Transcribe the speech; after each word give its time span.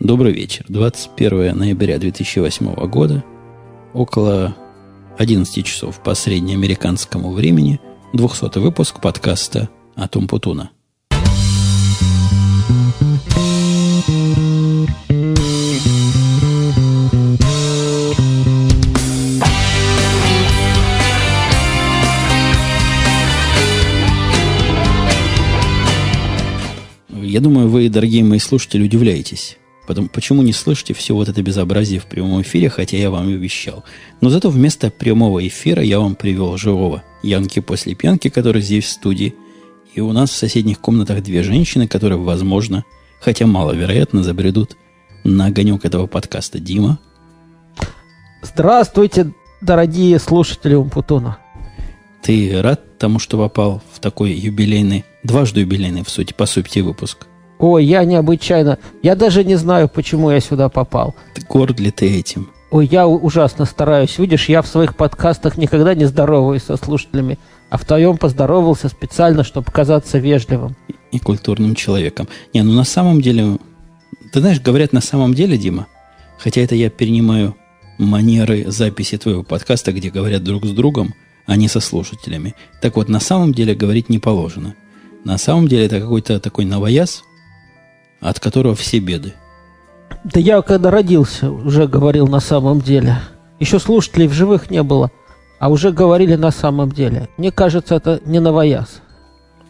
Добрый 0.00 0.32
вечер. 0.32 0.64
21 0.70 1.58
ноября 1.58 1.98
2008 1.98 2.74
года, 2.88 3.22
около 3.92 4.56
11 5.18 5.62
часов 5.66 6.02
по 6.02 6.14
среднеамериканскому 6.14 7.32
времени, 7.32 7.78
200 8.14 8.60
выпуск 8.60 9.02
подкаста 9.02 9.68
«Атум 9.96 10.26
Путуна». 10.26 10.70
Я 27.10 27.40
думаю, 27.40 27.68
вы, 27.68 27.90
дорогие 27.90 28.24
мои 28.24 28.38
слушатели, 28.38 28.82
удивляетесь. 28.82 29.58
Потом, 29.90 30.06
почему 30.06 30.42
не 30.42 30.52
слышите 30.52 30.94
все 30.94 31.16
вот 31.16 31.28
это 31.28 31.42
безобразие 31.42 31.98
в 31.98 32.06
прямом 32.06 32.42
эфире, 32.42 32.70
хотя 32.70 32.96
я 32.96 33.10
вам 33.10 33.28
и 33.28 33.34
обещал. 33.34 33.82
Но 34.20 34.30
зато 34.30 34.48
вместо 34.48 34.88
прямого 34.88 35.44
эфира 35.44 35.82
я 35.82 35.98
вам 35.98 36.14
привел 36.14 36.56
живого 36.56 37.02
Янки 37.24 37.58
после 37.58 37.96
пьянки, 37.96 38.28
который 38.28 38.62
здесь 38.62 38.84
в 38.84 38.90
студии. 38.90 39.34
И 39.92 40.00
у 40.00 40.12
нас 40.12 40.30
в 40.30 40.36
соседних 40.36 40.78
комнатах 40.78 41.24
две 41.24 41.42
женщины, 41.42 41.88
которые, 41.88 42.20
возможно, 42.20 42.84
хотя 43.20 43.48
маловероятно, 43.48 44.22
забредут 44.22 44.76
на 45.24 45.46
огонек 45.46 45.84
этого 45.84 46.06
подкаста. 46.06 46.60
Дима. 46.60 47.00
Здравствуйте, 48.42 49.32
дорогие 49.60 50.20
слушатели 50.20 50.76
Умпутуна. 50.76 51.38
Ты 52.22 52.62
рад 52.62 52.96
тому, 52.96 53.18
что 53.18 53.38
попал 53.38 53.82
в 53.92 53.98
такой 53.98 54.34
юбилейный 54.34 55.04
Дважды 55.24 55.62
юбилейный, 55.62 56.04
в 56.04 56.08
сути, 56.08 56.32
по 56.32 56.46
сути, 56.46 56.78
выпуск. 56.78 57.26
Ой, 57.60 57.84
я 57.84 58.04
необычайно. 58.04 58.78
Я 59.02 59.14
даже 59.14 59.44
не 59.44 59.56
знаю, 59.56 59.88
почему 59.88 60.30
я 60.30 60.40
сюда 60.40 60.70
попал. 60.70 61.14
Ты 61.34 61.42
горд 61.46 61.78
ли 61.78 61.90
ты 61.90 62.10
этим? 62.18 62.48
Ой, 62.70 62.88
я 62.90 63.06
ужасно 63.06 63.66
стараюсь. 63.66 64.18
Видишь, 64.18 64.48
я 64.48 64.62
в 64.62 64.66
своих 64.66 64.96
подкастах 64.96 65.58
никогда 65.58 65.94
не 65.94 66.06
здороваюсь 66.06 66.62
со 66.62 66.76
слушателями, 66.78 67.38
а 67.68 67.76
в 67.76 67.84
твоем 67.84 68.16
поздоровался 68.16 68.88
специально, 68.88 69.44
чтобы 69.44 69.70
казаться 69.70 70.18
вежливым. 70.18 70.74
И, 70.88 71.16
и 71.16 71.18
культурным 71.18 71.74
человеком. 71.74 72.28
Не, 72.54 72.62
ну 72.62 72.72
на 72.72 72.84
самом 72.84 73.20
деле... 73.20 73.58
Ты 74.32 74.40
знаешь, 74.40 74.60
говорят 74.60 74.94
на 74.94 75.02
самом 75.02 75.34
деле, 75.34 75.58
Дима, 75.58 75.86
хотя 76.38 76.62
это 76.62 76.74
я 76.74 76.88
перенимаю 76.88 77.56
манеры 77.98 78.70
записи 78.70 79.18
твоего 79.18 79.42
подкаста, 79.42 79.92
где 79.92 80.08
говорят 80.08 80.42
друг 80.44 80.64
с 80.64 80.70
другом, 80.70 81.14
а 81.46 81.56
не 81.56 81.68
со 81.68 81.80
слушателями. 81.80 82.54
Так 82.80 82.96
вот, 82.96 83.08
на 83.08 83.20
самом 83.20 83.52
деле 83.52 83.74
говорить 83.74 84.08
не 84.08 84.18
положено. 84.18 84.76
На 85.24 85.36
самом 85.36 85.68
деле 85.68 85.84
это 85.84 86.00
какой-то 86.00 86.40
такой 86.40 86.64
новояз, 86.64 87.24
от 88.20 88.40
которого 88.40 88.74
все 88.74 88.98
беды. 88.98 89.34
Да 90.24 90.38
я 90.38 90.60
когда 90.62 90.90
родился, 90.90 91.50
уже 91.50 91.86
говорил 91.86 92.26
на 92.26 92.40
самом 92.40 92.80
деле. 92.80 93.16
Еще 93.58 93.78
слушателей 93.78 94.26
в 94.26 94.32
живых 94.32 94.70
не 94.70 94.82
было, 94.82 95.10
а 95.58 95.70
уже 95.70 95.92
говорили 95.92 96.36
на 96.36 96.50
самом 96.50 96.92
деле. 96.92 97.28
Мне 97.36 97.50
кажется, 97.52 97.94
это 97.94 98.20
не 98.24 98.40
новояз. 98.40 99.00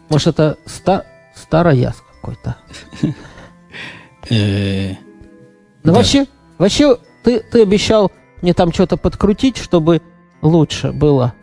Может, 0.09 0.27
это 0.27 0.57
ста 0.65 1.05
старояз 1.35 1.95
какой-то. 2.21 2.57
Ну, 5.83 5.93
вообще, 5.93 6.27
вообще, 6.59 6.95
ты, 7.23 7.39
ты 7.39 7.63
обещал 7.63 8.11
мне 8.43 8.53
там 8.53 8.71
что-то 8.71 8.97
подкрутить, 8.97 9.57
чтобы 9.57 10.01
лучше 10.43 10.91
было. 10.91 11.33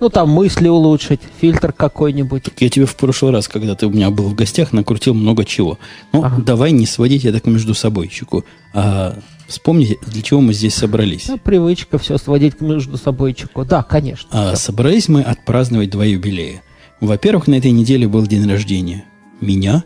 Ну, 0.00 0.08
там 0.10 0.30
мысли 0.30 0.68
улучшить, 0.68 1.20
фильтр 1.40 1.72
какой-нибудь. 1.72 2.44
Я 2.58 2.68
тебе 2.68 2.86
в 2.86 2.94
прошлый 2.96 3.32
раз, 3.32 3.48
когда 3.48 3.74
ты 3.74 3.86
у 3.86 3.90
меня 3.90 4.10
был 4.10 4.24
в 4.28 4.34
гостях, 4.34 4.72
накрутил 4.72 5.12
много 5.14 5.44
чего. 5.44 5.78
Ну, 6.12 6.22
Ага. 6.22 6.40
давай 6.42 6.70
не 6.70 6.86
сводить 6.86 7.24
это 7.24 7.40
к 7.40 7.46
между 7.46 7.74
собойчику, 7.74 8.44
а 8.72 9.18
вспомните, 9.48 9.96
для 10.06 10.22
чего 10.22 10.40
мы 10.40 10.52
здесь 10.54 10.74
собрались. 10.74 11.26
Ну, 11.28 11.36
привычка 11.38 11.98
все 11.98 12.16
сводить 12.16 12.56
к 12.56 12.60
между 12.60 12.96
собойчику. 12.96 13.64
Да, 13.64 13.82
конечно. 13.82 14.28
А 14.32 14.54
собрались 14.56 15.08
мы 15.08 15.22
отпраздновать 15.22 15.90
два 15.90 16.04
юбилея. 16.04 16.62
Во-первых, 17.00 17.48
на 17.48 17.54
этой 17.56 17.72
неделе 17.72 18.06
был 18.06 18.24
день 18.26 18.48
рождения 18.48 19.04
меня, 19.40 19.82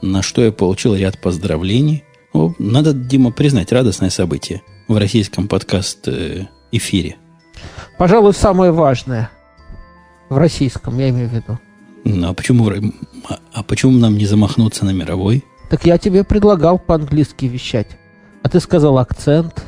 на 0.00 0.22
что 0.22 0.42
я 0.42 0.52
получил 0.52 0.94
ряд 0.94 1.20
поздравлений. 1.20 2.04
Ну, 2.32 2.54
надо, 2.58 2.92
Дима, 2.94 3.30
признать 3.30 3.72
радостное 3.72 4.10
событие 4.10 4.62
в 4.88 4.96
российском 4.96 5.48
подкаст-эфире. 5.48 7.16
Пожалуй, 7.98 8.32
самое 8.34 8.72
важное. 8.72 9.30
В 10.28 10.36
российском, 10.36 10.98
я 10.98 11.10
имею 11.10 11.28
в 11.28 11.32
виду. 11.32 11.58
Ну, 12.04 12.28
а 12.28 12.34
почему, 12.34 12.68
а- 13.28 13.38
а 13.52 13.62
почему 13.62 13.92
нам 13.92 14.16
не 14.16 14.26
замахнуться 14.26 14.84
на 14.84 14.90
мировой? 14.90 15.44
Так 15.70 15.86
я 15.86 15.98
тебе 15.98 16.24
предлагал 16.24 16.78
по-английски 16.78 17.46
вещать. 17.46 17.88
А 18.42 18.48
ты 18.48 18.60
сказал 18.60 18.98
акцент. 18.98 19.64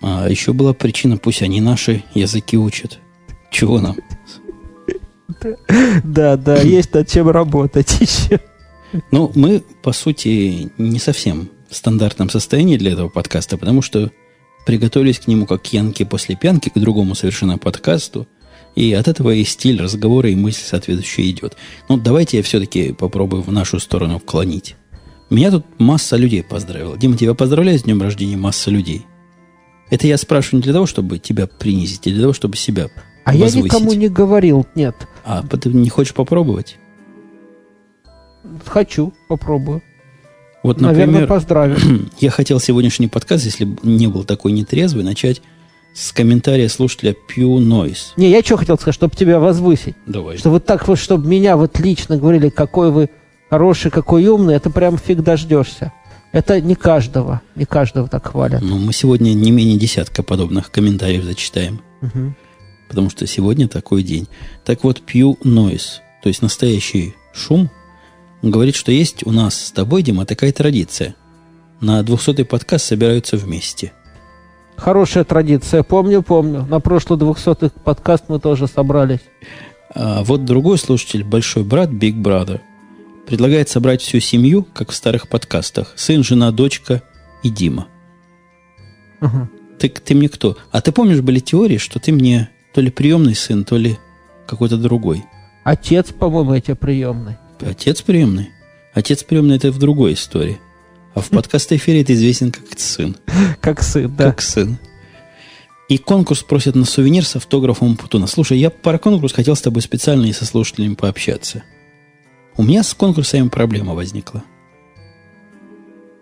А 0.00 0.28
еще 0.28 0.52
была 0.52 0.72
причина, 0.72 1.16
пусть 1.16 1.42
они 1.42 1.60
наши 1.60 2.04
языки 2.14 2.56
учат. 2.56 2.98
Чего 3.50 3.80
нам? 3.80 3.96
Да, 6.04 6.36
да, 6.36 6.56
есть 6.62 6.94
над 6.94 7.08
чем 7.08 7.28
работать 7.28 8.00
еще. 8.00 8.38
Ну, 9.10 9.32
мы, 9.34 9.64
по 9.82 9.92
сути, 9.92 10.70
не 10.78 10.98
совсем 11.00 11.48
в 11.68 11.74
стандартном 11.74 12.30
состоянии 12.30 12.76
для 12.76 12.92
этого 12.92 13.08
подкаста, 13.08 13.56
потому 13.56 13.82
что 13.82 14.10
приготовились 14.66 15.18
к 15.18 15.26
нему 15.26 15.46
как 15.46 15.72
янки 15.72 16.04
после 16.04 16.36
пьянки, 16.36 16.68
к 16.68 16.78
другому 16.78 17.14
совершенно 17.16 17.58
подкасту. 17.58 18.28
И 18.74 18.92
от 18.94 19.06
этого 19.06 19.30
и 19.30 19.44
стиль 19.44 19.80
разговора, 19.80 20.30
и 20.30 20.34
мысль 20.34 20.62
соответствующая 20.64 21.30
идет. 21.30 21.56
Ну, 21.88 21.98
давайте 21.98 22.38
я 22.38 22.42
все-таки 22.42 22.92
попробую 22.92 23.42
в 23.42 23.52
нашу 23.52 23.78
сторону 23.78 24.18
вклонить. 24.18 24.76
Меня 25.28 25.50
тут 25.50 25.64
масса 25.78 26.16
людей 26.16 26.42
поздравила. 26.42 26.96
Дима, 26.96 27.16
тебя 27.16 27.34
поздравляю 27.34 27.78
с 27.78 27.82
днем 27.82 28.00
рождения 28.02 28.36
масса 28.36 28.70
людей. 28.70 29.06
Это 29.90 30.06
я 30.06 30.16
спрашиваю 30.16 30.58
не 30.60 30.62
для 30.62 30.72
того, 30.72 30.86
чтобы 30.86 31.18
тебя 31.18 31.46
принизить, 31.46 32.06
а 32.06 32.10
для 32.10 32.22
того, 32.22 32.32
чтобы 32.32 32.56
себя 32.56 32.88
А 33.24 33.34
я 33.34 33.44
возвысить. 33.44 33.72
никому 33.72 33.92
не 33.92 34.08
говорил, 34.08 34.66
нет. 34.74 34.96
А 35.24 35.42
ты 35.42 35.68
не 35.68 35.90
хочешь 35.90 36.14
попробовать? 36.14 36.78
Хочу, 38.64 39.12
попробую. 39.28 39.82
Вот, 40.62 40.80
Наверное, 40.80 41.06
например, 41.06 41.28
поздравю. 41.28 41.76
я 42.20 42.30
хотел 42.30 42.60
сегодняшний 42.60 43.08
подкаст, 43.08 43.44
если 43.44 43.64
бы 43.64 43.78
не 43.82 44.06
был 44.06 44.24
такой 44.24 44.52
нетрезвый, 44.52 45.04
начать 45.04 45.42
с 45.94 46.12
комментария 46.12 46.68
слушателя 46.68 47.12
Pew 47.28 47.58
Noise. 47.58 48.12
Не, 48.16 48.30
я 48.30 48.42
что 48.42 48.56
хотел 48.56 48.76
сказать, 48.76 48.94
чтобы 48.94 49.14
тебя 49.14 49.38
возвысить. 49.38 49.94
Давай. 50.06 50.38
Что 50.38 50.50
вот 50.50 50.64
так 50.64 50.86
вот, 50.88 50.98
чтобы 50.98 51.28
меня 51.28 51.56
вот 51.56 51.78
лично 51.78 52.16
говорили, 52.16 52.48
какой 52.48 52.90
вы 52.90 53.10
хороший, 53.50 53.90
какой 53.90 54.26
умный, 54.26 54.54
это 54.54 54.70
прям 54.70 54.96
фиг 54.98 55.20
дождешься. 55.22 55.92
Это 56.32 56.60
не 56.62 56.74
каждого, 56.74 57.42
не 57.56 57.66
каждого 57.66 58.08
так 58.08 58.26
хвалят. 58.28 58.62
Ну, 58.62 58.78
мы 58.78 58.94
сегодня 58.94 59.34
не 59.34 59.50
менее 59.50 59.76
десятка 59.78 60.22
подобных 60.22 60.70
комментариев 60.70 61.24
зачитаем, 61.24 61.82
Мгм. 62.00 62.34
потому 62.88 63.10
что 63.10 63.26
сегодня 63.26 63.68
такой 63.68 64.02
день. 64.02 64.26
Так 64.64 64.82
вот, 64.84 65.02
Pew 65.06 65.38
Noise, 65.42 66.00
то 66.22 66.30
есть 66.30 66.40
настоящий 66.40 67.14
шум, 67.34 67.70
говорит, 68.40 68.76
что 68.76 68.90
есть 68.92 69.26
у 69.26 69.30
нас 69.30 69.66
с 69.66 69.72
тобой, 69.72 70.02
Дима, 70.02 70.24
такая 70.24 70.52
традиция. 70.52 71.14
На 71.82 72.00
200-й 72.00 72.46
подкаст 72.46 72.86
собираются 72.86 73.36
вместе. 73.36 73.92
Хорошая 74.82 75.22
традиция, 75.22 75.84
помню, 75.84 76.22
помню. 76.22 76.66
На 76.68 76.80
прошлый 76.80 77.16
200 77.16 77.70
подкаст 77.84 78.24
мы 78.26 78.40
тоже 78.40 78.66
собрались. 78.66 79.20
А 79.94 80.24
вот 80.24 80.44
другой 80.44 80.76
слушатель, 80.76 81.22
большой 81.22 81.62
брат, 81.62 81.88
Big 81.90 82.20
Brother, 82.20 82.58
предлагает 83.24 83.68
собрать 83.68 84.02
всю 84.02 84.18
семью, 84.18 84.66
как 84.74 84.90
в 84.90 84.94
старых 84.96 85.28
подкастах. 85.28 85.92
Сын, 85.94 86.24
жена, 86.24 86.50
дочка 86.50 87.00
и 87.44 87.48
Дима. 87.48 87.86
Мгм. 89.20 89.50
Ты, 89.78 89.88
ты 89.88 90.16
мне 90.16 90.28
кто? 90.28 90.56
А 90.72 90.80
ты 90.80 90.90
помнишь, 90.90 91.20
были 91.20 91.38
теории, 91.38 91.78
что 91.78 92.00
ты 92.00 92.10
мне 92.10 92.50
то 92.74 92.80
ли 92.80 92.90
приемный 92.90 93.36
сын, 93.36 93.62
то 93.62 93.76
ли 93.76 93.98
какой-то 94.48 94.78
другой. 94.78 95.22
Отец, 95.62 96.08
по-моему, 96.10 96.54
эти 96.54 96.74
приемный. 96.74 97.36
Отец 97.60 98.02
приемный? 98.02 98.50
Отец 98.94 99.22
приемный 99.22 99.58
это 99.58 99.70
в 99.70 99.78
другой 99.78 100.14
истории. 100.14 100.58
А 101.14 101.20
в 101.20 101.28
подкаст-эфире 101.28 102.04
ты 102.04 102.14
известен 102.14 102.50
как 102.50 102.78
сын. 102.78 103.16
Как 103.60 103.82
сын, 103.82 104.14
да. 104.16 104.30
Как 104.30 104.40
сын. 104.40 104.78
И 105.88 105.98
конкурс 105.98 106.42
просят 106.42 106.74
на 106.74 106.86
сувенир 106.86 107.26
с 107.26 107.36
автографом 107.36 107.96
Путуна. 107.96 108.26
Слушай, 108.26 108.58
я 108.58 108.70
про 108.70 108.98
конкурс 108.98 109.32
хотел 109.32 109.54
с 109.54 109.60
тобой 109.60 109.82
специально 109.82 110.24
и 110.24 110.32
со 110.32 110.46
слушателями 110.46 110.94
пообщаться. 110.94 111.64
У 112.56 112.62
меня 112.62 112.82
с 112.82 112.94
конкурсами 112.94 113.48
проблема 113.48 113.94
возникла. 113.94 114.42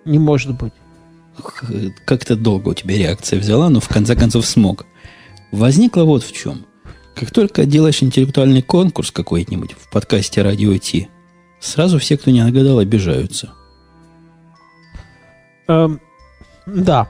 Не 0.04 0.18
может 0.18 0.56
быть. 0.56 0.72
Как-то 2.04 2.34
долго 2.34 2.70
у 2.70 2.74
тебя 2.74 2.96
реакция 2.96 3.38
взяла, 3.38 3.68
но 3.68 3.78
в 3.78 3.88
конце 3.88 4.16
концов 4.16 4.44
смог. 4.44 4.86
Возникла 5.52 6.02
вот 6.02 6.24
в 6.24 6.32
чем. 6.32 6.66
Как 7.14 7.30
только 7.30 7.64
делаешь 7.64 8.02
интеллектуальный 8.02 8.62
конкурс 8.62 9.10
какой-нибудь 9.10 9.72
в 9.72 9.90
подкасте 9.90 10.42
«Радио 10.42 10.76
Ти», 10.78 11.08
сразу 11.60 11.98
все, 11.98 12.16
кто 12.16 12.30
не 12.30 12.42
нагадал, 12.42 12.78
обижаются. 12.78 13.52
Эм, 15.70 16.00
да. 16.66 17.08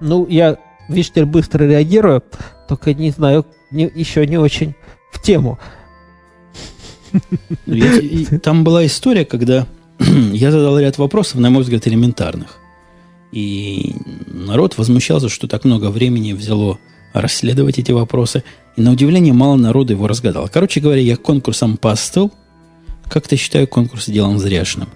Ну, 0.00 0.26
я, 0.28 0.58
видишь, 0.88 1.10
теперь 1.10 1.24
быстро 1.24 1.64
реагирую, 1.64 2.22
только 2.68 2.92
не 2.92 3.10
знаю, 3.10 3.46
не- 3.70 3.90
еще 3.94 4.26
не 4.26 4.36
очень 4.36 4.74
в 5.10 5.22
тему. 5.22 5.58
Там 8.42 8.64
была 8.64 8.84
история, 8.84 9.24
когда 9.24 9.66
я 9.98 10.50
задал 10.50 10.78
ряд 10.78 10.98
вопросов, 10.98 11.40
на 11.40 11.48
мой 11.48 11.62
взгляд, 11.62 11.86
элементарных. 11.86 12.58
И 13.32 13.94
народ 14.26 14.76
возмущался, 14.76 15.30
что 15.30 15.48
так 15.48 15.64
много 15.64 15.90
времени 15.90 16.34
взяло 16.34 16.78
расследовать 17.14 17.78
эти 17.78 17.92
вопросы. 17.92 18.44
И 18.76 18.82
на 18.82 18.92
удивление 18.92 19.32
мало 19.32 19.56
народу 19.56 19.94
его 19.94 20.06
разгадал. 20.06 20.50
Короче 20.52 20.80
говоря, 20.80 21.00
я 21.00 21.16
конкурсом 21.16 21.78
постыл. 21.78 22.30
Как-то 23.08 23.36
считаю 23.36 23.66
конкурс 23.68 24.06
делом 24.08 24.38
зряшным. 24.38 24.88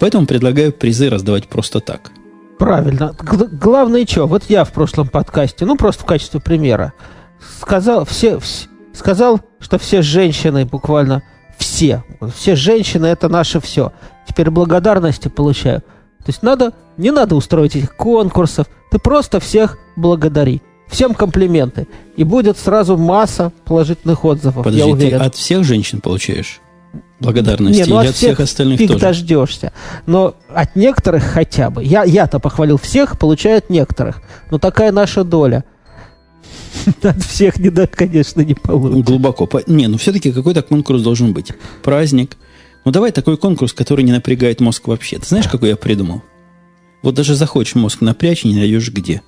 Поэтому 0.00 0.26
предлагаю 0.26 0.72
призы 0.72 1.10
раздавать 1.10 1.46
просто 1.48 1.80
так. 1.80 2.10
Правильно. 2.58 3.14
Г- 3.18 3.48
главное 3.50 4.06
что? 4.06 4.26
Вот 4.26 4.44
я 4.48 4.64
в 4.64 4.72
прошлом 4.72 5.08
подкасте, 5.08 5.64
ну 5.66 5.76
просто 5.76 6.02
в 6.02 6.06
качестве 6.06 6.40
примера, 6.40 6.92
сказал, 7.60 8.04
все, 8.04 8.34
вс- 8.34 8.66
сказал, 8.92 9.40
что 9.58 9.78
все 9.78 10.02
женщины 10.02 10.64
буквально 10.64 11.22
все, 11.58 12.04
все 12.34 12.56
женщины 12.56 13.06
это 13.06 13.28
наше 13.28 13.60
все. 13.60 13.92
Теперь 14.26 14.50
благодарности 14.50 15.28
получаю. 15.28 15.80
То 15.80 16.28
есть 16.28 16.42
надо, 16.42 16.72
не 16.96 17.10
надо 17.10 17.34
устроить 17.36 17.76
этих 17.76 17.94
конкурсов, 17.96 18.66
ты 18.90 18.98
просто 18.98 19.40
всех 19.40 19.78
благодари. 19.96 20.62
Всем 20.88 21.14
комплименты. 21.14 21.86
И 22.16 22.24
будет 22.24 22.58
сразу 22.58 22.96
масса 22.96 23.52
положительных 23.64 24.24
отзывов, 24.24 24.64
Подожди, 24.64 24.78
я 24.78 24.84
ты 24.86 24.92
уверен. 24.92 25.22
от 25.22 25.34
всех 25.34 25.64
женщин 25.64 26.00
получаешь 26.00 26.60
благодарности 27.20 27.82
Не, 27.82 27.86
ну 27.86 27.98
от 27.98 28.08
от 28.08 28.14
всех 28.14 28.40
остальных 28.40 28.78
фиг 28.78 28.88
тоже? 28.88 29.00
дождешься. 29.00 29.72
Но 30.06 30.36
от 30.52 30.76
некоторых 30.76 31.24
хотя 31.24 31.70
бы. 31.70 31.84
Я, 31.84 32.04
я-то 32.04 32.38
похвалил 32.38 32.78
всех, 32.78 33.18
получают 33.18 33.70
некоторых. 33.70 34.22
Но 34.50 34.58
такая 34.58 34.92
наша 34.92 35.24
доля. 35.24 35.64
От 37.02 37.22
всех 37.22 37.58
не 37.58 37.70
да, 37.70 37.86
конечно, 37.86 38.40
не 38.42 38.54
получится. 38.54 39.04
Глубоко. 39.04 39.48
Не, 39.66 39.86
ну 39.86 39.96
все-таки 39.96 40.32
какой-то 40.32 40.62
конкурс 40.62 41.02
должен 41.02 41.32
быть. 41.32 41.52
Праздник. 41.82 42.36
Ну 42.84 42.92
давай 42.92 43.12
такой 43.12 43.36
конкурс, 43.36 43.72
который 43.72 44.04
не 44.04 44.12
напрягает 44.12 44.60
мозг 44.60 44.86
вообще. 44.88 45.18
Ты 45.18 45.26
знаешь, 45.26 45.48
какой 45.48 45.70
я 45.70 45.76
придумал? 45.76 46.22
Вот 47.02 47.14
даже 47.14 47.34
захочешь 47.34 47.74
мозг 47.74 48.00
напрячь, 48.00 48.44
не 48.44 48.54
найдешь 48.54 48.90
где. 48.90 49.22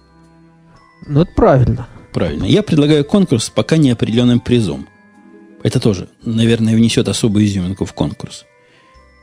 Ну, 1.06 1.22
это 1.22 1.32
правильно. 1.34 1.86
Правильно. 2.12 2.44
Я 2.44 2.62
предлагаю 2.62 3.04
конкурс 3.04 3.44
с 3.44 3.50
пока 3.50 3.76
неопределенным 3.76 4.40
призом. 4.40 4.86
Это 5.62 5.81
тоже, 5.81 6.08
наверное, 6.25 6.76
внесет 6.76 7.08
особую 7.08 7.47
изюминку 7.47 7.85
в 7.85 7.93
конкурс. 7.93 8.44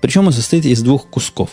Причем 0.01 0.27
он 0.27 0.33
состоит 0.33 0.65
из 0.65 0.81
двух 0.81 1.07
кусков. 1.07 1.51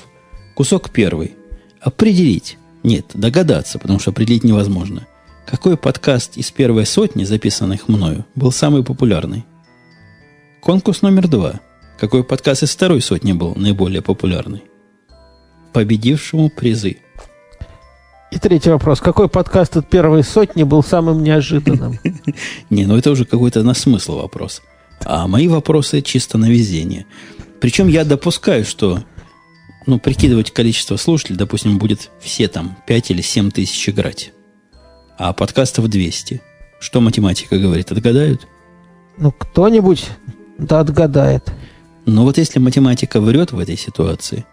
Кусок 0.57 0.91
первый. 0.91 1.37
Определить. 1.81 2.59
Нет, 2.83 3.07
догадаться, 3.15 3.79
потому 3.79 3.99
что 3.99 4.11
определить 4.11 4.45
невозможно. 4.45 5.07
Какой 5.47 5.77
подкаст 5.77 6.37
из 6.37 6.51
первой 6.51 6.87
сотни, 6.87 7.25
записанных 7.25 7.89
мною, 7.89 8.25
был 8.35 8.53
самый 8.53 8.83
популярный? 8.85 9.45
Конкурс 10.61 11.03
номер 11.03 11.29
два. 11.29 11.61
Какой 11.99 12.25
подкаст 12.25 12.63
из 12.63 12.71
второй 12.71 13.01
сотни 13.03 13.33
был 13.33 13.55
наиболее 13.57 14.03
популярный? 14.03 14.63
Победившему 15.73 16.51
призы. 16.51 16.99
И 18.31 18.39
третий 18.39 18.71
вопрос. 18.71 19.01
Какой 19.01 19.29
подкаст 19.29 19.77
от 19.77 19.89
первой 19.89 20.23
сотни 20.23 20.63
был 20.63 20.83
самым 20.83 21.23
неожиданным? 21.23 21.99
Не, 22.71 22.87
ну 22.87 22.97
это 22.97 23.11
уже 23.11 23.25
какой-то 23.25 23.63
на 23.63 23.75
смысл 23.75 24.17
вопрос. 24.17 24.63
А 25.05 25.27
мои 25.27 25.49
вопросы 25.49 26.03
чисто 26.03 26.39
на 26.39 26.47
везение. 26.47 27.07
Причем 27.61 27.89
я 27.89 28.05
допускаю, 28.05 28.65
что 28.65 29.03
ну, 29.87 29.99
прикидывать 29.99 30.51
количество 30.53 30.97
слушателей, 30.97 31.39
допустим, 31.39 31.79
будет 31.79 32.11
все 32.21 32.49
там 32.49 32.77
5 32.87 33.11
или 33.11 33.23
7 33.23 33.51
тысяч 33.51 33.89
играть. 33.89 34.33
А 35.19 35.33
подкастов 35.33 35.89
200. 35.89 36.41
Что 36.81 37.01
математика 37.01 37.59
говорит? 37.59 37.93
Отгадают? 37.93 38.47
Ну, 39.19 39.33
кто-нибудь 39.33 40.07
да 40.59 40.81
отгадает. 40.81 41.53
Но 42.07 42.25
вот 42.25 42.39
если 42.39 42.59
математика 42.59 43.21
врет 43.21 43.53
в 43.53 43.59
этой 43.59 43.77
ситуации, 43.77 44.45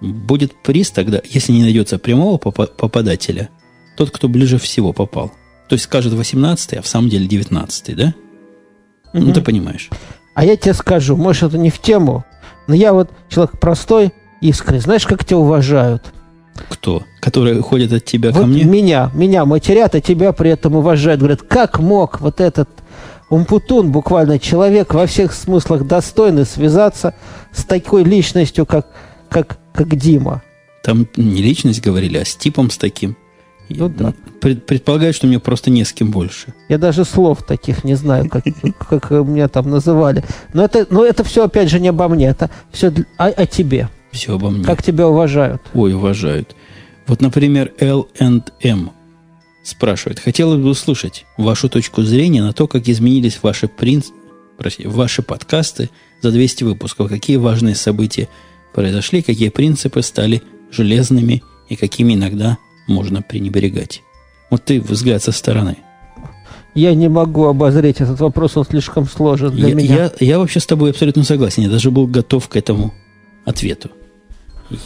будет 0.00 0.54
приз 0.62 0.90
тогда, 0.90 1.20
если 1.24 1.52
не 1.52 1.62
найдется 1.62 1.98
прямого 1.98 2.38
попа- 2.38 2.66
попадателя, 2.66 3.48
тот, 3.96 4.10
кто 4.10 4.28
ближе 4.28 4.58
всего 4.58 4.92
попал. 4.92 5.32
То 5.68 5.74
есть 5.74 5.84
скажет 5.84 6.12
18 6.12 6.74
а 6.74 6.82
в 6.82 6.86
самом 6.86 7.08
деле 7.08 7.26
19 7.26 7.96
да? 7.96 8.14
Ну, 9.12 9.22
Мгм. 9.22 9.32
ты 9.32 9.40
понимаешь. 9.42 9.90
А 10.34 10.44
я 10.44 10.56
тебе 10.56 10.74
скажу, 10.74 11.16
может, 11.16 11.44
это 11.44 11.58
не 11.58 11.70
в 11.70 11.78
тему, 11.80 12.24
но 12.66 12.74
я 12.74 12.92
вот 12.92 13.10
человек 13.28 13.58
простой, 13.58 14.12
искренний. 14.40 14.80
Знаешь, 14.80 15.06
как 15.06 15.24
тебя 15.24 15.38
уважают? 15.38 16.04
Кто? 16.68 17.02
Которые 17.20 17.60
ходят 17.62 17.92
от 17.92 18.04
тебя 18.04 18.30
Вот 18.30 18.40
ко 18.42 18.46
мне? 18.46 18.64
меня, 18.64 19.10
меня 19.14 19.44
матерят, 19.44 19.94
а 19.94 20.00
тебя 20.00 20.32
при 20.32 20.50
этом 20.50 20.76
уважают. 20.76 21.20
Говорят, 21.20 21.42
как 21.42 21.78
мог 21.80 22.20
вот 22.20 22.40
этот 22.40 22.68
умпутун, 23.30 23.90
буквально 23.92 24.38
человек 24.38 24.94
во 24.94 25.06
всех 25.06 25.32
смыслах 25.32 25.86
достойный 25.86 26.46
связаться 26.46 27.14
с 27.52 27.64
такой 27.64 28.04
личностью, 28.04 28.64
как, 28.66 28.86
как, 29.28 29.58
как 29.72 29.94
Дима. 29.96 30.42
Там 30.84 31.06
не 31.16 31.42
личность 31.42 31.80
говорили, 31.82 32.18
а 32.18 32.24
с 32.24 32.34
типом 32.36 32.70
с 32.70 32.78
таким. 32.78 33.16
Ну 33.68 33.88
да. 33.88 34.14
пред- 34.40 34.66
предполагаю, 34.66 35.12
что 35.12 35.26
мне 35.26 35.38
просто 35.38 35.70
не 35.70 35.84
с 35.84 35.92
кем 35.92 36.10
больше. 36.10 36.54
Я 36.68 36.78
даже 36.78 37.04
слов 37.04 37.42
таких 37.42 37.84
не 37.84 37.94
знаю, 37.94 38.28
как, 38.28 38.44
как 38.88 39.10
меня 39.10 39.48
там 39.48 39.68
называли. 39.70 40.24
Но 40.54 40.64
это, 40.64 40.86
но 40.90 41.04
это 41.04 41.24
все, 41.24 41.44
опять 41.44 41.70
же, 41.70 41.80
не 41.80 41.88
обо 41.88 42.08
мне. 42.08 42.26
Это 42.26 42.50
все 42.72 42.92
о, 43.16 43.26
о 43.26 43.46
тебе. 43.46 43.88
Все 44.12 44.34
обо 44.34 44.50
мне. 44.50 44.64
Как 44.64 44.82
тебя 44.82 45.08
уважают. 45.08 45.62
Ой, 45.74 45.92
уважают. 45.92 46.54
Вот, 47.06 47.20
например, 47.20 47.72
L&M 47.78 48.90
спрашивает. 49.62 50.18
Хотела 50.18 50.56
бы 50.56 50.68
услышать 50.68 51.26
вашу 51.36 51.68
точку 51.68 52.02
зрения 52.02 52.42
на 52.42 52.52
то, 52.52 52.66
как 52.66 52.88
изменились 52.88 53.38
ваши, 53.42 53.68
принц... 53.68 54.06
простите, 54.56 54.88
ваши 54.88 55.22
подкасты 55.22 55.90
за 56.22 56.30
200 56.30 56.64
выпусков. 56.64 57.08
Какие 57.08 57.36
важные 57.36 57.74
события 57.74 58.28
произошли, 58.74 59.22
какие 59.22 59.50
принципы 59.50 60.02
стали 60.02 60.42
железными 60.70 61.42
и 61.68 61.76
какими 61.76 62.14
иногда 62.14 62.58
можно 62.88 63.22
пренебрегать. 63.22 64.02
Вот 64.50 64.64
ты 64.64 64.80
взгляд 64.80 65.22
со 65.22 65.32
стороны. 65.32 65.76
Я 66.74 66.94
не 66.94 67.08
могу 67.08 67.46
обозреть 67.46 68.00
этот 68.00 68.20
вопрос, 68.20 68.56
он 68.56 68.64
слишком 68.64 69.06
сложен 69.06 69.50
для 69.50 69.68
я, 69.68 69.74
меня. 69.74 69.94
я- 69.96 70.12
я 70.20 70.38
вообще 70.38 70.60
с 70.60 70.66
тобой 70.66 70.90
абсолютно 70.90 71.24
согласен. 71.24 71.62
Я 71.62 71.68
даже 71.68 71.90
был 71.90 72.06
готов 72.06 72.48
к 72.48 72.56
этому 72.56 72.94
ответу. 73.44 73.90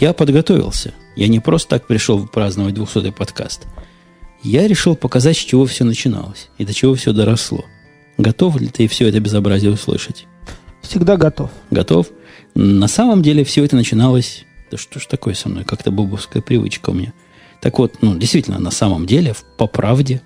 Я 0.00 0.12
подготовился. 0.12 0.94
Я 1.16 1.28
не 1.28 1.40
просто 1.40 1.70
так 1.70 1.86
пришел 1.86 2.26
праздновать 2.26 2.74
200-й 2.74 3.12
подкаст. 3.12 3.66
Я 4.42 4.66
решил 4.66 4.96
показать, 4.96 5.36
с 5.36 5.40
чего 5.40 5.66
все 5.66 5.84
начиналось 5.84 6.48
и 6.58 6.64
до 6.64 6.72
чего 6.72 6.94
все 6.94 7.12
доросло. 7.12 7.64
Готов 8.18 8.60
ли 8.60 8.68
ты 8.68 8.88
все 8.88 9.08
это 9.08 9.20
безобразие 9.20 9.72
услышать? 9.72 10.26
Всегда 10.82 11.16
готов. 11.16 11.50
Готов? 11.70 12.08
На 12.54 12.88
самом 12.88 13.22
деле 13.22 13.44
все 13.44 13.64
это 13.64 13.76
начиналось... 13.76 14.44
Да 14.70 14.78
что 14.78 14.98
ж 15.00 15.06
такое 15.06 15.34
со 15.34 15.48
мной? 15.48 15.64
Как-то 15.64 15.90
бубовская 15.90 16.42
привычка 16.42 16.90
у 16.90 16.94
меня. 16.94 17.12
Так 17.62 17.78
вот, 17.78 17.98
ну, 18.02 18.16
действительно, 18.16 18.58
на 18.58 18.72
самом 18.72 19.06
деле, 19.06 19.34
по 19.56 19.68
правде, 19.68 20.20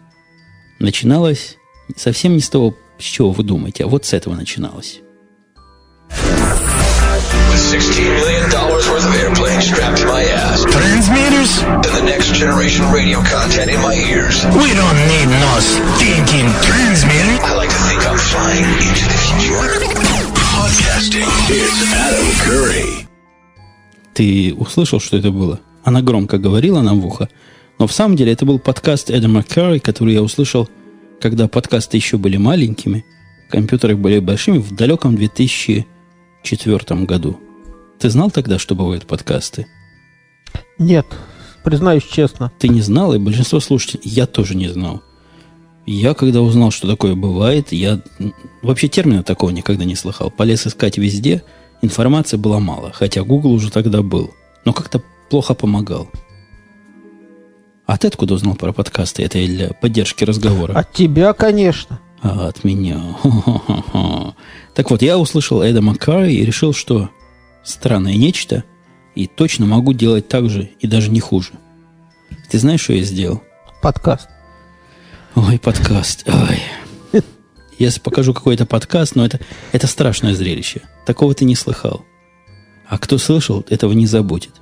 начиналось 0.79 1.59
совсем 1.95 2.33
не 2.35 2.41
с 2.41 2.49
того, 2.49 2.75
с 2.99 3.03
чего 3.05 3.31
вы 3.31 3.45
думаете, 3.45 3.85
а 3.85 3.89
вот 3.89 4.07
с 4.07 4.15
этого 4.15 4.35
начиналось. 4.35 5.01
With 7.53 7.63
$16 7.73 8.01
million 8.01 8.51
worth 8.51 9.05
of 9.05 9.15
airplane 9.21 9.61
strapped 9.61 9.99
to 9.99 10.07
my 10.07 10.23
ass 10.23 10.65
Transmitters? 10.65 11.63
and 11.63 11.85
the 11.85 12.03
next 12.05 12.33
generation 12.35 12.91
radio 12.91 13.21
content 13.23 13.71
in 13.71 13.81
my 13.83 13.95
ears, 13.95 14.45
We 14.57 14.73
don't 14.73 14.99
need 15.13 15.29
no 15.29 15.61
stinking 15.61 16.49
transmitter. 16.63 17.37
I 17.45 17.55
like 17.57 17.69
to 17.69 17.83
think 17.89 18.01
I'm 18.09 18.17
flying 18.17 18.65
into 18.65 19.05
the 19.13 19.19
future. 19.29 19.61
Podcasting. 20.57 21.29
It's 21.53 21.81
Adam 21.93 22.29
Curry. 22.45 23.07
Ты 24.15 24.55
услышал, 24.55 25.01
что 25.01 25.19
это 25.19 25.31
было? 25.31 25.61
Она 25.87 26.03
громко 26.03 26.39
говорила 26.39 26.83
нам 26.83 27.01
в 27.01 27.07
ухо. 27.07 27.29
Но 27.79 27.87
в 27.87 27.93
самом 27.93 28.17
деле 28.17 28.33
это 28.33 28.45
был 28.45 28.59
подкаст 28.59 29.09
Эдама 29.09 29.45
Керри, 29.45 29.79
который 29.79 30.15
я 30.15 30.23
услышал, 30.23 30.69
когда 31.21 31.47
подкасты 31.47 31.97
еще 31.97 32.17
были 32.17 32.37
маленькими, 32.37 33.05
компьютеры 33.51 33.95
были 33.95 34.19
большими, 34.19 34.59
в 34.59 34.75
далеком 34.75 35.15
2004 35.15 35.87
году. 37.05 37.39
Ты 38.01 38.11
знал 38.11 38.33
тогда, 38.33 38.59
что 38.59 38.75
бывают 38.75 39.07
подкасты? 39.07 39.69
Нет, 40.77 41.07
признаюсь 41.63 42.03
честно. 42.03 42.51
Ты 42.59 42.67
не 42.67 42.81
знал, 42.81 43.15
и 43.15 43.21
большинство 43.21 43.61
слушателей, 43.61 44.03
я 44.11 44.27
тоже 44.27 44.57
не 44.57 44.67
знал. 44.67 45.05
Я, 45.87 46.15
когда 46.15 46.43
узнал, 46.43 46.73
что 46.73 46.89
такое 46.89 47.15
бывает, 47.15 47.71
я 47.71 48.03
вообще 48.61 48.89
термина 48.89 49.23
такого 49.23 49.51
никогда 49.51 49.85
не 49.85 49.95
слыхал. 49.95 50.33
Полез 50.33 50.67
искать 50.67 50.99
везде, 50.99 51.45
информации 51.81 52.39
было 52.39 52.59
мало, 52.59 52.91
хотя 52.93 53.23
Google 53.23 53.53
уже 53.53 53.71
тогда 53.71 54.03
был. 54.03 54.35
Но 54.65 54.73
как-то 54.73 55.01
плохо 55.29 55.55
помогал. 55.55 56.09
А 57.87 57.99
ты 57.99 58.09
откуда 58.09 58.35
узнал 58.35 58.57
про 58.57 58.73
подкасты? 58.73 59.23
Это 59.23 59.39
для 59.39 59.69
поддержки 59.69 60.25
разговора. 60.25 60.73
От 60.73 60.93
тебя, 60.93 61.33
конечно. 61.33 62.01
А, 62.21 62.49
от 62.49 62.65
меня. 62.65 63.01
Хо-хо-хо-хо. 63.21 64.35
Так 64.75 64.91
вот, 64.91 65.01
я 65.01 65.17
услышал 65.17 65.63
Эда 65.63 65.81
Маккари 65.81 66.35
и 66.35 66.45
решил, 66.45 66.75
что 66.75 67.09
странное 67.65 68.15
нечто, 68.15 68.63
и 69.15 69.27
точно 69.27 69.65
могу 69.65 69.95
делать 69.95 70.29
так 70.29 70.51
же, 70.51 70.69
и 70.81 70.87
даже 70.87 71.11
не 71.11 71.21
хуже. 71.21 71.53
Ты 72.51 72.59
знаешь, 72.59 72.83
что 72.83 72.93
я 72.93 73.03
сделал? 73.03 73.43
Подкаст. 73.81 74.29
Ой, 75.35 75.59
подкаст. 75.59 76.29
Ой. 76.29 77.23
Я 77.79 77.91
покажу 78.03 78.35
какой-то 78.35 78.67
подкаст, 78.67 79.17
но 79.17 79.25
это, 79.25 79.41
это 79.73 79.87
страшное 79.87 80.35
зрелище. 80.35 80.83
Такого 81.07 81.35
ты 81.35 81.47
не 81.47 81.55
слыхал. 81.55 82.05
А 82.87 82.99
кто 82.99 83.17
слышал, 83.17 83.65
этого 83.71 83.93
не 83.93 84.07
забудет. 84.07 84.53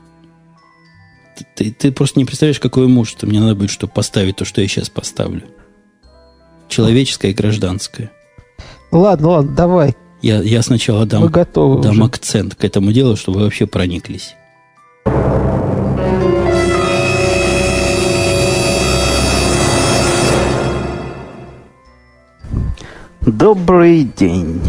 Ты, 1.57 1.73
ты, 1.73 1.93
просто 1.93 2.19
не 2.19 2.25
представляешь, 2.25 2.61
какое 2.61 2.87
мужество 2.87 3.27
мне 3.27 3.41
надо 3.41 3.55
будет, 3.55 3.71
чтобы 3.71 3.93
поставить 3.93 4.37
то, 4.37 4.45
что 4.45 4.61
я 4.61 4.69
сейчас 4.69 4.89
поставлю. 4.89 5.43
Человеческое 6.69 7.31
и 7.31 7.35
гражданское. 7.35 8.11
Ладно, 8.91 9.29
ладно, 9.29 9.53
давай. 9.55 9.97
Я, 10.23 10.41
я 10.43 10.63
сначала 10.63 11.05
дам, 11.05 11.23
Мы 11.23 11.29
готовы 11.29 11.83
дам 11.83 11.93
уже. 11.93 12.05
акцент 12.05 12.55
к 12.55 12.65
этому 12.65 12.93
делу, 12.93 13.17
чтобы 13.17 13.39
вы 13.39 13.45
вообще 13.45 13.67
прониклись. 13.67 14.35
Добрый 23.21 24.05
день. 24.05 24.63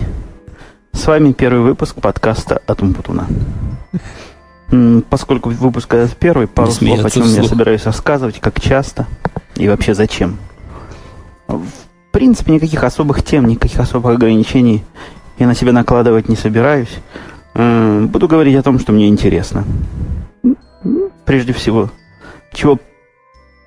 С 0.91 1.07
вами 1.07 1.33
первый 1.33 1.61
выпуск 1.61 1.95
подкаста 1.95 2.61
от 2.65 2.81
Умпутуна. 2.81 3.27
Поскольку 5.09 5.49
выпуск 5.51 5.93
этот 5.93 6.15
первый, 6.17 6.47
пару 6.47 6.71
слов, 6.71 7.05
о 7.05 7.09
чем 7.09 7.23
я 7.23 7.29
вслух. 7.29 7.49
собираюсь 7.49 7.85
рассказывать, 7.85 8.39
как 8.39 8.59
часто 8.59 9.05
и 9.55 9.67
вообще 9.69 9.93
зачем. 9.93 10.37
В 11.47 11.61
принципе, 12.11 12.53
никаких 12.53 12.83
особых 12.83 13.23
тем, 13.23 13.45
никаких 13.47 13.79
особых 13.79 14.15
ограничений 14.15 14.83
я 15.37 15.47
на 15.47 15.55
себя 15.55 15.71
накладывать 15.71 16.29
не 16.29 16.35
собираюсь. 16.35 16.89
М, 17.53 18.07
Буду 18.07 18.27
говорить 18.27 18.55
о 18.57 18.63
том, 18.63 18.79
что 18.79 18.91
мне 18.91 19.07
интересно. 19.07 19.63
Прежде 21.25 21.53
всего, 21.53 21.89
чего 22.53 22.79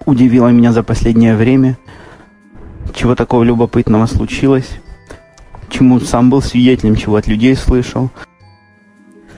удивило 0.06 0.48
меня 0.48 0.72
за 0.72 0.82
последнее 0.82 1.36
время, 1.36 1.76
чего 2.94 3.14
такого 3.14 3.42
любопытного 3.44 4.06
случилось, 4.06 4.68
чему 5.68 6.00
сам 6.00 6.30
был 6.30 6.40
свидетелем, 6.42 6.96
чего 6.96 7.16
от 7.16 7.26
людей 7.26 7.54
слышал. 7.56 8.10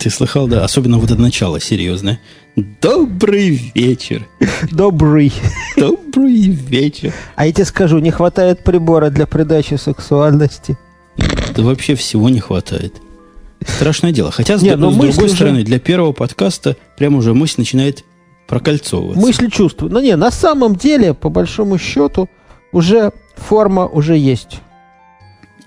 Ты 0.01 0.09
слыхал, 0.09 0.49
да? 0.49 0.65
Особенно 0.65 0.99
вот 0.99 1.11
это 1.11 1.21
начало 1.21 1.61
серьезное. 1.61 2.21
Добрый 2.57 3.71
вечер. 3.75 4.27
Добрый. 4.73 5.31
Добрый 5.77 6.49
вечер. 6.49 7.13
А 7.37 7.47
я 7.47 7.53
тебе 7.53 7.67
скажу, 7.67 7.99
не 7.99 8.11
хватает 8.11 8.65
прибора 8.65 9.11
для 9.11 9.27
придачи 9.27 9.75
сексуальности. 9.75 10.79
Да 11.55 11.63
вообще 11.63 11.95
всего 11.97 12.31
не 12.31 12.41
хватает. 12.41 12.95
Страшное 13.67 14.11
дело. 14.13 14.31
Хотя, 14.31 14.57
с, 14.57 14.63
Не, 14.63 14.71
д- 14.71 14.77
ну 14.77 14.91
с 14.91 14.97
другой 14.97 15.27
уже- 15.27 15.35
стороны, 15.35 15.65
для 15.65 15.79
первого 15.79 16.13
подкаста 16.13 16.79
прямо 16.97 17.19
уже 17.19 17.35
мысль 17.35 17.57
начинает 17.59 18.05
прокольцовываться. 18.49 19.21
Мысли 19.21 19.49
чувствую. 19.49 19.93
Ну 19.93 20.01
не, 20.01 20.17
на 20.17 20.31
самом 20.31 20.77
деле, 20.77 21.13
по 21.13 21.29
большому 21.29 21.77
счету, 21.77 22.31
уже 22.73 23.13
форма 23.37 23.87
уже 23.87 24.17
есть. 24.17 24.61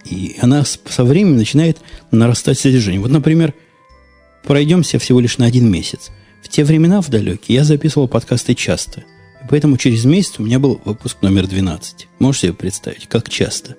И 0.05 0.37
она 0.41 0.63
со 0.65 1.03
временем 1.03 1.37
начинает 1.37 1.77
нарастать 2.09 2.57
содержание. 2.57 2.99
Вот, 2.99 3.11
например, 3.11 3.53
пройдемся 4.43 4.99
всего 4.99 5.19
лишь 5.19 5.37
на 5.37 5.45
один 5.45 5.69
месяц. 5.69 6.11
В 6.41 6.49
те 6.49 6.63
времена, 6.63 7.01
в 7.01 7.09
далекие, 7.09 7.57
я 7.57 7.63
записывал 7.63 8.07
подкасты 8.07 8.53
часто. 8.53 9.01
И 9.43 9.47
поэтому 9.49 9.77
через 9.77 10.05
месяц 10.05 10.35
у 10.39 10.43
меня 10.43 10.59
был 10.59 10.79
выпуск 10.85 11.17
номер 11.21 11.47
12. 11.47 12.07
Можете 12.19 12.47
себе 12.47 12.53
представить, 12.53 13.07
как 13.07 13.29
часто? 13.29 13.75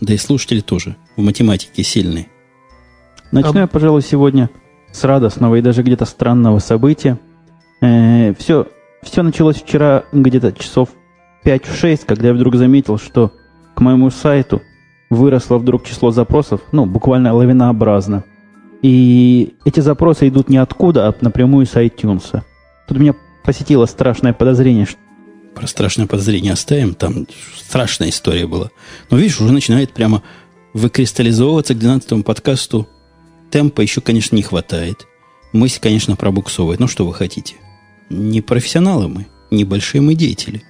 Да 0.00 0.14
и 0.14 0.16
слушатели 0.16 0.60
тоже 0.60 0.96
в 1.16 1.22
математике 1.22 1.82
сильные. 1.82 2.28
Начну 3.32 3.52
А- 3.54 3.58
я, 3.60 3.66
пожалуй, 3.66 4.02
сегодня 4.02 4.50
с 4.92 5.02
радостного 5.04 5.56
и 5.56 5.62
даже 5.62 5.82
где-то 5.82 6.04
странного 6.04 6.58
события. 6.60 7.18
все, 7.80 8.68
все 9.02 9.22
началось 9.22 9.56
вчера 9.56 10.04
где-то 10.12 10.52
часов 10.52 10.90
5-6, 11.44 12.02
когда 12.06 12.28
я 12.28 12.34
вдруг 12.34 12.54
заметил, 12.56 12.98
что 12.98 13.32
к 13.74 13.80
моему 13.80 14.10
сайту 14.10 14.62
выросло 15.10 15.58
вдруг 15.58 15.84
число 15.86 16.10
запросов, 16.10 16.60
ну, 16.72 16.86
буквально 16.86 17.34
лавинообразно. 17.34 18.24
И 18.84 19.54
эти 19.64 19.80
запросы 19.80 20.28
идут 20.28 20.50
не 20.50 20.58
откуда, 20.58 21.08
а 21.08 21.14
напрямую 21.22 21.64
с 21.64 21.72
iTunes. 21.72 22.42
Тут 22.86 22.98
меня 22.98 23.14
посетило 23.42 23.86
страшное 23.86 24.34
подозрение, 24.34 24.84
что 24.84 24.98
Про 25.54 25.66
страшное 25.66 26.06
подозрение 26.06 26.52
оставим. 26.52 26.94
Там 26.94 27.26
страшная 27.56 28.10
история 28.10 28.46
была. 28.46 28.70
Но 29.08 29.16
видишь, 29.16 29.40
уже 29.40 29.54
начинает 29.54 29.94
прямо 29.94 30.22
выкристаллизовываться 30.74 31.72
к 31.74 31.78
12 31.78 32.26
подкасту. 32.26 32.86
Темпа 33.50 33.80
еще, 33.80 34.02
конечно, 34.02 34.36
не 34.36 34.42
хватает. 34.42 35.06
Мысль, 35.54 35.80
конечно, 35.80 36.14
пробуксовывает. 36.14 36.78
Ну, 36.78 36.86
что 36.86 37.06
вы 37.06 37.14
хотите? 37.14 37.54
Не 38.10 38.42
профессионалы 38.42 39.08
мы, 39.08 39.26
небольшие 39.50 40.02
мы 40.02 40.14
деятели. 40.14 40.62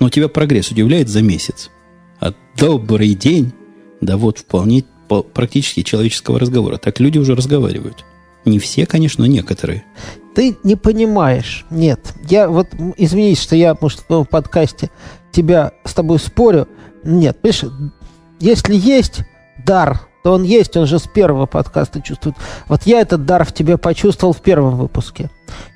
Но 0.00 0.10
тебя 0.10 0.26
прогресс 0.26 0.72
удивляет 0.72 1.08
за 1.08 1.22
месяц. 1.22 1.70
А 2.18 2.34
добрый 2.56 3.14
день, 3.14 3.52
да 4.00 4.16
вот 4.16 4.38
вполне 4.38 4.82
по- 4.82 4.93
практически 5.22 5.82
человеческого 5.82 6.38
разговора. 6.38 6.78
Так 6.78 7.00
люди 7.00 7.18
уже 7.18 7.34
разговаривают. 7.34 8.04
Не 8.44 8.58
все, 8.58 8.86
конечно, 8.86 9.24
но 9.24 9.30
некоторые. 9.30 9.84
Ты 10.34 10.56
не 10.64 10.76
понимаешь. 10.76 11.64
Нет. 11.70 12.14
Я 12.28 12.48
вот, 12.48 12.68
извинись, 12.96 13.40
что 13.40 13.56
я, 13.56 13.76
может, 13.80 14.04
в 14.08 14.24
подкасте 14.24 14.90
тебя 15.32 15.72
с 15.84 15.94
тобой 15.94 16.18
спорю. 16.18 16.68
Нет, 17.04 17.38
понимаешь, 17.40 17.64
если 18.40 18.74
есть 18.74 19.20
дар, 19.64 20.00
то 20.22 20.32
он 20.32 20.42
есть, 20.42 20.76
он 20.76 20.86
же 20.86 20.98
с 20.98 21.06
первого 21.06 21.46
подкаста 21.46 22.00
чувствует. 22.00 22.36
Вот 22.68 22.82
я 22.84 23.00
этот 23.00 23.24
дар 23.26 23.44
в 23.44 23.52
тебе 23.52 23.78
почувствовал 23.78 24.32
в 24.32 24.40
первом 24.40 24.76
выпуске. 24.76 25.30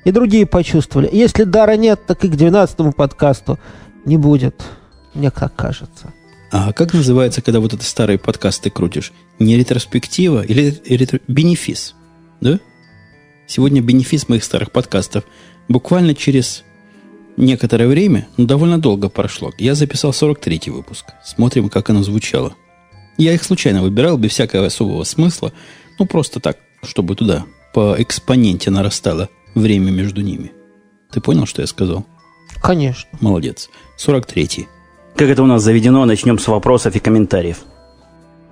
И 0.05 0.11
другие 0.11 0.45
почувствовали. 0.45 1.09
Если 1.11 1.43
дара 1.43 1.75
нет, 1.77 2.05
так 2.05 2.23
и 2.25 2.27
к 2.27 2.35
двенадцатому 2.35 2.91
подкасту 2.91 3.59
не 4.05 4.17
будет. 4.17 4.61
Мне 5.13 5.31
так 5.31 5.55
кажется. 5.55 6.13
А 6.51 6.73
как 6.73 6.93
называется, 6.93 7.41
когда 7.41 7.59
вот 7.59 7.73
это 7.73 7.83
старые 7.83 8.17
подкасты 8.17 8.69
крутишь? 8.69 9.13
Не 9.37 9.55
ретроспектива 9.55 10.41
или 10.41 10.81
ретро- 10.85 11.21
бенефис? 11.27 11.95
Да? 12.41 12.59
Сегодня 13.47 13.81
бенефис 13.81 14.27
моих 14.29 14.43
старых 14.43 14.71
подкастов. 14.71 15.25
Буквально 15.67 16.15
через 16.15 16.63
некоторое 17.37 17.87
время, 17.87 18.27
ну, 18.37 18.45
довольно 18.45 18.79
долго 18.79 19.09
прошло, 19.09 19.53
я 19.59 19.75
записал 19.75 20.11
43-й 20.11 20.71
выпуск. 20.71 21.05
Смотрим, 21.23 21.69
как 21.69 21.89
оно 21.91 22.01
звучало. 22.03 22.55
Я 23.17 23.33
их 23.33 23.43
случайно 23.43 23.81
выбирал, 23.83 24.17
без 24.17 24.31
всякого 24.31 24.65
особого 24.65 25.03
смысла. 25.03 25.53
Ну, 25.99 26.05
просто 26.05 26.39
так, 26.39 26.57
чтобы 26.83 27.15
туда 27.15 27.45
по 27.73 27.95
экспоненте 27.97 28.71
нарастало 28.71 29.29
время 29.53 29.91
между 29.91 30.21
ними. 30.21 30.51
Ты 31.11 31.21
понял, 31.21 31.45
что 31.45 31.61
я 31.61 31.67
сказал? 31.67 32.05
Конечно. 32.61 33.09
Молодец. 33.21 33.69
43-й. 33.97 34.67
Как 35.19 35.27
это 35.27 35.43
у 35.43 35.47
нас 35.47 35.61
заведено, 35.63 36.05
начнем 36.05 36.39
с 36.39 36.47
вопросов 36.47 36.95
и 36.95 36.99
комментариев. 36.99 37.57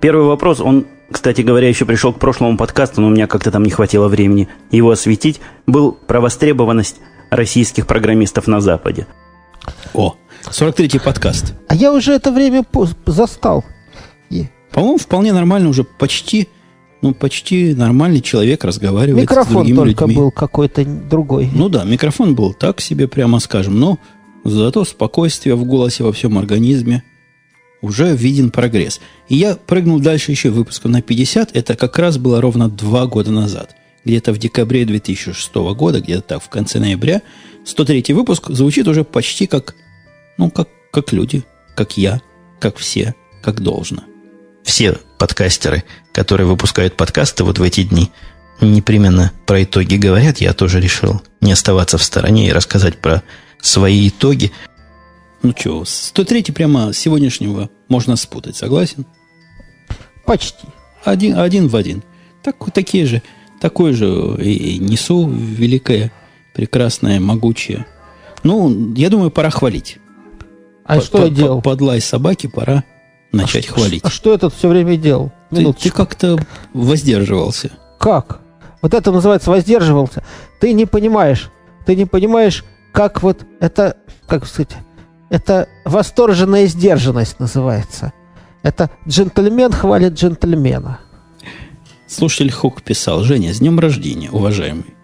Первый 0.00 0.26
вопрос, 0.26 0.60
он, 0.60 0.84
кстати 1.10 1.40
говоря, 1.40 1.66
еще 1.66 1.86
пришел 1.86 2.12
к 2.12 2.18
прошлому 2.18 2.58
подкасту, 2.58 3.00
но 3.00 3.06
у 3.06 3.10
меня 3.10 3.26
как-то 3.26 3.50
там 3.50 3.62
не 3.62 3.70
хватило 3.70 4.06
времени 4.08 4.48
его 4.70 4.90
осветить, 4.90 5.40
был 5.66 5.92
про 5.92 6.20
востребованность 6.20 6.96
российских 7.30 7.86
программистов 7.86 8.46
на 8.48 8.60
Западе. 8.60 9.06
О, 9.94 10.16
43-й 10.44 11.00
подкаст. 11.00 11.54
А 11.68 11.74
я 11.74 11.90
уже 11.90 12.12
это 12.12 12.30
время 12.30 12.66
застал. 13.06 13.64
По-моему, 14.70 14.98
вполне 14.98 15.32
нормально 15.32 15.70
уже 15.70 15.84
почти, 15.84 16.48
ну, 17.00 17.14
почти 17.14 17.74
нормальный 17.74 18.20
человек 18.20 18.62
разговаривает 18.64 19.26
с 19.26 19.30
Микрофон 19.30 19.54
другими 19.54 19.76
только 19.76 20.04
людьми. 20.04 20.16
был 20.16 20.30
какой-то 20.30 20.84
другой. 20.84 21.48
Ну 21.50 21.70
да, 21.70 21.84
микрофон 21.84 22.34
был 22.34 22.52
так 22.52 22.82
себе, 22.82 23.08
прямо 23.08 23.40
скажем, 23.40 23.80
но 23.80 23.98
зато 24.44 24.84
спокойствие 24.84 25.54
в 25.54 25.64
голосе 25.64 26.04
во 26.04 26.12
всем 26.12 26.38
организме. 26.38 27.02
Уже 27.80 28.14
виден 28.14 28.50
прогресс. 28.50 29.00
И 29.28 29.36
я 29.36 29.54
прыгнул 29.54 30.00
дальше 30.00 30.32
еще 30.32 30.50
выпуском 30.50 30.90
на 30.90 31.00
50. 31.00 31.54
Это 31.56 31.76
как 31.76 31.98
раз 31.98 32.18
было 32.18 32.40
ровно 32.40 32.68
два 32.68 33.06
года 33.06 33.30
назад. 33.30 33.76
Где-то 34.04 34.32
в 34.32 34.38
декабре 34.38 34.84
2006 34.84 35.54
года, 35.54 36.00
где-то 36.00 36.22
так, 36.22 36.42
в 36.42 36.48
конце 36.48 36.80
ноября, 36.80 37.22
103 37.64 38.14
выпуск 38.14 38.48
звучит 38.48 38.88
уже 38.88 39.04
почти 39.04 39.46
как, 39.46 39.74
ну, 40.38 40.50
как, 40.50 40.68
как 40.90 41.12
люди, 41.12 41.44
как 41.76 41.96
я, 41.96 42.20
как 42.58 42.76
все, 42.78 43.14
как 43.42 43.60
должно. 43.60 44.02
все 44.64 44.98
подкастеры, 45.18 45.84
которые 46.12 46.46
выпускают 46.46 46.96
подкасты 46.96 47.44
вот 47.44 47.58
в 47.58 47.62
эти 47.62 47.82
дни, 47.82 48.10
непременно 48.60 49.32
про 49.46 49.62
итоги 49.62 49.96
говорят. 49.96 50.38
Я 50.38 50.52
тоже 50.52 50.80
решил 50.80 51.22
не 51.40 51.52
оставаться 51.52 51.98
в 51.98 52.02
стороне 52.02 52.48
и 52.48 52.52
рассказать 52.52 52.98
про 52.98 53.22
свои 53.60 54.08
итоги. 54.08 54.52
Ну 55.42 55.52
что, 55.56 55.84
103 55.84 56.42
прямо 56.52 56.92
с 56.92 56.98
сегодняшнего 56.98 57.70
можно 57.88 58.16
спутать, 58.16 58.56
согласен? 58.56 59.06
Почти. 60.26 60.66
Один, 61.04 61.38
один 61.38 61.68
в 61.68 61.76
один. 61.76 62.02
Так, 62.42 62.56
такие 62.72 63.06
же, 63.06 63.22
такое 63.60 63.92
же 63.92 64.36
и, 64.42 64.78
несу 64.78 65.28
великое, 65.28 66.12
прекрасное, 66.54 67.20
могучее. 67.20 67.86
Ну, 68.42 68.94
я 68.94 69.10
думаю, 69.10 69.30
пора 69.30 69.50
хвалить. 69.50 69.98
А 70.84 70.96
По- 70.96 71.00
что 71.02 71.18
по- 71.18 71.22
я 71.24 71.30
делал? 71.30 71.56
по- 71.62 71.70
Подлай 71.70 72.00
собаки, 72.00 72.46
пора 72.46 72.84
начать 73.32 73.68
А 73.68 73.72
хвалить. 73.74 74.00
А 74.04 74.10
что 74.10 74.32
этот 74.34 74.54
все 74.54 74.68
время 74.68 74.96
делал? 74.96 75.32
Ты, 75.50 75.72
ты 75.72 75.90
как-то 75.90 76.38
воздерживался. 76.72 77.70
Как? 77.98 78.40
Вот 78.82 78.94
это 78.94 79.10
называется 79.12 79.50
воздерживался. 79.50 80.24
Ты 80.60 80.72
не 80.72 80.86
понимаешь. 80.86 81.50
Ты 81.86 81.96
не 81.96 82.04
понимаешь, 82.06 82.64
как 82.92 83.22
вот 83.22 83.46
это, 83.60 83.96
как 84.26 84.46
сказать, 84.46 84.76
это 85.30 85.68
восторженная 85.84 86.66
сдержанность 86.66 87.38
называется. 87.40 88.12
Это 88.62 88.90
джентльмен 89.06 89.72
хвалит 89.72 90.14
джентльмена. 90.14 91.00
Слушатель 92.06 92.50
Хук 92.50 92.82
писал, 92.82 93.22
Женя, 93.22 93.52
с 93.52 93.58
днем 93.58 93.78
рождения, 93.78 94.30
уважаемый. 94.30 94.94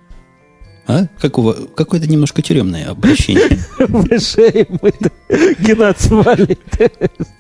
А? 0.87 1.07
Какого, 1.19 1.55
какое-то 1.55 2.07
немножко 2.07 2.43
тюремное 2.43 2.91
обращение. 2.91 3.59
Уважаемый 3.79 4.93
Геннадий 5.59 6.01
Свалит. 6.01 6.61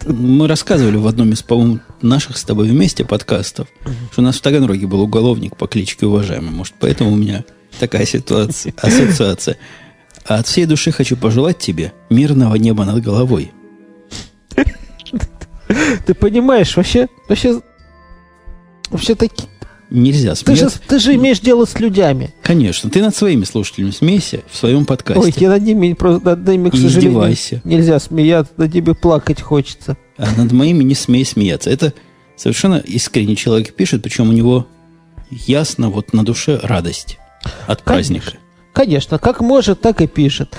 Мы 0.06 0.48
рассказывали 0.48 0.96
в 0.96 1.06
одном 1.06 1.32
из, 1.32 1.42
по-моему, 1.42 1.80
наших 2.00 2.38
с 2.38 2.44
тобой 2.44 2.68
вместе 2.68 3.04
подкастов, 3.04 3.68
что 4.12 4.22
у 4.22 4.24
нас 4.24 4.36
в 4.36 4.40
Таганроге 4.40 4.86
был 4.86 5.00
уголовник 5.02 5.56
по 5.56 5.66
кличке 5.66 6.06
Уважаемый. 6.06 6.50
Может, 6.52 6.74
поэтому 6.80 7.12
у 7.12 7.16
меня 7.16 7.44
такая 7.78 8.06
ситуация, 8.06 8.72
ассоциация. 8.78 9.58
А 10.26 10.36
от 10.36 10.46
всей 10.46 10.66
души 10.66 10.90
хочу 10.90 11.16
пожелать 11.16 11.58
тебе 11.58 11.92
мирного 12.10 12.54
неба 12.56 12.84
над 12.84 13.02
головой. 13.02 13.52
Ты 16.06 16.14
понимаешь, 16.14 16.76
вообще, 16.76 17.08
вообще, 17.28 17.60
вообще 18.90 19.14
таки, 19.14 19.44
Нельзя 19.90 20.34
ты 20.34 20.36
же, 20.56 20.56
смеяться. 20.56 20.80
ты 20.88 20.98
же 20.98 21.14
имеешь 21.14 21.40
дело 21.40 21.66
с 21.66 21.78
людьми. 21.78 22.30
Конечно, 22.42 22.90
ты 22.90 23.00
над 23.00 23.14
своими 23.14 23.44
слушателями 23.44 23.90
смейся 23.90 24.40
в 24.50 24.56
своем 24.56 24.80
Ой, 24.80 24.84
подкасте. 24.86 25.32
я 25.36 25.50
над 25.50 25.62
ними, 25.62 25.92
просто 25.92 26.30
над 26.30 26.48
ними, 26.48 26.70
к 26.70 26.74
Не 26.74 26.80
сожалению, 26.80 27.10
издевайся. 27.10 27.60
нельзя 27.64 27.98
смеяться, 28.00 28.52
над 28.56 28.74
ними 28.74 28.92
плакать 28.92 29.40
хочется. 29.40 29.96
А 30.16 30.26
над 30.36 30.52
моими 30.52 30.82
не 30.84 30.94
смей 30.94 31.24
смеяться. 31.24 31.70
Это 31.70 31.92
совершенно 32.36 32.76
искренний 32.76 33.36
человек 33.36 33.74
пишет, 33.74 34.02
причем 34.02 34.30
у 34.30 34.32
него 34.32 34.66
ясно 35.30 35.90
вот 35.90 36.12
на 36.12 36.24
душе 36.24 36.58
радость 36.62 37.18
от 37.66 37.82
праздника. 37.82 38.32
Конечно, 38.74 39.18
как 39.18 39.40
может, 39.40 39.80
так 39.80 40.00
и 40.02 40.08
пишет. 40.08 40.58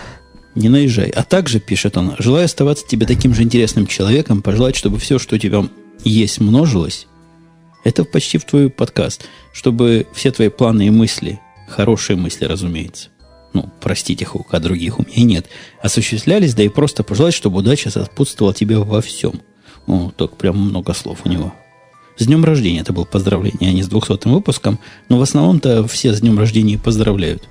Не 0.56 0.70
наезжай. 0.70 1.10
А 1.10 1.24
также, 1.24 1.60
пишет 1.60 1.98
он, 1.98 2.16
желаю 2.18 2.46
оставаться 2.46 2.88
тебе 2.88 3.06
таким 3.06 3.36
же 3.36 3.44
интересным 3.44 3.88
человеком, 3.88 4.42
пожелать, 4.42 4.78
чтобы 4.78 5.00
все, 5.00 5.20
что 5.20 5.36
у 5.36 5.38
тебя 5.38 5.68
есть, 6.06 6.40
множилось. 6.40 7.08
Это 7.84 8.06
почти 8.06 8.38
в 8.38 8.46
твой 8.46 8.70
подкаст. 8.70 9.28
Чтобы 9.54 10.08
все 10.14 10.32
твои 10.32 10.48
планы 10.48 10.88
и 10.88 10.90
мысли, 10.92 11.42
хорошие 11.68 12.16
мысли, 12.16 12.46
разумеется, 12.46 13.10
ну, 13.54 13.70
простите, 13.82 14.24
их, 14.24 14.34
а 14.50 14.60
других 14.62 14.98
у 14.98 15.04
меня 15.04 15.24
нет, 15.26 15.48
осуществлялись, 15.82 16.54
да 16.54 16.64
и 16.64 16.70
просто 16.70 17.04
пожелать, 17.04 17.34
чтобы 17.34 17.60
удача 17.60 17.90
сопутствовала 17.90 18.54
тебе 18.54 18.78
во 18.78 19.02
всем. 19.02 19.42
Ну, 19.88 20.14
так 20.16 20.38
прям 20.38 20.58
много 20.58 20.94
слов 20.94 21.20
у 21.26 21.30
него. 21.30 21.54
С 22.18 22.28
днем 22.28 22.46
рождения 22.46 22.80
это 22.80 22.94
был 22.94 23.06
поздравление, 23.06 23.70
а 23.70 23.74
не 23.74 23.84
с 23.84 23.90
200 23.90 24.30
выпуском, 24.30 24.80
но 25.10 25.18
в 25.18 25.22
основном-то 25.22 25.86
все 25.88 26.14
с 26.14 26.22
днем 26.22 26.40
рождения 26.40 26.78
поздравляют. 26.78 27.50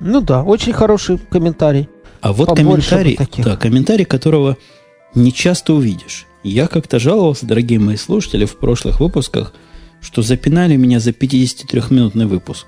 Ну 0.00 0.20
да, 0.20 0.42
очень 0.42 0.72
хороший 0.72 1.18
комментарий. 1.18 1.88
А 2.20 2.32
вот 2.32 2.48
Побольше 2.48 2.90
комментарий, 2.90 3.16
таких. 3.16 3.44
да, 3.44 3.56
комментарий, 3.56 4.04
которого 4.04 4.56
не 5.14 5.32
часто 5.32 5.74
увидишь. 5.74 6.26
Я 6.42 6.66
как-то 6.66 6.98
жаловался, 6.98 7.46
дорогие 7.46 7.78
мои 7.78 7.96
слушатели, 7.96 8.44
в 8.44 8.56
прошлых 8.56 9.00
выпусках, 9.00 9.52
что 10.00 10.22
запинали 10.22 10.76
меня 10.76 10.98
за 10.98 11.10
53-минутный 11.10 12.26
выпуск. 12.26 12.66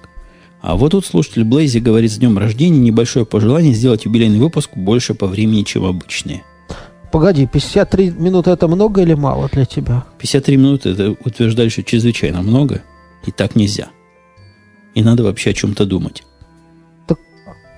А 0.61 0.77
вот 0.77 0.93
тут 0.93 1.05
слушатель 1.05 1.45
Блейзи 1.45 1.79
говорит 1.79 2.11
с 2.11 2.17
днем 2.17 2.39
рождения 2.39 2.79
небольшое 2.79 3.27
пожелание 3.27 3.75
сделать 3.75 4.07
юбилейный 4.07 4.39
выпуск 4.39 4.71
больше 4.75 5.15
по 5.15 5.27
времени, 5.27 5.63
чем 5.63 5.85
обычные. 5.85 6.43
Погоди, 7.13 7.47
53 7.47 8.11
минуты 8.11 8.51
это 8.51 8.67
много 8.67 9.03
или 9.03 9.15
мало 9.15 9.49
для 9.53 9.67
тебя? 9.67 10.05
53 10.19 10.57
минуты 10.57 10.89
это 10.91 11.11
утверждали, 11.25 11.69
что 11.69 11.83
чрезвычайно 11.83 12.43
много, 12.43 12.83
и 13.27 13.31
так 13.31 13.57
нельзя. 13.57 13.89
И 14.95 15.03
надо 15.03 15.23
вообще 15.23 15.51
о 15.51 15.55
чем-то 15.55 15.85
думать. 15.85 16.25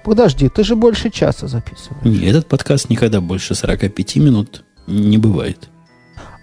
Подожди, 0.07 0.49
ты 0.49 0.63
же 0.63 0.77
больше 0.77 1.11
часа 1.11 1.49
записываешь. 1.49 2.05
Не, 2.05 2.29
этот 2.29 2.47
подкаст 2.47 2.89
никогда 2.89 3.21
больше 3.21 3.57
45 3.57 4.17
минут 4.17 4.63
не 4.87 5.19
бывает. 5.19 5.69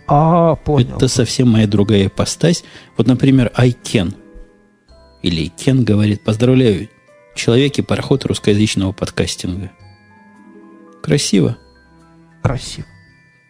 А, 0.06 0.56
понял. 0.56 0.98
Это 0.98 1.08
совсем 1.08 1.50
моя 1.50 1.66
другая 1.66 2.08
ипостась. 2.08 2.66
Вот, 2.98 3.08
например, 3.08 3.54
can. 3.56 4.14
Или 5.22 5.48
Кен 5.48 5.86
говорит, 5.86 6.26
поздравляю, 6.26 6.90
человек 7.36 7.80
и 7.80 7.82
пароход 7.82 8.26
русскоязычного 8.26 8.92
подкастинга. 8.92 9.72
Красиво. 11.02 11.58
Красиво. 12.42 12.86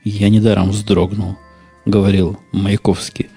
Я 0.03 0.29
недаром 0.29 0.69
вздрогнул, 0.69 1.39
говорил 1.87 2.37
Маяковский 2.51 3.31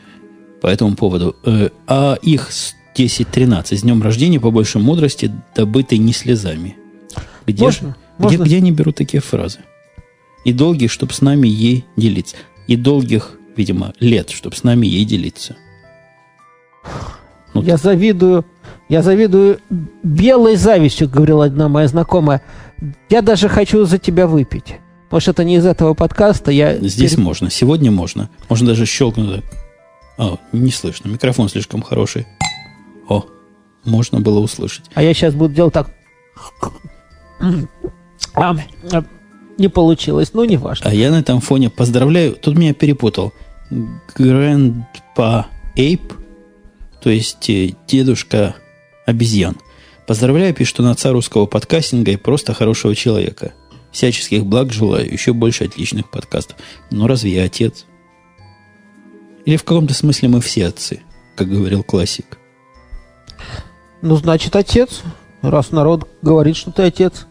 по 0.61 0.67
этому 0.67 0.95
поводу. 0.95 1.37
Э, 1.47 1.71
а 1.87 2.19
их 2.21 2.51
10-13 2.97 3.77
с 3.77 3.83
днем 3.83 4.03
рождения 4.03 4.41
по 4.41 4.51
большей 4.51 4.81
мудрости, 4.81 5.31
добытой 5.55 5.99
не 5.99 6.13
слезами. 6.13 6.77
Где, 7.47 7.63
Можно? 7.65 7.97
где, 8.19 8.25
Можно? 8.39 8.45
где 8.45 8.57
они 8.57 8.73
берут 8.73 8.97
такие 8.97 9.21
фразы? 9.21 9.59
И 10.45 10.53
долгих, 10.53 10.91
чтоб 10.93 11.13
с 11.13 11.21
нами 11.21 11.49
ей 11.49 11.85
делиться. 11.97 12.37
И 12.67 12.77
долгих, 12.77 13.33
видимо, 13.57 13.93
лет, 14.01 14.31
чтоб 14.31 14.55
с 14.55 14.63
нами 14.65 14.87
ей 14.87 15.05
делиться. 15.05 15.57
Ну, 17.55 17.63
Я 17.63 17.77
завидую, 17.77 18.45
я 18.89 19.03
завидую 19.03 19.61
белой 20.03 20.57
завистью, 20.57 21.09
говорила 21.09 21.47
одна 21.47 21.69
моя 21.69 21.89
знакомая. 21.89 22.43
Я 23.09 23.23
даже 23.23 23.49
хочу 23.49 23.85
за 23.85 23.99
тебя 23.99 24.27
выпить. 24.27 24.77
Может, 25.11 25.29
это 25.31 25.45
не 25.45 25.57
из 25.57 25.67
этого 25.67 25.95
подкаста. 25.95 26.51
Я 26.51 26.77
Здесь 26.79 27.13
пере- 27.13 27.23
можно, 27.23 27.51
сегодня 27.51 27.91
можно. 27.91 28.29
Можно 28.49 28.69
даже 28.69 28.87
щелкнуть. 28.87 29.43
О, 30.19 30.39
не 30.53 30.71
слышно, 30.71 31.09
микрофон 31.09 31.49
слишком 31.49 31.83
хороший. 31.83 32.27
О, 33.09 33.25
можно 33.85 34.21
было 34.21 34.41
услышать. 34.41 34.87
А 34.95 35.03
я 35.03 35.15
сейчас 35.15 35.35
буду 35.35 35.55
делать 35.55 35.75
так. 35.75 35.91
А, 38.35 38.57
а, 38.93 39.05
не 39.59 39.69
получилось, 39.69 40.33
ну 40.35 40.45
не 40.45 40.57
важно. 40.57 40.91
А 40.91 40.95
я 40.95 41.11
на 41.11 41.21
этом 41.21 41.41
фоне 41.41 41.71
поздравляю. 41.71 42.35
Тут 42.35 42.57
меня 42.59 42.75
перепутал. 42.75 43.33
Grandpa 44.17 45.47
Ape, 45.77 46.15
то 47.03 47.11
есть 47.11 47.49
э, 47.51 47.73
дедушка 47.87 48.57
обезьян. 49.07 49.57
Поздравляю, 50.07 50.55
пишет 50.55 50.81
отца 50.81 51.11
русского 51.11 51.47
подкастинга 51.47 52.13
и 52.13 52.17
просто 52.17 52.55
хорошего 52.55 52.95
человека. 52.95 53.55
Всяческих 53.91 54.45
благ 54.45 54.73
желаю, 54.73 55.11
еще 55.11 55.33
больше 55.33 55.65
отличных 55.65 56.11
подкастов. 56.11 56.59
Но 56.91 57.07
разве 57.07 57.33
я 57.35 57.45
отец? 57.45 57.87
Или 59.47 59.57
в 59.57 59.65
каком-то 59.65 59.95
смысле 59.95 60.29
мы 60.29 60.41
все 60.41 60.67
отцы, 60.67 61.01
как 61.35 61.49
говорил 61.49 61.83
классик. 61.83 62.39
Ну, 64.07 64.15
значит, 64.15 64.55
отец. 64.55 65.03
Раз 65.43 65.73
народ 65.73 66.09
говорит, 66.23 66.57
что 66.57 66.71
ты 66.71 66.85
отец, 66.85 67.27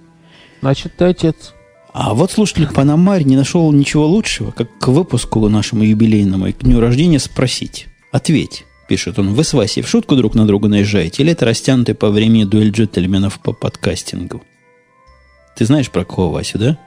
значит, 0.62 0.98
ты 0.98 1.06
отец. 1.06 1.54
А 1.94 2.14
вот 2.14 2.32
слушатель 2.32 2.68
Панамарь 2.68 3.24
не 3.24 3.38
нашел 3.38 3.72
ничего 3.72 4.06
лучшего, 4.06 4.52
как 4.52 4.78
к 4.78 4.90
выпуску 4.90 5.48
нашему 5.48 5.84
юбилейному 5.84 6.48
и 6.48 6.52
к 6.52 6.64
дню 6.64 6.82
рождения 6.82 7.20
спросить. 7.20 7.88
Ответь, 8.12 8.66
пишет 8.90 9.18
он, 9.20 9.34
вы 9.34 9.46
с 9.46 9.54
Васей 9.54 9.84
в 9.84 9.88
шутку 9.88 10.18
друг 10.18 10.36
на 10.36 10.46
друга 10.46 10.68
наезжаете, 10.68 11.24
или 11.24 11.32
это 11.32 11.46
растянутый 11.46 11.96
по 11.96 12.10
времени 12.10 12.44
дуэль 12.44 12.72
джентльменов 12.72 13.40
по 13.40 13.54
подкастингу? 13.54 14.44
Ты 15.56 15.66
знаешь 15.66 15.90
про 15.90 16.04
кого 16.04 16.30
Васю, 16.30 16.60
да? 16.60 16.78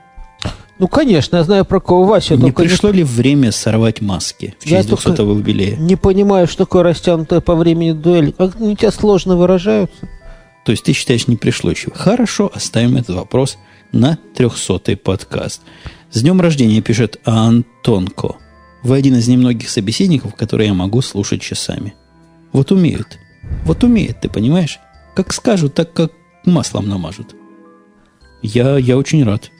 Ну, 0.79 0.87
конечно, 0.87 1.35
я 1.35 1.43
знаю 1.43 1.65
про 1.65 1.81
кого 1.81 2.05
Вася. 2.05 2.37
не 2.37 2.51
пришло 2.51 2.89
ли 2.89 3.03
время 3.03 3.51
сорвать 3.51 3.99
маски 3.99 4.55
в 4.59 4.65
честь 4.65 4.89
только 4.89 5.09
200-го 5.09 5.33
юбилея? 5.33 5.75
Не 5.75 5.97
понимаю, 5.97 6.47
что 6.47 6.59
такое 6.65 6.83
растянутая 6.83 7.41
по 7.41 7.55
времени 7.55 7.91
дуэль. 7.91 8.31
Как 8.31 8.59
у 8.61 8.75
тебя 8.75 8.91
сложно 8.91 9.35
выражаются? 9.35 10.07
То 10.63 10.71
есть 10.71 10.85
ты 10.85 10.93
считаешь, 10.93 11.27
не 11.27 11.35
пришло 11.35 11.69
еще? 11.69 11.91
Хорошо, 11.93 12.49
оставим 12.53 12.95
этот 12.95 13.15
вопрос 13.15 13.57
на 13.91 14.17
300-й 14.35 14.95
подкаст. 14.95 15.61
С 16.11 16.21
днем 16.21 16.39
рождения 16.39 16.81
пишет 16.81 17.19
Антонко. 17.25 18.37
Вы 18.81 18.95
один 18.95 19.15
из 19.15 19.27
немногих 19.27 19.69
собеседников, 19.69 20.35
которые 20.35 20.67
я 20.67 20.73
могу 20.73 21.01
слушать 21.01 21.41
часами. 21.41 21.93
Вот 22.53 22.71
умеют. 22.71 23.19
Вот 23.65 23.83
умеют, 23.83 24.21
ты 24.21 24.29
понимаешь? 24.29 24.79
Как 25.13 25.33
скажут, 25.33 25.73
так 25.73 25.91
как 25.91 26.13
маслом 26.45 26.87
намажут. 26.87 27.35
Я, 28.41 28.77
я 28.77 28.97
очень 28.97 29.25
рад. 29.25 29.51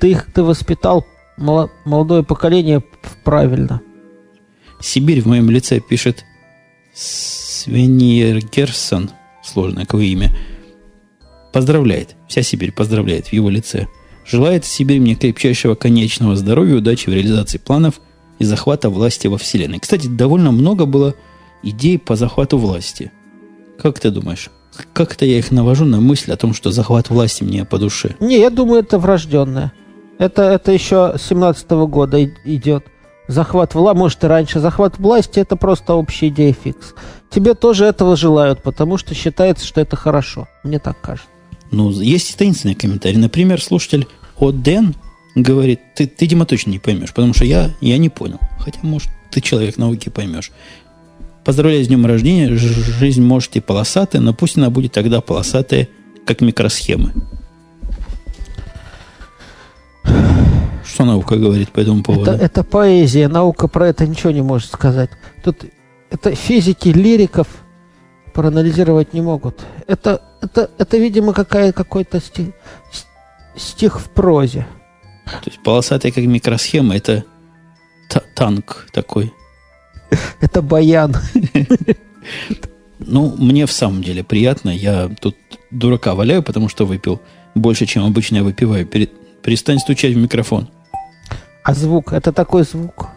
Ты 0.00 0.12
их 0.12 0.32
ты 0.32 0.42
воспитал 0.42 1.06
молодое 1.36 2.22
поколение 2.22 2.82
правильно. 3.22 3.82
Сибирь 4.80 5.20
в 5.20 5.26
моем 5.26 5.50
лице 5.50 5.80
пишет 5.80 6.24
Свеньер 6.94 8.40
Герсон, 8.44 9.10
сложное 9.44 9.84
какое 9.84 10.04
имя, 10.04 10.34
поздравляет, 11.52 12.16
вся 12.28 12.42
Сибирь 12.42 12.72
поздравляет 12.72 13.28
в 13.28 13.32
его 13.32 13.50
лице. 13.50 13.86
Желает 14.26 14.64
Сибирь 14.64 15.00
мне 15.00 15.14
крепчайшего 15.14 15.74
конечного 15.74 16.34
здоровья, 16.36 16.76
удачи 16.76 17.10
в 17.10 17.12
реализации 17.12 17.58
планов 17.58 18.00
и 18.38 18.44
захвата 18.44 18.88
власти 18.88 19.26
во 19.26 19.36
Вселенной. 19.36 19.80
Кстати, 19.80 20.06
довольно 20.06 20.50
много 20.50 20.86
было 20.86 21.14
идей 21.62 21.98
по 21.98 22.16
захвату 22.16 22.56
власти. 22.56 23.12
Как 23.78 23.98
ты 23.98 24.10
думаешь? 24.10 24.50
Как-то 24.92 25.26
я 25.26 25.38
их 25.38 25.50
навожу 25.50 25.84
на 25.84 26.00
мысль 26.00 26.32
о 26.32 26.36
том, 26.36 26.54
что 26.54 26.70
захват 26.70 27.10
власти 27.10 27.42
мне 27.42 27.64
по 27.64 27.78
душе. 27.78 28.16
Не, 28.20 28.38
я 28.38 28.50
думаю, 28.50 28.82
это 28.82 28.98
врожденное. 28.98 29.72
Это, 30.20 30.42
это 30.42 30.70
еще 30.70 31.14
с 31.16 31.22
17 31.28 31.86
года 31.86 32.18
и- 32.18 32.28
идет. 32.44 32.84
Захват 33.26 33.74
власти, 33.74 33.96
может 33.98 34.22
и 34.22 34.26
раньше. 34.26 34.60
Захват 34.60 34.98
власти 34.98 35.40
это 35.40 35.56
просто 35.56 35.94
общая 35.94 36.28
идея 36.28 36.52
фикс. 36.52 36.94
Тебе 37.30 37.54
тоже 37.54 37.86
этого 37.86 38.16
желают, 38.16 38.62
потому 38.62 38.98
что 38.98 39.14
считается, 39.14 39.64
что 39.64 39.80
это 39.80 39.96
хорошо. 39.96 40.46
Мне 40.62 40.78
так 40.78 41.00
кажется. 41.00 41.26
Ну, 41.70 41.90
есть 41.90 42.34
и 42.34 42.36
таинственный 42.36 42.74
комментарий. 42.74 43.16
Например, 43.16 43.62
слушатель 43.62 44.06
Оден 44.38 44.94
говорит, 45.34 45.80
ты, 45.96 46.06
ты, 46.06 46.26
Дима, 46.26 46.44
точно 46.44 46.70
не 46.70 46.78
поймешь, 46.78 47.14
потому 47.14 47.32
что 47.32 47.46
я, 47.46 47.70
я 47.80 47.96
не 47.96 48.10
понял. 48.10 48.40
Хотя, 48.58 48.80
может, 48.82 49.08
ты 49.30 49.40
человек 49.40 49.78
науки 49.78 50.10
поймешь. 50.10 50.50
Поздравляю 51.46 51.82
с 51.82 51.88
днем 51.88 52.04
рождения. 52.04 52.54
Жизнь 52.54 53.22
может 53.22 53.56
и 53.56 53.60
полосатая, 53.60 54.20
но 54.20 54.34
пусть 54.34 54.58
она 54.58 54.68
будет 54.68 54.92
тогда 54.92 55.22
полосатая, 55.22 55.88
как 56.26 56.42
микросхемы. 56.42 57.14
Что 60.84 61.04
наука 61.04 61.36
говорит 61.36 61.70
по 61.70 61.80
этому 61.80 62.02
поводу? 62.02 62.30
Это, 62.30 62.44
это 62.44 62.64
поэзия, 62.64 63.28
наука 63.28 63.68
про 63.68 63.88
это 63.88 64.06
ничего 64.06 64.32
не 64.32 64.42
может 64.42 64.70
сказать. 64.72 65.10
Тут 65.44 65.64
это 66.10 66.34
физики, 66.34 66.88
лириков 66.88 67.46
проанализировать 68.32 69.12
не 69.14 69.20
могут. 69.20 69.60
Это, 69.86 70.22
это, 70.40 70.70
это 70.78 70.96
видимо, 70.98 71.32
какая, 71.32 71.72
какой-то 71.72 72.20
стих, 72.20 72.48
стих 73.56 74.00
в 74.00 74.10
прозе. 74.10 74.66
То 75.26 75.50
есть 75.50 75.62
полосатая, 75.62 76.12
как 76.12 76.24
микросхема, 76.24 76.96
это 76.96 77.24
та- 78.08 78.22
танк 78.34 78.86
такой. 78.92 79.32
Это 80.40 80.60
баян. 80.62 81.14
Ну, 82.98 83.34
мне 83.38 83.64
в 83.64 83.72
самом 83.72 84.02
деле 84.02 84.22
приятно. 84.22 84.68
Я 84.68 85.08
тут 85.20 85.34
дурака 85.70 86.14
валяю, 86.14 86.42
потому 86.42 86.68
что 86.68 86.84
выпил 86.84 87.20
больше, 87.54 87.86
чем 87.86 88.04
обычно 88.04 88.36
я 88.36 88.42
выпиваю. 88.42 88.84
Пере- 88.86 89.08
Перестань 89.42 89.78
стучать 89.78 90.14
в 90.14 90.16
микрофон. 90.16 90.68
А 91.64 91.74
звук, 91.74 92.12
это 92.12 92.32
такой 92.32 92.64
звук. 92.64 93.08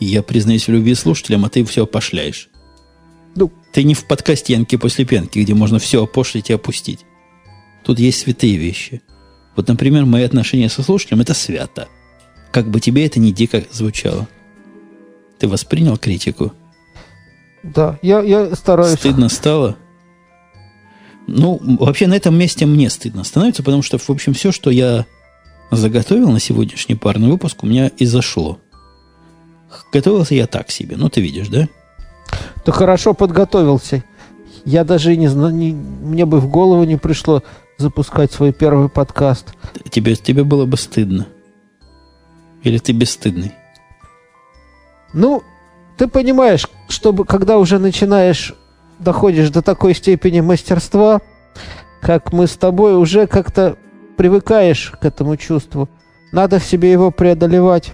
Я 0.00 0.22
признаюсь 0.22 0.66
в 0.66 0.72
любви 0.72 0.94
слушателям, 0.94 1.44
а 1.44 1.48
ты 1.48 1.64
все 1.64 1.84
опошляешь. 1.84 2.48
Ну, 3.36 3.50
Ты 3.72 3.82
не 3.82 3.94
в 3.94 4.06
подкасте 4.06 4.52
Янки 4.52 4.76
после 4.76 5.04
пенки, 5.04 5.38
где 5.38 5.54
можно 5.54 5.78
все 5.78 6.02
опошлить 6.04 6.50
и 6.50 6.52
опустить. 6.52 7.00
Тут 7.82 7.98
есть 7.98 8.20
святые 8.20 8.56
вещи. 8.56 9.02
Вот, 9.56 9.68
например, 9.68 10.04
мои 10.04 10.22
отношения 10.22 10.68
со 10.68 10.82
слушателем– 10.82 11.20
это 11.22 11.34
свято. 11.34 11.88
Как 12.52 12.68
бы 12.70 12.80
тебе 12.80 13.06
это 13.06 13.18
не 13.20 13.32
дико 13.32 13.64
звучало. 13.70 14.28
Ты 15.38 15.48
воспринял 15.48 15.96
критику? 15.96 16.52
да, 17.62 17.98
я, 18.02 18.20
я 18.20 18.54
стараюсь. 18.54 18.98
Стыдно 18.98 19.28
стало? 19.28 19.76
Ну, 21.26 21.58
вообще 21.80 22.06
на 22.06 22.14
этом 22.14 22.36
месте 22.36 22.66
мне 22.66 22.90
стыдно 22.90 23.24
становится, 23.24 23.62
потому 23.62 23.82
что, 23.82 23.98
в 23.98 24.10
общем, 24.10 24.34
все, 24.34 24.52
что 24.52 24.70
я 24.70 25.06
заготовил 25.76 26.30
на 26.30 26.40
сегодняшний 26.40 26.94
парный 26.94 27.28
выпуск, 27.28 27.62
у 27.62 27.66
меня 27.66 27.88
и 27.96 28.04
зашло. 28.06 28.58
Готовился 29.92 30.34
я 30.34 30.46
так 30.46 30.70
себе. 30.70 30.96
Ну, 30.96 31.08
ты 31.08 31.20
видишь, 31.20 31.48
да? 31.48 31.68
Ты 32.64 32.72
хорошо 32.72 33.14
подготовился. 33.14 34.04
Я 34.64 34.84
даже 34.84 35.16
не 35.16 35.28
знаю, 35.28 35.54
не- 35.54 35.72
мне 35.72 36.24
бы 36.26 36.40
в 36.40 36.48
голову 36.48 36.84
не 36.84 36.96
пришло 36.96 37.42
запускать 37.76 38.32
свой 38.32 38.52
первый 38.52 38.88
подкаст. 38.88 39.54
Тебе, 39.90 40.16
тебе 40.16 40.44
было 40.44 40.64
бы 40.64 40.76
стыдно. 40.76 41.26
Или 42.62 42.78
ты 42.78 42.92
бесстыдный? 42.92 43.52
Ну, 45.12 45.42
ты 45.98 46.08
понимаешь, 46.08 46.66
чтобы 46.88 47.24
когда 47.24 47.58
уже 47.58 47.78
начинаешь, 47.78 48.54
доходишь 48.98 49.50
до 49.50 49.62
такой 49.62 49.94
степени 49.94 50.40
мастерства, 50.40 51.20
как 52.00 52.32
мы 52.32 52.46
с 52.46 52.56
тобой, 52.56 52.96
уже 52.96 53.26
как-то 53.26 53.76
привыкаешь 54.16 54.92
к 55.00 55.04
этому 55.04 55.36
чувству. 55.36 55.88
Надо 56.32 56.58
в 56.58 56.64
себе 56.64 56.90
его 56.90 57.10
преодолевать, 57.10 57.92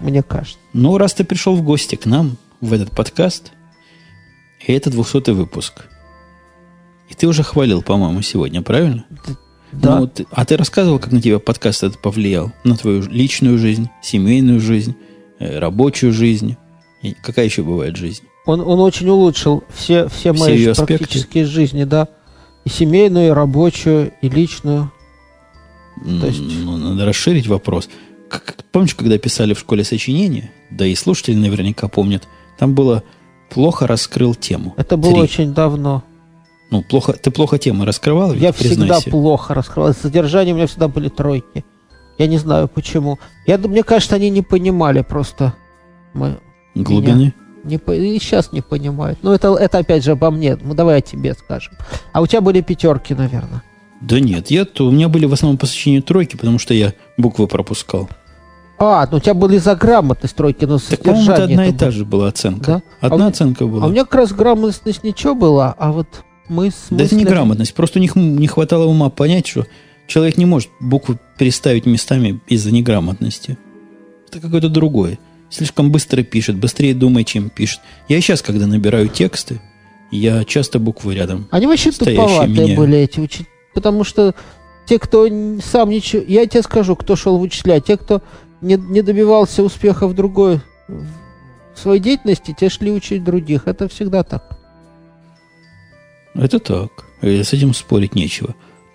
мне 0.00 0.22
кажется. 0.22 0.58
Ну, 0.72 0.96
раз 0.98 1.14
ты 1.14 1.24
пришел 1.24 1.54
в 1.56 1.62
гости 1.62 1.96
к 1.96 2.06
нам, 2.06 2.36
в 2.60 2.72
этот 2.72 2.90
подкаст, 2.92 3.52
и 4.66 4.72
это 4.72 4.90
200 4.90 5.30
выпуск. 5.30 5.84
И 7.08 7.14
ты 7.14 7.26
уже 7.26 7.42
хвалил, 7.42 7.82
по-моему, 7.82 8.22
сегодня, 8.22 8.62
правильно? 8.62 9.04
Да. 9.72 9.98
Ну, 10.00 10.06
ты- 10.06 10.26
а 10.30 10.44
ты 10.44 10.56
рассказывал, 10.56 10.98
как 10.98 11.12
на 11.12 11.20
тебя 11.20 11.38
подкаст 11.38 11.82
этот 11.82 12.00
повлиял? 12.00 12.52
На 12.64 12.76
твою 12.76 13.02
личную 13.02 13.58
жизнь, 13.58 13.88
семейную 14.02 14.60
жизнь, 14.60 14.94
э, 15.38 15.58
рабочую 15.58 16.12
жизнь? 16.12 16.56
И 17.02 17.12
какая 17.14 17.46
еще 17.46 17.62
бывает 17.62 17.96
жизнь? 17.96 18.22
Он, 18.46 18.60
он 18.60 18.80
очень 18.80 19.08
улучшил 19.08 19.64
все, 19.74 20.08
все 20.08 20.32
Все 20.32 20.44
мои 20.44 20.56
ее 20.56 20.70
аспекты? 20.72 20.98
практические 20.98 21.44
жизни, 21.44 21.84
да. 21.84 22.08
И 22.64 22.68
семейную, 22.68 23.28
и 23.28 23.30
рабочую, 23.30 24.12
и 24.20 24.28
личную. 24.28 24.90
То 26.20 26.26
есть- 26.26 26.40
Ну, 26.64 26.76
надо 26.76 27.04
расширить 27.06 27.46
вопрос. 27.46 27.88
Как- 28.28 28.56
помнишь, 28.72 28.94
когда 28.94 29.18
писали 29.18 29.54
в 29.54 29.58
школе 29.58 29.84
сочинения? 29.84 30.50
Да 30.70 30.86
и 30.86 30.94
слушатели 30.94 31.34
наверняка 31.34 31.88
помнят. 31.88 32.26
Там 32.58 32.74
было 32.74 33.02
«плохо 33.50 33.86
раскрыл 33.86 34.34
тему». 34.34 34.74
Это 34.76 34.96
было 34.96 35.12
Три. 35.12 35.20
очень 35.22 35.52
давно. 35.54 36.02
Ну, 36.70 36.82
плохо, 36.82 37.12
ты 37.12 37.30
плохо 37.30 37.58
темы 37.58 37.84
раскрывал, 37.84 38.32
ведь, 38.32 38.42
Я 38.42 38.52
всегда 38.52 38.76
признайся. 38.84 39.10
плохо 39.10 39.52
раскрывал. 39.52 39.92
С 39.92 39.98
содержанием 39.98 40.54
у 40.54 40.58
меня 40.58 40.66
всегда 40.66 40.88
были 40.88 41.08
тройки. 41.10 41.64
Я 42.18 42.26
не 42.26 42.38
знаю 42.38 42.68
почему. 42.68 43.18
Я, 43.46 43.58
мне 43.58 43.82
кажется, 43.82 44.16
они 44.16 44.30
не 44.30 44.40
понимали 44.42 45.02
просто. 45.02 45.54
Мы 46.14 46.38
Глубины? 46.74 47.34
не, 47.64 47.76
и 47.76 48.18
сейчас 48.18 48.52
не 48.52 48.60
понимают. 48.62 49.18
Ну, 49.22 49.32
это, 49.32 49.54
это 49.54 49.78
опять 49.78 50.02
же 50.04 50.12
обо 50.12 50.30
мне. 50.30 50.56
Ну, 50.62 50.74
давай 50.74 50.98
о 50.98 51.00
тебе 51.02 51.34
скажем. 51.34 51.74
А 52.12 52.22
у 52.22 52.26
тебя 52.26 52.40
были 52.40 52.60
пятерки, 52.62 53.14
наверное. 53.14 53.62
Да 54.02 54.18
нет, 54.18 54.50
я, 54.50 54.64
то, 54.64 54.86
у 54.86 54.90
меня 54.90 55.08
были 55.08 55.26
в 55.26 55.32
основном 55.32 55.58
по 55.58 55.66
сочинению 55.66 56.02
тройки, 56.02 56.36
потому 56.36 56.58
что 56.58 56.74
я 56.74 56.92
буквы 57.16 57.46
пропускал. 57.46 58.08
А, 58.78 59.06
ну 59.10 59.18
у 59.18 59.20
тебя 59.20 59.34
были 59.34 59.58
за 59.58 59.76
грамотность 59.76 60.34
тройки, 60.34 60.64
но 60.64 60.78
Так, 60.78 60.98
содержание 60.98 61.44
одна 61.54 61.66
и 61.66 61.72
та 61.72 61.92
же 61.92 62.04
была 62.04 62.28
оценка. 62.28 62.66
Да? 62.66 62.82
А 63.00 63.06
Одна 63.06 63.16
меня- 63.18 63.26
оценка 63.28 63.66
была. 63.66 63.84
А 63.84 63.86
у 63.86 63.90
меня 63.90 64.02
как 64.04 64.16
раз 64.16 64.32
грамотность 64.32 65.04
ничего 65.04 65.36
была, 65.36 65.74
а 65.78 65.92
вот 65.92 66.08
мы 66.48 66.70
с 66.70 66.86
Да 66.90 67.04
это 67.04 67.14
не 67.14 67.24
грамотность, 67.24 67.74
просто 67.74 68.00
у 68.00 68.02
них 68.02 68.16
не 68.16 68.48
хватало 68.48 68.86
ума 68.86 69.08
понять, 69.08 69.46
что 69.46 69.66
человек 70.08 70.36
не 70.36 70.46
может 70.46 70.68
буквы 70.80 71.18
переставить 71.38 71.86
местами 71.86 72.40
из-за 72.48 72.72
неграмотности. 72.72 73.56
Это 74.28 74.40
какое-то 74.40 74.68
другое. 74.68 75.20
Слишком 75.48 75.92
быстро 75.92 76.22
пишет, 76.24 76.56
быстрее 76.56 76.94
думает, 76.94 77.28
чем 77.28 77.50
пишет. 77.50 77.80
Я 78.08 78.20
сейчас, 78.20 78.42
когда 78.42 78.66
набираю 78.66 79.08
тексты, 79.08 79.60
я 80.10 80.44
часто 80.44 80.78
буквы 80.78 81.14
рядом. 81.14 81.46
Они 81.50 81.66
вообще 81.66 81.92
туповатые 81.92 82.66
меня. 82.66 82.76
были 82.76 82.98
эти 82.98 83.20
учителя. 83.20 83.46
Потому 83.74 84.04
что 84.04 84.34
те, 84.86 84.98
кто 84.98 85.26
сам 85.62 85.90
ничего... 85.90 86.22
Я 86.26 86.46
тебе 86.46 86.62
скажу, 86.62 86.96
кто 86.96 87.16
шел 87.16 87.38
вычислять. 87.38 87.84
Те, 87.86 87.96
кто 87.96 88.22
не, 88.60 88.74
не 88.76 89.02
добивался 89.02 89.62
успеха 89.62 90.06
в 90.08 90.14
другой 90.14 90.60
в 90.88 91.78
своей 91.78 92.00
деятельности, 92.00 92.54
те 92.58 92.68
шли 92.68 92.90
учить 92.90 93.24
других. 93.24 93.66
Это 93.66 93.88
всегда 93.88 94.22
так. 94.24 94.58
Это 96.34 96.58
так. 96.58 96.90
Э, 97.20 97.42
С 97.42 97.52
этим 97.52 97.74
спорить 97.74 98.14
нечего. 98.14 98.54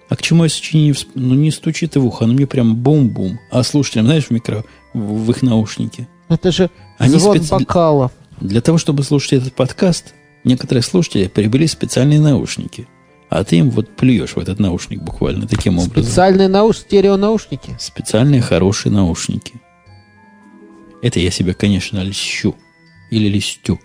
А 0.09 0.15
к 0.15 0.21
чему 0.21 0.43
я 0.43 0.49
сочинение? 0.49 0.93
всп- 0.93 1.09
Ну, 1.15 1.35
не 1.35 1.51
стучит 1.51 1.95
и 1.95 1.99
в 1.99 2.05
ухо, 2.05 2.25
оно 2.25 2.33
мне 2.33 2.47
прям 2.47 2.75
бум-бум. 2.75 3.39
А 3.51 3.63
слушателям, 3.63 4.05
знаешь, 4.05 4.25
в 4.25 4.31
микро, 4.31 4.63
в, 4.93 5.25
в 5.25 5.31
их 5.31 5.41
наушники. 5.41 6.07
Это 6.29 6.51
же 6.51 6.69
Они 6.97 7.17
звон 7.17 7.37
специ- 7.37 7.59
бокалов. 7.59 8.11
Для 8.39 8.61
того, 8.61 8.77
чтобы 8.77 9.03
слушать 9.03 9.33
этот 9.33 9.53
подкаст, 9.53 10.13
некоторые 10.43 10.83
слушатели 10.83 11.27
приобрели 11.27 11.67
специальные 11.67 12.19
наушники. 12.21 12.87
А 13.29 13.43
ты 13.43 13.57
им 13.57 13.69
вот 13.71 13.95
плюешь 13.95 14.35
в 14.35 14.39
этот 14.39 14.59
наушник 14.59 15.01
буквально 15.01 15.47
таким 15.47 15.79
образом. 15.79 16.03
Специальные 16.03 16.47
науш... 16.47 16.77
стереонаушники. 16.77 17.75
Специальные 17.79 18.41
хорошие 18.41 18.91
наушники. 18.91 19.55
Это 21.01 21.19
я 21.19 21.29
себе, 21.29 21.53
конечно, 21.53 22.01
льщу. 22.03 22.55
Или 23.11 23.27
листю. 23.27 23.79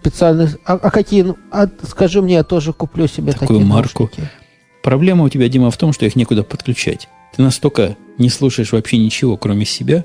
Специальные... 0.00 0.48
А, 0.64 0.74
а 0.74 0.90
какие? 0.90 1.22
Ну, 1.22 1.36
а 1.50 1.68
скажи 1.88 2.20
мне, 2.20 2.34
я 2.34 2.44
тоже 2.44 2.72
куплю 2.72 3.06
себе 3.06 3.32
Такую 3.32 3.60
такие 3.60 3.64
марку. 3.64 4.02
наушники. 4.04 4.30
Проблема 4.82 5.24
у 5.24 5.28
тебя, 5.30 5.48
Дима, 5.48 5.70
в 5.70 5.76
том, 5.78 5.92
что 5.94 6.04
их 6.04 6.14
некуда 6.14 6.42
подключать. 6.42 7.08
Ты 7.34 7.42
настолько 7.42 7.96
не 8.18 8.28
слушаешь 8.28 8.72
вообще 8.72 8.98
ничего, 8.98 9.38
кроме 9.38 9.64
себя. 9.64 10.04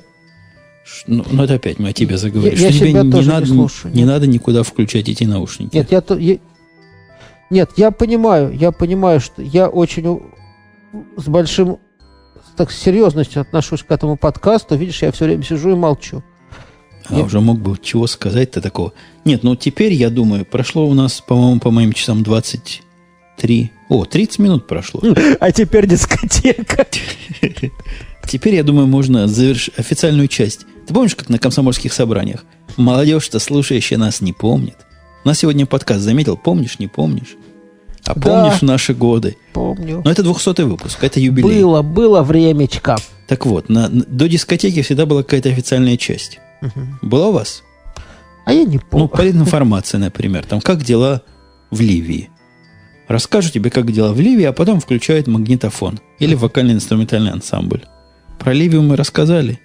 Ну, 1.06 1.26
ну, 1.30 1.44
это 1.44 1.56
опять 1.56 1.80
мы 1.80 1.90
о 1.90 1.94
тебе 1.94 2.18
заговорили. 2.18 2.56
Я- 2.56 2.68
я 2.68 2.70
что 2.72 2.80
тебе 2.80 2.90
себя 2.92 3.04
не, 3.04 3.12
тоже 3.12 3.28
не 3.28 3.34
надо, 3.34 3.46
слушаю, 3.46 3.94
не 3.94 4.00
нет. 4.00 4.08
надо 4.08 4.26
никуда 4.28 4.64
включать 4.64 5.10
эти 5.10 5.26
наушники. 5.26 5.76
Нет, 5.76 5.92
я, 5.92 6.02
я- 6.18 6.38
Нет, 7.50 7.72
я 7.78 7.92
понимаю, 7.92 8.56
я 8.56 8.72
понимаю, 8.72 9.20
что 9.20 9.42
я 9.42 9.68
очень 9.68 10.22
с 11.18 11.26
большим, 11.28 11.80
так 12.56 12.72
серьезностью 12.72 13.42
отношусь 13.42 13.84
к 13.84 13.92
этому 13.92 14.18
подкасту. 14.18 14.76
Видишь, 14.76 15.02
я 15.02 15.12
все 15.12 15.26
время 15.26 15.44
сижу 15.44 15.72
и 15.72 15.76
молчу. 15.76 16.24
А 17.08 17.16
Я- 17.16 17.24
уже 17.24 17.40
мог 17.40 17.60
бы 17.60 17.76
чего 17.82 18.06
сказать-то 18.06 18.62
такого. 18.62 18.94
Нет, 19.26 19.44
ну 19.44 19.56
теперь, 19.56 19.94
я 19.94 20.10
думаю, 20.10 20.46
прошло 20.46 20.88
у 20.88 20.94
нас, 20.94 21.22
по-моему, 21.22 21.60
по 21.60 21.72
моим 21.72 21.94
часам 21.94 22.24
23... 22.24 23.72
О, 23.90 24.06
30 24.06 24.40
минут 24.40 24.68
прошло. 24.68 25.02
А 25.40 25.52
теперь 25.52 25.88
дискотека. 25.88 26.86
Теперь, 28.28 28.54
я 28.54 28.64
думаю, 28.64 28.86
можно 28.86 29.26
завершить 29.28 29.74
официальную 29.80 30.28
часть. 30.28 30.68
Ты 30.86 30.94
помнишь, 30.94 31.16
как 31.16 31.30
на 31.30 31.40
комсомольских 31.40 31.92
собраниях? 31.92 32.46
Молодежь-то, 32.78 33.40
слушающая 33.40 33.98
нас, 33.98 34.22
не 34.22 34.34
помнит. 34.34 34.76
У 35.24 35.28
нас 35.28 35.40
сегодня 35.40 35.66
подкаст 35.66 36.02
заметил, 36.02 36.38
помнишь, 36.38 36.78
не 36.78 36.88
помнишь? 36.88 37.36
А 38.06 38.14
Да. 38.16 38.22
помнишь 38.22 38.62
наши 38.62 38.94
годы? 38.94 39.38
Помню. 39.54 40.02
Но 40.04 40.12
это 40.12 40.24
200 40.24 40.62
выпуск, 40.62 41.04
это 41.04 41.20
юбилей. 41.20 41.62
Было, 41.62 41.82
было 41.82 42.22
времечко. 42.24 42.98
Так 43.28 43.46
вот, 43.46 43.70
на- 43.70 43.90
до 43.90 44.28
дискотеки 44.28 44.82
всегда 44.82 45.06
была 45.06 45.24
какая-то 45.24 45.50
официальная 45.50 45.98
часть. 45.98 46.40
Была 47.02 47.28
у 47.28 47.32
вас? 47.34 47.64
А 48.46 48.54
я 48.54 48.64
не 48.64 48.78
Ну, 48.78 48.82
помню. 48.90 49.08
политинформация, 49.10 50.00
например. 50.08 50.46
Там, 50.46 50.62
как 50.62 50.84
дела 50.84 51.22
в 51.72 51.82
Ливии. 51.82 52.30
Расскажу 53.08 53.50
тебе, 53.52 53.70
как 53.70 53.92
дела 53.92 54.12
в 54.14 54.20
Ливии, 54.20 54.46
а 54.46 54.54
потом 54.54 54.80
включают 54.80 55.28
магнитофон. 55.28 56.00
Или 56.20 56.36
вокально-инструментальный 56.36 57.32
ансамбль. 57.32 57.84
Про 58.40 58.54
Ливию 58.54 58.82
мы 58.82 58.96
рассказали. 58.96 59.60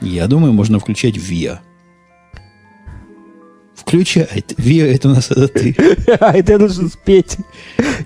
Я 0.00 0.26
думаю, 0.28 0.52
можно 0.52 0.78
включать 0.78 1.16
ВИА. 1.16 1.60
Включает. 3.90 4.54
Виа, 4.56 4.86
это 4.86 5.08
у 5.08 5.14
нас 5.14 5.30
это 5.30 5.48
ты. 5.48 5.76
А, 6.20 6.32
это 6.32 6.52
я 6.52 6.58
должен 6.58 6.88
спеть. 6.88 7.36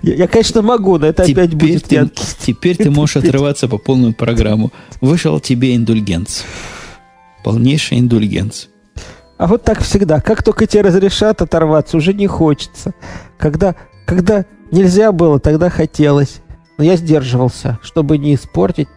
Я, 0.01 0.27
конечно, 0.27 0.61
могу, 0.61 0.97
но 0.97 1.07
это 1.07 1.23
опять 1.23 1.53
будет 1.53 1.85
теперь 2.39 2.75
ты 2.75 2.89
можешь 2.89 3.17
отрываться 3.17 3.67
по 3.67 3.77
полную 3.77 4.13
программу. 4.13 4.71
Вышел 5.01 5.39
тебе 5.39 5.75
индульгенц. 5.75 6.43
Полнейший 7.43 7.99
индульгенц. 7.99 8.67
А 9.37 9.47
вот 9.47 9.63
так 9.63 9.81
всегда. 9.81 10.21
Как 10.21 10.43
только 10.43 10.65
тебе 10.65 10.81
разрешат 10.81 11.41
оторваться, 11.41 11.97
уже 11.97 12.13
не 12.13 12.27
хочется. 12.27 12.93
Когда, 13.37 13.75
когда 14.05 14.45
нельзя 14.71 15.11
было, 15.11 15.39
тогда 15.39 15.69
хотелось. 15.69 16.41
Но 16.77 16.83
я 16.83 16.95
сдерживался, 16.95 17.79
чтобы 17.83 18.17
не 18.17 18.35
испортить. 18.35 18.87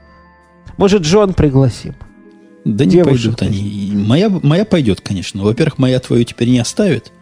Может, 0.78 1.02
Джон 1.02 1.34
пригласим? 1.34 1.94
Да 2.64 2.84
не 2.84 2.90
Девушек 2.92 3.36
пойдут 3.38 3.42
они. 3.42 3.92
Моя, 3.94 4.28
моя 4.28 4.64
пойдет, 4.64 5.00
конечно. 5.00 5.42
Во-первых, 5.42 5.78
моя 5.78 6.00
твою 6.00 6.24
теперь 6.24 6.48
не 6.50 6.58
оставит, 6.58 7.12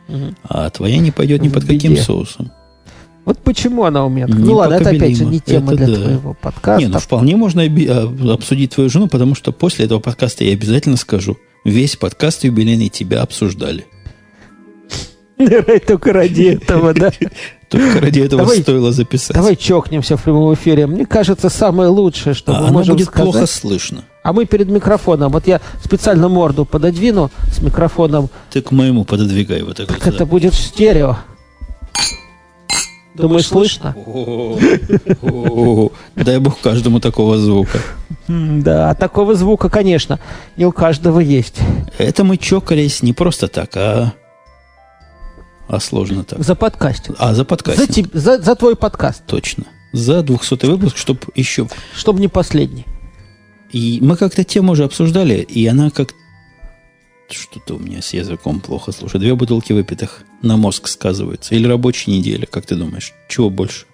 а 0.49 0.71
твоя 0.71 0.99
не 0.99 1.11
пойдет 1.11 1.43
ни 1.43 1.49
В 1.49 1.53
под 1.53 1.65
каким 1.65 1.93
беде. 1.93 2.03
соусом. 2.03 2.51
Вот 3.25 3.39
почему 3.39 3.85
она 3.85 4.05
у 4.07 4.09
меня? 4.09 4.27
Не 4.27 4.35
Ну 4.35 4.55
ладно, 4.55 4.75
это 4.75 4.91
опять 4.91 5.17
же 5.17 5.25
не 5.25 5.41
тема 5.41 5.75
Это 5.75 5.85
для 5.85 5.97
да. 5.97 6.03
твоего 6.05 6.37
подкаста. 6.41 6.81
Не, 6.81 6.87
ну 6.89 6.99
вполне 7.01 7.35
можно 7.37 7.63
а, 7.65 8.33
обсудить 8.35 8.73
твою 8.75 8.89
жену, 8.89 9.09
потому 9.09 9.35
что 9.35 9.51
после 9.51 9.85
этого 9.87 9.99
подкаста 9.99 10.45
я 10.45 10.53
обязательно 10.53 10.97
скажу. 10.97 11.37
Весь 11.65 11.97
подкаст 11.97 12.45
юбилейный 12.45 12.89
тебя 12.89 13.23
обсуждали. 13.23 13.85
Только 15.87 16.13
ради 16.13 16.43
этого, 16.43 16.95
да. 16.95 17.13
Только 17.69 18.01
ради 18.01 18.21
этого 18.21 18.43
Давай- 18.43 18.63
стоило 18.63 18.93
записать. 18.93 19.37
Давай 19.37 19.57
чокнемся 19.57 20.17
в 20.17 20.23
прямом 20.23 20.55
эфире. 20.55 20.87
Мне 20.87 21.05
кажется, 21.05 21.49
самое 21.49 21.89
лучшее, 21.91 22.35
что 22.35 22.57
а 22.57 22.63
мы 22.63 22.71
можем 22.71 22.95
будет 22.97 23.09
сказать. 23.09 23.33
плохо 23.33 23.47
слышно. 23.47 24.05
А 24.27 24.33
мы 24.33 24.45
перед 24.45 24.69
микрофоном. 24.69 25.31
Вот 25.31 25.47
я 25.47 25.61
специально 25.85 26.29
морду 26.29 26.65
пододвину 26.65 27.31
с 27.53 27.63
микрофоном. 27.63 28.29
Ты 28.51 28.61
к 28.61 28.73
моему 28.73 29.05
пододвигай 29.05 29.63
вот 29.63 29.77
так 29.77 29.87
Так 29.87 30.05
вот. 30.05 30.15
это 30.15 30.27
будет 30.27 30.53
в 30.53 30.59
стерео. 30.59 31.19
Думаешь, 33.15 33.47
слышно? 33.47 33.95
Дай 36.17 36.39
бог 36.41 36.61
каждому 36.61 36.99
такого 36.99 37.39
звука. 37.39 37.79
Да, 38.27 38.95
такого 38.95 39.37
звука, 39.37 39.69
конечно, 39.71 40.19
не 40.57 40.67
у 40.67 40.73
каждого 40.73 41.21
есть. 41.21 41.61
Это 41.97 42.25
мы 42.25 42.37
чокались 42.37 43.05
не 43.05 43.13
просто 43.13 43.47
так, 43.47 43.77
а, 43.77 44.13
а 45.69 45.79
сложно 45.79 46.25
так. 46.25 46.43
За 46.43 46.57
подкастинг. 46.57 47.17
А, 47.21 47.29
за 47.29 47.35
За, 47.37 47.45
подкаст. 47.45 47.79
теб- 47.91 48.11
за, 48.13 48.43
за 48.43 48.57
твой 48.57 48.75
подкаст, 48.75 49.23
Точно. 49.29 49.67
За 49.93 50.25
200 50.25 50.67
выпуск, 50.67 50.97
чтобы 50.97 51.21
еще... 51.37 51.69
чтобы 51.95 52.19
не 52.19 52.27
последний. 52.27 52.87
И 53.73 53.99
мы 54.01 54.17
как-то 54.17 54.45
тему 54.45 54.73
уже 54.73 54.85
обсуждали, 54.85 55.35
и 55.41 55.67
она 55.67 55.91
как... 55.91 56.15
Что-то 57.29 57.75
у 57.75 57.79
меня 57.81 58.03
с 58.03 58.13
языком 58.15 58.61
плохо. 58.61 58.93
Слушай, 58.93 59.19
две 59.19 59.35
бутылки 59.35 59.73
выпитых 59.73 60.23
на 60.43 60.57
мозг 60.57 60.87
сказываются. 60.87 61.55
Или 61.57 61.67
рабочая 61.67 62.13
неделя, 62.13 62.47
как 62.47 62.67
ты 62.67 62.77
думаешь? 62.77 63.13
Чего 63.29 63.51
больше? 63.51 63.87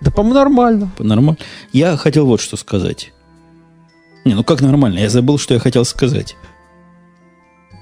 Да, 0.00 0.12
по-моему, 0.12 0.34
нормально. 0.38 0.92
Нормально? 0.98 1.38
Я 1.72 1.96
хотел 1.96 2.26
вот 2.26 2.40
что 2.40 2.56
сказать. 2.56 3.12
Не, 4.24 4.34
ну 4.34 4.44
как 4.44 4.60
нормально? 4.60 5.00
Я 5.00 5.08
забыл, 5.10 5.38
что 5.38 5.54
я 5.54 5.60
хотел 5.60 5.84
сказать. 5.84 6.36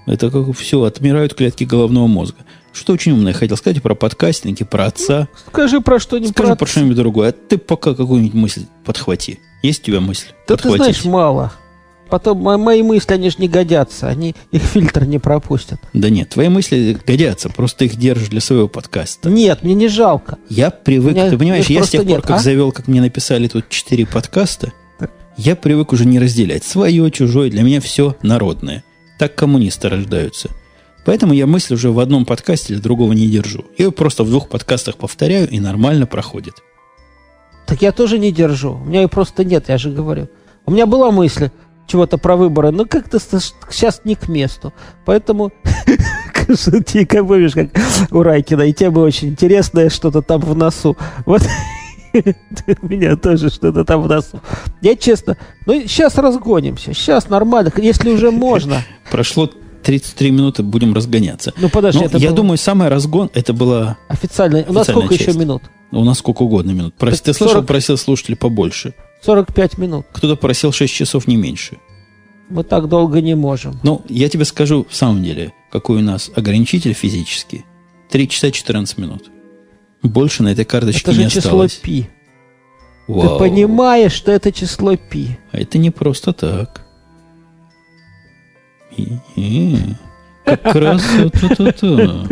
Это 0.06 0.30
как 0.30 0.56
все, 0.56 0.82
отмирают 0.82 1.34
клетки 1.34 1.64
головного 1.64 2.06
мозга. 2.06 2.38
Что 2.72 2.94
очень 2.94 3.12
умное 3.12 3.34
хотел 3.34 3.56
сказать 3.58 3.82
про 3.82 3.94
подкастинги, 3.94 4.64
про 4.64 4.86
отца. 4.86 5.28
Скажи 5.48 5.80
про 5.82 6.00
что-нибудь. 6.00 6.30
Скажи 6.30 6.48
про- 6.48 6.56
про 6.56 6.66
что-нибудь 6.66 6.96
другое. 6.96 7.28
А 7.28 7.32
ты 7.32 7.58
пока 7.58 7.94
какую-нибудь 7.94 8.34
мысль 8.34 8.66
подхвати. 8.84 9.40
Есть 9.62 9.82
у 9.82 9.86
тебя 9.86 10.00
мысль? 10.00 10.26
Да 10.48 10.56
ты 10.56 10.64
Подхватить? 10.68 10.78
знаешь, 10.82 11.04
мало. 11.04 11.52
Потом 12.10 12.42
мо- 12.42 12.58
мои 12.58 12.82
мысли, 12.82 13.14
они 13.14 13.30
же 13.30 13.36
не 13.38 13.48
годятся. 13.48 14.08
Они 14.08 14.34
их 14.50 14.62
фильтр 14.62 15.04
не 15.04 15.18
пропустят. 15.18 15.80
Да 15.92 16.10
нет, 16.10 16.28
твои 16.30 16.48
мысли 16.48 16.98
годятся, 17.06 17.48
просто 17.48 17.78
ты 17.80 17.84
их 17.86 17.96
держишь 17.96 18.28
для 18.28 18.40
своего 18.40 18.68
подкаста. 18.68 19.30
Нет, 19.30 19.62
мне 19.62 19.74
не 19.74 19.88
жалко. 19.88 20.36
Я 20.48 20.70
привык, 20.70 21.14
меня- 21.14 21.30
ты 21.30 21.38
понимаешь, 21.38 21.66
я 21.66 21.82
с 21.84 21.90
тех 21.90 22.02
пор, 22.02 22.10
нет, 22.10 22.22
как 22.22 22.36
а? 22.36 22.38
завел, 22.38 22.72
как 22.72 22.88
мне 22.88 23.00
написали 23.00 23.48
тут 23.48 23.68
четыре 23.68 24.04
подкаста, 24.06 24.72
я 25.38 25.56
привык 25.56 25.92
уже 25.92 26.04
не 26.04 26.18
разделять 26.18 26.64
свое, 26.64 27.10
чужое, 27.10 27.50
для 27.50 27.62
меня 27.62 27.80
все 27.80 28.16
народное. 28.22 28.84
Так 29.18 29.34
коммунисты 29.34 29.88
рождаются. 29.88 30.50
Поэтому 31.04 31.32
я 31.32 31.46
мысль 31.46 31.74
уже 31.74 31.90
в 31.90 31.98
одном 31.98 32.26
подкасте 32.26 32.74
или 32.74 32.80
другого 32.80 33.12
не 33.12 33.26
держу. 33.28 33.64
Я 33.78 33.86
ее 33.86 33.92
просто 33.92 34.22
в 34.24 34.28
двух 34.28 34.48
подкастах 34.48 34.96
повторяю, 34.96 35.48
и 35.48 35.58
нормально 35.58 36.06
проходит. 36.06 36.56
Так 37.66 37.82
я 37.82 37.92
тоже 37.92 38.18
не 38.18 38.32
держу. 38.32 38.72
У 38.74 38.84
меня 38.84 39.02
ее 39.02 39.08
просто 39.08 39.44
нет, 39.44 39.68
я 39.68 39.78
же 39.78 39.90
говорю. 39.90 40.28
У 40.66 40.70
меня 40.70 40.86
была 40.86 41.10
мысль 41.10 41.50
чего-то 41.86 42.18
про 42.18 42.36
выборы, 42.36 42.70
но 42.70 42.84
как-то 42.86 43.18
сейчас 43.18 44.02
не 44.04 44.14
к 44.14 44.28
месту. 44.28 44.72
Поэтому, 45.04 45.52
ты 46.86 47.06
как 47.06 47.26
помнишь, 47.26 47.52
как 47.52 47.70
у 48.10 48.22
Райкина, 48.22 48.62
и 48.62 48.72
тема 48.72 49.00
очень 49.00 49.28
интересная, 49.28 49.90
что-то 49.90 50.22
там 50.22 50.40
в 50.40 50.56
носу. 50.56 50.96
Вот 51.26 51.42
у 52.14 52.86
меня 52.86 53.16
тоже 53.16 53.50
что-то 53.50 53.84
там 53.84 54.02
в 54.02 54.08
носу. 54.08 54.40
Я 54.80 54.96
честно, 54.96 55.36
ну 55.66 55.80
сейчас 55.82 56.16
разгонимся, 56.16 56.94
сейчас 56.94 57.28
нормально, 57.28 57.72
если 57.76 58.10
уже 58.10 58.30
можно. 58.30 58.82
Прошло 59.10 59.50
33 59.82 60.30
минуты, 60.30 60.62
будем 60.62 60.94
разгоняться. 60.94 61.52
Ну 61.56 61.68
подожди, 61.68 62.00
Ну, 62.00 62.06
это 62.06 62.18
я 62.18 62.30
думаю, 62.30 62.56
самый 62.58 62.88
разгон 62.88 63.30
это 63.34 63.52
была 63.52 63.96
официально. 64.08 64.64
У 64.68 64.72
нас 64.72 64.86
сколько 64.86 65.14
еще 65.14 65.32
минут? 65.32 65.62
У 66.00 66.04
нас 66.04 66.18
сколько 66.18 66.42
угодно 66.42 66.70
минут. 66.72 66.94
Прос- 66.98 67.22
ты 67.22 67.32
слышал, 67.34 67.56
40 67.56 67.66
просил 67.66 67.96
слушателей 67.96 68.36
побольше. 68.36 68.94
45 69.22 69.78
минут. 69.78 70.06
Кто-то 70.12 70.36
просил 70.36 70.72
6 70.72 70.92
часов, 70.92 71.26
не 71.28 71.36
меньше. 71.36 71.78
Мы 72.48 72.64
так 72.64 72.88
долго 72.88 73.20
не 73.20 73.34
можем. 73.36 73.78
Ну, 73.82 74.02
я 74.08 74.28
тебе 74.28 74.44
скажу 74.44 74.86
в 74.88 74.94
самом 74.94 75.22
деле, 75.22 75.52
какой 75.70 75.98
у 75.98 76.02
нас 76.04 76.30
ограничитель 76.34 76.92
физический. 76.92 77.64
3 78.10 78.28
часа 78.28 78.50
14 78.50 78.98
минут. 78.98 79.30
Больше 80.02 80.42
на 80.42 80.48
этой 80.48 80.64
карточке 80.64 81.10
Это 81.12 81.20
не 81.20 81.28
же 81.28 81.30
число 81.36 81.50
осталось. 81.50 81.74
пи. 81.74 82.08
Вау. 83.08 83.38
Ты 83.38 83.38
понимаешь, 83.50 84.12
что 84.12 84.32
это 84.32 84.50
число 84.52 84.96
пи. 84.96 85.38
А 85.52 85.58
это 85.58 85.78
не 85.78 85.90
просто 85.90 86.32
так. 86.32 86.84
И-и. 88.96 89.76
Как 90.44 90.74
раз 90.74 91.02
то-то-то. 91.40 92.26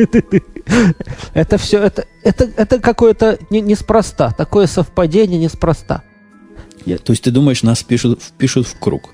Это 1.34 1.58
все, 1.58 1.78
это, 1.82 2.06
это, 2.22 2.44
это 2.56 2.80
какое-то 2.80 3.38
не, 3.50 3.60
неспроста. 3.60 4.30
Такое 4.32 4.66
совпадение 4.66 5.38
неспроста. 5.38 6.02
То 6.84 7.12
есть 7.12 7.22
ты 7.24 7.30
думаешь, 7.30 7.62
нас 7.62 7.82
пишут, 7.82 8.22
впишут 8.22 8.66
в 8.66 8.78
круг? 8.78 9.10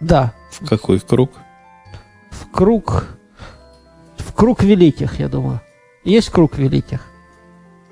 Да, 0.00 0.34
В 0.50 0.66
какой 0.68 1.00
круг? 1.00 1.30
в 2.30 2.50
круг, 2.50 3.06
в 4.18 4.32
круг 4.34 4.62
великих, 4.62 5.18
я 5.18 5.28
думаю. 5.28 5.60
Есть 6.04 6.28
круг 6.30 6.58
великих? 6.58 7.00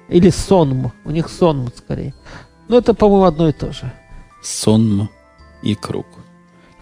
Или 0.09 0.29
сонм. 0.31 0.93
У 1.05 1.11
них 1.11 1.29
сонм 1.31 1.73
скорее. 1.75 2.15
Ну, 2.69 2.79
это, 2.79 2.93
по-моему, 2.95 3.25
одно 3.25 3.49
и 3.49 3.53
то 3.53 3.73
же. 3.73 3.91
Сонм 4.43 5.09
и 5.63 5.75
круг. 5.75 6.07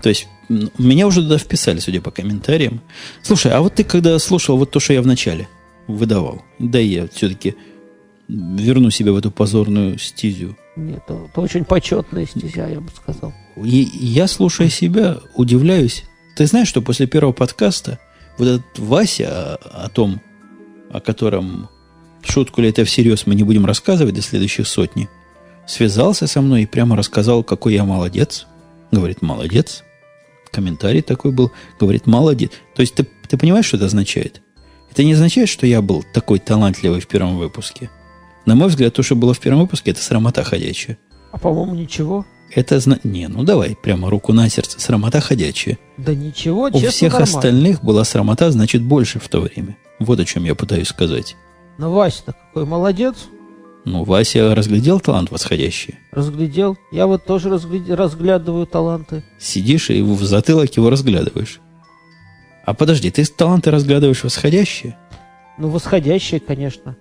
То 0.03 0.09
есть 0.09 0.29
меня 0.49 1.07
уже 1.07 1.23
туда 1.23 1.39
вписали, 1.39 1.79
судя 1.79 2.01
по 2.01 2.11
комментариям. 2.11 2.81
Слушай, 3.23 3.53
а 3.53 3.61
вот 3.61 3.77
ты 3.77 3.85
когда 3.85 4.19
слушал 4.19 4.59
вот 4.59 4.71
то, 4.71 4.81
что 4.81 4.93
я 4.93 5.03
вначале 5.03 5.49
выдавал, 5.87 6.43
да 6.59 6.79
я 6.79 7.09
все-таки 7.09 7.55
верну 8.29 8.91
себя 8.91 9.13
в 9.13 9.17
эту 9.17 9.31
позорную 9.31 9.99
стезю. 9.99 10.57
Нет, 10.77 11.03
это, 11.07 11.27
это 11.31 11.41
очень 11.41 11.65
почетная 11.65 12.27
стезя, 12.27 12.67
я 12.69 12.81
бы 12.81 12.91
сказал. 12.91 13.33
И 13.57 13.89
я, 13.93 14.27
слушая 14.27 14.69
себя, 14.69 15.19
удивляюсь. 15.35 16.05
Ты 16.37 16.47
знаешь, 16.47 16.69
что 16.69 16.83
после 16.83 17.07
первого 17.07 17.33
подкаста 17.33 17.99
вот 18.39 18.49
этот 18.49 18.79
Вася 18.79 19.57
о, 19.57 19.85
о 19.85 19.89
том, 19.89 20.21
о 20.91 21.01
котором 21.01 21.69
шутку 22.23 22.61
ли 22.61 22.71
это 22.71 22.85
всерьез 22.85 23.27
мы 23.27 23.35
не 23.35 23.43
будем 23.43 23.67
рассказывать 23.67 24.15
до 24.15 24.23
следующих 24.23 24.67
сотни, 24.67 25.09
связался 25.67 26.27
со 26.27 26.41
мной 26.41 26.63
и 26.63 26.67
прямо 26.67 26.97
рассказал, 26.97 27.45
какой 27.45 27.75
я 27.75 27.85
молодец. 27.85 28.47
Говорит, 28.91 29.23
молодец. 29.23 29.85
Комментарий 30.53 31.03
такой 31.03 31.33
был. 31.33 31.51
Говорит, 31.81 32.07
молодец. 32.07 32.53
То 32.77 32.83
есть 32.83 32.95
ты, 32.95 33.07
ты 33.29 33.37
понимаешь, 33.39 33.65
что 33.67 33.77
это 33.79 33.87
означает? 33.87 34.43
Это 34.91 35.03
не 35.03 35.15
означает, 35.15 35.49
что 35.49 35.67
я 35.67 35.81
был 35.83 36.05
такой 36.13 36.39
талантливый 36.39 37.01
в 37.01 37.09
первом 37.09 37.39
выпуске. 37.39 37.91
На 38.45 38.55
мой 38.55 38.69
взгляд, 38.69 38.93
то, 38.95 39.03
что 39.03 39.17
было 39.17 39.33
в 39.33 39.41
первом 39.41 39.61
выпуске, 39.63 39.93
это 39.93 40.03
срамота 40.03 40.45
ходячая. 40.45 40.99
А, 41.31 41.39
по-моему, 41.39 41.75
ничего. 41.75 42.27
Это 42.55 42.79
зна... 42.81 42.99
Не, 43.03 43.29
ну 43.29 43.45
давай, 43.45 43.75
прямо 43.83 44.11
руку 44.11 44.35
на 44.35 44.51
сердце. 44.51 44.79
Срамота 44.79 45.21
ходячая. 45.21 45.79
Да 45.97 46.15
ничего, 46.15 46.65
У 46.65 46.79
всех 46.79 47.13
нормально. 47.15 47.23
остальных 47.39 47.83
была 47.83 48.05
срамота, 48.05 48.51
значит, 48.51 48.83
больше 48.83 49.19
в 49.19 49.29
то 49.29 49.41
время. 49.41 49.79
Вот 49.99 50.21
о 50.21 50.25
чем 50.27 50.45
я 50.45 50.55
пытаюсь 50.55 50.89
сказать. 50.89 51.37
Но 51.79 51.91
Вася-то 51.91 52.33
какой 52.35 52.67
молодец. 52.67 53.15
Ну, 53.85 54.05
Вася 54.05 54.55
разглядел 54.55 55.01
талант 55.01 55.31
восходящий. 55.31 55.97
Разглядел. 56.13 56.77
Я 56.93 57.07
вот 57.07 57.25
тоже 57.25 57.49
разгляд- 57.49 57.91
разглядываю 57.91 58.67
таланты. 58.67 59.25
Сидишь 59.41 59.91
и 59.91 60.03
в 60.03 60.23
затылок 60.23 60.77
его 60.77 60.89
разглядываешь. 60.89 61.61
А 62.65 62.75
подожди, 62.75 63.11
ты 63.11 63.25
таланты 63.25 63.73
разглядываешь 63.73 64.23
восходящие? 64.23 64.97
Ну, 65.59 65.69
восходящие, 65.69 66.39
конечно. 66.39 66.97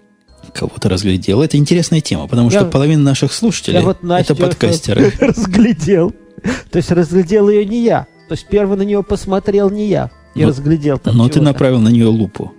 Кого 0.55 0.71
ты 0.81 0.89
разглядел? 0.89 1.43
Это 1.43 1.57
интересная 1.57 2.01
тема, 2.01 2.27
потому 2.27 2.49
что 2.49 2.59
Я- 2.61 2.65
половина 2.65 3.03
наших 3.03 3.31
слушателей 3.31 3.77
Я 3.77 3.85
вот 3.85 4.01
Настю 4.01 4.33
это 4.33 4.41
подкастеры. 4.43 5.13
разглядел. 5.19 6.11
То 6.71 6.77
есть 6.77 6.91
разглядел 6.91 7.47
ее 7.49 7.63
не 7.63 7.83
я. 7.83 8.07
То 8.27 8.33
есть 8.33 8.47
первый 8.47 8.75
на 8.77 8.81
нее 8.81 9.03
посмотрел 9.03 9.69
не 9.69 9.87
я. 9.87 10.09
и 10.33 10.41
Но- 10.41 10.47
разглядел 10.47 10.97
там 10.97 11.15
Но 11.15 11.27
ты 11.27 11.33
чего-то. 11.35 11.45
направил 11.51 11.79
на 11.79 11.89
нее 11.89 12.07
лупу 12.07 12.53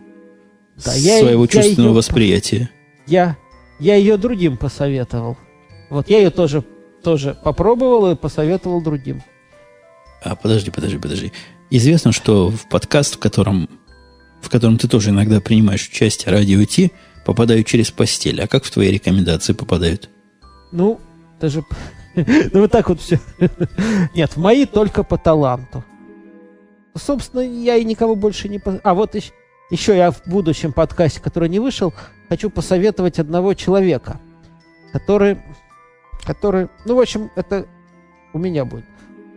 Да, 0.84 0.92
я- 0.94 1.18
своего 1.20 1.42
я 1.44 1.48
чувственного 1.48 1.94
восприятия. 1.94 2.68
Я, 3.08 3.36
я 3.78 3.96
ее 3.96 4.16
другим 4.16 4.56
посоветовал. 4.56 5.36
Вот 5.90 6.08
я 6.08 6.18
ее 6.18 6.30
тоже, 6.30 6.64
тоже 7.02 7.36
попробовал 7.42 8.10
и 8.10 8.16
посоветовал 8.16 8.80
другим. 8.80 9.22
А 10.22 10.36
подожди, 10.36 10.70
подожди, 10.70 10.98
подожди. 10.98 11.32
Известно, 11.70 12.12
что 12.12 12.50
в 12.50 12.68
подкаст, 12.68 13.16
в 13.16 13.18
котором, 13.18 13.68
в 14.40 14.48
котором 14.48 14.78
ты 14.78 14.88
тоже 14.88 15.10
иногда 15.10 15.40
принимаешь 15.40 15.88
участие, 15.88 16.32
радио 16.32 16.64
Ти, 16.64 16.92
попадают 17.24 17.66
через 17.66 17.90
постель. 17.90 18.40
А 18.40 18.46
как 18.46 18.64
в 18.64 18.70
твои 18.70 18.90
рекомендации 18.90 19.52
попадают? 19.52 20.08
Ну, 20.70 21.00
даже... 21.40 21.64
Ну, 22.14 22.60
вот 22.60 22.70
так 22.70 22.90
вот 22.90 23.00
все. 23.00 23.18
Нет, 24.14 24.32
в 24.32 24.36
мои 24.36 24.66
только 24.66 25.02
по 25.02 25.16
таланту. 25.16 25.82
Собственно, 26.94 27.40
я 27.40 27.76
и 27.76 27.84
никого 27.84 28.16
больше 28.16 28.50
не... 28.50 28.60
А 28.82 28.92
вот 28.92 29.14
еще, 29.14 29.32
еще 29.72 29.96
я 29.96 30.10
в 30.10 30.22
будущем 30.26 30.72
подкасте, 30.72 31.18
который 31.20 31.48
не 31.48 31.58
вышел, 31.58 31.94
хочу 32.28 32.50
посоветовать 32.50 33.18
одного 33.18 33.54
человека, 33.54 34.20
который... 34.92 35.38
Который... 36.24 36.68
Ну, 36.84 36.94
в 36.94 37.00
общем, 37.00 37.30
это 37.34 37.66
у 38.34 38.38
меня 38.38 38.66
будет. 38.66 38.84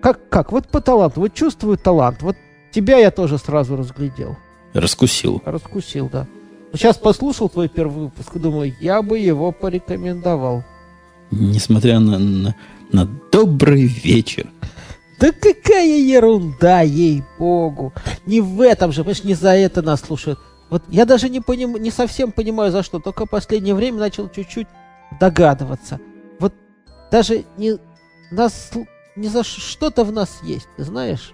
Как, 0.01 0.27
как? 0.29 0.51
Вот 0.51 0.67
по 0.67 0.81
таланту. 0.81 1.21
Вот 1.21 1.33
чувствую 1.33 1.77
талант. 1.77 2.21
Вот 2.21 2.35
тебя 2.71 2.97
я 2.97 3.11
тоже 3.11 3.37
сразу 3.37 3.77
разглядел. 3.77 4.35
Раскусил. 4.73 5.41
Раскусил, 5.45 6.09
да. 6.09 6.27
Сейчас 6.73 6.97
послушал 6.97 7.47
твой 7.47 7.69
первый 7.69 8.05
выпуск 8.05 8.35
и 8.35 8.39
думаю, 8.39 8.75
я 8.81 9.01
бы 9.01 9.17
его 9.17 9.53
порекомендовал. 9.53 10.65
Несмотря 11.31 11.99
на, 11.99 12.19
на, 12.19 12.55
на 12.91 13.05
добрый 13.31 13.85
вечер. 13.85 14.47
Да 15.19 15.31
какая 15.31 15.97
ерунда, 15.97 16.81
ей-богу. 16.81 17.93
Не 18.25 18.41
в 18.41 18.59
этом 18.61 18.91
же, 18.91 19.03
понимаешь, 19.03 19.23
не 19.23 19.33
за 19.33 19.55
это 19.55 19.81
нас 19.81 20.01
слушают. 20.01 20.39
Вот 20.69 20.83
я 20.89 21.05
даже 21.05 21.29
не, 21.29 21.39
поним, 21.41 21.75
не 21.77 21.91
совсем 21.91 22.31
понимаю, 22.31 22.71
за 22.71 22.83
что. 22.83 22.99
Только 22.99 23.25
в 23.25 23.29
последнее 23.29 23.75
время 23.75 23.99
начал 23.99 24.29
чуть-чуть 24.29 24.67
догадываться. 25.19 25.99
Вот 26.39 26.53
даже 27.11 27.45
не, 27.57 27.77
нас, 28.31 28.71
не 29.15 29.27
за 29.29 29.43
что-то 29.43 30.03
в 30.03 30.11
нас 30.11 30.39
есть, 30.43 30.67
ты 30.75 30.83
знаешь, 30.83 31.33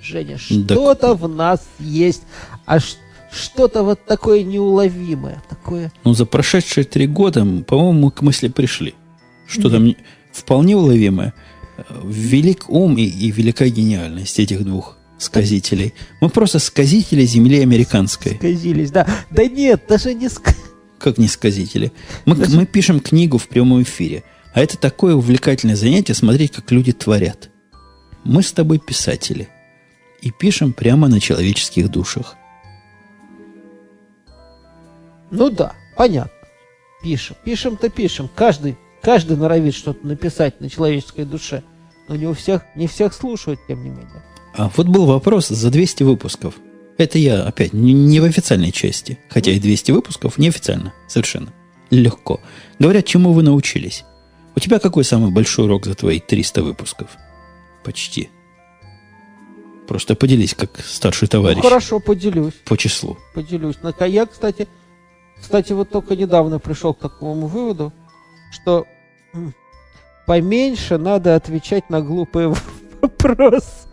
Женя, 0.00 0.38
что-то 0.38 1.14
в 1.14 1.28
нас 1.28 1.66
есть, 1.78 2.22
а 2.66 2.78
что-то 3.30 3.82
вот 3.82 4.04
такое 4.04 4.42
неуловимое, 4.42 5.42
такое... 5.48 5.92
Ну, 6.04 6.14
за 6.14 6.24
прошедшие 6.24 6.84
три 6.84 7.06
года, 7.06 7.40
по-моему, 7.66 7.92
мы 7.92 8.10
к 8.10 8.22
мысли 8.22 8.48
пришли. 8.48 8.94
Что 9.46 9.70
там 9.70 9.84
не- 9.84 9.96
вполне 10.32 10.76
уловимое. 10.76 11.34
Велик 12.04 12.68
ум 12.68 12.98
и, 12.98 13.04
и 13.04 13.30
велика 13.30 13.66
гениальность 13.68 14.38
этих 14.38 14.64
двух 14.64 14.96
сказителей. 15.18 15.94
Мы 16.20 16.28
просто 16.28 16.58
сказители 16.58 17.24
земли 17.24 17.60
американской. 17.60 18.36
Сказились, 18.36 18.90
да. 18.90 19.06
Да 19.30 19.44
нет, 19.46 19.84
даже 19.88 20.14
не 20.14 20.28
ск... 20.28 20.54
Как 20.98 21.18
не 21.18 21.28
сказители. 21.28 21.92
Мы, 22.24 22.34
мы 22.34 22.66
пишем 22.66 23.00
книгу 23.00 23.38
в 23.38 23.48
прямом 23.48 23.82
эфире. 23.82 24.24
А 24.54 24.60
это 24.60 24.76
такое 24.76 25.14
увлекательное 25.14 25.76
занятие 25.76 26.14
смотреть, 26.14 26.52
как 26.52 26.70
люди 26.72 26.92
творят. 26.92 27.50
Мы 28.24 28.42
с 28.42 28.52
тобой 28.52 28.78
писатели. 28.78 29.48
И 30.20 30.32
пишем 30.32 30.72
прямо 30.72 31.06
на 31.06 31.20
человеческих 31.20 31.88
душах. 31.90 32.36
Ну 35.30 35.50
да, 35.50 35.74
понятно. 35.96 36.32
Пишем. 37.02 37.36
Пишем-то 37.44 37.88
пишем. 37.90 38.28
Каждый, 38.34 38.76
каждый 39.02 39.36
норовит 39.36 39.74
что-то 39.74 40.06
написать 40.06 40.60
на 40.60 40.68
человеческой 40.68 41.24
душе. 41.24 41.62
Но 42.08 42.16
не 42.16 42.26
у 42.26 42.34
всех, 42.34 42.62
не 42.74 42.86
всех 42.86 43.12
слушают, 43.12 43.60
тем 43.68 43.82
не 43.84 43.90
менее. 43.90 44.22
А 44.54 44.70
вот 44.76 44.88
был 44.88 45.06
вопрос 45.06 45.48
за 45.48 45.70
200 45.70 46.02
выпусков. 46.04 46.54
Это 46.96 47.18
я 47.18 47.44
опять 47.44 47.72
не, 47.72 48.18
в 48.18 48.24
официальной 48.24 48.72
части. 48.72 49.18
Хотя 49.28 49.52
и 49.52 49.60
200 49.60 49.92
выпусков 49.92 50.38
неофициально. 50.38 50.92
Совершенно. 51.06 51.52
Легко. 51.90 52.40
Говорят, 52.78 53.06
чему 53.06 53.32
вы 53.32 53.42
научились. 53.42 54.04
У 54.56 54.60
тебя 54.60 54.78
какой 54.78 55.04
самый 55.04 55.30
большой 55.30 55.66
урок 55.66 55.86
за 55.86 55.94
твои 55.94 56.18
300 56.18 56.62
выпусков? 56.62 57.10
Почти. 57.84 58.30
Просто 59.86 60.16
поделись, 60.16 60.54
как 60.54 60.80
старший 60.84 61.28
товарищ. 61.28 61.58
Ну, 61.58 61.62
хорошо, 61.62 62.00
поделюсь. 62.00 62.54
По 62.64 62.76
числу. 62.76 63.16
Поделюсь. 63.34 63.76
На 63.82 63.94
я, 64.04 64.26
кстати, 64.26 64.66
кстати, 65.40 65.72
вот 65.72 65.90
только 65.90 66.16
недавно 66.16 66.58
пришел 66.58 66.94
к 66.94 66.98
такому 66.98 67.46
выводу, 67.46 67.92
что 68.50 68.86
поменьше 70.26 70.98
надо 70.98 71.34
отвечать 71.34 71.90
на 71.90 72.00
глупые 72.00 72.54
вопросы. 73.02 73.88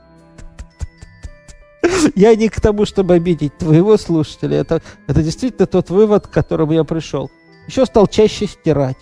Я 2.15 2.35
не 2.35 2.49
к 2.49 2.59
тому, 2.59 2.85
чтобы 2.85 3.13
обидеть 3.13 3.57
твоего 3.57 3.97
слушателя. 3.97 4.57
Это, 4.57 4.81
это 5.07 5.23
действительно 5.23 5.67
тот 5.67 5.89
вывод, 5.89 6.27
к 6.27 6.31
которому 6.31 6.73
я 6.73 6.83
пришел. 6.83 7.31
Еще 7.67 7.85
стал 7.85 8.07
чаще 8.07 8.47
стирать. 8.47 8.97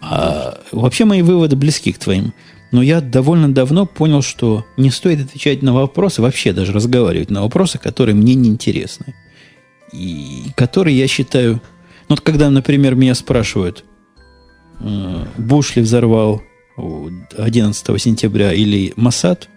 А, 0.00 0.58
вообще 0.72 1.04
мои 1.04 1.22
выводы 1.22 1.56
близки 1.56 1.92
к 1.92 1.98
твоим. 1.98 2.34
Но 2.72 2.82
я 2.82 3.00
довольно 3.00 3.52
давно 3.52 3.86
понял, 3.86 4.22
что 4.22 4.64
не 4.76 4.90
стоит 4.90 5.20
отвечать 5.20 5.62
на 5.62 5.74
вопросы, 5.74 6.22
вообще 6.22 6.52
даже 6.52 6.72
разговаривать 6.72 7.30
на 7.30 7.42
вопросы, 7.42 7.78
которые 7.78 8.14
мне 8.14 8.34
не 8.34 8.48
интересны. 8.48 9.14
И 9.92 10.46
которые 10.56 10.98
я 10.98 11.06
считаю... 11.06 11.60
Вот 12.12 12.20
когда, 12.20 12.50
например, 12.50 12.94
меня 12.94 13.14
спрашивают, 13.14 13.86
э, 14.80 15.24
Буш 15.38 15.76
ли 15.76 15.80
взорвал 15.80 16.42
о, 16.76 17.08
11 17.38 18.02
сентября 18.02 18.52
или 18.52 18.92
Масад, 18.96 19.48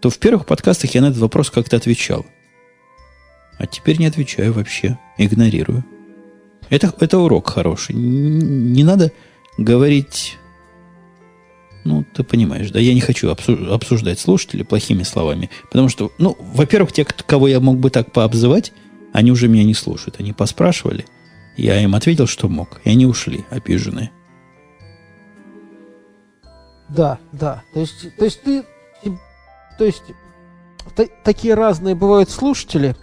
то 0.00 0.08
в 0.08 0.16
первых 0.18 0.46
подкастах 0.46 0.94
я 0.94 1.00
на 1.00 1.06
этот 1.06 1.18
вопрос 1.18 1.50
как-то 1.50 1.76
отвечал. 1.76 2.24
А 3.58 3.66
теперь 3.66 3.98
не 3.98 4.06
отвечаю 4.06 4.52
вообще, 4.52 4.96
игнорирую. 5.18 5.84
Это, 6.70 6.94
это 7.00 7.18
урок 7.18 7.50
хороший. 7.50 7.96
Не 7.96 8.84
надо 8.84 9.10
говорить... 9.58 10.38
Ну, 11.82 12.04
ты 12.14 12.22
понимаешь, 12.22 12.70
да, 12.70 12.78
я 12.78 12.94
не 12.94 13.00
хочу 13.00 13.28
обсу- 13.28 13.72
обсуждать 13.74 14.20
слушателей 14.20 14.64
плохими 14.64 15.02
словами. 15.02 15.50
Потому 15.68 15.88
что, 15.88 16.12
ну, 16.18 16.36
во-первых, 16.38 16.92
те, 16.92 17.04
кого 17.04 17.48
я 17.48 17.58
мог 17.58 17.78
бы 17.78 17.90
так 17.90 18.12
пообзывать, 18.12 18.72
они 19.12 19.32
уже 19.32 19.48
меня 19.48 19.64
не 19.64 19.74
слушают. 19.74 20.20
Они 20.20 20.32
поспрашивали, 20.32 21.06
я 21.56 21.80
им 21.82 21.94
ответил, 21.94 22.26
что 22.26 22.48
мог. 22.48 22.80
И 22.84 22.90
они 22.90 23.06
ушли, 23.06 23.44
обиженные. 23.50 24.10
Да, 26.88 27.18
да. 27.32 27.62
То 27.74 27.80
есть, 27.80 28.16
то 28.16 28.24
есть 28.24 28.42
ты, 28.42 28.62
то 29.78 29.84
есть 29.84 30.02
та- 30.94 31.06
такие 31.24 31.54
разные 31.54 31.94
бывают 31.94 32.30
слушатели. 32.30 32.94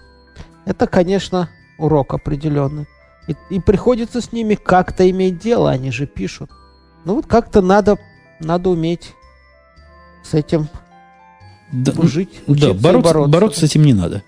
Это, 0.65 0.87
конечно, 0.87 1.49
урок 1.77 2.13
определенный. 2.13 2.85
И, 3.27 3.35
и 3.55 3.59
приходится 3.59 4.21
с 4.21 4.31
ними 4.31 4.55
как-то 4.55 5.09
иметь 5.09 5.39
дело, 5.39 5.69
они 5.69 5.91
же 5.91 6.05
пишут. 6.07 6.49
Ну 7.05 7.15
вот 7.15 7.25
как-то 7.25 7.61
надо, 7.61 7.97
надо 8.39 8.69
уметь 8.69 9.13
с 10.23 10.33
этим 10.33 10.69
Да, 11.71 11.91
жить, 12.03 12.29
да 12.47 12.73
бороться, 12.73 13.13
бороться. 13.13 13.31
бороться 13.31 13.59
с 13.61 13.63
этим 13.63 13.83
не 13.83 13.93
надо. 13.93 14.23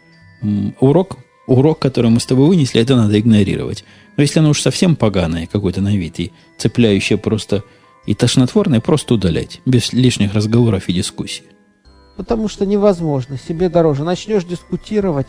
Урок, 0.81 1.17
урок, 1.47 1.79
который 1.79 2.11
мы 2.11 2.19
с 2.19 2.25
тобой 2.25 2.47
вынесли, 2.47 2.81
это 2.81 2.95
надо 2.97 3.17
игнорировать. 3.17 3.85
Но 4.17 4.23
если 4.23 4.39
оно 4.39 4.49
уж 4.49 4.61
совсем 4.61 4.95
поганое 4.95 5.47
какой-то 5.47 5.81
на 5.81 5.95
вид 5.95 6.19
и 6.19 6.31
цепляющее 6.57 7.17
просто 7.17 7.63
и 8.05 8.13
тошнотворное, 8.13 8.79
просто 8.79 9.15
удалять. 9.15 9.61
Без 9.65 9.91
лишних 9.91 10.33
разговоров 10.33 10.87
и 10.87 10.93
дискуссий. 10.93 11.43
Потому 12.17 12.47
что 12.47 12.65
невозможно, 12.65 13.37
себе 13.37 13.67
дороже. 13.67 14.03
Начнешь 14.03 14.45
дискутировать, 14.45 15.27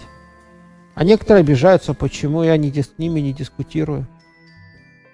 а 0.94 1.04
некоторые 1.04 1.40
обижаются, 1.40 1.94
почему 1.94 2.42
я 2.42 2.56
не 2.56 2.72
с 2.72 2.92
ними 2.98 3.20
не 3.20 3.32
дискутирую. 3.32 4.06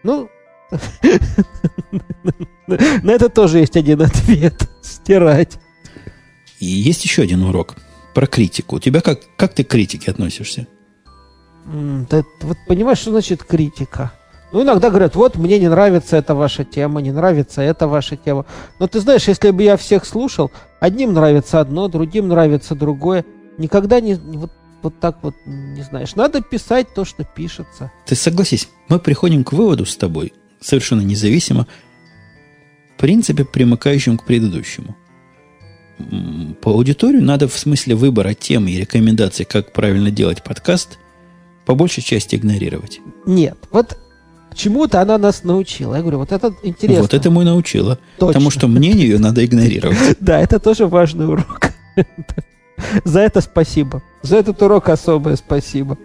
Ну, 0.02 0.28
на 2.66 3.11
это 3.11 3.28
тоже 3.28 3.58
есть 3.58 3.76
один 3.76 4.02
ответ. 4.02 4.68
Стирать. 4.82 5.58
И 6.61 6.66
есть 6.66 7.04
еще 7.04 7.22
один 7.22 7.42
урок 7.42 7.76
про 8.14 8.26
критику. 8.26 8.77
У 8.77 8.81
тебя 8.81 9.00
как, 9.00 9.20
как 9.37 9.54
ты 9.54 9.64
к 9.64 9.68
критике 9.68 10.10
относишься? 10.10 10.66
Да 11.65 12.25
вот 12.40 12.56
понимаешь, 12.67 12.98
что 12.98 13.10
значит 13.10 13.44
критика? 13.44 14.13
Ну, 14.52 14.63
иногда 14.63 14.90
говорят, 14.90 15.15
вот 15.17 15.37
мне 15.37 15.58
не 15.58 15.69
нравится 15.69 16.17
эта 16.17 16.35
ваша 16.35 16.65
тема, 16.65 17.00
не 17.00 17.10
нравится 17.10 17.63
эта 17.63 17.88
ваша 17.88 18.17
тема. 18.17 18.44
Но 18.79 18.87
ты 18.87 19.00
знаешь, 19.00 19.27
если 19.27 19.50
бы 19.50 19.63
я 19.63 19.79
всех 19.79 20.04
слушал, 20.04 20.50
одним 20.79 21.15
нравится 21.15 21.60
одно, 21.60 21.88
другим 21.88 22.29
нравится 22.29 22.75
другое. 22.75 23.25
Никогда 23.56 24.00
не 24.00 24.15
вот, 24.15 24.50
вот 24.83 25.00
так 25.00 25.19
вот 25.23 25.35
не 25.46 25.81
знаешь. 25.83 26.15
Надо 26.17 26.42
писать 26.42 26.92
то, 26.94 27.06
что 27.06 27.25
пишется. 27.25 27.90
Ты 28.04 28.15
согласись, 28.15 28.69
мы 28.88 28.98
приходим 28.98 29.42
к 29.42 29.52
выводу 29.52 29.87
с 29.87 29.96
тобой, 29.96 30.35
совершенно 30.60 31.00
независимо, 31.00 31.67
в 32.96 33.00
принципе, 33.00 33.46
примыкающим 33.46 34.19
к 34.19 34.25
предыдущему. 34.25 34.96
По 36.60 36.73
аудиторию 36.73 37.23
надо 37.23 37.48
в 37.48 37.58
смысле 37.58 37.94
выбора 37.94 38.35
темы 38.35 38.71
и 38.71 38.81
рекомендаций, 38.81 39.46
как 39.46 39.73
правильно 39.73 40.10
делать 40.10 40.42
подкаст, 40.42 40.98
по 41.65 41.75
большей 41.75 42.02
части 42.02 42.37
игнорировать. 42.37 43.00
Нет, 43.27 43.56
вот 43.71 43.96
чему-то 44.54 45.00
она 45.00 45.19
нас 45.19 45.44
научила. 45.44 45.94
Я 45.94 46.02
говорю, 46.02 46.19
вот 46.19 46.33
это 46.33 46.54
интересно. 46.63 47.02
Вот 47.02 47.15
этому 47.15 47.42
и 47.42 47.44
научила. 47.44 47.98
Точно. 48.19 48.27
Потому 48.27 48.50
что 48.50 48.69
мнение 48.69 49.06
ее 49.08 49.19
надо 49.19 49.44
игнорировать. 49.44 49.98
Да, 50.21 50.40
это 50.40 50.58
тоже 50.58 50.87
важный 50.87 51.27
урок. 51.27 51.73
За 53.04 53.21
это 53.21 53.40
спасибо. 53.40 54.02
За 54.23 54.37
этот 54.37 54.60
урок 54.63 54.88
особое 54.88 55.37
спасибо. 55.37 55.98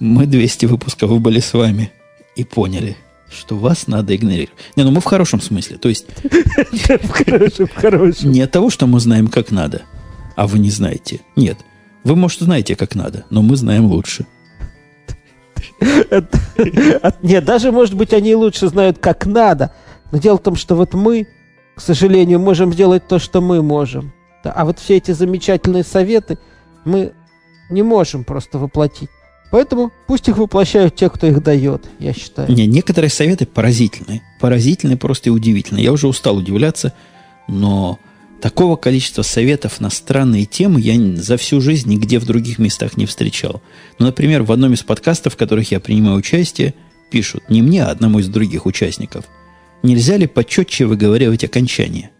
Мы 0.00 0.26
200 0.26 0.66
выпусков 0.66 1.20
были 1.20 1.40
с 1.40 1.52
вами 1.54 1.92
и 2.36 2.44
поняли, 2.44 2.96
что 3.30 3.56
вас 3.56 3.86
надо 3.86 4.14
игнорировать. 4.14 4.58
Не, 4.76 4.82
ну 4.82 4.90
мы 4.90 5.00
в 5.00 5.04
хорошем 5.04 5.40
смысле. 5.40 5.76
То 5.76 5.88
есть 5.88 6.06
В 6.22 7.08
хорошем, 7.10 7.66
в 7.66 7.74
хорошем. 7.74 8.32
не 8.32 8.40
от 8.40 8.50
того, 8.50 8.70
что 8.70 8.86
мы 8.86 8.98
знаем, 9.00 9.28
как 9.28 9.50
надо, 9.50 9.82
а 10.36 10.46
вы 10.46 10.58
не 10.58 10.70
знаете. 10.70 11.20
Нет. 11.36 11.58
Вы, 12.02 12.16
может, 12.16 12.40
знаете, 12.40 12.76
как 12.76 12.94
надо, 12.94 13.24
но 13.30 13.40
мы 13.40 13.56
знаем 13.56 13.86
лучше. 13.86 14.26
Нет, 17.22 17.44
даже, 17.44 17.72
может 17.72 17.94
быть, 17.94 18.12
они 18.12 18.34
лучше 18.34 18.68
знают, 18.68 18.98
как 18.98 19.26
надо. 19.26 19.72
Но 20.12 20.18
дело 20.18 20.36
в 20.36 20.42
том, 20.42 20.56
что 20.56 20.76
вот 20.76 20.94
мы, 20.94 21.26
к 21.74 21.80
сожалению, 21.80 22.38
можем 22.38 22.72
сделать 22.72 23.06
то, 23.08 23.18
что 23.18 23.40
мы 23.40 23.62
можем. 23.62 24.12
А 24.44 24.64
вот 24.64 24.78
все 24.78 24.96
эти 24.96 25.12
замечательные 25.12 25.84
советы 25.84 26.38
мы 26.84 27.12
не 27.70 27.82
можем 27.82 28.24
просто 28.24 28.58
воплотить. 28.58 29.08
Поэтому 29.50 29.92
пусть 30.06 30.28
их 30.28 30.36
воплощают 30.36 30.96
те, 30.96 31.08
кто 31.08 31.26
их 31.26 31.42
дает, 31.42 31.84
я 31.98 32.12
считаю. 32.12 32.50
Не, 32.50 32.66
некоторые 32.66 33.10
советы 33.10 33.46
поразительные. 33.46 34.22
Поразительные 34.40 34.96
просто 34.96 35.28
и 35.28 35.32
удивительные. 35.32 35.84
Я 35.84 35.92
уже 35.92 36.08
устал 36.08 36.36
удивляться, 36.36 36.92
но 37.46 37.98
такого 38.44 38.76
количества 38.76 39.22
советов 39.22 39.80
на 39.80 39.88
странные 39.88 40.44
темы 40.44 40.78
я 40.78 40.94
за 41.16 41.38
всю 41.38 41.62
жизнь 41.62 41.88
нигде 41.88 42.18
в 42.18 42.26
других 42.26 42.58
местах 42.58 42.98
не 42.98 43.06
встречал. 43.06 43.62
Ну, 43.98 44.04
например, 44.04 44.42
в 44.42 44.52
одном 44.52 44.74
из 44.74 44.82
подкастов, 44.82 45.32
в 45.32 45.36
которых 45.38 45.72
я 45.72 45.80
принимаю 45.80 46.18
участие, 46.18 46.74
пишут, 47.10 47.48
не 47.48 47.62
мне, 47.62 47.82
а 47.82 47.90
одному 47.90 48.18
из 48.18 48.28
других 48.28 48.66
участников, 48.66 49.24
нельзя 49.82 50.18
ли 50.18 50.26
почетче 50.26 50.84
выговаривать 50.84 51.42
окончание? 51.42 52.10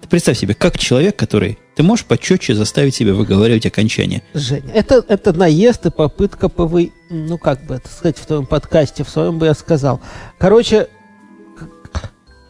Ты 0.00 0.06
представь 0.08 0.38
себе, 0.38 0.54
как 0.54 0.78
человек, 0.78 1.16
который... 1.16 1.58
Ты 1.74 1.82
можешь 1.82 2.04
почетче 2.04 2.54
заставить 2.54 2.94
себя 2.94 3.12
выговаривать 3.12 3.66
окончание? 3.66 4.22
Женя, 4.32 4.70
это, 4.74 5.04
это 5.08 5.32
наезд 5.32 5.86
и 5.86 5.90
попытка 5.90 6.48
повы... 6.48 6.92
Ну, 7.10 7.36
как 7.36 7.66
бы 7.66 7.74
это 7.74 7.88
сказать 7.88 8.16
в 8.16 8.26
твоем 8.26 8.46
подкасте, 8.46 9.02
в 9.02 9.08
своем 9.08 9.40
бы 9.40 9.46
я 9.46 9.54
сказал. 9.54 10.00
Короче, 10.38 10.86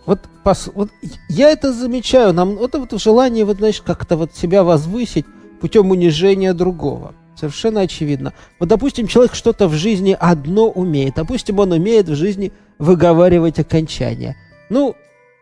вот, 0.06 0.20
пос- 0.44 0.70
вот 0.72 0.90
я 1.28 1.50
это 1.50 1.72
замечаю. 1.72 2.32
Нам 2.32 2.58
это 2.58 2.78
вот 2.78 2.98
желание, 3.00 3.44
вот, 3.44 3.58
знаешь, 3.58 3.82
как-то 3.82 4.16
вот 4.16 4.34
себя 4.34 4.62
возвысить 4.62 5.26
путем 5.60 5.90
унижения 5.90 6.54
другого. 6.54 7.14
Совершенно 7.34 7.80
очевидно. 7.80 8.32
Вот, 8.58 8.68
допустим, 8.68 9.08
человек 9.08 9.34
что-то 9.34 9.68
в 9.68 9.74
жизни 9.74 10.16
одно 10.18 10.68
умеет. 10.68 11.16
Допустим, 11.16 11.58
он 11.58 11.72
умеет 11.72 12.08
в 12.08 12.14
жизни 12.14 12.52
выговаривать 12.78 13.58
окончания. 13.58 14.36
Ну, 14.70 14.94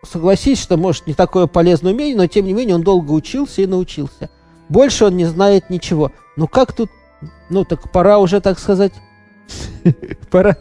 согласись, 0.02 0.60
что, 0.60 0.76
может, 0.76 1.06
не 1.06 1.14
такое 1.14 1.46
полезное 1.46 1.92
умение, 1.92 2.16
но, 2.16 2.26
тем 2.26 2.46
не 2.46 2.52
менее, 2.52 2.74
он 2.74 2.82
долго 2.82 3.12
учился 3.12 3.62
и 3.62 3.66
научился. 3.66 4.30
Больше 4.68 5.04
он 5.04 5.16
не 5.16 5.26
знает 5.26 5.70
ничего. 5.70 6.10
Ну, 6.36 6.48
как 6.48 6.72
тут... 6.72 6.90
Ну, 7.50 7.64
так 7.64 7.92
пора 7.92 8.18
уже, 8.18 8.40
так 8.40 8.58
сказать... 8.58 8.92
Пора, 10.30 10.56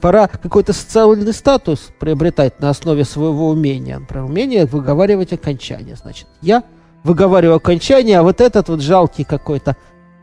пора 0.00 0.26
какой-то 0.28 0.72
социальный 0.72 1.32
статус 1.32 1.90
приобретать 1.98 2.60
на 2.60 2.70
основе 2.70 3.04
своего 3.04 3.48
умения. 3.48 3.98
Например, 3.98 4.24
умение 4.24 4.66
выговаривать 4.66 5.32
окончания. 5.32 5.96
Значит, 5.96 6.26
я 6.42 6.64
выговариваю 7.04 7.56
окончание, 7.56 8.18
а 8.18 8.22
вот 8.22 8.40
этот 8.40 8.68
вот 8.68 8.80
жалкий 8.80 9.24
какой-то 9.24 9.76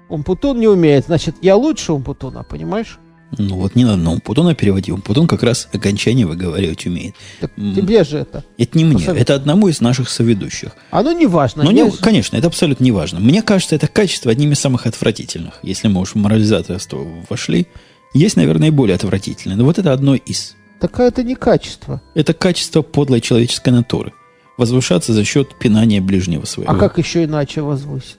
Умпутун 0.09 0.59
не 0.59 0.67
умеет. 0.67 1.05
Значит, 1.05 1.35
я 1.41 1.55
лучше 1.55 1.93
Умпутуна, 1.93 2.43
понимаешь? 2.43 2.99
Ну 3.37 3.55
вот 3.55 3.75
не 3.75 3.85
надо 3.85 3.95
на 4.03 4.11
Умпутуна 4.11 4.53
переводить. 4.55 4.89
Умпутун 4.89 5.25
как 5.25 5.41
раз 5.41 5.69
окончание 5.71 6.25
выговаривать 6.25 6.85
умеет. 6.85 7.15
Так 7.39 7.55
тебе 7.55 8.03
же 8.03 8.17
это. 8.17 8.43
Это 8.57 8.77
не 8.77 8.83
мне, 8.83 8.97
Посовет- 8.97 9.21
это 9.21 9.35
одному 9.35 9.69
из 9.69 9.79
наших 9.79 10.09
соведущих. 10.09 10.71
Оно 10.89 11.13
не 11.13 11.27
важно. 11.27 11.63
Но 11.63 11.71
я 11.71 11.85
не, 11.85 11.91
же- 11.91 11.97
конечно, 11.97 12.35
это 12.35 12.47
абсолютно 12.47 12.83
не 12.83 12.91
важно. 12.91 13.21
Мне 13.21 13.41
кажется, 13.41 13.73
это 13.75 13.87
качество 13.87 14.29
одним 14.29 14.51
из 14.51 14.59
самых 14.59 14.85
отвратительных. 14.85 15.59
Если 15.63 15.87
мы 15.87 16.01
уж 16.01 16.09
в 16.11 16.15
морализаторство 16.15 17.07
вошли, 17.29 17.67
есть, 18.13 18.35
наверное, 18.35 18.69
и 18.69 18.71
более 18.71 18.95
отвратительные. 18.95 19.57
Но 19.57 19.65
вот 19.65 19.79
это 19.79 19.93
одно 19.93 20.15
из. 20.15 20.55
Такое 20.79 21.07
это 21.07 21.23
не 21.23 21.35
качество. 21.35 22.01
Это 22.15 22.33
качество 22.33 22.81
подлой 22.81 23.21
человеческой 23.21 23.69
натуры. 23.69 24.13
Возвышаться 24.57 25.13
за 25.13 25.23
счет 25.23 25.57
пинания 25.59 26.01
ближнего 26.01 26.45
своего. 26.45 26.71
А 26.71 26.75
как 26.75 26.97
еще 26.97 27.23
иначе 27.23 27.61
возвыситься? 27.61 28.17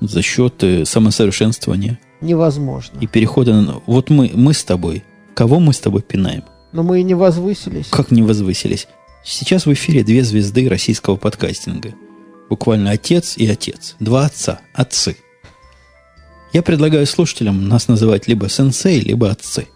За 0.00 0.22
счет 0.22 0.62
э, 0.62 0.84
самосовершенствования 0.84 1.98
Невозможно. 2.20 2.98
и 3.00 3.06
перехода 3.06 3.54
на... 3.60 3.82
Вот 3.86 4.10
мы, 4.10 4.30
мы 4.34 4.54
с 4.54 4.64
тобой. 4.64 5.04
Кого 5.34 5.60
мы 5.60 5.72
с 5.72 5.80
тобой 5.80 6.02
пинаем? 6.02 6.44
Но 6.72 6.82
мы 6.82 7.00
и 7.00 7.02
не 7.04 7.14
возвысились. 7.14 7.86
Как 7.90 8.10
не 8.10 8.22
возвысились? 8.22 8.88
Сейчас 9.24 9.66
в 9.66 9.72
эфире 9.72 10.02
две 10.02 10.22
звезды 10.22 10.68
российского 10.68 11.16
подкастинга. 11.16 11.94
Буквально 12.48 12.90
отец 12.90 13.36
и 13.36 13.46
отец. 13.46 13.96
Два 14.00 14.26
отца. 14.26 14.60
Отцы. 14.74 15.16
Я 16.54 16.62
предлагаю 16.62 17.04
слушателям 17.04 17.66
нас 17.68 17.88
называть 17.88 18.28
либо 18.28 18.48
сенсей, 18.48 19.00
либо 19.00 19.28
отцы. 19.28 19.66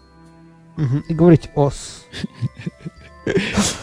И 1.09 1.13
говорить 1.13 1.49
ос. 1.53 2.05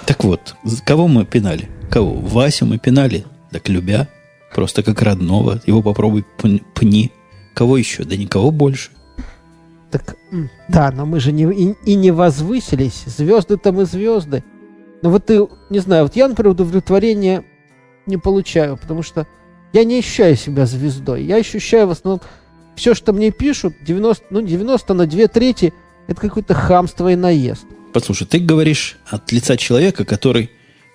Так 0.06 0.24
вот, 0.24 0.56
кого 0.86 1.06
мы 1.06 1.26
пинали? 1.26 1.68
Кого? 1.90 2.14
Васю 2.14 2.64
мы 2.64 2.78
пинали, 2.78 3.26
так 3.50 3.68
любя, 3.68 4.08
просто 4.54 4.82
как 4.82 5.02
родного. 5.02 5.60
Его 5.66 5.82
попробуй 5.82 6.24
пн- 6.38 6.62
пни. 6.74 7.12
Кого 7.54 7.76
еще? 7.76 8.04
Да 8.04 8.16
никого 8.16 8.50
больше. 8.50 8.90
Так, 9.90 10.16
да, 10.68 10.90
но 10.90 11.04
мы 11.04 11.20
же 11.20 11.32
не, 11.32 11.44
и, 11.44 11.74
и 11.84 11.94
не 11.94 12.10
возвысились. 12.10 13.04
Звезды-то 13.04 13.72
мы 13.72 13.84
звезды. 13.84 14.42
Но 15.02 15.10
вот 15.10 15.26
ты, 15.26 15.46
не 15.68 15.80
знаю, 15.80 16.04
вот 16.04 16.16
я, 16.16 16.28
например, 16.28 16.52
удовлетворения 16.52 17.44
не 18.06 18.16
получаю, 18.16 18.78
потому 18.78 19.02
что 19.02 19.26
я 19.74 19.84
не 19.84 19.98
ощущаю 19.98 20.34
себя 20.34 20.64
звездой. 20.64 21.24
Я 21.24 21.36
ощущаю 21.36 21.88
в 21.88 21.90
основном 21.90 22.22
все, 22.76 22.94
что 22.94 23.12
мне 23.12 23.30
пишут, 23.30 23.74
90, 23.84 24.26
ну, 24.30 24.42
90 24.42 24.94
на 24.94 25.06
2 25.06 25.26
трети, 25.28 25.72
это 26.06 26.20
какое-то 26.20 26.54
хамство 26.54 27.10
и 27.10 27.16
наезд. 27.16 27.64
Послушай, 27.92 28.26
ты 28.26 28.38
говоришь 28.38 28.98
от 29.06 29.32
лица 29.32 29.56
человека, 29.56 30.04
который, 30.04 30.50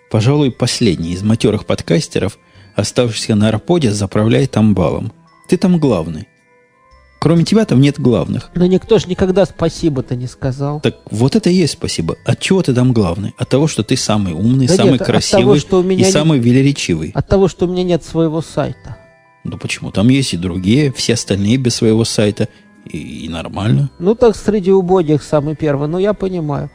пожалуй, 0.09 0.51
последний 0.51 1.13
из 1.13 1.23
матерых 1.23 1.65
подкастеров, 1.65 2.37
оставшийся 2.75 3.35
на 3.35 3.49
арподе, 3.49 3.91
заправляет 3.91 4.55
амбалом. 4.55 5.11
Ты 5.49 5.57
там 5.57 5.79
главный. 5.79 6.27
Кроме 7.19 7.43
тебя 7.43 7.65
там 7.65 7.81
нет 7.81 7.99
главных. 7.99 8.49
Но 8.55 8.65
никто 8.65 8.97
же 8.97 9.07
никогда 9.07 9.45
спасибо-то 9.45 10.15
не 10.15 10.25
сказал. 10.25 10.79
Так 10.81 10.95
вот 11.11 11.35
это 11.35 11.51
и 11.51 11.53
есть 11.53 11.73
спасибо. 11.73 12.15
От 12.25 12.39
чего 12.39 12.63
ты 12.63 12.73
там 12.73 12.93
главный? 12.93 13.35
От 13.37 13.49
того, 13.49 13.67
что 13.67 13.83
ты 13.83 13.95
самый 13.95 14.33
умный, 14.33 14.65
Да 14.67 14.73
самый 14.75 14.93
нет, 14.93 15.01
от 15.01 15.07
того, 15.07 15.17
красивый 15.19 15.59
что 15.59 15.79
у 15.81 15.83
меня 15.83 16.03
и 16.03 16.07
не- 16.07 16.11
самый 16.11 16.39
велеречивый. 16.39 17.11
От 17.13 17.27
того, 17.27 17.47
что 17.47 17.67
у 17.67 17.69
меня 17.71 17.83
нет 17.83 18.03
своего 18.03 18.41
сайта. 18.41 18.97
Ну 19.43 19.57
почему? 19.57 19.91
Там 19.91 20.09
есть 20.09 20.33
и 20.33 20.37
другие, 20.37 20.91
все 20.91 21.13
остальные 21.13 21.57
без 21.57 21.75
своего 21.75 22.05
сайта. 22.05 22.47
И, 22.85 23.25
и 23.25 23.29
нормально. 23.29 23.89
Ну, 23.99 24.15
так 24.15 24.35
среди 24.35 24.71
убогих 24.71 25.23
самый 25.23 25.55
первый, 25.55 25.87
ну, 25.87 25.99
я 25.99 26.13
понимаю. 26.13 26.69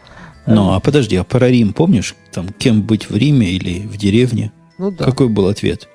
Ну, 0.47 0.73
а 0.73 0.81
подожди, 0.81 1.17
а 1.17 1.25
про 1.25 1.49
Рим 1.49 1.73
помнишь? 1.73 2.15
Там, 2.33 2.49
кем 2.51 2.83
быть 2.83 3.11
в 3.11 3.17
Риме 3.17 3.49
или 3.49 3.81
в 3.81 3.97
деревне? 3.97 4.53
Ну, 4.79 4.93
да. 4.93 5.05
Какой 5.05 5.29
был 5.29 5.47
ответ? 5.49 5.89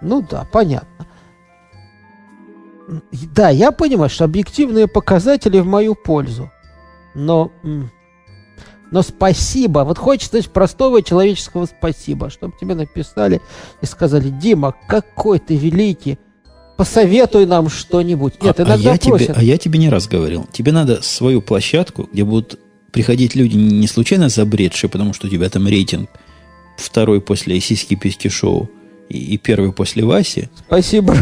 Ну 0.00 0.24
да, 0.28 0.46
понятно. 0.52 1.06
Да, 3.34 3.48
я 3.50 3.72
понимаю, 3.72 4.08
что 4.08 4.24
объективные 4.24 4.86
показатели 4.86 5.58
в 5.58 5.66
мою 5.66 5.96
пользу. 5.96 6.50
Но, 7.14 7.50
м, 7.64 7.90
но 8.96 9.02
спасибо. 9.02 9.80
Вот 9.80 9.98
хочется 9.98 10.42
простого 10.48 11.02
человеческого 11.02 11.66
спасибо, 11.66 12.30
чтобы 12.30 12.54
тебе 12.58 12.74
написали 12.74 13.42
и 13.82 13.84
сказали, 13.84 14.30
Дима, 14.30 14.74
какой 14.88 15.38
ты 15.38 15.54
великий, 15.54 16.18
посоветуй 16.78 17.44
нам 17.44 17.68
что-нибудь. 17.68 18.42
Нет, 18.42 18.58
а, 18.58 18.62
а 18.62 18.66
иногда 18.66 18.92
я 18.92 18.96
тебе, 18.96 19.16
просят. 19.16 19.36
а 19.36 19.42
я 19.42 19.58
тебе 19.58 19.78
не 19.78 19.90
раз 19.90 20.08
говорил. 20.08 20.48
Тебе 20.50 20.72
надо 20.72 21.02
свою 21.02 21.42
площадку, 21.42 22.08
где 22.10 22.24
будут 22.24 22.58
приходить 22.90 23.34
люди 23.34 23.56
не 23.56 23.86
случайно 23.86 24.30
забредшие, 24.30 24.88
потому 24.88 25.12
что 25.12 25.26
у 25.26 25.30
тебя 25.30 25.50
там 25.50 25.68
рейтинг 25.68 26.08
второй 26.78 27.20
после 27.20 27.60
сиськи-письки 27.60 28.28
шоу 28.28 28.70
и, 29.10 29.18
и 29.18 29.36
первый 29.36 29.74
после 29.74 30.06
Васи, 30.06 30.48
Спасибо. 30.68 31.14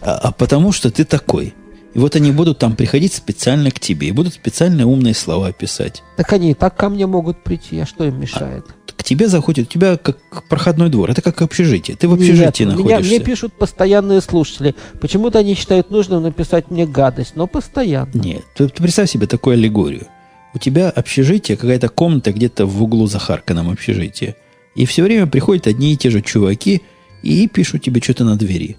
а, 0.00 0.18
а 0.18 0.30
потому 0.30 0.70
что 0.70 0.92
ты 0.92 1.04
такой. 1.04 1.52
И 1.94 1.98
вот 1.98 2.16
они 2.16 2.32
будут 2.32 2.58
там 2.58 2.74
приходить 2.74 3.12
специально 3.12 3.70
к 3.70 3.78
тебе 3.78 4.08
и 4.08 4.12
будут 4.12 4.34
специально 4.34 4.86
умные 4.86 5.14
слова 5.14 5.52
писать. 5.52 6.02
Так 6.16 6.32
они 6.32 6.52
и 6.52 6.54
так 6.54 6.76
ко 6.76 6.88
мне 6.88 7.06
могут 7.06 7.42
прийти, 7.42 7.78
а 7.80 7.86
что 7.86 8.04
им 8.04 8.18
мешает? 8.18 8.64
К 8.96 9.04
тебе 9.04 9.28
заходит, 9.28 9.66
у 9.66 9.70
тебя 9.70 9.96
как 9.96 10.18
проходной 10.48 10.88
двор, 10.88 11.10
это 11.10 11.22
как 11.22 11.42
общежитие. 11.42 11.96
Ты 11.96 12.08
в 12.08 12.14
общежитии 12.14 12.64
Нет, 12.64 12.76
меня, 12.78 12.90
находишься. 12.96 13.14
мне 13.14 13.20
пишут 13.20 13.52
постоянные 13.52 14.20
слушатели. 14.20 14.74
Почему-то 15.00 15.40
они 15.40 15.54
считают 15.54 15.90
нужным 15.90 16.22
написать 16.22 16.70
мне 16.70 16.86
гадость, 16.86 17.32
но 17.34 17.46
постоянно. 17.46 18.10
Нет, 18.14 18.42
ты, 18.54 18.68
ты 18.68 18.82
представь 18.82 19.10
себе 19.10 19.26
такую 19.26 19.54
аллегорию. 19.54 20.06
У 20.54 20.58
тебя 20.58 20.88
общежитие, 20.88 21.56
какая-то 21.56 21.88
комната 21.88 22.32
где-то 22.32 22.64
в 22.66 22.82
углу 22.82 23.06
Захарканом 23.06 23.70
общежития. 23.70 24.36
И 24.74 24.86
все 24.86 25.02
время 25.02 25.26
приходят 25.26 25.66
одни 25.66 25.92
и 25.92 25.96
те 25.96 26.10
же 26.10 26.22
чуваки 26.22 26.82
и 27.22 27.48
пишут 27.48 27.82
тебе 27.82 28.00
что-то 28.00 28.24
на 28.24 28.36
двери. 28.36 28.76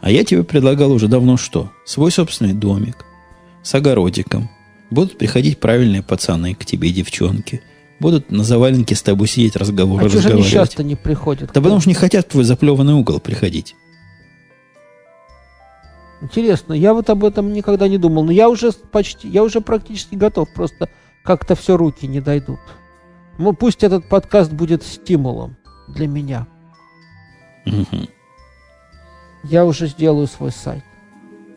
А 0.00 0.10
я 0.10 0.24
тебе 0.24 0.44
предлагал 0.44 0.92
уже 0.92 1.08
давно 1.08 1.36
что? 1.36 1.72
Свой 1.84 2.10
собственный 2.10 2.52
домик 2.52 3.04
с 3.62 3.74
огородиком. 3.74 4.48
Будут 4.90 5.18
приходить 5.18 5.58
правильные 5.58 6.02
пацаны 6.02 6.54
к 6.54 6.64
тебе, 6.64 6.90
девчонки. 6.90 7.62
Будут 7.98 8.30
на 8.30 8.44
заваленке 8.44 8.94
с 8.94 9.02
тобой 9.02 9.26
сидеть, 9.26 9.56
разговоры 9.56 10.04
А 10.04 10.08
разговаривать. 10.08 10.50
часто 10.50 10.84
не 10.84 10.94
приходят? 10.94 11.50
Да 11.52 11.60
потому 11.60 11.80
что 11.80 11.88
не 11.88 11.94
хотят 11.94 12.26
в 12.26 12.30
твой 12.30 12.44
заплеванный 12.44 12.92
угол 12.92 13.18
приходить. 13.20 13.74
Интересно, 16.22 16.72
я 16.72 16.94
вот 16.94 17.10
об 17.10 17.24
этом 17.24 17.52
никогда 17.52 17.88
не 17.88 17.98
думал, 17.98 18.24
но 18.24 18.32
я 18.32 18.48
уже 18.48 18.72
почти, 18.72 19.28
я 19.28 19.42
уже 19.42 19.60
практически 19.60 20.14
готов, 20.14 20.52
просто 20.52 20.88
как-то 21.22 21.54
все 21.54 21.76
руки 21.76 22.06
не 22.06 22.20
дойдут. 22.20 22.60
Ну, 23.38 23.52
пусть 23.52 23.82
этот 23.84 24.08
подкаст 24.08 24.50
будет 24.52 24.82
стимулом 24.82 25.56
для 25.88 26.06
меня. 26.08 26.46
Мгм. 27.66 28.08
Я 29.50 29.64
уже 29.64 29.86
сделаю 29.86 30.26
свой 30.26 30.52
сайт. 30.52 30.82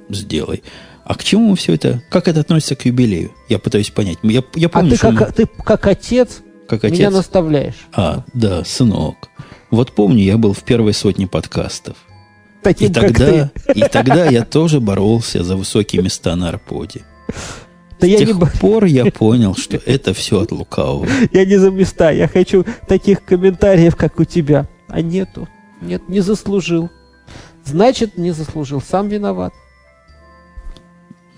Сделай. 0.10 0.64
А 1.06 1.16
к 1.16 1.24
чему 1.24 1.56
все 1.56 1.74
это? 1.74 2.02
Как 2.10 2.28
это 2.28 2.42
относится 2.42 2.76
к 2.76 2.86
юбилею? 2.86 3.32
Я 3.48 3.60
пытаюсь 3.60 3.90
понять. 3.90 4.18
Я, 4.24 4.44
я 4.56 4.68
А 4.68 4.70
помню, 4.70 4.92
ты 4.92 4.98
что 4.98 5.12
мы- 5.12 5.18
как, 5.18 5.34
ты 5.34 5.48
как 5.64 5.88
отец, 5.88 6.42
как 6.68 6.84
меня 6.84 7.08
отец. 7.08 7.14
наставляешь. 7.18 7.88
А, 7.94 8.24
да, 8.34 8.64
сынок. 8.64 9.30
Вот 9.72 9.92
помню, 9.94 10.24
я 10.24 10.38
был 10.38 10.54
в 10.54 10.64
первой 10.64 10.94
сотне 10.94 11.28
подкастов. 11.28 11.96
И 12.60 12.64
Таким, 12.64 12.94
как 12.94 13.04
тогда, 13.16 13.52
и 13.74 13.82
тогда 13.88 14.26
я 14.26 14.44
тоже 14.44 14.80
боролся 14.82 15.44
за 15.44 15.56
высокие 15.56 16.02
места 16.04 16.36
на 16.36 16.50
Арподе. 16.50 17.02
Да 18.00 18.08
С 18.08 18.10
я 18.10 18.18
тех 18.18 18.36
не, 18.36 18.46
пор 18.60 18.86
я 18.86 19.06
понял, 19.12 19.56
что 19.56 19.78
это 19.86 20.14
все 20.14 20.42
от 20.42 20.52
лукавого. 20.52 21.08
я 21.32 21.46
не 21.46 21.58
за 21.58 21.72
места, 21.72 22.12
я 22.12 22.28
хочу 22.28 22.66
таких 22.88 23.24
комментариев, 23.24 23.96
как 23.96 24.20
у 24.20 24.26
тебя. 24.26 24.68
А 24.90 25.02
нету. 25.02 25.48
Нет, 25.82 26.10
не 26.10 26.20
заслужил. 26.20 26.90
Значит, 27.66 28.18
не 28.18 28.32
заслужил. 28.32 28.82
Сам 28.82 29.08
виноват. 29.08 29.54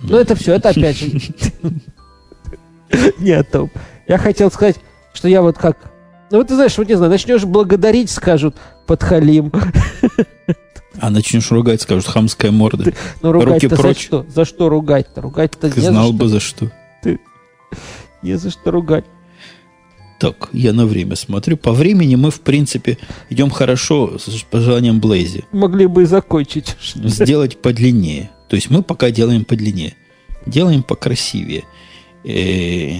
Но 0.01 0.17
это 0.17 0.35
все, 0.35 0.53
это 0.55 0.69
опять 0.69 0.97
же. 0.97 1.09
Нет, 3.19 3.49
Том. 3.51 3.69
Я 4.07 4.17
хотел 4.17 4.51
сказать, 4.51 4.77
что 5.13 5.27
я 5.27 5.41
вот 5.41 5.57
как... 5.57 5.77
Ну, 6.31 6.37
вот 6.37 6.47
ты 6.47 6.55
знаешь, 6.55 6.77
вот 6.77 6.87
не 6.87 6.95
знаю, 6.95 7.11
начнешь 7.11 7.43
благодарить, 7.45 8.09
скажут, 8.09 8.55
подхалим. 8.87 9.51
А 10.99 11.09
начнешь 11.09 11.51
ругать, 11.51 11.81
скажут, 11.81 12.05
хамская 12.07 12.51
морда. 12.51 12.93
Ну, 13.21 13.31
Руки 13.31 13.45
ругать-то 13.45 13.75
за 13.75 13.81
прочь. 13.81 14.03
что? 14.03 14.25
За 14.29 14.45
что 14.45 14.69
ругать-то? 14.69 15.21
Ругать-то 15.21 15.69
Ты 15.69 15.75
не 15.79 15.85
за 15.85 15.91
знал 15.91 16.07
что. 16.09 16.13
бы 16.13 16.27
за 16.27 16.39
что. 16.39 16.71
Не 18.21 18.35
за 18.35 18.51
что 18.51 18.71
ругать. 18.71 19.05
Так, 20.21 20.49
я 20.53 20.71
на 20.71 20.85
время 20.85 21.15
смотрю. 21.15 21.57
По 21.57 21.71
времени 21.71 22.13
мы, 22.13 22.29
в 22.29 22.41
принципе, 22.41 22.99
идем 23.31 23.49
хорошо 23.49 24.19
с 24.19 24.43
пожеланием 24.43 24.99
Блейзи. 24.99 25.45
Могли 25.51 25.87
бы 25.87 26.03
и 26.03 26.05
закончить. 26.05 26.75
Сделать 26.93 27.57
подлиннее. 27.59 28.29
То 28.47 28.55
есть 28.55 28.69
мы 28.69 28.83
пока 28.83 29.09
делаем 29.09 29.45
подлиннее. 29.45 29.95
Делаем 30.45 30.83
покрасивее. 30.83 31.63
Э, 32.23 32.99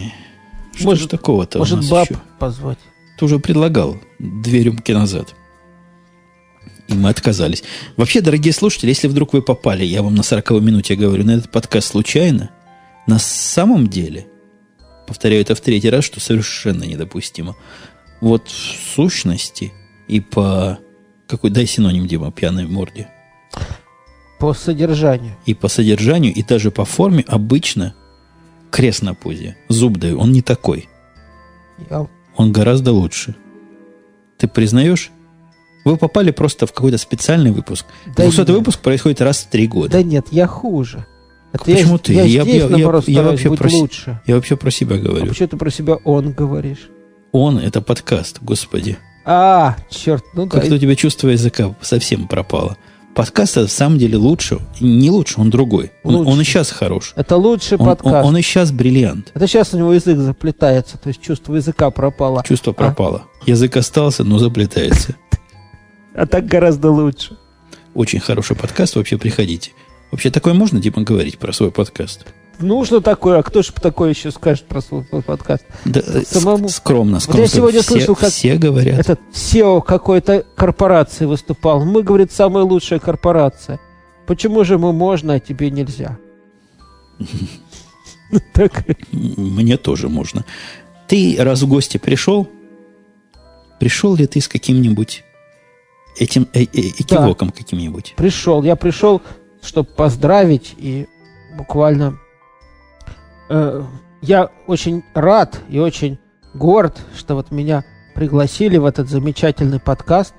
Что 0.75 0.85
Может- 0.85 1.11
такого-то 1.11 1.59
у 1.59 1.61
Может, 1.61 1.77
нас 1.77 1.89
баб 1.89 2.09
еще? 2.09 2.19
позвать? 2.39 2.79
Ты 3.19 3.25
уже 3.25 3.37
предлагал 3.37 3.97
две 4.17 4.63
рюмки 4.63 4.91
назад. 4.91 5.35
И 6.87 6.93
мы 6.95 7.09
отказались. 7.09 7.63
Вообще, 7.97 8.21
дорогие 8.21 8.51
слушатели, 8.51 8.89
если 8.89 9.07
вдруг 9.07 9.33
вы 9.33 9.43
попали, 9.43 9.85
я 9.85 10.01
вам 10.01 10.15
на 10.15 10.23
40 10.23 10.59
минуте 10.59 10.95
говорю, 10.95 11.23
на 11.23 11.31
этот 11.35 11.51
подкаст 11.51 11.89
случайно, 11.91 12.49
на 13.05 13.19
самом 13.19 13.85
деле, 13.89 14.25
повторяю 15.07 15.41
это 15.41 15.55
в 15.55 15.61
третий 15.61 15.89
раз, 15.89 16.03
что 16.03 16.19
совершенно 16.19 16.83
недопустимо, 16.83 17.55
вот 18.19 18.47
в 18.47 18.95
сущности 18.95 19.73
и 20.07 20.19
по... 20.19 20.79
Какой, 21.27 21.49
дай 21.49 21.65
синоним, 21.65 22.07
Дима, 22.07 22.31
пьяной 22.31 22.65
морде. 22.65 23.07
По 24.39 24.53
содержанию. 24.53 25.35
И 25.45 25.53
по 25.53 25.67
содержанию, 25.67 26.33
и 26.33 26.43
даже 26.43 26.71
по 26.71 26.83
форме 26.83 27.23
обычно 27.27 27.93
крест 28.69 29.01
на 29.01 29.13
пузе. 29.13 29.55
Зуб 29.69 29.97
даю, 29.97 30.19
он 30.19 30.31
не 30.31 30.41
такой. 30.41 30.89
Я 31.89 32.07
Он 32.35 32.51
гораздо 32.51 32.91
лучше. 32.91 33.35
Ты 34.37 34.47
признаешь? 34.47 35.11
Вы 35.85 35.97
попали 35.97 36.31
просто 36.31 36.67
в 36.67 36.73
какой-то 36.73 36.97
специальный 36.97 37.51
выпуск. 37.51 37.85
Да 38.15 38.23
200 38.23 38.39
нет. 38.39 38.49
выпуск 38.49 38.79
происходит 38.79 39.21
раз 39.21 39.39
в 39.39 39.49
три 39.49 39.67
года. 39.67 39.91
Да 39.91 40.03
нет, 40.03 40.27
я 40.31 40.47
хуже. 40.47 41.05
Это 41.53 41.65
Почему 41.65 41.93
я, 41.93 41.97
ты? 41.97 42.13
Я, 42.13 42.23
Я- 42.23 42.43
здесь, 42.43 42.55
я- 42.55 42.61
я- 42.63 42.69
наоборот, 42.69 43.07
я 43.07 43.13
стараюсь 43.15 43.31
вообще 43.43 43.49
быть 43.49 43.59
проси- 43.59 43.75
лучше. 43.81 44.21
Я 44.25 44.35
вообще 44.35 44.55
про 44.55 44.71
себя 44.71 44.95
А 44.95 44.99
говорю. 44.99 45.27
почему 45.27 45.47
ты 45.49 45.57
про 45.57 45.69
себя 45.69 45.95
он 45.95 46.31
говоришь? 46.31 46.89
Он– 47.33 47.57
это 47.59 47.81
подкаст, 47.81 48.39
господи. 48.41 48.97
А, 49.25 49.75
черт, 49.89 50.23
ну 50.33 50.45
да. 50.45 50.51
Как-то 50.59 50.75
у 50.75 50.77
тебя 50.77 50.95
чувство 50.95 51.27
языка 51.29 51.75
совсем 51.81 52.27
пропало. 52.27 52.77
Подкаст 53.13 53.57
на 53.57 53.67
самом 53.67 53.97
деле 53.97 54.15
лучше. 54.17 54.59
Не 54.79 55.09
лучше, 55.11 55.41
он 55.41 55.49
другой. 55.49 55.91
Он, 56.03 56.15
Лучше. 56.15 56.31
он 56.31 56.41
и 56.41 56.43
сейчас 56.45 56.71
хорош. 56.71 57.11
Это 57.17 57.35
лучший 57.35 57.77
Он, 57.77 57.89
он- 57.89 57.95
подкаст. 57.97 58.25
он 58.25 58.37
и 58.37 58.41
сейчас 58.41 58.71
бриллиант. 58.71 59.31
Это 59.33 59.47
сейчас 59.47 59.73
у 59.73 59.77
него 59.77 59.93
язык 59.93 60.17
заплетается, 60.17 60.97
то 60.97 61.09
есть 61.09 61.21
чувство 61.21 61.55
языка 61.55 61.89
пропало. 61.91 62.41
Чувство 62.47 62.71
пропало. 62.71 63.23
Язык 63.45 63.75
остался, 63.75 64.23
но 64.23 64.39
заплетается. 64.39 65.15
А 66.13 66.25
так 66.25 66.45
гораздо 66.45 66.89
лучше. 66.91 67.37
Очень 67.93 68.19
хороший 68.19 68.55
подкаст, 68.55 68.95
вообще 68.95 69.17
приходите. 69.17 69.71
Вообще 70.11 70.29
такое 70.29 70.53
можно, 70.53 70.81
типа, 70.81 71.01
говорить 71.01 71.37
про 71.39 71.53
свой 71.53 71.71
подкаст? 71.71 72.25
Нужно 72.59 73.01
такое, 73.01 73.39
а 73.39 73.43
кто 73.43 73.61
же 73.63 73.71
такое 73.71 74.09
еще 74.09 74.29
скажет 74.29 74.67
про 74.67 74.81
свой 74.81 75.03
подкаст? 75.25 75.63
Да, 75.85 75.99
э, 76.05 76.21
Самому. 76.25 76.65
ск- 76.67 76.69
скромно, 76.71 77.13
Вот 77.15 77.23
скромно. 77.23 77.41
я 77.41 77.47
сегодня 77.47 77.81
все, 77.81 77.91
слышал, 77.93 78.15
как 78.15 78.29
все 78.29 78.55
говорят. 78.57 78.99
Этот 78.99 79.19
SEO 79.33 79.81
какой-то 79.81 80.45
корпорации 80.55 81.25
выступал. 81.25 81.83
Мы, 81.85 82.03
говорит, 82.03 82.31
самая 82.31 82.63
лучшая 82.63 82.99
корпорация. 82.99 83.79
Почему 84.27 84.63
же 84.63 84.75
ему 84.75 84.91
можно, 84.91 85.33
а 85.35 85.39
тебе 85.39 85.71
нельзя? 85.71 86.17
Так, 88.53 88.85
Мне 89.11 89.75
тоже 89.77 90.07
можно. 90.07 90.45
Ты 91.07 91.35
раз 91.39 91.61
в 91.63 91.67
гости 91.67 91.97
пришел, 91.97 92.47
пришел 93.79 94.15
ли 94.15 94.25
ты 94.25 94.39
с 94.39 94.47
каким-нибудь 94.47 95.23
этим 96.17 96.47
э- 96.53 96.63
э- 96.63 96.91
экивоком 96.99 97.49
каким-нибудь? 97.51 98.13
пришел. 98.15 98.63
Я 98.63 98.77
пришел, 98.77 99.21
чтобы 99.61 99.89
поздравить 99.89 100.75
и 100.77 101.07
буквально... 101.57 102.17
э, 103.49 103.83
я 104.21 104.49
очень 104.67 105.03
рад 105.13 105.59
и 105.69 105.79
очень 105.79 106.19
горд, 106.53 106.99
что 107.17 107.35
вот 107.35 107.51
меня 107.51 107.83
пригласили 108.15 108.77
в 108.77 108.85
этот 108.85 109.09
замечательный 109.09 109.79
подкаст, 109.79 110.33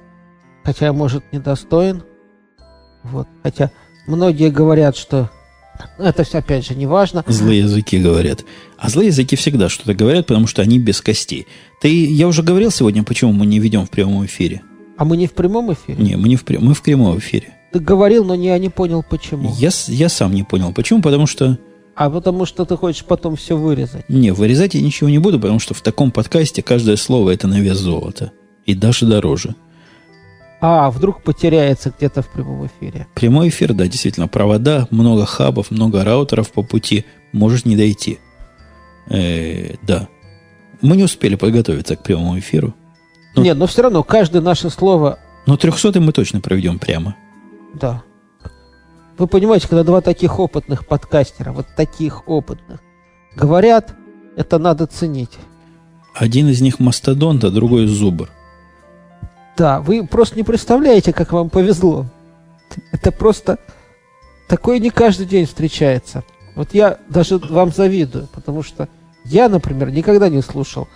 хотя 0.64 0.86
я, 0.86 0.92
может, 0.92 1.24
недостоин. 1.32 2.02
Вот. 3.02 3.26
Хотя 3.42 3.70
многие 4.06 4.50
говорят, 4.50 4.96
что 4.96 5.30
это 5.98 6.22
все, 6.24 6.38
опять 6.38 6.66
же, 6.66 6.74
не 6.74 6.86
важно. 6.86 7.24
Злые 7.26 7.60
языки 7.60 7.98
говорят. 7.98 8.44
А 8.78 8.88
злые 8.88 9.08
языки 9.08 9.36
всегда 9.36 9.68
что-то 9.68 9.94
говорят, 9.94 10.26
потому 10.26 10.46
что 10.46 10.62
они 10.62 10.78
без 10.78 11.00
костей. 11.00 11.46
Ты, 11.80 12.04
я 12.06 12.28
уже 12.28 12.42
говорил 12.42 12.70
сегодня, 12.70 13.02
почему 13.02 13.32
мы 13.32 13.46
не 13.46 13.58
ведем 13.58 13.86
в 13.86 13.90
прямом 13.90 14.24
эфире. 14.26 14.62
А 14.96 15.04
мы 15.04 15.16
не 15.16 15.26
в 15.26 15.32
прямом 15.32 15.72
эфире? 15.72 16.02
Не, 16.02 16.16
мы 16.16 16.28
не 16.28 16.36
в, 16.36 16.44
прям- 16.44 16.64
мы 16.64 16.74
в 16.74 16.82
прямом 16.82 17.18
эфире. 17.18 17.54
Ты 17.72 17.78
говорил, 17.78 18.24
но 18.24 18.34
я 18.34 18.58
не 18.58 18.68
понял, 18.68 19.02
почему. 19.02 19.52
Я, 19.58 19.70
я 19.88 20.08
сам 20.08 20.34
не 20.34 20.42
понял, 20.42 20.72
почему, 20.72 21.00
потому 21.00 21.26
что 21.26 21.58
А 21.94 22.10
потому 22.10 22.44
что 22.44 22.64
ты 22.64 22.76
хочешь 22.76 23.04
потом 23.04 23.36
все 23.36 23.56
вырезать. 23.56 24.08
Не, 24.08 24.30
вырезать 24.32 24.74
я 24.74 24.82
ничего 24.82 25.08
не 25.08 25.18
буду, 25.18 25.40
потому 25.40 25.58
что 25.58 25.72
в 25.72 25.80
таком 25.80 26.10
подкасте 26.10 26.62
каждое 26.62 26.96
слово 26.96 27.30
это 27.30 27.46
на 27.48 27.60
вес 27.60 27.78
золота. 27.78 28.32
И 28.66 28.74
даже 28.74 29.06
дороже. 29.06 29.54
А, 30.60 30.90
вдруг 30.90 31.22
потеряется 31.22 31.92
где-то 31.96 32.22
в 32.22 32.30
прямом 32.30 32.66
эфире. 32.66 33.08
Прямой 33.14 33.48
эфир, 33.48 33.72
да, 33.72 33.86
действительно, 33.88 34.28
провода, 34.28 34.86
много 34.90 35.26
хабов, 35.26 35.72
много 35.72 36.04
раутеров 36.04 36.52
по 36.52 36.62
пути, 36.62 37.04
может 37.32 37.66
не 37.66 37.74
дойти. 37.74 38.20
Э, 39.08 39.74
да. 39.82 40.08
Мы 40.80 40.96
не 40.96 41.04
успели 41.04 41.34
подготовиться 41.34 41.96
к 41.96 42.04
прямому 42.04 42.38
эфиру. 42.38 42.74
Ну. 43.34 43.42
Нет, 43.42 43.56
но 43.56 43.66
все 43.66 43.82
равно 43.82 44.04
каждое 44.04 44.42
наше 44.42 44.70
слово, 44.70 45.18
Но 45.46 45.56
300 45.56 46.00
мы 46.00 46.12
точно 46.12 46.40
проведем 46.40 46.78
прямо. 46.78 47.16
Да. 47.74 48.02
Вы 49.18 49.26
понимаете, 49.26 49.68
когда 49.68 49.84
два 49.84 50.00
таких 50.00 50.38
опытных 50.38 50.86
подкастера, 50.86 51.52
вот 51.52 51.66
таких 51.76 52.28
опытных, 52.28 52.80
говорят, 53.36 53.94
это 54.36 54.58
надо 54.58 54.86
ценить. 54.86 55.38
Один 56.14 56.48
из 56.48 56.60
них 56.60 56.78
мастодонт, 56.78 57.44
а 57.44 57.50
другой 57.50 57.86
зубр. 57.86 58.30
Да, 59.56 59.80
вы 59.80 60.06
просто 60.06 60.36
не 60.36 60.42
представляете, 60.42 61.12
как 61.12 61.32
вам 61.32 61.50
повезло. 61.50 62.06
Это 62.90 63.12
просто 63.12 63.58
такое 64.48 64.78
не 64.78 64.90
каждый 64.90 65.26
день 65.26 65.46
встречается. 65.46 66.24
Вот 66.54 66.74
я 66.74 66.98
даже 67.08 67.38
вам 67.38 67.70
завидую, 67.72 68.28
потому 68.34 68.62
что 68.62 68.88
я, 69.24 69.48
например, 69.48 69.90
никогда 69.90 70.28
не 70.28 70.42
слушал, 70.42 70.88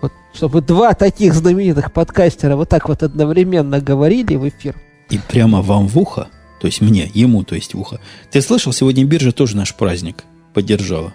вот, 0.00 0.12
чтобы 0.32 0.60
два 0.60 0.94
таких 0.94 1.34
знаменитых 1.34 1.92
подкастера 1.92 2.56
вот 2.56 2.68
так 2.68 2.88
вот 2.88 3.02
одновременно 3.02 3.80
говорили 3.80 4.36
в 4.36 4.48
эфир. 4.48 4.74
И 5.10 5.18
прямо 5.18 5.62
вам 5.62 5.88
в 5.88 5.98
ухо, 5.98 6.28
то 6.60 6.66
есть 6.66 6.80
мне, 6.80 7.10
ему, 7.14 7.44
то 7.44 7.54
есть 7.54 7.74
в 7.74 7.80
ухо. 7.80 8.00
Ты 8.30 8.40
слышал, 8.40 8.72
сегодня 8.72 9.04
биржа 9.04 9.32
тоже 9.32 9.56
наш 9.56 9.74
праздник 9.74 10.24
поддержала. 10.54 11.14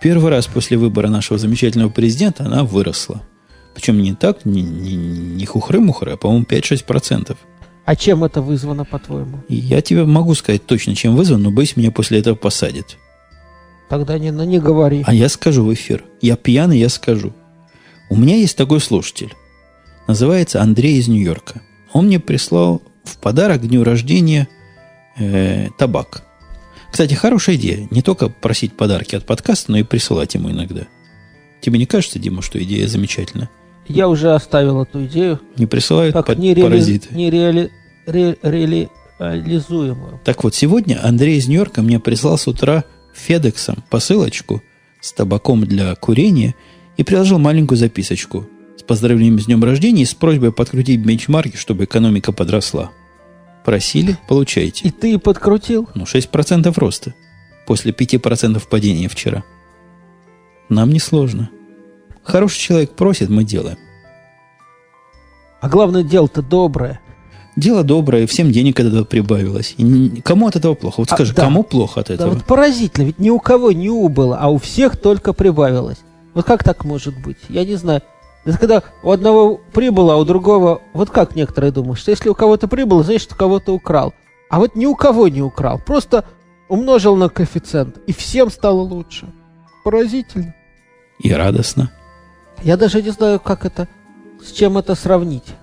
Первый 0.00 0.30
раз 0.30 0.46
после 0.46 0.76
выбора 0.76 1.08
нашего 1.08 1.38
замечательного 1.38 1.90
президента 1.90 2.44
она 2.44 2.64
выросла. 2.64 3.22
Причем 3.74 4.00
не 4.02 4.14
так, 4.14 4.44
не, 4.44 4.62
не, 4.62 4.94
не 4.94 5.46
хухры-мухры, 5.46 6.12
а, 6.12 6.16
по-моему, 6.16 6.44
5-6%. 6.44 7.36
А 7.84 7.96
чем 7.96 8.24
это 8.24 8.40
вызвано, 8.40 8.84
по-твоему? 8.84 9.40
Я 9.48 9.80
тебе 9.80 10.04
могу 10.04 10.34
сказать 10.34 10.64
точно, 10.64 10.94
чем 10.94 11.16
вызван, 11.16 11.42
но 11.42 11.50
боюсь, 11.50 11.76
меня 11.76 11.90
после 11.90 12.18
этого 12.18 12.34
посадят. 12.34 12.96
Тогда 13.88 14.18
не, 14.18 14.30
ну, 14.30 14.44
не 14.44 14.58
говори. 14.58 15.02
А 15.06 15.14
я 15.14 15.28
скажу 15.28 15.64
в 15.64 15.72
эфир. 15.72 16.04
Я 16.20 16.36
пьяный, 16.36 16.78
я 16.78 16.88
скажу. 16.88 17.32
У 18.08 18.16
меня 18.16 18.36
есть 18.36 18.56
такой 18.56 18.80
слушатель. 18.80 19.34
Называется 20.06 20.62
Андрей 20.62 20.98
из 20.98 21.08
Нью-Йорка. 21.08 21.60
Он 21.94 22.06
мне 22.06 22.20
прислал 22.20 22.82
в 23.04 23.16
подарок 23.16 23.62
к 23.62 23.66
дню 23.66 23.82
рождения 23.84 24.46
э, 25.16 25.68
табак. 25.78 26.22
Кстати, 26.92 27.14
хорошая 27.14 27.56
идея. 27.56 27.88
Не 27.90 28.02
только 28.02 28.28
просить 28.28 28.76
подарки 28.76 29.16
от 29.16 29.24
подкаста, 29.24 29.72
но 29.72 29.78
и 29.78 29.82
присылать 29.82 30.34
ему 30.34 30.50
иногда. 30.50 30.82
Тебе 31.62 31.78
не 31.78 31.86
кажется, 31.86 32.18
Дима, 32.18 32.42
что 32.42 32.62
идея 32.62 32.86
замечательная? 32.86 33.48
Я 33.88 34.08
уже 34.08 34.34
оставил 34.34 34.82
эту 34.82 35.04
идею 35.06 35.40
Не 35.56 35.66
присылают 35.66 36.14
как 36.14 36.26
под- 36.26 36.38
нереали- 36.38 36.62
паразиты. 36.62 37.14
нереали- 37.14 37.70
ре- 38.06 38.36
реализуемую. 39.18 40.20
Так 40.24 40.44
вот, 40.44 40.54
сегодня 40.54 41.00
Андрей 41.04 41.38
из 41.38 41.48
Нью-Йорка 41.48 41.82
мне 41.82 42.00
прислал 42.00 42.38
с 42.38 42.46
утра 42.46 42.84
Федексом 43.14 43.84
посылочку 43.90 44.62
с 45.00 45.12
табаком 45.12 45.64
для 45.64 45.94
курения 45.94 46.54
и 46.96 47.02
приложил 47.02 47.38
маленькую 47.38 47.78
записочку 47.78 48.46
поздравлением 48.86 49.38
с 49.40 49.46
днем 49.46 49.62
рождения 49.64 50.02
и 50.02 50.06
с 50.06 50.14
просьбой 50.14 50.52
подкрутить 50.52 51.00
бенчмарки, 51.00 51.56
чтобы 51.56 51.84
экономика 51.84 52.32
подросла. 52.32 52.90
Просили, 53.64 54.18
получаете. 54.28 54.88
И 54.88 54.90
ты 54.90 55.18
подкрутил? 55.18 55.88
Ну, 55.94 56.04
6% 56.04 56.72
роста. 56.76 57.14
После 57.66 57.92
5% 57.92 58.62
падения 58.68 59.08
вчера. 59.08 59.42
Нам 60.68 60.90
не 60.90 61.00
сложно. 61.00 61.48
Хороший 62.22 62.58
человек 62.58 62.90
просит, 62.92 63.30
мы 63.30 63.44
делаем. 63.44 63.78
А 65.60 65.68
главное, 65.68 66.02
дело-то 66.02 66.42
доброе. 66.42 67.00
Дело 67.56 67.84
доброе, 67.84 68.26
всем 68.26 68.50
денег 68.50 68.80
от 68.80 68.86
этого 68.86 69.04
прибавилось. 69.04 69.74
И 69.78 70.20
кому 70.22 70.48
от 70.48 70.56
этого 70.56 70.74
плохо? 70.74 70.96
Вот 71.00 71.12
А, 71.12 71.14
скажи, 71.14 71.32
да. 71.34 71.42
кому 71.42 71.62
плохо 71.62 72.00
от 72.00 72.08
Да 72.08 72.14
этого? 72.14 72.30
вот 72.34 72.44
поразительно, 72.44 73.04
ведь 73.06 73.18
ни 73.20 73.30
у 73.30 73.38
кого 73.38 73.70
не 73.72 73.88
убыло, 73.88 74.36
а 74.40 74.48
у 74.48 74.58
всех 74.58 74.96
только 74.96 75.32
прибавилось. 75.32 75.98
Вот 76.34 76.44
как 76.44 76.64
так 76.64 76.84
может 76.84 77.14
быть? 77.22 77.36
Я 77.48 77.64
не 77.64 77.76
знаю. 77.76 78.02
Это 78.44 78.58
когда 78.58 78.82
у 79.02 79.10
одного 79.10 79.60
прибыло, 79.72 80.14
а 80.14 80.16
у 80.16 80.24
другого... 80.24 80.82
Вот 80.92 81.10
как 81.10 81.34
некоторые 81.34 81.72
думают, 81.72 81.98
что 81.98 82.10
если 82.10 82.28
у 82.28 82.34
кого-то 82.34 82.68
прибыло, 82.68 83.02
значит, 83.02 83.32
у 83.32 83.36
кого-то 83.36 83.72
украл. 83.72 84.12
А 84.50 84.58
вот 84.58 84.76
ни 84.76 84.86
у 84.86 84.94
кого 84.94 85.28
не 85.28 85.42
украл. 85.42 85.78
Просто 85.78 86.24
умножил 86.68 87.16
на 87.16 87.28
коэффициент, 87.28 87.98
и 88.06 88.12
всем 88.12 88.50
стало 88.50 88.80
лучше. 88.80 89.26
Поразительно. 89.82 90.54
И 91.18 91.32
радостно. 91.32 91.90
Я 92.62 92.76
даже 92.76 93.02
не 93.02 93.10
знаю, 93.10 93.40
как 93.40 93.64
это, 93.64 93.88
с 94.42 94.52
чем 94.52 94.78
это 94.78 94.94
сравнить. 94.94 95.54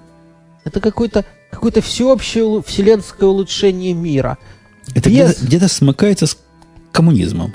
Это 0.64 0.80
какое-то 0.80 1.26
какое-то 1.52 1.82
всеобщее 1.82 2.62
вселенское 2.62 3.28
улучшение 3.28 3.94
мира. 3.94 4.38
Это 4.96 5.10
Без- 5.10 5.36
где-то, 5.36 5.46
где-то 5.46 5.68
смыкается 5.68 6.26
с 6.28 6.38
коммунизмом. 6.92 7.54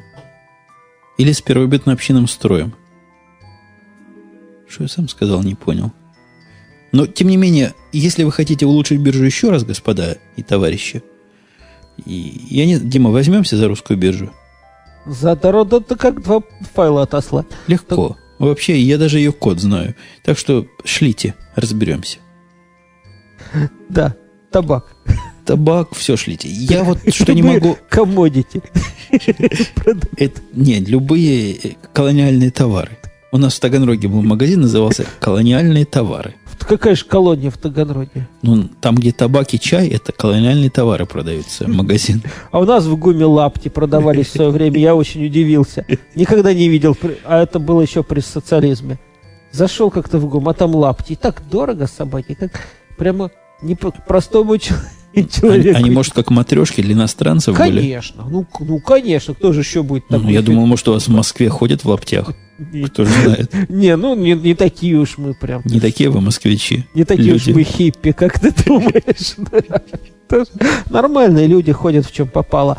Или 1.18 1.32
с 1.32 1.40
первобытно-общинным 1.40 2.28
строем. 2.28 2.74
Что 4.68 4.84
я 4.84 4.88
сам 4.88 5.08
сказал, 5.08 5.42
не 5.42 5.54
понял. 5.54 5.92
Но, 6.92 7.06
тем 7.06 7.28
не 7.28 7.36
менее, 7.36 7.74
если 7.92 8.24
вы 8.24 8.32
хотите 8.32 8.66
улучшить 8.66 9.00
биржу 9.00 9.24
еще 9.24 9.50
раз, 9.50 9.64
господа 9.64 10.16
и 10.36 10.42
товарищи, 10.42 11.02
и, 12.04 12.42
я 12.50 12.66
не... 12.66 12.78
Дима, 12.78 13.10
возьмемся 13.10 13.56
за 13.56 13.68
русскую 13.68 13.98
биржу? 13.98 14.32
За 15.06 15.36
дорогу 15.36 15.76
это 15.76 15.96
как 15.96 16.22
два 16.22 16.42
файла 16.74 17.02
отослать. 17.02 17.46
Легко. 17.66 18.16
Вообще, 18.38 18.78
я 18.78 18.98
даже 18.98 19.18
ее 19.18 19.32
код 19.32 19.60
знаю. 19.60 19.94
Так 20.24 20.36
что 20.38 20.66
шлите, 20.84 21.34
разберемся. 21.54 22.18
Да, 23.88 24.14
табак. 24.50 24.96
Табак, 25.44 25.94
все 25.94 26.16
шлите. 26.16 26.48
Я 26.48 26.82
вот 26.82 26.98
что 27.14 27.32
не 27.32 27.42
могу... 27.42 27.78
Комодити. 27.88 28.60
Нет, 30.52 30.88
любые 30.88 31.54
э, 31.54 31.74
колониальные 31.92 32.50
товары. 32.50 32.98
У 33.32 33.38
нас 33.38 33.54
в 33.54 33.60
Таганроге 33.60 34.08
был 34.08 34.22
магазин, 34.22 34.60
назывался 34.60 35.04
«Колониальные 35.20 35.84
товары». 35.84 36.34
Какая 36.58 36.94
же 36.96 37.04
колония 37.04 37.50
в 37.50 37.58
Таганроге? 37.58 38.28
Ну, 38.42 38.68
там, 38.80 38.96
где 38.96 39.12
табак 39.12 39.52
и 39.54 39.60
чай, 39.60 39.88
это 39.88 40.12
колониальные 40.12 40.70
товары 40.70 41.06
продаются, 41.06 41.68
магазин. 41.68 42.22
А 42.50 42.58
у 42.58 42.64
нас 42.64 42.84
в 42.84 42.96
ГУМе 42.96 43.24
лапти 43.24 43.68
продавались 43.68 44.28
в 44.28 44.32
свое 44.32 44.50
время. 44.50 44.78
Я 44.78 44.94
очень 44.96 45.24
удивился. 45.26 45.84
Никогда 46.14 46.52
не 46.54 46.68
видел. 46.68 46.96
А 47.24 47.42
это 47.42 47.58
было 47.58 47.82
еще 47.82 48.02
при 48.02 48.20
социализме. 48.20 48.98
Зашел 49.52 49.90
как-то 49.90 50.18
в 50.18 50.28
ГУМ, 50.28 50.48
а 50.48 50.54
там 50.54 50.74
лапти. 50.74 51.12
И 51.12 51.16
так 51.16 51.42
дорого 51.48 51.86
собаки. 51.86 52.34
Как 52.34 52.50
прямо 52.98 53.30
не 53.62 53.74
простому 53.74 54.58
чел- 54.58 54.76
Они, 55.20 55.28
человеку. 55.30 55.78
они, 55.78 55.90
может, 55.90 56.12
как 56.12 56.30
матрешки 56.30 56.82
для 56.82 56.92
иностранцев 56.94 57.56
были? 57.56 57.80
Конечно. 57.80 58.24
Ну, 58.28 58.46
ну, 58.60 58.80
конечно. 58.80 59.32
Кто 59.34 59.52
же 59.52 59.60
еще 59.60 59.82
будет 59.82 60.04
Ну, 60.10 60.18
такой? 60.18 60.32
я 60.34 60.42
думал, 60.42 60.66
может, 60.66 60.86
у 60.88 60.92
вас 60.92 61.08
в 61.08 61.10
Москве 61.10 61.48
ходят 61.48 61.84
в 61.84 61.88
лаптях. 61.88 62.32
Кто 62.86 63.04
же 63.04 63.12
знает. 63.22 63.52
не, 63.70 63.96
ну, 63.96 64.14
не, 64.14 64.32
не 64.34 64.54
такие 64.54 64.96
уж 64.96 65.16
мы 65.18 65.34
прям. 65.34 65.62
Не 65.64 65.80
такие 65.80 66.10
вы 66.10 66.20
москвичи. 66.20 66.86
Не 66.94 67.04
такие 67.04 67.34
уж 67.34 67.46
Люди. 67.46 67.56
мы 67.58 67.64
хиппи, 67.64 68.12
как 68.12 68.38
ты 68.38 68.52
думаешь. 68.64 69.36
Нормальные 70.90 71.46
люди 71.46 71.72
ходят 71.72 72.04
в 72.06 72.12
чем 72.12 72.28
попало. 72.28 72.76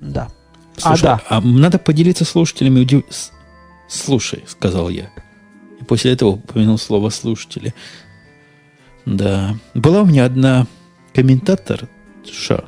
Да. 0.00 0.28
Слушай, 0.76 1.02
да. 1.02 1.20
а 1.28 1.40
надо 1.40 1.78
поделиться 1.78 2.24
слушателями. 2.24 2.80
удив- 2.84 3.04
Слушай, 3.88 4.44
сказал 4.46 4.88
я. 4.90 5.10
И 5.80 5.84
после 5.84 6.12
этого 6.12 6.30
упомянул 6.30 6.78
слово 6.78 7.08
слушатели. 7.10 7.74
Да. 9.06 9.56
Была 9.74 10.02
у 10.02 10.06
меня 10.06 10.24
одна 10.24 10.66
комментатор, 11.14 11.88
Ша, 12.30 12.64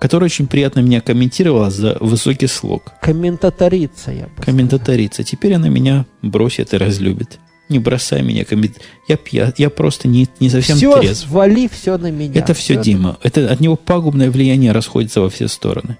которая 0.00 0.26
очень 0.26 0.46
приятно 0.46 0.80
меня 0.80 1.00
комментировала 1.00 1.70
за 1.70 1.96
высокий 2.00 2.46
слог. 2.46 2.92
Комментаторица, 3.00 4.10
я 4.10 4.26
бы 4.26 4.42
Комментаторица. 4.42 5.22
Теперь 5.22 5.54
она 5.54 5.68
меня 5.68 6.06
бросит 6.22 6.74
и 6.74 6.78
разлюбит. 6.78 7.38
Не 7.68 7.78
бросай 7.80 8.22
меня 8.22 8.44
коммент... 8.44 8.78
Я 9.08 9.16
пья... 9.16 9.52
Я 9.56 9.70
просто 9.70 10.06
не, 10.06 10.28
не 10.38 10.48
совсем 10.48 10.76
Все, 10.76 11.00
трезв. 11.00 11.28
вали 11.28 11.68
все 11.68 11.98
на 11.98 12.10
меня. 12.12 12.40
Это 12.40 12.54
все 12.54 12.74
Всё 12.74 12.82
Дима. 12.82 13.18
Это 13.22 13.50
от 13.50 13.58
него 13.58 13.74
пагубное 13.76 14.30
влияние 14.30 14.70
расходится 14.70 15.20
во 15.20 15.28
все 15.28 15.48
стороны. 15.48 15.98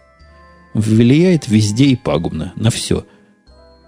Влияет 0.75 1.49
везде 1.49 1.87
и 1.87 1.97
пагубно. 1.97 2.53
На 2.55 2.71
все. 2.71 3.05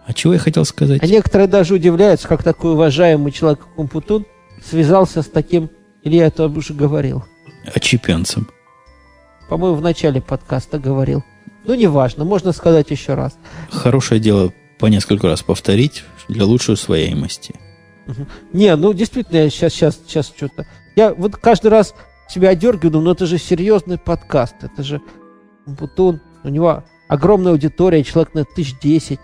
А 0.07 0.13
чего 0.13 0.33
я 0.33 0.39
хотел 0.41 0.65
сказать? 0.65 1.03
А 1.03 1.07
некоторые 1.07 1.47
даже 1.47 1.75
удивляются, 1.75 2.27
как 2.27 2.43
такой 2.43 2.73
уважаемый 2.73 3.31
человек, 3.31 3.61
как 3.61 3.79
Умпутун, 3.79 4.27
связался 4.69 5.23
с 5.23 5.27
таким, 5.27 5.71
или 6.09 6.17
я 6.17 6.27
это 6.27 6.47
уже 6.47 6.75
говорил. 6.75 7.25
Очепенцем. 7.75 8.49
По-моему, 9.49 9.77
в 9.77 9.83
начале 9.83 10.21
подкаста 10.21 10.79
говорил. 10.79 11.23
Ну, 11.65 11.75
неважно, 11.75 12.25
можно 12.25 12.53
сказать 12.53 12.91
еще 12.91 13.15
раз. 13.15 13.39
Хорошее 13.71 14.21
дело 14.21 14.53
по 14.79 14.87
несколько 14.87 15.27
раз 15.29 15.43
повторить 15.43 16.05
для 16.29 16.45
лучшей 16.45 16.75
усвояемости. 16.75 17.55
Не, 18.53 18.75
ну 18.77 18.95
действительно, 18.95 19.39
я 19.39 19.51
сейчас, 19.51 19.73
сейчас, 19.75 20.01
сейчас 20.07 20.33
что-то. 20.35 20.67
Я 20.97 21.13
вот 21.13 21.37
каждый 21.37 21.69
раз 21.69 21.95
себя 22.29 22.51
одергиваю, 22.51 22.93
думаю, 22.93 23.07
ну 23.07 23.13
это 23.13 23.27
же 23.27 23.39
серьезный 23.39 23.99
подкаст, 23.99 24.55
это 24.63 24.83
же 24.83 25.03
Бутун, 25.67 26.21
у 26.43 26.49
него 26.49 26.85
огромная 27.07 27.53
аудитория, 27.53 28.03
человек 28.03 28.33
на 28.33 28.45
тысяч 28.45 28.79
десять. 28.81 29.21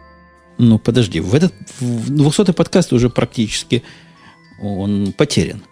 Ну, 0.58 0.78
подожди, 0.78 1.20
в 1.20 1.34
этот 1.34 1.54
в 1.80 2.10
200 2.10 2.52
подкаст 2.52 2.92
уже 2.92 3.08
практически 3.08 3.82
он 4.60 5.14
потерян. 5.16 5.62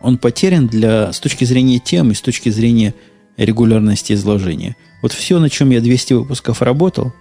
Он 0.00 0.18
потерян 0.18 0.66
для, 0.66 1.12
с 1.12 1.20
точки 1.20 1.44
зрения 1.44 1.78
тем 1.78 2.10
и 2.10 2.14
с 2.14 2.20
точки 2.20 2.48
зрения 2.48 2.94
регулярности 3.36 4.12
изложения. 4.14 4.76
Вот 5.02 5.12
все, 5.12 5.38
на 5.38 5.48
чем 5.48 5.70
я 5.70 5.80
200 5.80 6.14
выпусков 6.14 6.62
работал, 6.62 7.12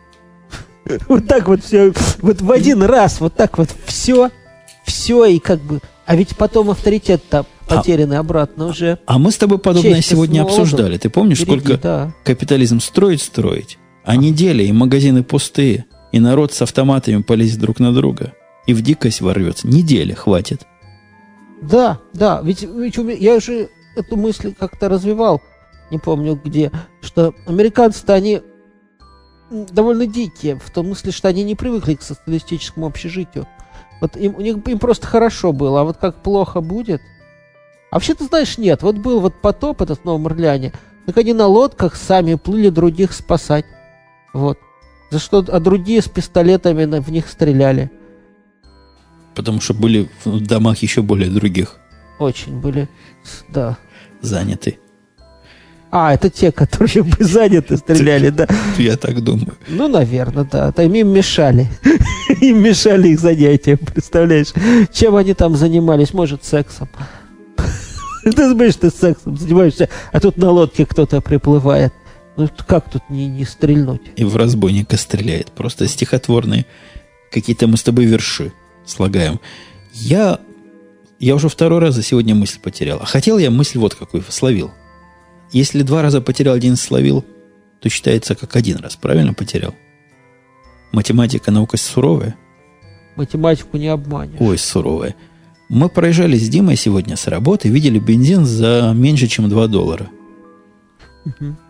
Вот 1.07 1.27
так 1.27 1.47
вот 1.47 1.63
все, 1.63 1.93
вот 2.21 2.41
в 2.41 2.51
один 2.51 2.83
раз, 2.83 3.19
вот 3.19 3.35
так 3.35 3.57
вот 3.57 3.69
все, 3.85 4.29
все 4.85 5.25
и 5.25 5.39
как 5.39 5.61
бы. 5.61 5.79
А 6.05 6.15
ведь 6.15 6.35
потом 6.35 6.71
авторитет-то 6.71 7.45
А- 7.67 7.75
потерянный 7.75 8.17
обратно 8.17 8.67
уже. 8.67 8.97
А 9.05 9.19
мы 9.19 9.31
с 9.31 9.37
тобой 9.37 9.59
подобное 9.59 9.95
Честь 9.95 10.09
сегодня 10.09 10.41
обсуждали. 10.41 10.97
Ты 10.97 11.09
помнишь, 11.09 11.39
Впереди, 11.39 11.59
сколько 11.65 11.81
да. 11.81 12.13
капитализм 12.23 12.79
строить 12.79 13.21
строить, 13.21 13.77
а 14.03 14.15
неделя 14.15 14.63
и 14.63 14.71
магазины 14.71 15.23
пустые, 15.23 15.85
и 16.11 16.19
народ 16.19 16.53
с 16.53 16.61
автоматами 16.63 17.21
полезет 17.21 17.59
друг 17.59 17.79
на 17.79 17.93
друга, 17.93 18.33
и 18.65 18.73
в 18.73 18.81
дикость 18.81 19.21
ворвется. 19.21 19.67
Неделя 19.67 20.15
хватит. 20.15 20.61
Да, 21.61 21.99
да, 22.13 22.41
ведь, 22.43 22.63
ведь 22.63 22.97
я 23.19 23.35
уже 23.35 23.69
эту 23.95 24.15
мысль 24.15 24.53
как-то 24.57 24.87
развивал, 24.87 25.41
не 25.91 25.97
помню 25.97 26.39
где, 26.41 26.71
что 27.01 27.33
американцы-то 27.47 28.13
они 28.13 28.41
довольно 29.49 30.05
дикие, 30.05 30.57
в 30.57 30.69
том 30.69 30.85
смысле, 30.87 31.11
что 31.11 31.27
они 31.27 31.43
не 31.43 31.55
привыкли 31.55 31.95
к 31.95 32.01
социалистическому 32.01 32.85
общежитию. 32.85 33.47
Вот 33.99 34.15
им, 34.15 34.35
у 34.35 34.41
них 34.41 34.57
им 34.67 34.79
просто 34.79 35.07
хорошо 35.07 35.51
было, 35.51 35.81
а 35.81 35.83
вот 35.83 35.97
как 35.97 36.21
плохо 36.21 36.61
будет. 36.61 37.01
А 37.91 37.95
вообще, 37.95 38.13
ты 38.13 38.25
знаешь, 38.25 38.57
нет, 38.57 38.83
вот 38.83 38.97
был 38.97 39.19
вот 39.19 39.41
потоп 39.41 39.81
этот 39.81 39.99
в 40.01 40.05
Новом 40.05 40.27
Орлеане, 40.27 40.73
так 41.05 41.17
они 41.17 41.33
на 41.33 41.47
лодках 41.47 41.95
сами 41.95 42.35
плыли 42.35 42.69
других 42.69 43.13
спасать. 43.13 43.65
Вот. 44.33 44.59
За 45.09 45.17
что, 45.17 45.39
а 45.39 45.59
другие 45.59 46.01
с 46.01 46.07
пистолетами 46.07 46.99
в 46.99 47.11
них 47.11 47.27
стреляли. 47.27 47.89
Потому 49.39 49.61
что 49.61 49.73
были 49.73 50.09
в 50.25 50.41
домах 50.41 50.79
еще 50.79 51.01
более 51.01 51.29
других 51.29 51.77
Очень 52.19 52.59
были, 52.59 52.89
да. 53.47 53.77
заняты. 54.19 54.79
А, 55.91 56.13
это 56.13 56.29
те, 56.29 56.51
которые 56.51 57.03
бы 57.03 57.23
заняты 57.23 57.77
стреляли, 57.77 58.31
да. 58.31 58.49
Я 58.77 58.97
так 58.97 59.23
думаю. 59.23 59.55
Ну, 59.69 59.87
наверное, 59.87 60.43
да. 60.43 60.73
Там 60.73 60.93
им 60.93 61.07
мешали. 61.13 61.69
Им 62.41 62.61
мешали 62.61 63.07
их 63.07 63.21
занятия, 63.21 63.77
представляешь? 63.77 64.47
Чем 64.91 65.15
они 65.15 65.33
там 65.33 65.55
занимались? 65.55 66.13
Может, 66.13 66.43
сексом. 66.43 66.89
Ты 68.23 68.31
думаешь, 68.33 68.75
ты 68.75 68.89
сексом 68.89 69.37
занимаешься, 69.37 69.87
а 70.11 70.19
тут 70.19 70.35
на 70.35 70.51
лодке 70.51 70.85
кто-то 70.85 71.21
приплывает. 71.21 71.93
Ну 72.35 72.49
как 72.67 72.91
тут 72.91 73.03
не, 73.09 73.27
не 73.27 73.45
стрельнуть? 73.45 74.01
И 74.17 74.25
в 74.25 74.35
разбойника 74.35 74.97
стреляет. 74.97 75.47
Просто 75.53 75.87
стихотворные 75.87 76.65
какие-то 77.31 77.67
мы 77.67 77.77
с 77.77 77.83
тобой 77.83 78.03
верши 78.05 78.51
слагаем. 78.89 79.39
Я, 79.93 80.39
я 81.19 81.35
уже 81.35 81.49
второй 81.49 81.79
раз 81.79 81.95
за 81.95 82.03
сегодня 82.03 82.35
мысль 82.35 82.59
потерял. 82.59 82.99
А 83.01 83.05
хотел 83.05 83.37
я 83.37 83.51
мысль 83.51 83.79
вот 83.79 83.95
какую 83.95 84.23
словил. 84.29 84.71
Если 85.51 85.81
два 85.81 86.01
раза 86.01 86.21
потерял, 86.21 86.53
один 86.55 86.75
словил, 86.75 87.25
то 87.81 87.89
считается 87.89 88.35
как 88.35 88.55
один 88.55 88.77
раз. 88.77 88.95
Правильно 88.95 89.33
потерял? 89.33 89.73
Математика 90.91 91.51
наука 91.51 91.77
суровая? 91.77 92.35
Математику 93.15 93.77
не 93.77 93.87
обманешь. 93.87 94.39
Ой, 94.39 94.57
суровая. 94.57 95.15
Мы 95.69 95.89
проезжали 95.89 96.37
с 96.37 96.49
Димой 96.49 96.75
сегодня 96.75 97.15
с 97.15 97.27
работы, 97.27 97.69
видели 97.69 97.99
бензин 97.99 98.45
за 98.45 98.91
меньше, 98.95 99.27
чем 99.27 99.49
2 99.49 99.67
доллара. 99.67 100.09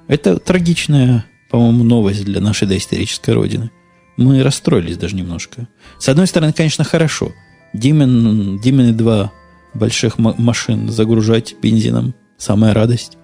Это 0.07 0.37
трагичная, 0.37 1.25
по-моему, 1.49 1.83
новость 1.83 2.23
для 2.23 2.39
нашей 2.39 2.67
доисторической 2.67 3.33
родины. 3.33 3.71
Мы 4.19 4.43
расстроились 4.43 4.97
даже 4.97 5.15
немножко. 5.15 5.69
С 5.97 6.09
одной 6.09 6.27
стороны, 6.27 6.51
конечно, 6.51 6.83
хорошо. 6.83 7.31
Димин, 7.71 8.59
Димины 8.59 8.91
два 8.91 9.31
больших 9.73 10.17
ма- 10.17 10.35
машин 10.37 10.89
загружать 10.89 11.55
бензином– 11.61 12.13
самая 12.37 12.73
радость. 12.73 13.17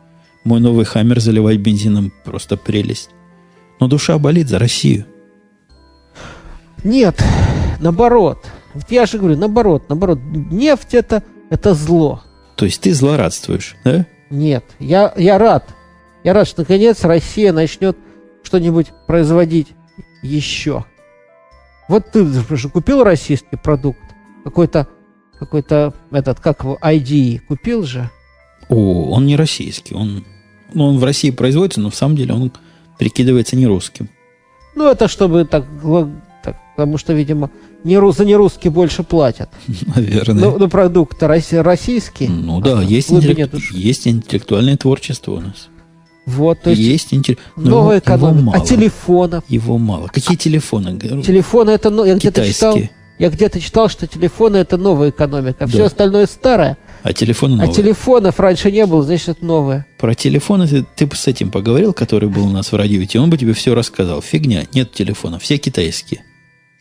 Мой 0.45 0.61
новый 0.61 0.85
хаммер 0.85 1.19
заливать 1.19 1.57
бензином– 1.57 2.13
просто 2.23 2.55
прелесть. 2.55 3.09
Но 3.81 3.89
душа 3.89 4.17
болит 4.17 4.47
за 4.47 4.57
Россию. 4.57 5.05
Нет, 6.85 7.21
наоборот. 7.81 8.45
Вот 8.73 8.85
Я 8.89 9.05
же 9.05 9.17
говорю, 9.17 9.35
наоборот, 9.37 9.89
наоборот. 9.89 10.19
Нефть 10.23 10.93
это, 10.93 11.23
это 11.49 11.73
зло. 11.73 12.23
То 12.55 12.63
есть 12.63 12.79
ты 12.79 12.93
злорадствуешь, 12.93 13.75
да? 13.83 14.05
Нет, 14.29 14.63
я, 14.79 15.13
я 15.17 15.37
рад. 15.39 15.67
Я 16.23 16.31
рад, 16.33 16.47
что 16.47 16.61
наконец 16.61 17.03
Россия 17.03 17.51
начнет 17.51 17.97
что-нибудь 18.43 18.93
производить 19.07 19.67
еще. 20.25 20.85
Вот 21.87 22.11
ты 22.11 22.25
же 22.25 22.69
купил 22.69 23.03
российский 23.03 23.57
продукт, 23.57 23.99
какой-то, 24.43 24.87
какой-то 25.39 25.93
этот, 26.11 26.39
как 26.39 26.63
его, 26.63 26.77
ID, 26.81 27.39
купил 27.47 27.83
же? 27.83 28.09
О, 28.69 29.11
он 29.11 29.25
не 29.27 29.35
российский. 29.35 29.93
Он, 29.93 30.25
ну, 30.73 30.85
он 30.85 30.97
в 30.97 31.03
России 31.03 31.29
производится, 31.29 31.81
но 31.81 31.89
в 31.89 31.95
самом 31.95 32.15
деле 32.15 32.33
он 32.33 32.51
прикидывается 32.97 33.55
не 33.55 33.67
русским. 33.67 34.09
Ну, 34.75 34.89
это 34.89 35.07
чтобы 35.07 35.45
так, 35.45 35.65
так 36.43 36.57
потому 36.75 36.97
что, 36.97 37.13
видимо, 37.13 37.51
не, 37.83 37.95
ру- 37.95 38.13
за 38.15 38.25
нерусский 38.25 38.69
больше 38.69 39.03
платят. 39.03 39.49
Наверное. 39.95 40.45
Ну, 40.45 40.57
ну 40.57 40.67
россий- 40.67 41.61
российский. 41.61 42.27
Ну 42.27 42.59
да, 42.61 42.79
А, 42.79 42.83
есть, 42.83 43.11
интеллект- 43.11 43.53
есть 43.71 44.07
интеллектуальное 44.07 44.75
творчество 44.75 45.33
у 45.33 45.39
нас. 45.41 45.69
Вот, 46.25 46.61
то 46.61 46.71
есть, 46.71 46.81
есть 46.81 47.13
интеллект. 47.13 47.41
но 47.55 47.63
новая 47.69 47.79
его- 47.79 47.91
его 47.91 47.99
экономика. 47.99 48.41
мало. 48.43 48.57
А 48.57 48.65
телефонов? 48.65 49.43
Его 49.47 49.77
мало. 49.77 50.07
Какие 50.07 50.37
телефоны? 50.37 50.93
Говорю, 50.93 51.21
Телефоны 51.21 51.69
это, 51.71 51.89
ну, 51.89 52.03
я 52.05 52.15
где-то 52.15 52.45
читал, 52.47 52.77
я 53.19 53.29
где-то 53.29 53.61
читал, 53.61 53.89
что 53.89 54.07
телефоны 54.07 54.57
это 54.57 54.77
новая 54.77 55.09
экономика, 55.11 55.65
а 55.65 55.67
все 55.67 55.77
Да. 55.79 55.85
остальное 55.85 56.25
старое. 56.25 56.77
А 57.03 57.13
телефоны 57.13 57.53
А 57.53 57.57
новые. 57.67 57.73
телефонов 57.75 58.39
раньше 58.39 58.71
не 58.71 58.85
было, 58.87 59.03
значит, 59.03 59.29
это 59.29 59.45
новое. 59.45 59.85
Про 59.99 60.15
телефоны 60.15 60.67
ты, 60.67 60.83
ты 60.95 61.05
бы 61.05 61.15
с 61.15 61.27
этим 61.27 61.51
поговорил, 61.51 61.93
который 61.93 62.27
был 62.27 62.47
у 62.47 62.49
нас 62.49 62.71
в 62.71 62.75
радио, 62.75 63.01
и 63.01 63.17
он 63.17 63.29
бы 63.29 63.37
тебе 63.37 63.53
все 63.53 63.75
рассказал. 63.75 64.21
Фигня, 64.23 64.63
нет 64.73 64.91
телефонов, 64.93 65.43
все 65.43 65.57
китайские. 65.59 66.23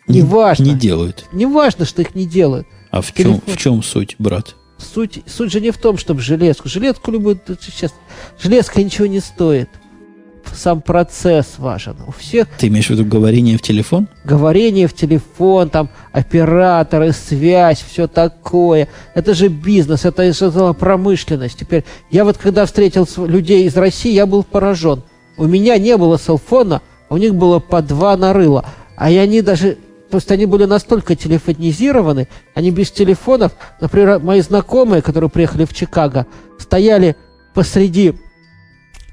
Не- 0.09 0.18
Неважно. 0.22 0.64
Не 0.64 0.74
делают. 0.74 1.26
Не 1.32 1.45
важно, 1.47 1.84
что 1.84 2.01
их 2.03 2.14
не 2.14 2.26
делают. 2.26 2.66
А 2.90 3.03
в 3.03 3.12
чем, 3.12 3.34
Телефон. 3.40 3.55
в 3.55 3.57
чем 3.59 3.82
суть, 3.82 4.16
брат? 4.18 4.55
Суть, 4.78 5.22
суть 5.26 5.52
же 5.52 5.60
не 5.60 5.70
в 5.70 5.78
том, 5.78 5.96
чтобы 5.98 6.20
железку. 6.20 6.68
Железку 6.68 7.10
любую 7.10 7.40
сейчас. 7.60 7.94
Железка 8.42 8.82
ничего 8.82 9.06
не 9.06 9.20
стоит. 9.20 9.68
Сам 10.52 10.82
процесс 10.82 11.54
важен. 11.58 11.96
У 12.06 12.12
всех 12.12 12.46
Ты 12.58 12.68
имеешь 12.68 12.86
в 12.86 12.90
виду 12.90 13.04
говорение 13.04 13.56
в 13.56 13.62
телефон? 13.62 14.08
говорение 14.24 14.86
в 14.86 14.94
телефон, 14.94 15.70
там 15.70 15.88
операторы, 16.12 17.12
связь, 17.12 17.82
все 17.82 18.06
такое. 18.08 18.88
Это 19.14 19.34
же 19.34 19.48
бизнес, 19.48 20.04
это 20.04 20.30
же 20.32 20.74
промышленность. 20.74 21.58
Теперь 21.58 21.84
я 22.10 22.24
вот 22.24 22.36
когда 22.36 22.66
встретил 22.66 23.08
людей 23.26 23.66
из 23.66 23.76
России, 23.76 24.12
я 24.12 24.26
был 24.26 24.42
поражен. 24.44 25.02
У 25.36 25.46
меня 25.46 25.78
не 25.78 25.96
было 25.96 26.18
селфона, 26.18 26.82
а 27.08 27.14
у 27.14 27.16
них 27.16 27.34
было 27.34 27.58
по 27.58 27.80
два 27.80 28.16
нарыла. 28.16 28.66
А 28.96 29.06
они 29.06 29.40
даже, 29.40 29.78
просто 30.11 30.34
они 30.34 30.46
были 30.46 30.64
настолько 30.64 31.16
телефонизированы, 31.16 32.28
они 32.55 32.70
без 32.70 32.90
телефонов, 32.90 33.52
например, 33.80 34.18
мои 34.20 34.40
знакомые, 34.40 35.02
которые 35.02 35.30
приехали 35.30 35.64
в 35.64 35.74
Чикаго, 35.74 36.26
стояли 36.59 37.16
посреди 37.55 38.14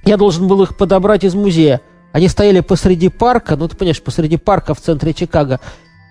я 0.04 0.18
должен 0.18 0.48
был 0.48 0.64
их 0.64 0.76
подобрать 0.76 1.24
из 1.24 1.36
музея. 1.36 1.82
Они 2.12 2.28
стояли 2.28 2.60
посреди 2.60 3.10
парка, 3.10 3.56
ну 3.56 3.68
ты 3.68 3.78
понимаешь, 3.78 4.02
посреди 4.02 4.38
парка 4.38 4.74
в 4.74 4.82
центре 4.82 5.14
Чикаго, 5.14 5.60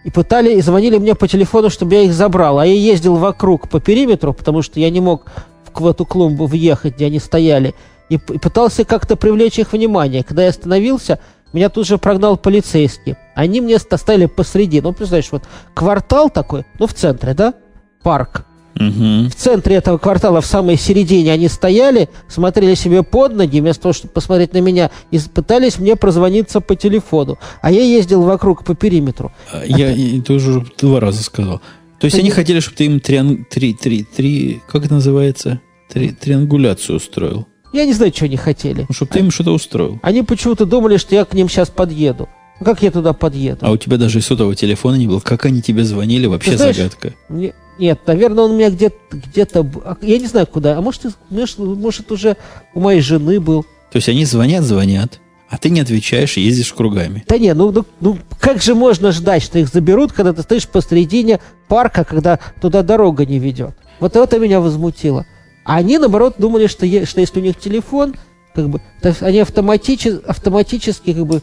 и 0.04 0.10
пытали, 0.10 0.54
и 0.54 0.60
звонили 0.62 0.96
мне 0.96 1.14
по 1.14 1.28
телефону, 1.28 1.68
чтобы 1.68 1.94
я 1.94 2.02
их 2.02 2.14
забрал. 2.14 2.58
А 2.58 2.66
я 2.66 2.72
ездил 2.72 3.16
вокруг 3.16 3.68
по 3.68 3.80
периметру, 3.80 4.32
потому 4.32 4.62
что 4.62 4.80
я 4.80 4.88
не 4.90 5.00
мог 5.00 5.26
в, 5.74 5.86
эту 5.86 6.06
клумбу 6.06 6.46
въехать, 6.46 6.94
где 6.94 7.06
они 7.06 7.18
стояли, 7.18 7.74
и, 8.08 8.14
и 8.14 8.18
пытался 8.18 8.84
как-то 8.84 9.16
привлечь 9.16 9.58
их 9.58 9.72
внимание. 9.72 10.22
Когда 10.22 10.44
я 10.44 10.50
остановился, 10.50 11.18
меня 11.52 11.68
тут 11.68 11.86
же 11.86 11.98
прогнал 11.98 12.38
полицейский. 12.38 13.16
Они 13.40 13.60
мне 13.60 13.78
ста- 13.78 13.96
стояли 13.98 14.26
посреди. 14.26 14.80
Ну, 14.80 14.92
представляешь, 14.92 15.32
вот 15.32 15.42
квартал 15.74 16.28
такой, 16.30 16.64
ну, 16.78 16.86
в 16.86 16.94
центре, 16.94 17.34
да? 17.34 17.54
Парк. 18.02 18.44
Угу. 18.76 19.28
В 19.30 19.34
центре 19.34 19.76
этого 19.76 19.98
квартала, 19.98 20.40
в 20.40 20.46
самой 20.46 20.76
середине, 20.76 21.32
они 21.32 21.48
стояли, 21.48 22.08
смотрели 22.28 22.74
себе 22.74 23.02
под 23.02 23.34
ноги, 23.34 23.60
вместо 23.60 23.82
того, 23.82 23.92
чтобы 23.92 24.12
посмотреть 24.14 24.52
на 24.52 24.58
меня, 24.60 24.90
и 25.10 25.18
пытались 25.18 25.78
мне 25.78 25.96
прозвониться 25.96 26.60
по 26.60 26.76
телефону. 26.76 27.38
А 27.62 27.70
я 27.72 27.82
ездил 27.82 28.22
вокруг 28.22 28.64
по 28.64 28.74
периметру. 28.74 29.32
Я 29.66 29.90
и 29.92 30.20
тоже 30.20 30.50
уже 30.50 30.66
два 30.78 31.00
раза 31.00 31.22
сказал. 31.22 31.60
То 31.98 32.04
есть 32.06 32.14
они 32.16 32.24
не- 32.26 32.30
хотели, 32.30 32.60
чтобы 32.60 32.76
ты 32.76 32.84
им 32.86 33.00
триан- 33.00 33.44
три, 33.50 33.74
три, 33.74 34.04
три, 34.04 34.60
как 34.68 34.84
это 34.84 34.94
называется? 34.94 35.60
Три, 35.92 36.10
триангуляцию 36.12 36.96
устроил. 36.96 37.46
Я 37.72 37.84
не 37.84 37.92
знаю, 37.92 38.12
что 38.14 38.24
они 38.24 38.36
хотели. 38.36 38.86
Ну, 38.88 38.94
чтобы 38.94 39.12
ты 39.12 39.18
им 39.18 39.30
что-то 39.30 39.52
устроил. 39.52 39.98
Они 40.02 40.22
почему-то 40.22 40.64
думали, 40.64 40.96
что 40.96 41.14
я 41.14 41.24
к 41.24 41.34
ним 41.34 41.48
сейчас 41.48 41.68
подъеду. 41.70 42.28
Ну, 42.60 42.66
Как 42.66 42.82
я 42.82 42.90
туда 42.90 43.12
подъеду? 43.14 43.58
А 43.62 43.70
у 43.70 43.76
тебя 43.76 43.96
даже 43.96 44.20
сотового 44.20 44.54
телефона 44.54 44.96
не 44.96 45.06
было. 45.06 45.20
Как 45.20 45.46
они 45.46 45.62
тебе 45.62 45.82
звонили, 45.84 46.26
вообще 46.26 46.52
Ты 46.52 46.56
знаешь, 46.58 46.76
загадка. 46.76 47.14
Мне- 47.28 47.54
Нет, 47.78 48.00
наверное, 48.06 48.44
он 48.44 48.50
у 48.50 48.56
меня 48.56 48.68
где-то, 48.70 49.62
б- 49.62 49.80
а 49.84 49.96
Я 50.02 50.18
не 50.18 50.26
знаю, 50.26 50.46
куда. 50.46 50.76
А 50.76 50.82
может, 50.82 51.02
может, 51.30 51.58
может, 51.58 52.12
уже 52.12 52.36
у 52.74 52.80
моей 52.80 53.00
жены 53.00 53.40
был. 53.40 53.62
То 53.90 53.96
есть 53.96 54.08
они 54.10 54.26
звонят, 54.26 54.62
звонят, 54.64 55.18
а 55.48 55.56
ты 55.56 55.70
не 55.70 55.80
отвечаешь 55.80 56.36
и 56.36 56.42
ездишь 56.42 56.72
кругами. 56.74 57.24
Да 57.26 57.38
не, 57.38 57.54
ну, 57.54 57.72
ну, 57.72 57.86
ну 58.00 58.18
как 58.38 58.60
же 58.62 58.74
можно 58.74 59.10
ждать, 59.12 59.42
что 59.42 59.58
их 59.58 59.68
заберут, 59.68 60.12
когда 60.12 60.34
ты 60.34 60.42
стоишь 60.42 60.68
посредине 60.68 61.40
парка, 61.68 62.04
когда 62.04 62.38
туда 62.60 62.82
дорога 62.82 63.24
не 63.24 63.38
ведет? 63.38 63.70
Вот 63.98 64.14
это 64.14 64.38
меня 64.38 64.60
возмутило. 64.60 65.24
А 65.64 65.76
они, 65.76 65.96
наоборот, 65.98 66.34
думали, 66.38 66.66
что, 66.66 66.84
е- 66.84 67.06
что 67.06 67.20
если 67.22 67.40
у 67.40 67.42
них 67.42 67.58
телефон, 67.58 68.14
как 68.54 68.68
бы, 68.68 68.80
то 69.00 69.16
они 69.20 69.38
автоматически, 69.40 70.20
автоматически 70.26 71.14
как 71.14 71.26
бы, 71.26 71.42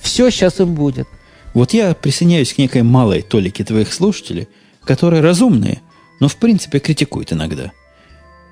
все 0.00 0.30
сейчас 0.30 0.60
им 0.60 0.74
будет. 0.74 1.08
Вот 1.54 1.72
я 1.72 1.94
присоединяюсь 1.94 2.52
к 2.52 2.58
некой 2.58 2.82
малой 2.82 3.22
толике 3.22 3.64
твоих 3.64 3.92
слушателей, 3.92 4.48
которые 4.84 5.22
разумные, 5.22 5.80
но 6.20 6.28
в 6.28 6.36
принципе 6.36 6.78
критикуют 6.78 7.32
иногда. 7.32 7.72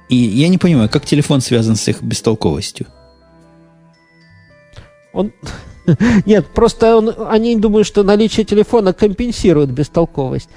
И 0.08 0.16
я 0.16 0.48
не 0.48 0.58
понимаю, 0.58 0.88
как 0.88 1.04
телефон 1.04 1.40
связан 1.40 1.76
с 1.76 1.86
их 1.88 2.02
бестолковостью. 2.02 2.86
Он... 5.12 5.32
Нет, 6.26 6.46
просто 6.48 6.96
он- 6.96 7.14
они 7.28 7.56
думают, 7.56 7.86
что 7.86 8.02
наличие 8.02 8.44
телефона 8.44 8.92
компенсирует 8.92 9.70
бестолковость. 9.70 10.48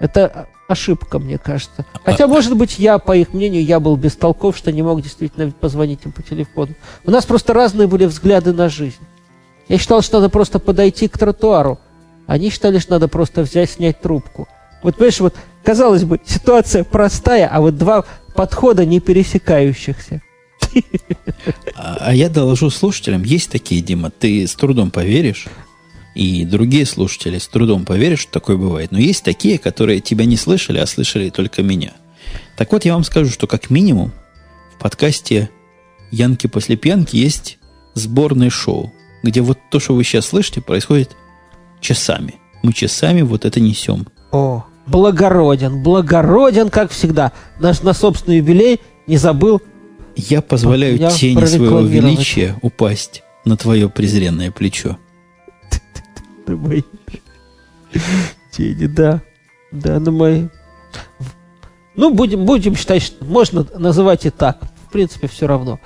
Это 0.00 0.48
ошибка, 0.68 1.18
мне 1.18 1.38
кажется. 1.38 1.84
Хотя, 2.04 2.26
может 2.26 2.56
быть, 2.56 2.78
я, 2.78 2.98
по 2.98 3.16
их 3.16 3.32
мнению, 3.32 3.64
я 3.64 3.80
был 3.80 3.96
бестолков, 3.96 4.56
что 4.56 4.72
не 4.72 4.82
мог 4.82 5.02
действительно 5.02 5.50
позвонить 5.52 6.00
им 6.04 6.12
по 6.12 6.22
телефону. 6.22 6.74
У 7.04 7.10
нас 7.10 7.24
просто 7.26 7.52
разные 7.52 7.86
были 7.86 8.06
взгляды 8.06 8.52
на 8.52 8.68
жизнь. 8.68 8.98
Я 9.68 9.78
считал, 9.78 10.02
что 10.02 10.18
надо 10.18 10.28
просто 10.30 10.58
подойти 10.58 11.08
к 11.08 11.18
тротуару. 11.18 11.78
Они 12.26 12.50
считали, 12.50 12.78
что 12.78 12.92
надо 12.92 13.08
просто 13.08 13.42
взять, 13.42 13.70
снять 13.70 14.00
трубку. 14.00 14.48
Вот, 14.82 14.96
понимаешь, 14.96 15.20
вот, 15.20 15.34
казалось 15.62 16.04
бы, 16.04 16.20
ситуация 16.24 16.84
простая, 16.84 17.48
а 17.48 17.60
вот 17.60 17.76
два 17.76 18.04
подхода 18.34 18.84
не 18.84 19.00
пересекающихся. 19.00 20.22
А, 21.76 21.98
а 22.00 22.14
я 22.14 22.28
доложу 22.28 22.68
слушателям, 22.70 23.22
есть 23.22 23.50
такие, 23.50 23.80
Дима, 23.80 24.10
ты 24.10 24.46
с 24.46 24.54
трудом 24.54 24.90
поверишь, 24.90 25.46
и 26.14 26.44
другие 26.44 26.86
слушатели 26.86 27.38
с 27.38 27.46
трудом 27.48 27.84
поверят, 27.84 28.18
что 28.18 28.32
такое 28.32 28.56
бывает. 28.56 28.92
Но 28.92 28.98
есть 28.98 29.24
такие, 29.24 29.58
которые 29.58 30.00
тебя 30.00 30.24
не 30.24 30.36
слышали, 30.36 30.78
а 30.78 30.86
слышали 30.86 31.30
только 31.30 31.62
меня. 31.62 31.92
Так 32.56 32.72
вот, 32.72 32.84
я 32.84 32.94
вам 32.94 33.04
скажу, 33.04 33.30
что 33.30 33.46
как 33.46 33.70
минимум 33.70 34.12
в 34.76 34.80
подкасте 34.80 35.50
«Янки 36.10 36.46
после 36.46 36.76
пьянки» 36.76 37.16
есть 37.16 37.58
сборное 37.94 38.50
шоу, 38.50 38.92
где 39.24 39.40
вот 39.40 39.58
то, 39.70 39.80
что 39.80 39.94
вы 39.94 40.04
сейчас 40.04 40.26
слышите, 40.26 40.60
происходит 40.60 41.16
часами. 41.80 42.36
Мы 42.62 42.72
часами 42.72 43.22
вот 43.22 43.44
это 43.44 43.60
несем. 43.60 44.06
О, 44.30 44.64
благороден, 44.86 45.82
благороден, 45.82 46.70
как 46.70 46.90
всегда. 46.90 47.32
Наш 47.58 47.82
на 47.82 47.94
собственный 47.94 48.38
юбилей 48.38 48.80
Не 49.06 49.16
забыл? 49.16 49.60
Я 50.16 50.42
позволяю 50.42 50.96
Я 50.96 51.10
тени 51.10 51.44
своего 51.44 51.80
величия 51.80 52.56
упасть 52.62 53.22
на 53.44 53.56
твое 53.56 53.88
презренное 53.88 54.50
плечо. 54.50 54.98
Ты 56.46 56.56
мои 56.56 56.82
тени, 58.52 58.86
да. 58.86 59.22
Да, 59.72 59.98
на 59.98 60.10
мои. 60.10 60.46
Ну, 61.96 62.14
будем, 62.14 62.44
будем 62.44 62.76
считать, 62.76 63.02
что 63.02 63.24
можно 63.24 63.66
называть 63.76 64.26
и 64.26 64.30
так. 64.30 64.60
В 64.88 64.92
принципе, 64.92 65.26
все 65.26 65.46
равно. 65.46 65.80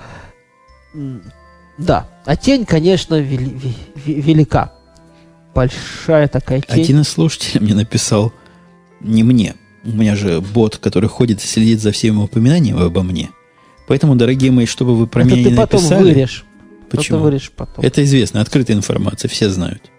Да. 1.79 2.07
А 2.25 2.35
тень, 2.35 2.65
конечно, 2.65 3.15
вели- 3.15 3.73
велика. 4.05 4.73
Большая 5.55 6.27
такая 6.27 6.61
тень. 6.61 6.83
Один 6.83 7.01
из 7.01 7.07
слушателей 7.07 7.61
мне 7.61 7.73
написал, 7.73 8.33
не 8.99 9.23
мне, 9.23 9.55
у 9.83 9.91
меня 9.91 10.15
же 10.15 10.41
бот, 10.41 10.77
который 10.77 11.09
ходит 11.09 11.43
и 11.43 11.47
следит 11.47 11.81
за 11.81 11.91
всеми 11.91 12.17
упоминаниями 12.17 12.85
обо 12.85 13.01
мне. 13.01 13.29
Поэтому, 13.87 14.15
дорогие 14.15 14.51
мои, 14.51 14.65
чтобы 14.65 14.95
вы 14.95 15.07
про 15.07 15.21
Это 15.21 15.29
меня 15.31 15.43
ты 15.43 15.49
не 15.51 15.57
потом 15.57 15.81
написали... 15.81 16.03
вырежь. 16.03 16.45
Почему? 16.91 17.17
Это 17.17 17.23
вырежь 17.23 17.51
потом. 17.55 17.85
Это 17.85 18.03
известно, 18.03 18.41
открытая 18.41 18.77
информация, 18.77 19.29
все 19.29 19.49
знают. 19.49 19.89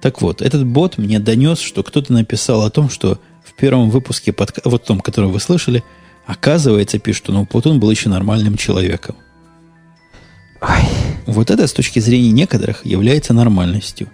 Так 0.00 0.22
вот, 0.22 0.42
этот 0.42 0.64
бот 0.64 0.96
мне 0.96 1.18
донес, 1.18 1.60
что 1.60 1.82
кто-то 1.82 2.12
написал 2.12 2.62
о 2.62 2.70
том, 2.70 2.88
что 2.88 3.20
в 3.44 3.52
первом 3.54 3.90
выпуске 3.90 4.32
подка... 4.32 4.62
вот 4.64 4.84
том, 4.84 5.00
который 5.00 5.30
вы 5.30 5.40
слышали, 5.40 5.82
оказывается, 6.26 6.98
пишет, 6.98 7.24
что 7.24 7.44
Платон 7.44 7.80
был 7.80 7.90
еще 7.90 8.08
нормальным 8.08 8.56
человеком. 8.56 9.16
Ай, 10.60 10.88
Вот 11.26 11.50
это 11.50 11.66
с 11.66 11.72
точки 11.72 12.00
зрения 12.00 12.30
некоторых 12.32 12.84
является 12.84 13.32
нормальностью. 13.32 14.08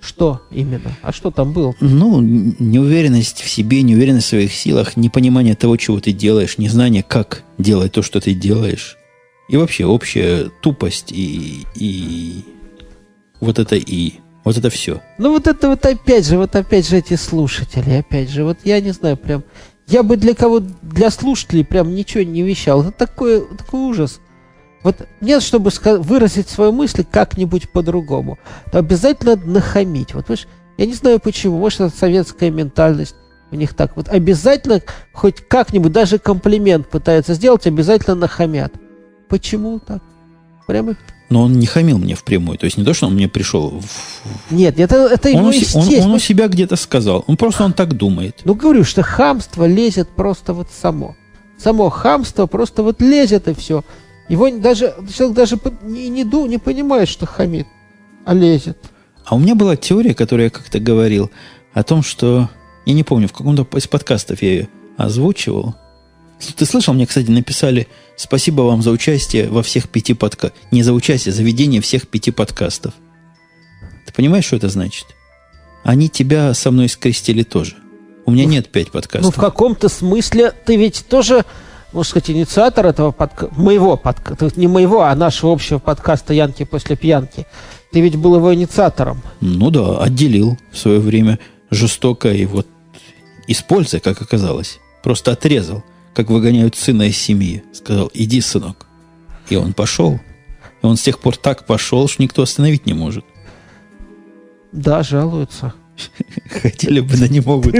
что 0.00 0.42
именно? 0.50 0.92
А 1.02 1.12
что 1.12 1.30
там 1.30 1.52
было? 1.52 1.74
Ну, 1.80 2.20
неуверенность 2.20 3.40
в 3.40 3.48
себе, 3.48 3.82
неуверенность 3.82 4.26
в 4.26 4.30
своих 4.30 4.52
силах, 4.52 4.96
непонимание 4.96 5.54
того, 5.54 5.76
чего 5.76 6.00
ты 6.00 6.12
делаешь, 6.12 6.58
незнание, 6.58 7.02
как 7.02 7.42
делать 7.58 7.92
то, 7.92 8.02
что 8.02 8.20
ты 8.20 8.34
делаешь. 8.34 8.96
И 9.48 9.56
вообще 9.56 9.84
общая 9.84 10.50
тупость 10.62 11.12
и, 11.12 11.66
и 11.74 12.44
вот 13.40 13.58
это 13.58 13.76
и. 13.76 14.14
Вот 14.44 14.56
это 14.58 14.70
все. 14.70 15.00
Ну 15.18 15.30
вот 15.30 15.46
это 15.46 15.68
вот 15.68 15.86
опять 15.86 16.26
же, 16.26 16.36
вот 16.36 16.56
опять 16.56 16.88
же 16.88 16.96
эти 16.96 17.14
слушатели, 17.14 17.90
опять 17.90 18.28
же, 18.28 18.42
вот 18.42 18.58
я 18.64 18.80
не 18.80 18.90
знаю, 18.90 19.16
прям, 19.16 19.44
я 19.86 20.02
бы 20.02 20.16
для 20.16 20.34
кого, 20.34 20.60
для 20.82 21.10
слушателей 21.10 21.64
прям 21.64 21.94
ничего 21.94 22.24
не 22.24 22.42
вещал. 22.42 22.82
Это 22.82 22.90
такой, 22.90 23.44
такой 23.56 23.80
ужас. 23.80 24.20
Вот 24.82 24.96
нет, 25.20 25.42
чтобы 25.42 25.70
выразить 26.00 26.48
свою 26.48 26.72
мысль 26.72 27.04
как-нибудь 27.08 27.70
по-другому, 27.70 28.38
то 28.70 28.78
обязательно 28.78 29.36
надо 29.36 29.48
нахамить. 29.48 30.14
Вот 30.14 30.28
видишь, 30.28 30.48
я 30.78 30.86
не 30.86 30.94
знаю 30.94 31.20
почему, 31.20 31.58
может 31.58 31.80
это 31.80 31.96
советская 31.96 32.50
ментальность 32.50 33.14
у 33.52 33.54
них 33.56 33.74
так. 33.74 33.96
Вот 33.96 34.08
обязательно 34.08 34.80
хоть 35.12 35.46
как-нибудь, 35.46 35.92
даже 35.92 36.18
комплимент 36.18 36.88
пытаются 36.88 37.34
сделать, 37.34 37.66
обязательно 37.66 38.16
нахамят. 38.16 38.72
Почему 39.28 39.78
так? 39.78 40.02
Прямо 40.66 40.96
Но 41.28 41.42
он 41.42 41.52
не 41.58 41.66
хамил 41.66 41.98
мне 41.98 42.14
впрямую. 42.14 42.56
То 42.58 42.64
есть 42.66 42.76
не 42.78 42.84
то, 42.84 42.94
что 42.94 43.06
он 43.08 43.14
мне 43.14 43.28
пришел. 43.28 43.70
в- 43.80 44.52
нет, 44.52 44.78
это, 44.80 44.96
это 45.06 45.28
Он, 45.30 45.52
се- 45.52 45.76
он- 45.78 45.82
естественно. 45.84 46.04
он 46.06 46.12
у 46.14 46.18
себя 46.18 46.48
где-то 46.48 46.76
сказал. 46.76 47.24
Он 47.26 47.36
просто 47.36 47.64
он 47.64 47.72
так 47.72 47.94
думает. 47.94 48.40
Ну, 48.44 48.54
говорю, 48.54 48.84
что 48.84 49.02
хамство 49.02 49.64
лезет 49.66 50.08
просто 50.08 50.54
вот 50.54 50.68
само. 50.70 51.14
Само 51.58 51.90
хамство 51.90 52.46
просто 52.46 52.82
вот 52.82 53.00
лезет 53.00 53.48
и 53.48 53.54
все. 53.54 53.84
Его 54.28 54.48
даже, 54.50 54.94
человек 55.14 55.36
даже 55.36 55.58
не, 55.82 56.08
не, 56.08 56.24
ду- 56.24 56.46
не 56.46 56.58
понимает, 56.58 57.08
что 57.08 57.26
хамит, 57.26 57.66
а 58.24 58.34
лезет. 58.34 58.78
А 59.24 59.34
у 59.34 59.38
меня 59.38 59.54
была 59.54 59.76
теория, 59.76 60.14
которую 60.14 60.44
я 60.44 60.50
как-то 60.50 60.78
говорил, 60.80 61.30
о 61.74 61.82
том, 61.82 62.02
что... 62.02 62.48
Я 62.84 62.94
не 62.94 63.04
помню, 63.04 63.28
в 63.28 63.32
каком-то 63.32 63.66
из 63.78 63.86
подкастов 63.86 64.42
я 64.42 64.48
ее 64.50 64.68
озвучивал. 64.96 65.76
Ты 66.56 66.66
слышал, 66.66 66.92
мне, 66.94 67.06
кстати, 67.06 67.30
написали 67.30 67.86
«Спасибо 68.16 68.62
вам 68.62 68.82
за 68.82 68.90
участие 68.90 69.48
во 69.48 69.62
всех 69.62 69.88
пяти 69.88 70.14
подкастах». 70.14 70.60
Не 70.72 70.82
за 70.82 70.92
участие, 70.92 71.32
за 71.32 71.44
ведение 71.44 71.80
всех 71.80 72.08
пяти 72.08 72.32
подкастов. 72.32 72.94
Ты 74.06 74.12
понимаешь, 74.12 74.46
что 74.46 74.56
это 74.56 74.68
значит? 74.68 75.06
Они 75.84 76.08
тебя 76.08 76.52
со 76.54 76.72
мной 76.72 76.88
скрестили 76.88 77.44
тоже. 77.44 77.76
У 78.26 78.32
меня 78.32 78.44
нет 78.44 78.68
пять 78.70 78.86
Ну, 78.86 78.92
подкастов. 78.92 79.36
в 79.36 79.40
каком-то 79.40 79.88
смысле 79.88 80.52
ты 80.66 80.76
ведь 80.76 81.04
тоже, 81.08 81.44
можно 81.92 82.08
сказать, 82.08 82.30
инициатор 82.30 82.86
этого 82.86 83.10
подкаста, 83.10 83.54
моего 83.54 83.96
подкаста, 83.96 84.50
не 84.56 84.66
моего, 84.66 85.02
а 85.02 85.14
нашего 85.14 85.52
общего 85.52 85.78
подкаста 85.78 86.32
«Янки 86.32 86.64
после 86.64 86.96
пьянки». 86.96 87.46
Ты 87.92 88.00
ведь 88.00 88.16
был 88.16 88.36
его 88.36 88.54
инициатором. 88.54 89.20
Ну 89.40 89.70
да, 89.70 89.98
отделил 89.98 90.56
в 90.70 90.78
свое 90.78 90.98
время 90.98 91.38
жестоко 91.70 92.32
и 92.32 92.46
вот 92.46 92.66
используя, 93.46 94.00
как 94.00 94.22
оказалось. 94.22 94.78
Просто 95.02 95.32
отрезал, 95.32 95.84
как 96.14 96.30
выгоняют 96.30 96.76
сына 96.76 97.02
из 97.02 97.18
семьи. 97.18 97.62
Сказал, 97.72 98.10
иди, 98.14 98.40
сынок. 98.40 98.86
И 99.50 99.56
он 99.56 99.74
пошел. 99.74 100.18
И 100.82 100.86
он 100.86 100.96
с 100.96 101.02
тех 101.02 101.18
пор 101.18 101.36
так 101.36 101.66
пошел, 101.66 102.08
что 102.08 102.22
никто 102.22 102.42
остановить 102.42 102.86
не 102.86 102.94
может. 102.94 103.24
Да, 104.72 105.02
жалуются. 105.02 105.74
Хотели 106.62 107.00
бы, 107.00 107.16
да 107.18 107.28
не 107.28 107.40
могут. 107.40 107.74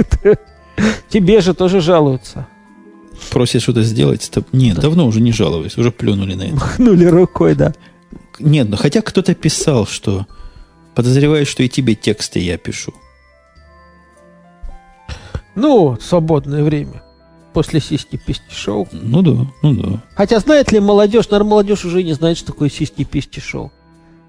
Тебе 1.09 1.41
же 1.41 1.55
тоже 1.55 1.81
жалуются. 1.81 2.47
Просят 3.29 3.61
что-то 3.61 3.83
сделать. 3.83 4.23
стоп. 4.23 4.47
Нет, 4.51 4.79
давно 4.79 5.07
уже 5.07 5.21
не 5.21 5.31
жаловались, 5.31 5.77
уже 5.77 5.91
плюнули 5.91 6.35
на 6.35 6.43
это. 6.43 6.55
Махнули 6.55 7.05
рукой, 7.05 7.55
да. 7.55 7.73
Нет, 8.39 8.69
ну 8.69 8.77
хотя 8.77 9.01
кто-то 9.01 9.33
писал, 9.35 9.85
что 9.85 10.25
подозревает, 10.95 11.47
что 11.47 11.63
и 11.63 11.69
тебе 11.69 11.95
тексты 11.95 12.39
я 12.39 12.57
пишу. 12.57 12.93
Ну, 15.55 15.97
свободное 16.01 16.63
время. 16.63 17.03
После 17.53 17.79
сиськи-письки 17.79 18.51
шоу. 18.51 18.87
Ну 18.91 19.21
да, 19.21 19.47
ну 19.61 19.73
да. 19.73 20.03
Хотя 20.15 20.39
знает 20.39 20.71
ли 20.71 20.79
молодежь, 20.79 21.29
наверное, 21.29 21.51
молодежь 21.51 21.85
уже 21.85 22.01
не 22.01 22.13
знает, 22.13 22.37
что 22.37 22.47
такое 22.47 22.69
сиськи-письки 22.69 23.39
шоу. 23.39 23.71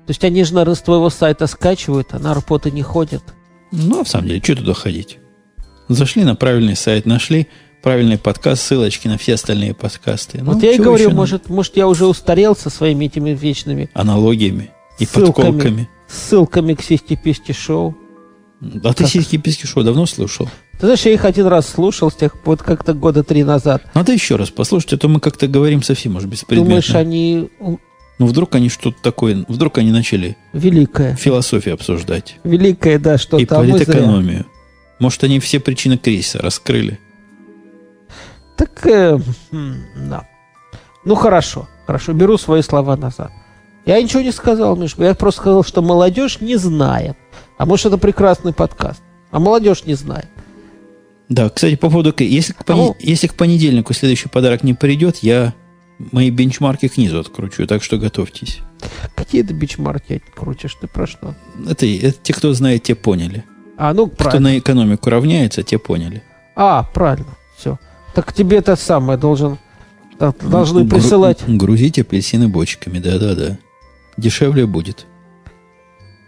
То 0.07 0.11
есть 0.11 0.22
они 0.24 0.45
же, 0.45 0.53
наверное, 0.53 0.74
с 0.74 0.82
твоего 0.82 1.09
сайта 1.09 1.47
скачивают, 1.47 2.09
а 2.12 2.18
на 2.18 2.34
работы 2.34 2.70
не 2.70 2.82
ходят. 2.82 3.22
Ну, 3.72 4.01
а 4.01 4.05
в 4.05 4.09
самом 4.09 4.28
деле, 4.28 4.42
что 4.42 4.57
туда 4.57 4.74
ходить? 4.74 5.18
Зашли 5.88 6.24
на 6.24 6.34
правильный 6.34 6.76
сайт, 6.76 7.07
нашли 7.07 7.49
правильный 7.85 8.16
подкаст, 8.16 8.62
ссылочки 8.62 9.09
на 9.09 9.18
все 9.18 9.35
остальные 9.35 9.74
подкасты. 9.74 10.39
Ну, 10.43 10.55
вот 10.55 10.62
я 10.62 10.72
и 10.72 10.78
говорю, 10.78 10.95
еще 10.95 11.05
надо? 11.09 11.16
может, 11.16 11.51
может, 11.51 11.76
я 11.76 11.87
уже 11.87 12.07
устарел 12.07 12.57
со 12.57 12.70
своими 12.70 13.05
этими 13.05 13.30
вечными 13.30 13.91
Аналогиями 13.93 14.70
и 14.99 15.05
Ссылками. 15.05 15.26
подколками. 15.51 15.89
ссылками 16.09 16.72
к 16.72 16.82
сиськи-письки 16.82 17.53
шоу. 17.53 17.95
А 18.82 18.95
ты 18.95 19.05
Как? 19.05 19.12
сиськи 19.12 19.37
писки 19.37 19.66
шоу 19.66 19.85
давно 19.85 20.07
слушал? 20.07 20.49
Ты 20.80 20.87
знаешь, 20.87 21.03
я 21.03 21.12
их 21.12 21.26
один 21.26 21.47
раз 21.47 21.68
слушал 21.68 22.11
с 22.11 22.14
тех 22.14 22.35
вот 22.47 22.62
как-то 22.62 22.95
года 22.95 23.22
три 23.22 23.45
назад. 23.45 23.82
Надо 23.93 24.12
еще 24.12 24.37
раз 24.37 24.49
послушать, 24.49 24.95
а 24.95 24.97
то 24.97 25.09
мы 25.09 25.20
как-то 25.20 25.47
говорим 25.47 25.82
совсем 25.82 26.16
уж 26.16 26.24
беспредметно. 26.24 26.64
Думаешь, 26.70 26.95
они 26.95 27.51
Ну, 28.18 28.26
вдруг 28.26 28.55
они 28.55 28.70
что-то 28.70 28.97
такое... 29.03 29.45
Вдруг 29.47 29.76
они 29.76 29.91
начали 29.91 30.39
великое. 30.55 31.16
философию 31.16 31.74
обсуждать. 31.74 32.37
Великое, 32.45 32.99
да, 32.99 33.16
и 33.16 33.18
что-то. 33.18 33.45
зря. 33.45 33.57
политэкономию. 33.57 34.47
Может, 35.01 35.22
они 35.24 35.39
все 35.39 35.61
причины 35.61 35.99
кризиса 35.99 36.39
раскрыли. 36.39 36.99
Так, 38.57 38.87
э, 38.87 39.19
да. 39.97 40.27
Ну, 41.05 41.15
хорошо, 41.15 41.69
хорошо, 41.87 42.13
беру 42.13 42.39
свои 42.39 42.63
слова 42.63 42.97
назад. 42.97 43.31
Я 43.87 44.01
ничего 44.03 44.23
не 44.23 44.33
сказал, 44.33 44.77
Мишка, 44.77 45.05
я 45.05 45.15
просто 45.15 45.41
сказал, 45.43 45.65
что 45.65 45.83
молодежь 45.83 46.41
не 46.41 46.57
знает. 46.57 47.17
А 47.59 47.67
может, 47.67 47.87
это 47.87 47.99
прекрасный 47.99 48.53
подкаст. 48.55 49.03
А 49.31 49.39
молодежь 49.39 49.85
не 49.85 49.95
знает. 49.95 50.29
Да, 51.29 51.49
кстати, 51.51 51.75
по 51.77 51.91
поводу... 51.91 52.15
Если 52.19 52.53
к, 52.53 52.65
пони- 52.65 52.77
Ну. 52.77 52.97
если 53.01 53.27
к 53.27 53.35
понедельнику 53.35 53.93
следующий 53.93 54.29
подарок 54.29 54.63
не 54.63 54.73
придет, 54.75 55.19
я 55.19 55.53
мои 56.13 56.31
бенчмарки 56.31 56.89
к 56.89 56.97
низу 56.97 57.19
откручу, 57.21 57.67
так 57.67 57.83
что 57.83 57.99
готовьтесь. 57.99 58.61
Какие 59.15 59.43
ты 59.43 59.53
бичмарки 59.55 60.23
крутишь, 60.35 60.75
ты 60.81 60.87
про 60.87 61.07
что? 61.07 61.35
Это, 61.69 61.87
это 61.87 62.17
те, 62.23 62.33
кто 62.33 62.53
знает, 62.55 62.83
те 62.85 62.95
поняли. 62.95 63.45
А, 63.77 63.93
ну, 63.93 64.07
Кто 64.07 64.17
правильно. 64.25 64.51
на 64.51 64.59
экономику 64.59 65.11
равняется, 65.11 65.63
те 65.63 65.79
поняли. 65.79 66.23
А, 66.57 66.85
правильно. 66.95 67.37
Так 68.15 68.33
тебе 68.33 68.59
это 68.59 68.77
самое 68.77 69.19
должен... 69.19 69.59
так, 70.19 70.37
Должны 70.49 70.89
присылать. 70.89 71.41
Грузить 71.47 71.99
апельсины 71.99 72.49
бочками, 72.49 72.99
да-да-да. 72.99 73.59
Дешевле 74.17 74.67
будет. 74.67 75.07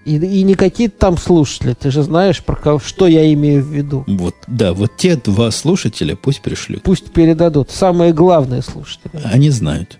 И, 0.05 0.17
и 0.17 0.43
не 0.43 0.55
какие-то 0.55 0.99
там 0.99 1.19
слушатели. 1.19 1.75
Ты 1.75 1.91
же 1.91 2.03
знаешь, 2.03 2.43
про 2.43 2.55
кого, 2.55 2.79
что 2.79 3.09
я 3.09 3.33
имею 3.33 3.63
в 3.65 3.69
виду. 3.69 4.05
Вот, 4.07 4.37
да, 4.47 4.73
вот 4.73 4.97
те 4.97 5.17
два 5.17 5.51
слушателя 5.51 6.15
пусть 6.15 6.43
пришлют. 6.43 6.83
Пусть 6.85 7.13
передадут. 7.13 7.71
Самые 7.71 8.13
главные 8.13 8.63
слушатели. 8.63 9.21
Они 9.25 9.51
знают. 9.51 9.99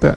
Да. 0.00 0.16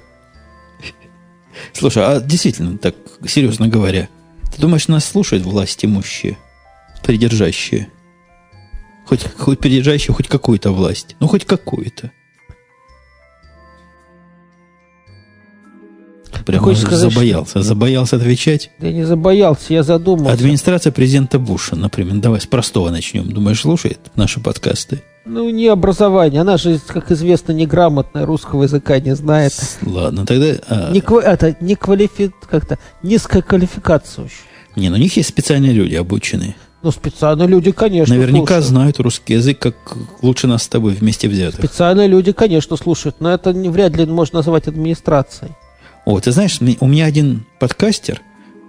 Слушай, 1.73 2.03
а 2.03 2.19
действительно, 2.19 2.77
так 2.77 2.95
серьезно 3.25 3.69
говоря, 3.69 4.09
ты 4.53 4.61
думаешь, 4.61 4.89
нас 4.89 5.05
слушают 5.05 5.45
власть 5.45 5.85
имущие, 5.85 6.37
придержащие? 7.01 7.87
Хоть, 9.05 9.25
хоть 9.37 9.59
придержащие 9.59 10.13
хоть 10.13 10.27
какую-то 10.27 10.71
власть. 10.71 11.15
Ну, 11.19 11.27
хоть 11.27 11.45
какую-то. 11.45 12.11
Хочешь 16.59 16.81
сказать, 16.83 17.11
забоялся. 17.11 17.61
Забоялся 17.61 18.17
отвечать. 18.17 18.71
Да 18.79 18.87
я 18.87 18.93
не 18.93 19.03
забоялся, 19.05 19.73
я 19.73 19.83
задумался. 19.83 20.33
Администрация 20.33 20.91
президента 20.91 21.39
Буша, 21.39 21.75
например. 21.75 22.15
Давай 22.15 22.41
с 22.41 22.45
простого 22.45 22.89
начнем. 22.89 23.29
Думаешь, 23.31 23.61
слушает 23.61 23.99
наши 24.15 24.39
подкасты? 24.41 25.01
Ну, 25.25 25.49
не 25.49 25.67
образование. 25.67 26.41
Она 26.41 26.57
же, 26.57 26.79
как 26.85 27.11
известно, 27.11 27.53
неграмотная, 27.53 28.25
русского 28.25 28.63
языка 28.63 28.99
не 28.99 29.15
знает. 29.15 29.53
Ладно, 29.83 30.25
тогда... 30.25 30.47
а, 30.67 30.91
Не, 30.91 30.99
ква- 30.99 31.21
это, 31.23 31.55
не 31.61 31.75
квалифи... 31.75 32.31
как-то 32.49 32.77
низкая 33.03 33.41
квалификация 33.41 34.25
еще. 34.25 34.35
Не, 34.75 34.89
ну 34.89 34.95
у 34.95 34.99
них 34.99 35.15
есть 35.15 35.29
специальные 35.29 35.71
люди, 35.71 35.95
обученные. 35.95 36.55
Ну, 36.83 36.91
специально 36.91 37.43
люди, 37.43 37.71
конечно, 37.71 38.13
Наверняка 38.13 38.45
слушают. 38.45 38.65
знают 38.65 38.99
русский 38.99 39.35
язык, 39.35 39.57
как 39.57 39.75
лучше 40.21 40.47
нас 40.47 40.63
с 40.63 40.67
тобой 40.67 40.93
вместе 40.93 41.29
взятых. 41.29 41.63
Специально 41.63 42.05
люди, 42.05 42.33
конечно, 42.33 42.75
слушают, 42.75 43.21
но 43.21 43.33
это 43.33 43.53
не, 43.53 43.69
вряд 43.69 43.95
ли 43.95 44.05
можно 44.05 44.39
назвать 44.39 44.67
администрацией. 44.67 45.53
О, 46.05 46.19
ты 46.19 46.33
знаешь, 46.33 46.59
у 46.59 46.87
меня 46.87 47.05
один 47.05 47.45
подкастер 47.57 48.21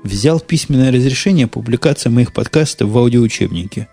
взял 0.04 0.38
письменное 0.38 0.92
разрешение 0.92 1.48
публикации 1.48 2.08
моих 2.08 2.32
подкастов 2.32 2.88
в 2.90 2.96
аудиоучебнике. 2.96 3.88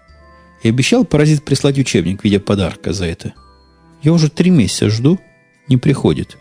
И 0.61 0.69
обещал 0.69 1.03
паразит 1.03 1.43
прислать 1.43 1.79
учебник 1.79 2.21
в 2.21 2.23
виде 2.23 2.39
подарка 2.39 2.93
за 2.93 3.05
это. 3.05 3.33
Я 4.03 4.13
уже 4.13 4.29
три 4.29 4.51
месяца 4.51 4.91
жду, 4.91 5.19
не 5.67 5.77
приходит. 5.77 6.37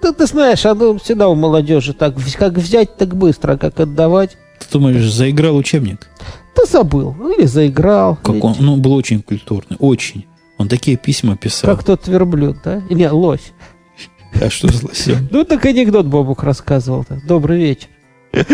Да 0.00 0.12
ты 0.12 0.26
знаешь, 0.26 0.64
оно 0.64 0.96
всегда 0.96 1.28
у 1.28 1.34
молодежи 1.34 1.92
так, 1.92 2.14
как 2.38 2.54
взять, 2.54 2.96
так 2.96 3.14
быстро, 3.14 3.52
а 3.52 3.58
как 3.58 3.78
отдавать. 3.78 4.38
Ты 4.58 4.66
думаешь, 4.72 5.04
заиграл 5.04 5.56
учебник? 5.56 6.08
Ты 6.54 6.66
забыл, 6.66 7.14
ну, 7.18 7.36
или 7.36 7.46
заиграл. 7.46 8.16
Как 8.16 8.34
или 8.36 8.42
он, 8.42 8.56
ну, 8.60 8.76
был 8.76 8.94
очень 8.94 9.22
культурный, 9.22 9.76
очень. 9.80 10.26
Он 10.58 10.68
такие 10.68 10.96
письма 10.96 11.36
писал. 11.36 11.74
Как 11.74 11.84
тот 11.84 12.06
верблюд, 12.06 12.58
да? 12.64 12.82
Или 12.88 13.06
лось. 13.06 13.52
А 14.40 14.50
что 14.50 14.68
с 14.68 14.82
лосем? 14.82 15.28
Ну, 15.32 15.44
так 15.44 15.64
анекдот 15.64 16.06
Бобук 16.06 16.42
рассказывал. 16.42 17.02
-то. 17.02 17.20
Добрый 17.26 17.58
вечер. 17.58 17.88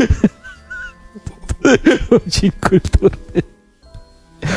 Очень 2.10 2.52
культурный. 2.52 3.44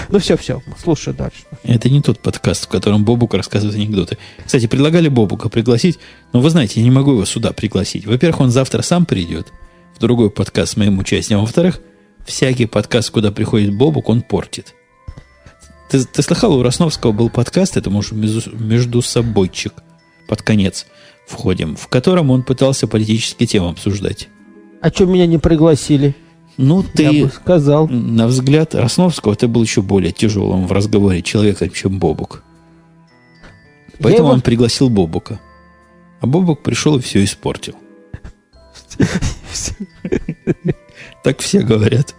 Ну, 0.10 0.20
все, 0.20 0.38
все, 0.38 0.62
слушай 0.82 1.14
дальше. 1.14 1.44
Это 1.64 1.90
не 1.90 2.02
тот 2.02 2.20
подкаст, 2.20 2.66
в 2.66 2.68
котором 2.70 3.04
Бобук 3.04 3.34
рассказывает 3.34 3.76
анекдоты. 3.78 4.18
Кстати, 4.46 4.68
предлагали 4.68 5.10
Бобука 5.10 5.50
пригласить, 5.50 6.00
но 6.32 6.40
вы 6.40 6.50
знаете, 6.50 6.80
я 6.80 6.84
не 6.86 6.92
могу 6.92 7.12
его 7.12 7.26
сюда 7.26 7.52
пригласить. 7.52 8.06
Во-первых, 8.06 8.40
он 8.42 8.52
завтра 8.52 8.82
сам 8.82 9.06
придет 9.06 9.52
в 9.96 10.00
другой 10.00 10.30
подкаст 10.30 10.74
с 10.74 10.78
моим 10.78 11.00
участием. 11.00 11.40
А 11.40 11.42
во-вторых, 11.42 11.82
всякий 12.26 12.66
подкаст, 12.66 13.12
куда 13.12 13.32
приходит 13.32 13.76
Бобук, 13.76 14.10
он 14.10 14.22
портит. 14.22 14.74
Ты, 15.90 16.04
ты 16.06 16.22
слыхал, 16.22 16.54
у 16.56 16.64
Росновского 16.64 17.12
был 17.12 17.30
подкаст, 17.30 17.78
это, 17.78 17.90
может, 17.90 18.14
между, 18.14 18.56
между 18.58 19.02
собойчик 19.02 19.74
под 20.28 20.42
конец 20.42 20.88
входим, 21.28 21.76
в 21.76 21.88
котором 21.88 22.32
он 22.32 22.44
пытался 22.44 22.88
политические 22.88 23.48
темы 23.48 23.70
обсуждать. 23.70 24.30
А 24.82 24.90
что 24.90 25.06
меня 25.06 25.28
не 25.28 25.38
пригласили? 25.38 26.16
Ну, 26.58 26.84
Я 26.96 27.10
ты, 27.12 27.24
бы 27.26 27.32
сказал. 27.32 27.88
на 27.88 28.28
взгляд 28.28 28.76
Росновского, 28.76 29.36
ты 29.36 29.48
был 29.48 29.64
еще 29.64 29.82
более 29.82 30.12
тяжелым 30.12 30.68
в 30.68 30.72
разговоре 30.72 31.22
человеком, 31.22 31.70
чем 31.72 32.00
Бобук. 32.00 32.44
Поэтому 34.00 34.28
его- 34.28 34.34
он 34.36 34.42
пригласил 34.42 34.90
Бобука. 34.90 35.40
А 36.22 36.28
Бобук 36.28 36.62
пришел 36.64 36.98
и 36.98 37.02
все 37.02 37.24
испортил. 37.24 37.76
Так 41.24 41.40
все 41.40 41.62
говорят. 41.62 42.16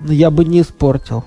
Ну, 0.00 0.12
Я 0.12 0.30
бы 0.30 0.44
не 0.44 0.60
испортил. 0.60 1.24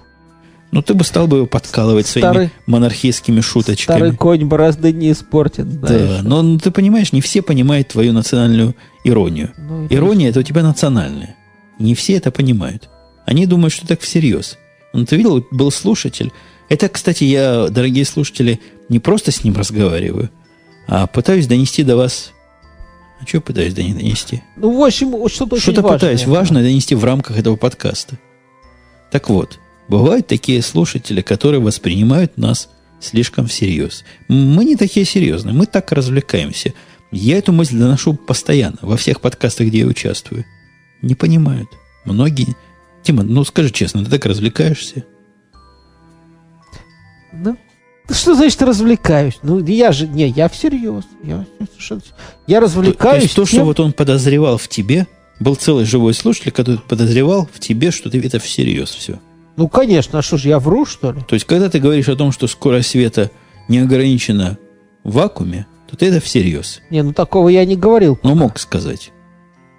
Ну, 0.71 0.81
ты 0.81 0.93
бы 0.93 1.03
стал 1.05 1.27
бы 1.27 1.37
его 1.37 1.45
подкалывать 1.47 2.07
своими 2.07 2.27
Старый- 2.27 2.49
монархистскими 2.65 3.39
шуточками. 3.39 3.97
Старый 3.97 4.15
конь 4.15 4.45
борозды 4.45 4.91
не 4.91 5.13
испортит, 5.13 5.79
Да, 5.79 5.87
знаешь. 5.87 6.23
но 6.23 6.41
ну, 6.41 6.59
ты 6.59 6.71
понимаешь, 6.71 7.13
не 7.13 7.21
все 7.21 7.41
понимают 7.41 7.87
твою 7.87 8.11
национальную 8.11 8.75
иронию. 9.05 9.53
Ну, 9.57 9.87
Ирония 9.89 10.29
это 10.29 10.41
у 10.41 10.43
тебя 10.43 10.63
национальная. 10.63 11.35
Не 11.79 11.95
все 11.95 12.13
это 12.15 12.31
понимают. 12.31 12.89
Они 13.25 13.45
думают, 13.45 13.73
что 13.73 13.87
так 13.87 14.01
всерьез. 14.01 14.57
Ну, 14.93 15.05
ты 15.05 15.15
видел, 15.15 15.45
был 15.51 15.71
слушатель. 15.71 16.31
Это, 16.69 16.89
кстати, 16.89 17.23
я, 17.23 17.69
дорогие 17.69 18.03
слушатели, 18.03 18.59
не 18.89 18.99
просто 18.99 19.31
с 19.31 19.43
ним 19.43 19.55
разговариваю, 19.55 20.29
а 20.87 21.07
пытаюсь 21.07 21.47
донести 21.47 21.83
до 21.83 21.95
вас... 21.95 22.33
А 23.19 23.25
что 23.25 23.41
пытаюсь 23.41 23.73
до- 23.73 23.81
донести? 23.81 24.43
Ну, 24.55 24.77
в 24.77 24.83
общем, 24.83 25.09
что-то 25.29 25.59
Что-то 25.59 25.81
важное. 25.81 25.99
пытаюсь 25.99 26.25
важное 26.25 26.61
донести 26.63 26.95
в 26.95 27.03
рамках 27.03 27.37
этого 27.37 27.55
подкаста. 27.55 28.17
Так 29.11 29.29
вот, 29.29 29.59
бывают 29.87 30.27
такие 30.27 30.61
слушатели, 30.61 31.21
которые 31.21 31.59
воспринимают 31.61 32.37
нас 32.37 32.69
слишком 32.99 33.47
всерьез. 33.47 34.03
Мы 34.27 34.65
не 34.65 34.75
такие 34.75 35.05
серьезные, 35.05 35.53
мы 35.53 35.65
так 35.65 35.91
развлекаемся. 35.91 36.73
Я 37.11 37.37
эту 37.37 37.53
мысль 37.53 37.77
доношу 37.77 38.13
постоянно, 38.13 38.77
во 38.81 38.97
всех 38.97 39.21
подкастах, 39.21 39.67
где 39.67 39.79
я 39.79 39.85
участвую. 39.87 40.45
Не 41.01 41.15
понимают. 41.15 41.69
Многие... 42.05 42.55
Тима, 43.03 43.23
ну 43.23 43.43
скажи 43.45 43.69
честно, 43.71 44.03
ты 44.03 44.11
так 44.11 44.25
развлекаешься? 44.25 45.05
Ну, 47.31 47.57
что 48.09 48.35
значит 48.35 48.61
развлекаюсь? 48.61 49.37
Ну, 49.43 49.59
я 49.65 49.91
же, 49.91 50.07
не, 50.07 50.27
я 50.29 50.49
всерьез. 50.49 51.03
Я, 51.23 51.45
совершенно- 51.71 52.01
я 52.47 52.59
То, 52.59 52.61
то 52.61 52.65
развлекаюсь. 52.65 53.23
есть 53.23 53.35
то, 53.35 53.45
что 53.45 53.63
вот 53.63 53.79
он 53.79 53.93
подозревал 53.93 54.57
в 54.57 54.67
тебе, 54.67 55.07
был 55.39 55.55
целый 55.55 55.85
живой 55.85 56.13
слушатель, 56.13 56.51
который 56.51 56.79
подозревал 56.79 57.47
в 57.53 57.59
тебе, 57.59 57.91
что 57.91 58.09
ты 58.09 58.19
это 58.25 58.39
всерьез 58.39 58.89
все. 58.89 59.19
Ну, 59.55 59.67
конечно, 59.67 60.19
а 60.19 60.21
что 60.21 60.37
ж, 60.37 60.45
я 60.45 60.59
вру, 60.59 60.85
что 60.85 61.11
ли? 61.11 61.21
То 61.27 61.33
есть, 61.33 61.45
когда 61.45 61.69
ты 61.69 61.79
говоришь 61.79 62.09
о 62.09 62.15
том, 62.15 62.31
что 62.31 62.47
скорость 62.47 62.89
света 62.89 63.31
не 63.67 63.79
ограничена 63.79 64.57
в 65.03 65.13
вакууме, 65.13 65.65
то 65.89 65.95
ты 65.97 66.07
это 66.07 66.19
всерьез. 66.19 66.81
Не, 66.89 67.01
ну 67.01 67.13
такого 67.13 67.49
я 67.49 67.65
не 67.65 67.75
говорил. 67.75 68.19
Ну, 68.23 68.35
мог 68.35 68.59
сказать. 68.59 69.11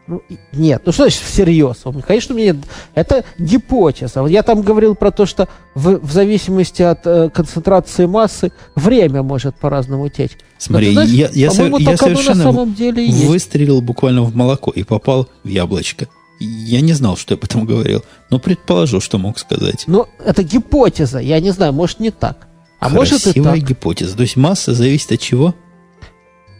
Ну, 0.08 0.22
нет, 0.52 0.82
ну 0.86 0.92
что 0.92 1.02
значит 1.02 1.20
всерьез? 1.20 1.80
Он, 1.84 2.00
Конечно, 2.00 2.34
у 2.34 2.38
меня 2.38 2.52
нет. 2.54 2.64
Это 2.94 3.24
гипотеза. 3.38 4.24
Я 4.24 4.42
там 4.42 4.62
говорил 4.62 4.94
про 4.94 5.10
то, 5.10 5.26
что 5.26 5.48
в, 5.74 5.98
в 5.98 6.10
зависимости 6.10 6.80
от 6.80 7.06
э, 7.06 7.28
концентрации 7.28 8.06
массы 8.06 8.50
время 8.74 9.22
может 9.22 9.56
по-разному 9.56 10.08
течь. 10.08 10.32
Смотри, 10.56 10.94
Но 10.94 11.02
ты 11.02 11.06
знаешь, 11.06 11.10
я, 11.10 11.28
я, 11.34 11.50
я 11.52 11.66
оно 11.66 11.78
на 11.78 11.96
совершенно 11.98 12.42
самом 12.42 12.74
деле 12.74 13.04
и 13.04 13.10
есть. 13.10 13.26
выстрелил 13.26 13.82
буквально 13.82 14.22
в 14.22 14.34
молоко 14.34 14.70
и 14.70 14.82
попал 14.82 15.28
в 15.44 15.48
яблочко. 15.48 16.08
Я 16.40 16.80
не 16.80 16.94
знал, 16.94 17.18
что 17.18 17.34
я 17.34 17.38
потом 17.38 17.66
говорил, 17.66 18.02
но 18.30 18.38
предположил, 18.38 19.00
что 19.00 19.18
мог 19.18 19.38
сказать. 19.38 19.84
Ну, 19.86 20.06
это 20.24 20.42
гипотеза. 20.42 21.18
Я 21.18 21.38
не 21.40 21.50
знаю, 21.50 21.74
может 21.74 22.00
не 22.00 22.10
так. 22.10 22.48
А 22.80 22.88
может 22.88 23.20
и 23.20 23.22
Красивая 23.24 23.54
так. 23.56 23.62
гипотеза. 23.68 24.16
То 24.16 24.22
есть 24.22 24.36
масса 24.36 24.72
зависит 24.72 25.12
от 25.12 25.20
чего? 25.20 25.54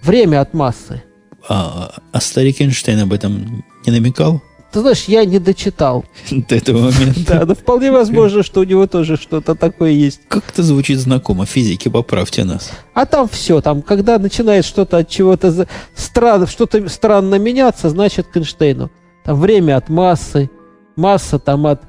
Время 0.02 0.42
от 0.42 0.52
массы. 0.52 1.02
А, 1.48 1.94
а 2.12 2.20
старик 2.20 2.60
Эйнштейн 2.60 3.00
об 3.00 3.12
этом 3.12 3.64
не 3.86 3.92
намекал 3.92 4.42
Ты 4.70 4.80
знаешь, 4.80 5.04
я 5.04 5.24
не 5.24 5.38
дочитал. 5.38 6.04
до 6.30 6.56
этого 6.56 6.90
момента? 6.90 7.20
Да, 7.26 7.46
но 7.46 7.54
вполне 7.54 7.90
возможно, 7.90 8.42
что 8.42 8.60
у 8.60 8.64
него 8.64 8.86
тоже 8.86 9.16
что-то 9.16 9.54
такое 9.54 9.92
есть. 9.92 10.20
Как 10.28 10.50
это 10.50 10.62
звучит 10.62 10.98
знакомо? 10.98 11.46
Физики, 11.46 11.88
поправьте 11.88 12.44
нас. 12.44 12.70
А 12.92 13.06
там 13.06 13.28
все, 13.28 13.62
там, 13.62 13.80
когда 13.80 14.18
начинает 14.18 14.66
что-то 14.66 14.98
от 14.98 15.08
чего-то 15.08 15.66
странно, 15.94 16.46
что-то 16.46 16.86
странно 16.90 17.36
меняться, 17.36 17.88
значит 17.88 18.26
к 18.26 18.36
Эйнштейну. 18.36 18.90
Там 19.24 19.40
время 19.40 19.78
от 19.78 19.88
массы, 19.88 20.50
масса 20.96 21.38
там 21.38 21.66
от, 21.66 21.82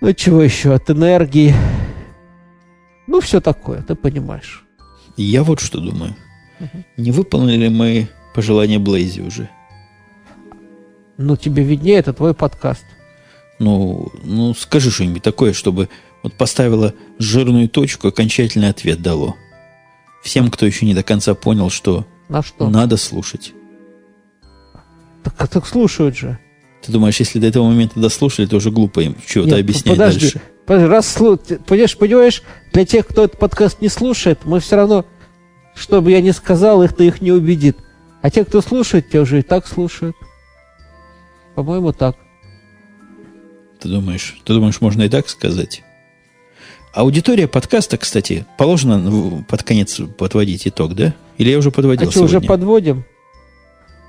ну 0.00 0.12
чего 0.12 0.42
еще, 0.42 0.74
от 0.74 0.90
энергии. 0.90 1.54
Ну, 3.06 3.20
все 3.20 3.40
такое, 3.40 3.82
ты 3.82 3.94
понимаешь. 3.94 4.64
Я 5.16 5.42
вот 5.42 5.60
что 5.60 5.80
думаю. 5.80 6.14
Не 6.96 7.12
выполнили 7.12 7.68
мы 7.68 8.08
пожелания 8.34 8.78
Блейзи 8.78 9.20
уже? 9.20 9.48
Ну, 11.16 11.36
тебе 11.36 11.62
виднее, 11.64 11.96
это 11.98 12.12
твой 12.12 12.34
подкаст. 12.34 12.84
Ну, 13.58 14.08
ну, 14.22 14.54
скажи 14.54 14.90
что-нибудь 14.90 15.22
такое, 15.22 15.52
чтобы 15.52 15.88
вот 16.22 16.34
поставило 16.34 16.94
жирную 17.18 17.68
точку, 17.68 18.08
окончательный 18.08 18.68
ответ 18.68 19.02
дало. 19.02 19.34
Всем, 20.22 20.50
кто 20.50 20.64
еще 20.66 20.86
не 20.86 20.94
до 20.94 21.02
конца 21.02 21.34
понял, 21.34 21.70
что 21.70 22.06
На 22.28 22.42
что? 22.42 22.68
надо 22.68 22.96
слушать. 22.96 23.52
Так, 25.24 25.48
так 25.48 25.66
слушают 25.66 26.16
же. 26.16 26.38
Ты 26.82 26.92
думаешь, 26.92 27.18
если 27.18 27.40
до 27.40 27.48
этого 27.48 27.66
момента 27.66 27.98
дослушали, 27.98 28.46
то 28.46 28.56
уже 28.56 28.70
глупо 28.70 29.00
им 29.00 29.16
чего-то 29.26 29.56
объяснять 29.56 29.96
подожди. 29.96 30.20
дальше. 30.20 30.40
Подожди, 30.64 30.86
раз 30.88 31.16
слу- 31.16 31.58
понимаешь, 31.64 31.96
понимаешь, 31.98 32.42
для 32.72 32.84
тех, 32.86 33.06
кто 33.06 33.24
этот 33.24 33.38
подкаст 33.38 33.80
не 33.80 33.88
слушает, 33.88 34.40
мы 34.44 34.60
все 34.60 34.76
равно, 34.76 35.04
что 35.74 36.00
бы 36.00 36.12
я 36.12 36.20
ни 36.20 36.30
сказал, 36.30 36.82
их-то 36.82 37.02
их 37.02 37.20
не 37.20 37.32
убедит. 37.32 37.76
А 38.20 38.30
те, 38.30 38.44
кто 38.44 38.60
слушает, 38.60 39.10
те 39.10 39.20
уже 39.20 39.40
и 39.40 39.42
так 39.42 39.66
слушают. 39.66 40.16
По-моему, 41.54 41.92
так. 41.92 42.16
Ты 43.80 43.88
думаешь, 43.88 44.36
ты 44.44 44.54
думаешь, 44.54 44.80
можно 44.80 45.02
и 45.02 45.08
так 45.08 45.28
сказать? 45.28 45.82
Аудитория 46.92 47.46
подкаста, 47.46 47.96
кстати, 47.96 48.44
положено 48.56 49.44
под 49.48 49.62
конец 49.62 50.00
подводить 50.16 50.66
итог, 50.66 50.94
да? 50.94 51.14
Или 51.36 51.50
я 51.50 51.58
уже 51.58 51.70
подводил 51.70 52.08
а 52.08 52.10
что, 52.10 52.22
уже 52.22 52.32
сегодня? 52.32 52.48
подводим? 52.48 53.04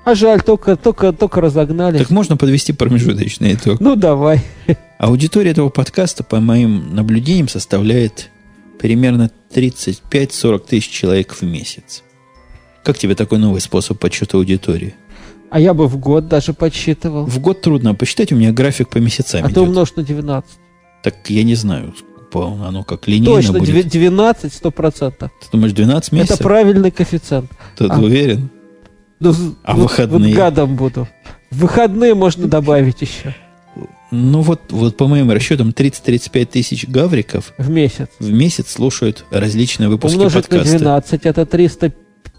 А 0.04 0.14
жаль, 0.14 0.42
только, 0.42 0.76
только, 0.76 1.12
только 1.12 1.40
разогнали. 1.40 1.98
Так 1.98 2.10
можно 2.10 2.36
подвести 2.36 2.72
промежуточный 2.72 3.54
итог. 3.54 3.80
Ну, 3.80 3.96
давай. 3.96 4.42
Аудитория 4.98 5.50
этого 5.50 5.68
подкаста, 5.68 6.24
по 6.24 6.40
моим 6.40 6.94
наблюдениям, 6.94 7.48
составляет 7.48 8.30
примерно 8.78 9.30
35-40 9.54 10.66
тысяч 10.66 10.88
человек 10.88 11.34
в 11.34 11.42
месяц. 11.42 12.02
Как 12.84 12.98
тебе 12.98 13.14
такой 13.14 13.38
новый 13.38 13.60
способ 13.60 13.98
подсчета 13.98 14.36
аудитории? 14.36 14.94
А 15.50 15.58
я 15.58 15.74
бы 15.74 15.88
в 15.88 15.96
год 15.98 16.28
даже 16.28 16.52
подсчитывал. 16.52 17.26
В 17.26 17.40
год 17.40 17.60
трудно 17.60 17.94
посчитать, 17.94 18.32
у 18.32 18.36
меня 18.36 18.52
график 18.52 18.88
по 18.88 18.98
месяцам. 18.98 19.40
А 19.40 19.46
идет. 19.46 19.54
ты 19.54 19.60
умножь 19.60 19.94
на 19.96 20.02
12. 20.02 20.50
Так 21.02 21.14
я 21.28 21.42
не 21.42 21.56
знаю, 21.56 21.94
оно 22.32 22.84
как 22.84 23.08
линейно 23.08 23.36
Точно, 23.36 23.58
будет. 23.58 23.84
Точно, 23.84 23.90
12, 23.90 24.52
100 24.52 24.70
процентов. 24.70 25.30
Ты 25.40 25.48
думаешь, 25.52 25.72
12 25.72 26.12
месяцев? 26.12 26.36
Это 26.36 26.44
правильный 26.44 26.90
коэффициент. 26.90 27.50
Ты 27.76 27.86
а, 27.86 27.98
уверен? 27.98 28.50
Ну, 29.18 29.34
а 29.64 29.74
вот, 29.74 29.82
выходные? 29.82 30.34
Вот 30.34 30.36
гадом 30.36 30.76
буду. 30.76 31.08
Выходные 31.50 32.14
можно 32.14 32.46
добавить 32.46 33.02
еще. 33.02 33.34
Ну 34.12 34.40
вот, 34.40 34.60
вот 34.70 34.96
по 34.96 35.06
моим 35.06 35.30
расчетам 35.30 35.70
30-35 35.70 36.44
тысяч 36.46 36.88
гавриков 36.88 37.52
в 37.58 37.70
месяц. 37.70 38.08
в 38.18 38.30
месяц 38.30 38.72
слушают 38.72 39.24
различные 39.30 39.88
выпуски 39.88 40.16
Умножить 40.16 40.48
подкаста. 40.48 40.72
на 40.72 40.78
12, 40.78 41.26
это 41.26 41.46
300 41.46 41.92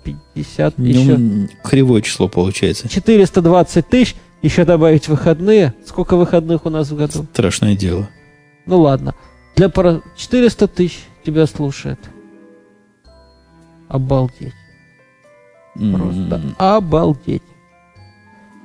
50 0.04 0.76
тысяч. 0.76 1.06
Ну, 1.08 1.48
кривое 1.64 2.02
число 2.02 2.28
получается. 2.28 2.90
420 2.90 3.88
тысяч, 3.88 4.16
еще 4.42 4.66
добавить 4.66 5.08
выходные. 5.08 5.74
Сколько 5.86 6.16
выходных 6.16 6.66
у 6.66 6.70
нас 6.70 6.90
в 6.90 6.98
году? 6.98 7.26
Страшное 7.34 7.76
дело. 7.76 8.10
Ну 8.66 8.82
ладно. 8.82 9.16
Для 9.56 9.70
пара... 9.70 10.02
400 10.18 10.68
тысяч 10.68 11.00
тебя 11.26 11.46
слушает. 11.46 12.00
Обалдеть. 13.88 14.54
mm. 15.78 15.96
Просто 15.96 16.42
обалдеть. 16.58 17.44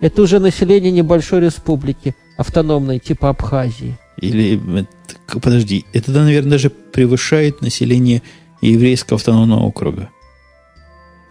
Это 0.01 0.23
уже 0.23 0.39
население 0.39 0.93
небольшой 0.93 1.41
республики, 1.41 2.15
автономной, 2.37 2.99
типа 2.99 3.31
Абхазии. 3.31 3.99
Или, 4.19 4.87
подожди, 5.29 5.85
это, 5.93 6.11
наверное, 6.13 6.53
даже 6.53 6.71
превышает 6.71 7.61
население 7.61 8.23
еврейского 8.61 9.17
автономного 9.17 9.65
округа. 9.65 10.11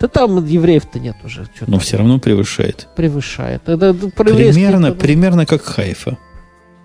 Да 0.06 0.10
там 0.10 0.46
евреев-то 0.46 1.00
нет 1.00 1.16
уже. 1.24 1.46
Что 1.56 1.66
Но 1.68 1.80
все 1.80 1.98
равно 1.98 2.20
превышает. 2.20 2.88
превышает. 2.96 3.68
Это, 3.68 3.88
это 3.88 4.10
Примерно, 4.10 4.88
это- 4.88 4.96
примерно 4.96 5.46
как 5.48 5.64
Хайфа. 5.64 6.18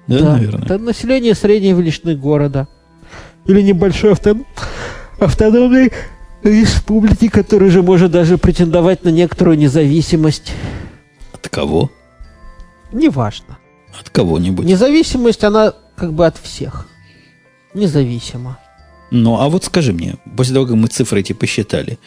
Да, 0.06 0.18
Да, 0.20 0.32
наверное. 0.36 0.64
Это 0.64 0.78
население 0.78 1.34
средней 1.34 1.74
величины 1.74 2.16
города. 2.16 2.66
Или 3.46 3.60
небольшой 3.60 4.12
автон... 4.12 4.46
автономной 5.20 5.92
республики, 6.42 7.28
который 7.28 7.68
же 7.68 7.82
может 7.82 8.10
даже 8.10 8.38
претендовать 8.38 9.04
на 9.04 9.10
некоторую 9.10 9.58
независимость. 9.58 10.52
От 11.34 11.46
кого? 11.50 11.90
Неважно. 12.90 13.58
От 14.00 14.08
кого-нибудь. 14.08 14.64
Независимость, 14.64 15.44
она 15.44 15.74
как 15.94 16.14
бы 16.14 16.24
от 16.24 16.38
всех. 16.38 16.88
Независимо. 17.74 18.58
Ну, 19.10 19.38
а 19.38 19.50
вот 19.50 19.64
скажи 19.64 19.92
мне, 19.92 20.14
после 20.38 20.54
того, 20.54 20.64
как 20.64 20.76
мы 20.76 20.88
цифры 20.88 21.20
эти 21.20 21.34
посчитали, 21.34 21.98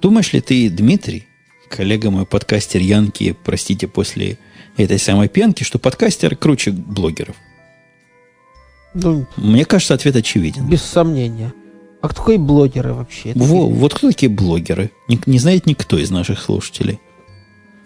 думаешь 0.00 0.32
ли 0.32 0.40
ты, 0.40 0.68
Дмитрий, 0.70 1.26
коллега 1.68 2.10
мой 2.10 2.26
подкастер 2.26 2.80
Янки, 2.80 3.36
простите, 3.44 3.86
после 3.88 4.38
этой 4.76 4.98
самой 4.98 5.28
пьянки, 5.28 5.64
что 5.64 5.78
подкастер 5.78 6.36
круче 6.36 6.70
блогеров? 6.70 7.36
Ну, 8.94 9.26
Мне 9.36 9.64
кажется, 9.64 9.94
ответ 9.94 10.16
очевиден. 10.16 10.68
без 10.68 10.82
сомнения. 10.82 11.52
А 12.02 12.08
кто 12.08 12.22
такие 12.22 12.38
блогеры 12.38 12.92
вообще? 12.94 13.32
Во, 13.34 13.66
вот 13.68 13.94
кто 13.94 14.08
такие 14.08 14.28
блогеры? 14.30 14.90
Не, 15.08 15.18
не 15.26 15.38
знает 15.38 15.66
никто 15.66 15.98
из 15.98 16.10
наших 16.10 16.40
слушателей. 16.40 16.98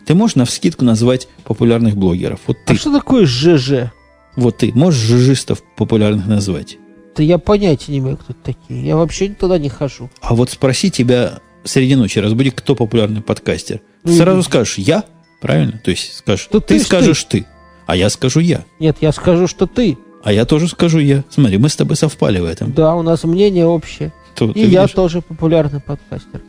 Ты 0.07 0.15
можешь 0.15 0.37
на 0.37 0.45
вскидку 0.47 0.85
назвать 0.85 1.29
популярных 1.45 1.97
блогеров. 1.97 2.41
Вот 2.47 2.57
А 2.65 2.69
ты, 2.69 2.77
что 2.77 2.93
такое 2.93 3.27
ЖЖ? 3.27 3.93
вот 4.37 4.59
ты 4.59 4.73
можешь 4.75 5.01
жижистов 5.01 5.63
популярных 5.77 6.27
назвать. 6.27 6.79
Да 7.17 7.23
я 7.23 7.39
понятия 7.39 7.93
не 7.93 7.99
имею, 7.99 8.17
кто 8.17 8.33
это 8.33 8.43
такие. 8.43 8.85
Я 8.85 8.97
вообще 8.97 9.29
туда 9.29 9.59
не 9.59 9.69
хожу. 9.69 10.11
А 10.21 10.35
вот 10.35 10.51
спроси 10.51 10.91
тебя 10.91 11.41
среди 11.67 11.95
ночи, 11.97 12.19
разбуди, 12.19 12.51
кто 12.51 12.75
популярный 12.75 13.21
подкастер. 13.21 13.79
Ты 14.05 14.11
Ну, 14.13 14.17
сразу 14.17 14.43
скажешь 14.43 14.79
«я», 14.79 15.05
правильно? 15.41 15.79
То 15.85 15.91
есть 15.91 16.17
скажешь, 16.17 16.49
То 16.51 16.61
ты, 16.61 16.79
ты 16.79 16.85
скажешь 16.85 17.25
ты. 17.25 17.47
а 17.87 17.95
я 17.97 18.09
скажу 18.11 18.41
«я». 18.41 18.65
Нет, 18.81 18.97
я 19.01 19.13
скажу, 19.13 19.47
что 19.47 19.67
ты. 19.67 19.99
А 20.25 20.33
я 20.33 20.45
тоже 20.45 20.69
скажу 20.69 20.99
«я». 20.99 21.25
Смотри, 21.31 21.59
мы 21.59 21.69
с 21.69 21.77
тобой 21.77 21.97
совпали 21.97 22.39
в 22.41 22.45
этом. 22.45 22.73
Да, 22.73 22.95
у 22.95 23.03
нас 23.03 23.25
мнение 23.25 23.67
общее. 23.67 24.13
То- 24.35 24.51
И 24.51 24.55
ты 24.55 24.61
я 24.61 24.83
видишь? 24.83 24.95
тоже 24.95 25.23
популярный 25.23 25.81
подкастер. 25.81 26.41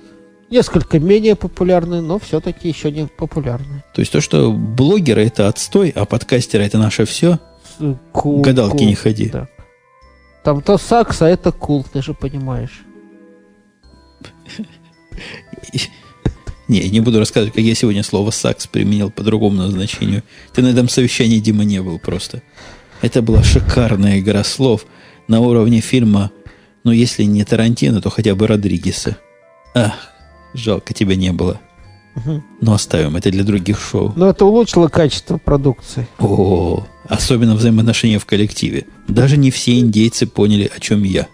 Несколько 0.50 1.00
менее 1.00 1.36
популярный, 1.36 2.02
но 2.02 2.20
все-таки 2.20 2.70
еще 2.70 2.90
не 2.92 3.06
популярный. 3.08 3.84
То 3.94 4.00
есть 4.02 4.12
то, 4.14 4.22
что 4.22 4.52
блогеры 4.54 5.26
это 5.26 5.48
отстой, 5.50 5.90
а 5.90 6.06
подкастеры 6.06 6.64
это 6.64 6.78
наше 6.78 7.06
все, 7.06 7.40
Кул, 8.14 8.42
гадалки 8.42 8.78
кул, 8.78 8.88
не 8.88 8.96
ходи. 8.96 9.30
да. 9.30 9.48
Там 10.44 10.62
то 10.62 10.78
сакс, 10.78 11.22
а 11.22 11.30
это 11.30 11.52
кул, 11.52 11.86
ты 11.92 12.02
же 12.02 12.14
понимаешь. 12.14 12.82
Не, 16.68 16.90
не 16.90 17.00
буду 17.00 17.20
рассказывать, 17.20 17.54
как 17.54 17.64
я 17.64 17.76
сегодня 17.76 18.04
слово 18.04 18.30
«сакс» 18.32 18.68
применил 18.68 19.10
по 19.10 19.24
другому 19.24 19.56
назначению. 19.56 20.24
Ты 20.54 20.62
на 20.62 20.68
этом 20.68 20.90
совещании, 20.90 21.40
Дима, 21.40 21.64
не 21.64 21.82
был 21.82 21.98
просто. 21.98 22.42
Это 23.02 23.22
была 23.22 23.42
шикарная 23.42 24.20
игра 24.20 24.44
слов 24.44 24.86
на 25.30 25.40
уровне 25.40 25.80
фильма, 25.80 26.32
ну, 26.84 26.92
если 26.92 27.24
не 27.24 27.44
Тарантино, 27.44 28.02
то 28.02 28.10
хотя 28.10 28.36
бы 28.36 28.48
Родригеса. 28.48 29.18
Ах, 29.76 29.94
жалко 30.54 30.94
тебя 30.94 31.16
не 31.16 31.32
было. 31.32 31.60
Мгм. 32.16 32.44
Но 32.62 32.74
оставим 32.74 33.16
это 33.16 33.30
для 33.30 33.44
других 33.44 33.80
шоу. 33.80 34.12
Но 34.16 34.30
это 34.30 34.46
улучшило 34.46 34.88
качество 34.88 35.38
продукции. 35.38 36.08
О, 36.20 36.86
особенно 37.08 37.56
взаимоотношения 37.56 38.20
в 38.20 38.26
коллективе. 38.26 38.86
Даже 39.08 39.38
не 39.38 39.52
все 39.52 39.80
индейцы 39.80 40.26
поняли, 40.26 40.72
о 40.76 40.80
чем 40.80 41.04
я. 41.04 41.28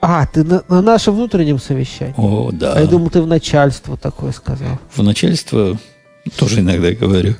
А, 0.00 0.26
ты 0.26 0.44
на, 0.44 0.62
на 0.68 0.82
нашем 0.82 1.14
внутреннем 1.14 1.58
совещании. 1.58 2.14
О, 2.16 2.50
да. 2.52 2.74
А 2.74 2.80
я 2.80 2.86
думал, 2.86 3.10
ты 3.10 3.22
в 3.22 3.26
начальство 3.26 3.96
такое 3.96 4.32
сказал. 4.32 4.78
В 4.94 5.02
начальство 5.02 5.78
тоже 6.36 6.60
иногда 6.60 6.92
говорю. 6.92 7.34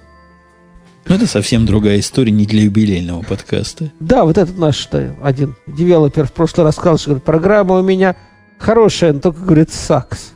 Но 1.07 1.15
это 1.15 1.27
совсем 1.27 1.67
другая 1.67 2.01
история, 2.01 2.33
не 2.33 2.47
для 2.47 2.63
юбилейного 2.63 3.23
подкаста. 3.23 3.93
Да, 4.01 4.25
вот 4.25 4.39
этот 4.39 4.59
наш 4.59 4.77
что, 4.77 5.15
один 5.23 5.55
девелопер 5.67 6.27
в 6.27 6.33
прошлый 6.33 6.65
раз 6.65 6.75
сказал, 6.75 6.99
что 6.99 7.11
говорит, 7.11 7.25
программа 7.25 7.77
у 7.79 7.83
меня 7.83 8.17
хорошая, 8.59 9.13
но 9.13 9.21
только, 9.21 9.41
говорит, 9.41 9.73
сакс. 9.73 10.33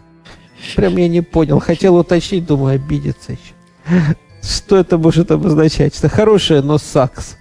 Прям 0.77 0.97
я 0.97 1.09
не 1.09 1.23
понял. 1.23 1.59
Хотел 1.59 1.97
уточнить, 1.97 2.47
думаю, 2.47 2.77
обидеться 2.77 3.33
еще. 3.33 4.15
Что 4.43 4.77
это 4.77 4.97
может 4.97 5.31
обозначать? 5.31 5.95
Что 5.97 6.09
хорошая, 6.09 6.63
но 6.63 6.79
сакс. 6.79 7.37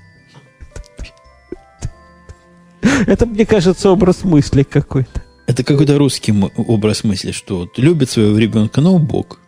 Это, 3.08 3.26
мне 3.26 3.46
кажется, 3.46 3.90
образ 3.90 4.24
мысли 4.24 4.64
какой-то. 4.64 5.24
Это 5.48 5.64
какой-то 5.64 5.98
русский 5.98 6.34
образ 6.58 7.04
мысли, 7.04 7.32
что 7.32 7.60
вот 7.60 7.78
любит 7.78 8.10
своего 8.10 8.38
ребенка, 8.38 8.82
но 8.82 8.94
убог. 8.94 9.40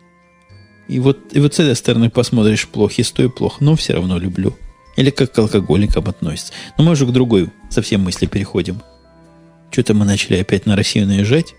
И 0.88 1.00
вот, 1.00 1.20
и 1.32 1.40
вот 1.40 1.54
с 1.54 1.60
этой 1.60 1.76
стороны 1.76 2.10
посмотришь 2.10 2.68
плохо, 2.68 2.96
и 2.98 3.04
с 3.04 3.12
той 3.12 3.30
плохо, 3.30 3.58
но 3.64 3.76
все 3.76 3.94
равно 3.94 4.18
люблю. 4.18 4.56
Или 4.98 5.10
как 5.10 5.32
к 5.32 5.40
алкоголикам 5.40 6.08
относится. 6.08 6.54
Но 6.78 6.84
мы 6.84 6.94
уже 6.94 7.06
к 7.06 7.12
другой 7.12 7.50
совсем 7.70 8.02
мысли 8.02 8.26
переходим. 8.26 8.82
Что-то 9.70 9.94
мы 9.94 10.04
начали 10.06 10.38
опять 10.38 10.66
на 10.66 10.76
Россию 10.76 11.08
наезжать. 11.08 11.56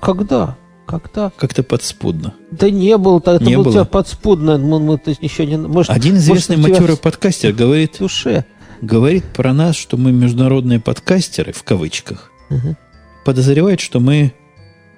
Когда? 0.00 0.56
Когда? 0.86 1.30
Как-то 1.36 1.62
подспудно. 1.62 2.34
Да 2.50 2.70
не 2.70 2.96
было, 2.96 3.18
это 3.18 3.38
Не 3.44 3.56
был 3.56 3.64
было? 3.64 3.70
у 3.70 3.74
тебя 3.74 3.84
подспудно. 3.84 4.56
Мы, 4.56 4.80
мы 4.80 5.00
есть 5.04 5.22
еще 5.22 5.46
не... 5.46 5.56
Может, 5.58 5.90
Один 5.90 6.16
известный 6.16 6.56
может, 6.56 6.70
матерый 6.78 6.96
в 6.96 7.00
подкастер 7.00 7.52
говорит, 7.52 7.96
душе. 7.98 8.44
Говорит 8.80 9.24
про 9.24 9.52
нас, 9.52 9.76
что 9.76 9.96
мы 9.96 10.12
международные 10.12 10.80
подкастеры, 10.80 11.52
в 11.52 11.62
кавычках. 11.62 12.30
Мгм. 12.48 12.76
Подозревает, 13.24 13.80
что 13.80 14.00
мы 14.00 14.32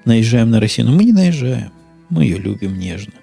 наезжаем 0.04 0.50
на 0.50 0.60
Россию. 0.60 0.88
Но 0.88 0.96
мы 0.96 1.04
не 1.04 1.12
наезжаем. 1.12 1.72
Мы 2.10 2.24
ее 2.24 2.38
любим 2.38 2.78
нежно. 2.78 3.14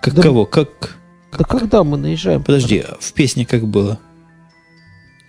Как 0.00 0.14
Да 0.14 0.22
кого? 0.22 0.46
Как... 0.46 0.96
Да 1.36 1.44
когда 1.44 1.84
мы 1.84 1.96
наезжаем? 1.96 2.42
Подожди, 2.42 2.78
а 2.78 2.96
в 3.00 3.12
песне 3.12 3.44
как 3.44 3.66
было? 3.66 3.98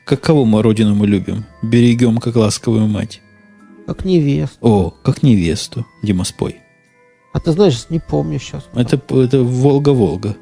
Как 0.05 0.21
кого 0.21 0.45
мы 0.45 0.61
родину 0.61 0.95
мы 0.95 1.07
любим? 1.07 1.43
Берегем, 1.61 2.17
как 2.19 2.35
ласковую 2.35 2.87
мать. 2.87 3.21
Как 3.85 4.05
невест. 4.05 4.57
О, 4.61 4.91
как 5.03 5.23
невесту. 5.23 5.85
Дима, 6.01 6.23
спой. 6.23 6.57
А 7.33 7.39
ты 7.39 7.51
знаешь, 7.51 7.85
не 7.89 7.99
помню 7.99 8.39
сейчас. 8.39 8.65
Это, 8.73 8.95
это 9.15 9.43
Волга-Волга. 9.43 10.35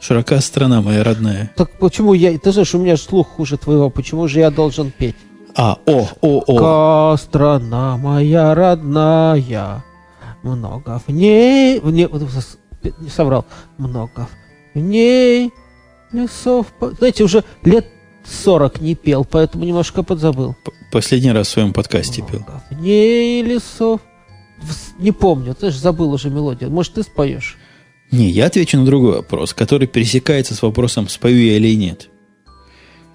Широка 0.00 0.40
страна 0.40 0.80
моя 0.80 1.04
родная. 1.04 1.52
Так 1.56 1.78
почему 1.78 2.14
я... 2.14 2.36
Ты 2.38 2.52
знаешь, 2.52 2.74
у 2.74 2.78
меня 2.78 2.96
же 2.96 3.02
слух 3.02 3.28
хуже 3.28 3.58
твоего. 3.58 3.90
Почему 3.90 4.26
же 4.28 4.38
я 4.40 4.50
должен 4.50 4.90
петь? 4.90 5.16
А, 5.54 5.78
о, 5.84 6.08
о, 6.22 6.42
о. 6.46 6.56
Ка 6.56 7.22
страна 7.22 7.96
моя 7.98 8.54
родная, 8.54 9.84
много 10.42 11.02
в 11.06 11.12
ней... 11.12 11.80
В 11.80 11.90
ней 11.90 12.08
не 12.98 13.10
соврал. 13.10 13.44
Много 13.76 14.28
в 14.74 14.78
ней 14.78 15.52
лесов... 16.12 16.68
Знаете, 16.98 17.24
уже 17.24 17.44
лет 17.62 17.86
40 18.24 18.80
не 18.80 18.94
пел, 18.94 19.26
поэтому 19.26 19.64
немножко 19.64 20.02
подзабыл. 20.02 20.56
Последний 20.92 21.32
раз 21.32 21.48
в 21.48 21.50
своем 21.50 21.72
подкасте 21.74 22.22
пел. 22.22 22.40
Много 22.40 22.62
в 22.70 22.80
ней 22.80 23.42
лесов... 23.42 24.00
Не 24.98 25.12
помню, 25.12 25.54
ты 25.54 25.70
же 25.70 25.78
забыл 25.78 26.12
уже 26.12 26.30
мелодию. 26.30 26.70
Может, 26.70 26.94
ты 26.94 27.02
споешь? 27.02 27.58
Не, 28.10 28.28
я 28.28 28.46
отвечу 28.46 28.78
на 28.78 28.84
другой 28.84 29.16
вопрос, 29.16 29.54
который 29.54 29.86
пересекается 29.86 30.54
с 30.54 30.62
вопросом, 30.62 31.08
спою 31.08 31.44
я 31.44 31.56
или 31.56 31.74
нет. 31.76 32.08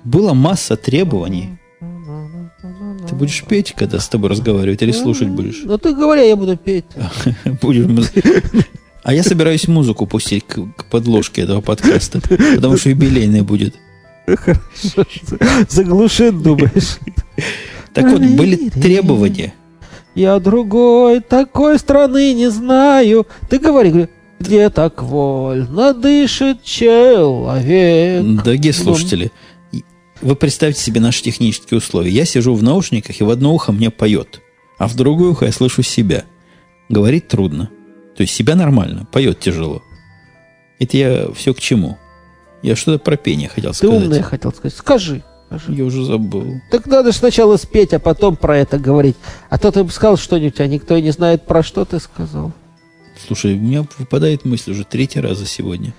Была 0.03 0.33
масса 0.33 0.77
требований 0.77 1.57
Ты 3.09 3.15
будешь 3.15 3.43
петь, 3.43 3.73
когда 3.75 3.99
с 3.99 4.07
тобой 4.07 4.29
разговаривать, 4.29 4.81
или 4.81 4.91
слушать 4.91 5.27
будешь? 5.29 5.61
Ну 5.63 5.77
ты 5.77 5.93
говори, 5.93 6.27
я 6.27 6.35
буду 6.35 6.55
петь. 6.57 6.85
Будешь 7.61 7.85
муз- 7.85 8.11
А 9.03 9.13
я 9.13 9.23
собираюсь 9.23 9.67
музыку 9.67 10.07
пустить 10.07 10.45
к, 10.47 10.59
к 10.77 10.85
подложке 10.89 11.41
этого 11.41 11.61
подкаста, 11.61 12.21
потому 12.55 12.77
что 12.77 12.89
юбилейный 12.89 13.41
будет. 13.41 13.75
Заглушит, 15.69 16.41
думаешь. 16.41 16.97
Так 17.93 18.05
вот, 18.05 18.21
были 18.21 18.69
требования. 18.69 19.53
Я 20.15 20.39
другой 20.39 21.19
такой 21.19 21.77
страны 21.77 22.33
не 22.33 22.49
знаю. 22.49 23.27
Ты 23.49 23.59
говори, 23.59 23.89
говори, 23.89 24.09
где 24.45 24.69
так 24.69 25.01
вольно 25.01 25.93
дышит 25.93 26.63
человек. 26.63 28.43
Дорогие 28.43 28.73
слушатели, 28.73 29.31
вы 30.21 30.35
представьте 30.35 30.81
себе 30.81 31.01
наши 31.01 31.23
технические 31.23 31.79
условия. 31.79 32.11
Я 32.11 32.25
сижу 32.25 32.53
в 32.53 32.63
наушниках, 32.63 33.19
и 33.19 33.23
в 33.23 33.29
одно 33.29 33.53
ухо 33.53 33.71
мне 33.71 33.89
поет, 33.89 34.41
а 34.77 34.87
в 34.87 34.95
другое 34.95 35.31
ухо 35.31 35.45
я 35.45 35.51
слышу 35.51 35.83
себя. 35.83 36.25
Говорить 36.89 37.27
трудно. 37.27 37.69
То 38.15 38.21
есть 38.21 38.33
себя 38.33 38.55
нормально, 38.55 39.07
поет 39.11 39.39
тяжело. 39.39 39.81
Это 40.79 40.97
я 40.97 41.27
все 41.33 41.53
к 41.53 41.59
чему? 41.59 41.97
Я 42.61 42.75
что-то 42.75 43.03
про 43.03 43.17
пение 43.17 43.49
хотел 43.49 43.71
Ты 43.71 43.77
сказать. 43.77 44.03
умная 44.03 44.21
хотел 44.21 44.51
сказать. 44.51 44.77
Скажи. 44.77 45.23
скажи. 45.47 45.73
Я 45.73 45.83
уже 45.83 46.03
забыл. 46.05 46.61
Так 46.71 46.85
надо 46.87 47.11
же 47.11 47.17
сначала 47.17 47.57
спеть, 47.57 47.93
а 47.93 47.99
потом 47.99 48.35
про 48.35 48.57
это 48.57 48.79
говорить. 48.79 49.15
А 49.49 49.57
то 49.57 49.71
ты 49.71 49.83
бы 49.83 49.91
сказал 49.91 50.17
что-нибудь, 50.17 50.59
а 50.59 50.67
никто 50.67 50.95
и 50.95 51.01
не 51.01 51.11
знает, 51.11 51.45
про 51.45 51.61
что 51.61 51.85
ты 51.85 51.99
сказал. 51.99 52.53
Слушай, 53.25 53.55
у 53.55 53.57
меня 53.59 53.85
выпадает 53.97 54.45
мысль 54.45 54.71
уже 54.71 54.83
третий 54.83 55.19
раз 55.19 55.37
за 55.39 55.45
сегодня. 55.47 55.93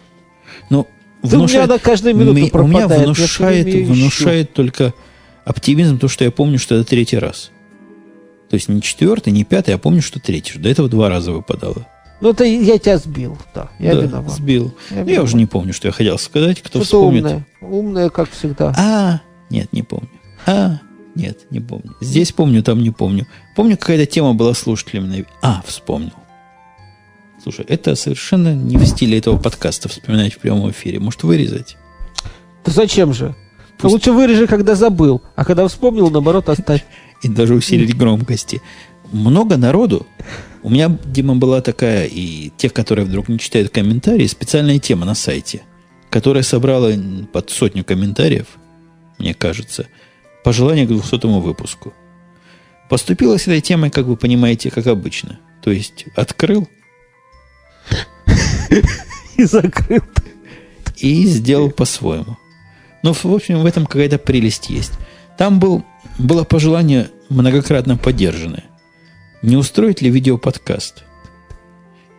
Но 0.70 0.86
Да 1.23 1.39
у 1.39 1.47
меня 1.47 1.66
на 1.66 1.78
каждую 1.78 2.15
минуту 2.15 2.36
Ми- 2.39 2.44
у 2.44 2.51
пропадает. 2.51 2.90
меня 2.90 3.05
внушает, 3.12 3.66
ищу. 3.66 3.93
внушает 3.93 4.53
только 4.53 4.94
оптимизм 5.44 5.98
то, 5.98 6.09
что 6.09 6.24
я 6.24 6.31
помню, 6.31 6.59
что 6.59 6.74
это 6.77 6.89
третий 6.89 7.19
раз. 7.19 7.51
То 8.48 8.55
есть 8.55 8.69
не 8.69 8.81
четвертый, 8.81 9.32
не 9.32 9.44
пятый, 9.44 9.70
я 9.70 9.78
помню, 9.78 10.03
что 10.03 10.20
третий. 10.20 10.59
До 10.59 10.69
этого 10.69 10.89
два 10.89 11.09
раза 11.09 11.32
выпадало. 11.32 11.86
Ну, 12.20 12.31
это 12.31 12.44
я 12.44 12.78
тебя 12.78 12.97
сбил, 12.97 13.36
да. 13.55 13.69
Я 13.78 13.94
Да, 13.94 14.01
виноват. 14.03 14.32
сбил. 14.32 14.74
Я 14.90 14.97
Ну, 14.97 14.97
Я, 14.98 15.03
виноват. 15.05 15.24
уже 15.24 15.36
не 15.36 15.47
помню, 15.47 15.73
что 15.74 15.89
я 15.89 15.93
хотел 15.93 16.16
сказать. 16.19 16.61
Кто 16.61 16.78
Что-то 16.82 16.85
вспомнит? 16.85 17.24
умное. 17.24 17.47
Умное, 17.61 18.09
как 18.09 18.31
всегда. 18.31 18.73
А, 18.78 19.20
нет, 19.51 19.70
не 19.73 19.82
помню. 19.82 20.09
А, 20.47 20.78
нет, 21.15 21.40
не 21.51 21.61
помню. 21.61 21.94
Здесь 22.01 22.32
помню, 22.32 22.62
там 22.62 22.81
не 22.82 22.90
помню. 22.90 23.27
Помню, 23.57 23.77
какая-то 23.77 24.07
тема 24.07 24.32
была 24.32 24.55
слушателем. 24.55 25.11
на- 25.11 25.24
А, 25.43 25.62
вспомнил. 25.66 26.12
Слушай, 27.47 27.64
это 27.68 27.94
совершенно 27.94 28.52
не 28.56 28.77
в 28.77 28.85
стиле 28.85 29.18
этого 29.18 29.39
подкаста 29.39 29.89
вспоминать 29.89 30.35
в 30.35 30.39
прямом 30.40 30.68
эфире. 30.73 30.98
Может, 30.98 31.23
вырезать? 31.23 31.77
Да 32.64 32.73
зачем 32.73 33.14
же? 33.14 33.36
Пусть- 33.78 33.93
Лучше 33.93 34.10
вырежи, 34.10 34.48
когда 34.48 34.74
забыл. 34.74 35.23
А 35.36 35.44
когда 35.44 35.68
вспомнил, 35.68 36.10
наоборот, 36.10 36.48
оставь. 36.48 36.85
и 37.23 37.28
даже 37.28 37.55
усилить 37.55 37.97
громкости. 37.97 38.60
Много 39.12 39.56
народу. 39.56 40.09
У 40.64 40.70
меня, 40.70 40.98
Дима, 41.05 41.36
была 41.36 41.60
такая, 41.60 42.06
и 42.06 42.51
те, 42.56 42.68
которые 42.68 43.05
вдруг 43.05 43.28
не 43.28 43.39
читают 43.39 43.70
комментарии, 43.70 44.27
специальная 44.27 44.81
тема 44.81 45.06
на 45.06 45.14
сайте, 45.14 45.62
которая 46.10 46.43
собрала 46.43 46.90
под 47.32 47.51
сотню 47.51 47.85
комментариев, 47.85 48.48
мне 49.20 49.35
кажется, 49.35 49.86
пожелания 50.43 50.85
к 50.85 50.89
200 50.89 51.24
выпуску. 51.40 51.94
Поступила 52.90 53.36
с 53.36 53.43
этой 53.43 53.60
темой, 53.60 53.90
как 53.90 54.06
вы 54.06 54.16
понимаете, 54.16 54.68
как 54.73 54.89
обычно. 54.89 55.39
То 55.62 55.70
есть 55.70 56.06
открыл 56.16 56.66
И 59.36 59.44
закрыл. 59.44 60.01
и 60.97 61.26
сделал 61.26 61.70
по-своему. 61.70 62.38
Ну, 63.02 63.12
в 63.12 63.26
общем, 63.26 63.60
в 63.60 63.66
этом 63.66 63.84
какая-то 63.86 64.18
прелесть 64.18 64.70
есть. 64.70 64.93
Там 65.36 65.60
был, 65.60 65.84
было 66.18 66.44
пожелание 66.44 67.10
многократно 67.28 67.97
поддержанное. 67.97 68.64
Не 69.43 69.56
устроить 69.56 70.01
ли 70.01 70.10
видеоподкаст? 70.10 71.05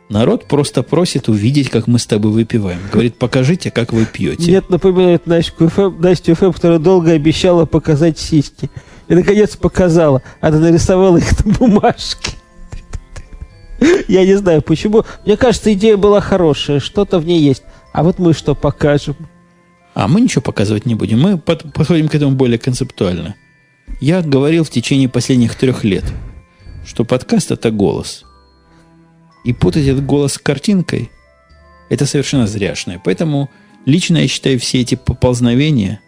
Народ 0.10 0.48
просто 0.48 0.84
просит 0.84 1.28
увидеть, 1.28 1.70
как 1.70 1.88
мы 1.88 2.00
с 2.00 2.06
тобой 2.06 2.32
выпиваем. 2.32 2.80
Говорит, 2.94 3.18
покажите, 3.18 3.72
как 3.72 3.92
вы 3.92 4.06
пьете. 4.06 4.50
Нет, 4.50 4.70
напоминает 4.70 5.28
Настю 5.28 5.68
ФМ, 5.68 6.00
Настю 6.00 6.36
ФМ, 6.36 6.54
которая 6.54 6.80
долго 6.80 7.12
обещала 7.12 7.66
показать 7.66 8.18
сиськи. 8.18 8.70
И, 9.10 9.16
наконец, 9.16 9.58
показала. 9.58 10.22
Она 10.40 10.60
нарисовала 10.60 11.18
их 11.18 11.46
на 11.46 11.52
бумажке. 11.54 12.37
Я 14.08 14.26
не 14.26 14.36
знаю, 14.36 14.62
почему. 14.62 15.06
Мне 15.26 15.38
кажется, 15.38 15.74
идея 15.74 15.98
была 15.98 16.22
хорошая. 16.22 16.80
Что-то 16.80 17.20
в 17.20 17.26
ней 17.26 17.42
есть. 17.42 17.64
А 17.94 18.04
вот 18.04 18.20
мы 18.20 18.34
что 18.34 18.56
покажем? 18.56 19.16
А 19.94 20.08
мы 20.08 20.22
ничего 20.22 20.42
показывать 20.42 20.86
не 20.86 20.96
будем. 20.96 21.20
Мы 21.20 21.38
под- 21.38 21.74
подходим 21.74 22.08
к 22.08 22.16
этому 22.16 22.36
более 22.36 22.60
концептуально. 22.60 23.36
Я 24.00 24.22
говорил 24.22 24.64
в 24.64 24.70
течение 24.70 25.10
последних 25.10 25.56
трех 25.56 25.84
лет, 25.84 26.04
что 26.86 27.04
подкаст– 27.04 27.52
это 27.52 27.72
голос. 27.72 28.24
И 29.44 29.54
путать 29.54 29.88
этот 29.88 30.06
голос 30.06 30.34
с 30.34 30.38
картинкой– 30.38 31.10
это 31.90 32.06
совершенно 32.06 32.48
зряшное. 32.48 33.02
Поэтому 33.04 33.50
лично 33.86 34.18
я 34.18 34.28
считаю 34.28 34.60
все 34.60 34.82
эти 34.82 34.96
поползновения 34.96 36.02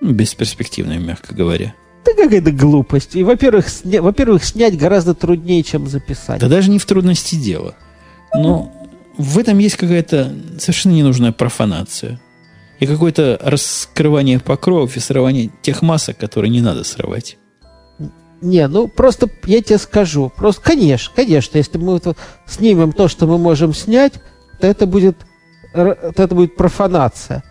ну, 0.00 0.12
бесперспективными, 0.12 1.02
мягко 1.02 1.34
говоря. 1.34 1.74
Да 2.16 2.22
какая-то 2.22 2.52
глупость. 2.52 3.14
И, 3.16 3.22
во-первых, 3.22 3.66
сня- 3.68 4.00
во-первых, 4.02 4.44
снять 4.44 4.78
гораздо 4.78 5.14
труднее, 5.14 5.62
чем 5.62 5.86
записать. 5.86 6.40
Да 6.40 6.48
даже 6.48 6.70
не 6.70 6.78
в 6.78 6.86
трудности 6.86 7.34
дело. 7.34 7.74
Но 8.34 8.72
в 9.16 9.38
этом 9.38 9.58
есть 9.58 9.76
какая-то 9.76 10.32
совершенно 10.58 10.92
ненужная 10.92 11.32
профанация. 11.32 12.20
И 12.80 12.86
какое-то 12.86 13.38
раскрывание 13.42 14.38
покровов 14.38 14.96
и 14.96 15.00
срывание 15.00 15.50
тех 15.62 15.82
масок, 15.82 16.16
которые 16.18 16.50
не 16.50 16.60
надо 16.60 16.84
срывать. 16.84 17.36
Не, 18.40 18.68
ну 18.68 18.86
просто 18.86 19.28
я 19.44 19.60
тебе 19.62 19.78
скажу. 19.78 20.32
Просто, 20.34 20.62
конечно, 20.62 21.12
конечно, 21.14 21.58
если 21.58 21.76
мы 21.76 21.98
вот 21.98 22.16
снимем 22.46 22.92
то, 22.92 23.08
что 23.08 23.26
мы 23.26 23.36
можем 23.36 23.74
снять, 23.74 24.14
то 24.60 24.66
это 24.66 24.86
будет, 24.86 25.16
то 25.74 25.96
это 26.00 26.34
будет 26.34 26.56
профанация. 26.56 27.42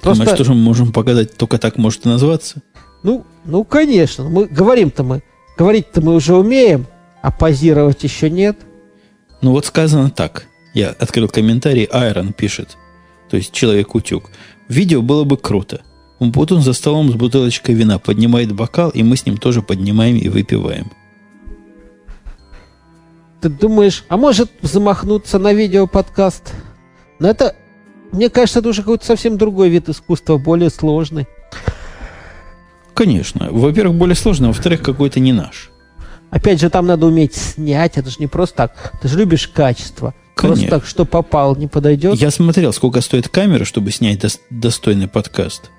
Просто, 0.00 0.24
Думаешь, 0.24 0.36
что 0.36 0.44
же 0.44 0.54
мы 0.54 0.60
можем 0.60 0.92
показать, 0.92 1.36
только 1.36 1.58
так 1.58 1.76
может 1.76 2.06
и 2.06 2.08
назваться? 2.08 2.60
Ну, 3.02 3.24
ну, 3.44 3.64
конечно, 3.64 4.28
мы 4.28 4.46
говорим-то 4.46 5.02
мы, 5.02 5.22
говорить-то 5.56 6.00
мы 6.00 6.14
уже 6.14 6.36
умеем, 6.36 6.86
а 7.20 7.30
позировать 7.30 8.02
еще 8.04 8.30
нет. 8.30 8.58
Ну 9.40 9.52
вот 9.52 9.66
сказано 9.66 10.10
так. 10.10 10.46
Я 10.74 10.90
открыл 10.90 11.28
комментарий, 11.28 11.84
Айрон 11.84 12.32
пишет, 12.32 12.76
то 13.28 13.36
есть 13.36 13.52
человек-утюг. 13.52 14.30
Видео 14.68 15.02
было 15.02 15.24
бы 15.24 15.36
круто. 15.36 15.82
Вот 16.18 16.52
он 16.52 16.62
за 16.62 16.72
столом 16.72 17.10
с 17.10 17.14
бутылочкой 17.14 17.74
вина 17.74 17.98
поднимает 17.98 18.52
бокал, 18.52 18.90
и 18.90 19.02
мы 19.02 19.16
с 19.16 19.26
ним 19.26 19.36
тоже 19.36 19.60
поднимаем 19.60 20.16
и 20.16 20.28
выпиваем. 20.28 20.92
Ты 23.40 23.48
думаешь, 23.48 24.04
а 24.08 24.16
может 24.16 24.52
замахнуться 24.62 25.40
на 25.40 25.52
видеоподкаст? 25.52 26.54
Но 27.18 27.28
это, 27.28 27.56
мне 28.12 28.30
кажется, 28.30 28.60
это 28.60 28.68
уже 28.68 28.82
какой-то 28.82 29.04
совсем 29.04 29.36
другой 29.36 29.68
вид 29.68 29.88
искусства, 29.88 30.38
более 30.38 30.70
сложный. 30.70 31.26
Конечно. 32.94 33.48
Во-первых, 33.50 33.96
более 33.96 34.14
сложно, 34.14 34.48
во-вторых, 34.48 34.82
какой-то 34.82 35.20
не 35.20 35.32
наш. 35.32 35.70
Опять 36.30 36.60
же, 36.60 36.70
там 36.70 36.86
надо 36.86 37.06
уметь 37.06 37.34
снять, 37.34 37.98
это 37.98 38.10
же 38.10 38.16
не 38.18 38.26
просто 38.26 38.56
так. 38.56 38.92
Ты 39.02 39.08
же 39.08 39.18
любишь 39.18 39.48
качество. 39.48 40.14
Просто 40.34 40.56
Конечно. 40.56 40.78
так, 40.78 40.88
что 40.88 41.04
попал, 41.04 41.56
не 41.56 41.66
подойдет. 41.66 42.14
Я 42.14 42.30
смотрел, 42.30 42.72
сколько 42.72 43.02
стоит 43.02 43.28
камера, 43.28 43.64
чтобы 43.64 43.90
снять 43.90 44.24
дос- 44.24 44.40
достойный 44.48 45.08
подкаст. 45.08 45.70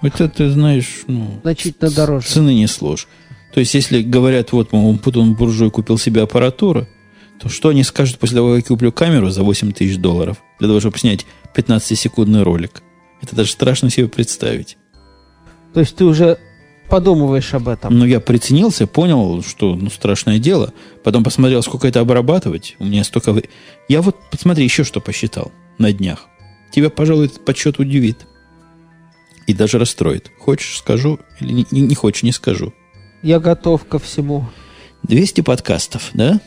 Вот 0.00 0.14
это, 0.14 0.28
ты 0.28 0.50
знаешь, 0.50 1.02
ну, 1.06 1.40
Значительно 1.42 1.90
дороже. 1.90 2.26
Цены 2.26 2.54
не 2.54 2.66
сложь. 2.66 3.06
То 3.52 3.60
есть, 3.60 3.74
если 3.74 4.00
говорят, 4.00 4.52
вот, 4.52 4.72
мол, 4.72 4.96
потом 4.98 5.34
буржуй 5.34 5.70
купил 5.70 5.98
себе 5.98 6.22
аппаратуру, 6.22 6.86
то 7.38 7.48
что 7.48 7.68
они 7.68 7.82
скажут 7.84 8.18
после 8.18 8.36
того, 8.36 8.54
как 8.54 8.64
я 8.64 8.68
куплю 8.68 8.92
камеру 8.92 9.30
за 9.30 9.42
8 9.42 9.72
тысяч 9.72 9.98
долларов, 9.98 10.38
для 10.58 10.68
того, 10.68 10.80
чтобы 10.80 10.98
снять 10.98 11.26
15-секундный 11.54 12.42
ролик? 12.42 12.82
Это 13.20 13.36
даже 13.36 13.50
страшно 13.50 13.90
себе 13.90 14.08
представить. 14.08 14.78
То 15.74 15.80
есть 15.80 15.96
ты 15.96 16.04
уже 16.04 16.38
подумываешь 16.88 17.54
об 17.54 17.68
этом. 17.68 17.96
Но 17.96 18.04
я 18.04 18.20
приценился, 18.20 18.86
понял, 18.86 19.42
что 19.42 19.74
ну, 19.76 19.88
страшное 19.88 20.38
дело. 20.38 20.74
Потом 21.04 21.24
посмотрел, 21.24 21.62
сколько 21.62 21.88
это 21.88 22.00
обрабатывать. 22.00 22.76
У 22.78 22.84
меня 22.84 23.04
столько... 23.04 23.34
Я 23.88 24.02
вот, 24.02 24.16
посмотри, 24.30 24.64
еще 24.64 24.84
что 24.84 25.00
посчитал 25.00 25.52
на 25.78 25.92
днях. 25.92 26.26
Тебя, 26.72 26.90
пожалуй, 26.90 27.26
этот 27.26 27.44
подсчет 27.44 27.78
удивит. 27.78 28.26
И 29.46 29.54
даже 29.54 29.78
расстроит. 29.78 30.30
Хочешь, 30.38 30.78
скажу, 30.78 31.18
или 31.40 31.52
не, 31.52 31.66
не- 31.70 31.80
не 31.80 31.94
хочешь, 31.94 32.22
не 32.22 32.32
скажу. 32.32 32.74
Я 33.22 33.40
готов 33.40 33.84
ко 33.86 33.98
всему. 33.98 34.46
200 35.04 35.40
подкастов, 35.40 36.10
да? 36.14 36.40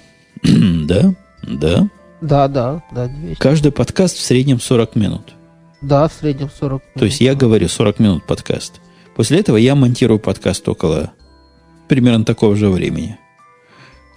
да, 0.44 1.14
да. 1.42 1.90
Да, 2.22 2.48
да, 2.48 2.84
да, 2.92 3.08
200. 3.08 3.40
Каждый 3.40 3.72
подкаст 3.72 4.18
в 4.18 4.22
среднем 4.22 4.60
40 4.60 4.96
минут. 4.96 5.34
Да, 5.82 6.08
в 6.08 6.14
среднем 6.14 6.50
40 6.50 6.82
минут. 6.82 6.94
То 6.96 7.06
есть 7.06 7.20
я 7.20 7.36
говорю 7.36 7.68
40 7.68 8.00
минут 8.00 8.26
подкаст. 8.26 8.80
После 9.16 9.40
этого 9.40 9.58
я 9.58 9.76
монтирую 9.76 10.20
подкаст 10.20 10.68
около 10.68 11.14
примерно 11.88 12.26
такого 12.26 12.56
же 12.56 12.70
времени. 12.70 13.18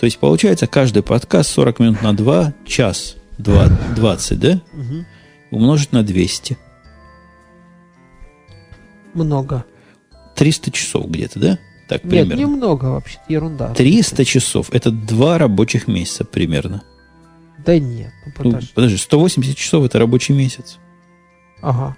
То 0.00 0.06
есть 0.06 0.18
получается 0.18 0.66
каждый 0.66 1.02
подкаст 1.02 1.50
40 1.50 1.78
минут 1.80 2.02
на 2.02 2.14
2, 2.14 2.54
час 2.66 3.16
2, 3.38 3.68
20, 3.96 4.38
да? 4.38 4.60
Умножить 5.50 5.92
на 5.92 6.02
200. 6.02 6.56
Много. 9.14 9.64
300 10.34 10.70
часов 10.70 11.08
где-то, 11.08 11.40
да? 11.40 11.58
Так 11.88 12.04
Нет, 12.04 12.10
примерно. 12.28 12.40
немного 12.40 12.84
вообще, 12.86 13.18
ерунда. 13.28 13.72
300 13.74 14.24
часов– 14.24 14.68
это 14.72 14.90
два 14.90 15.38
рабочих 15.38 15.86
месяца 15.88 16.24
примерно. 16.24 16.82
Да 17.64 17.78
нет, 17.78 18.12
ну 18.26 18.32
Ну, 18.36 18.50
подожди. 18.50 18.70
подожди, 18.74 18.96
180 18.98 19.56
часов– 19.56 19.84
это 19.86 19.98
рабочий 19.98 20.34
месяц. 20.34 20.78
Ага. 21.62 21.96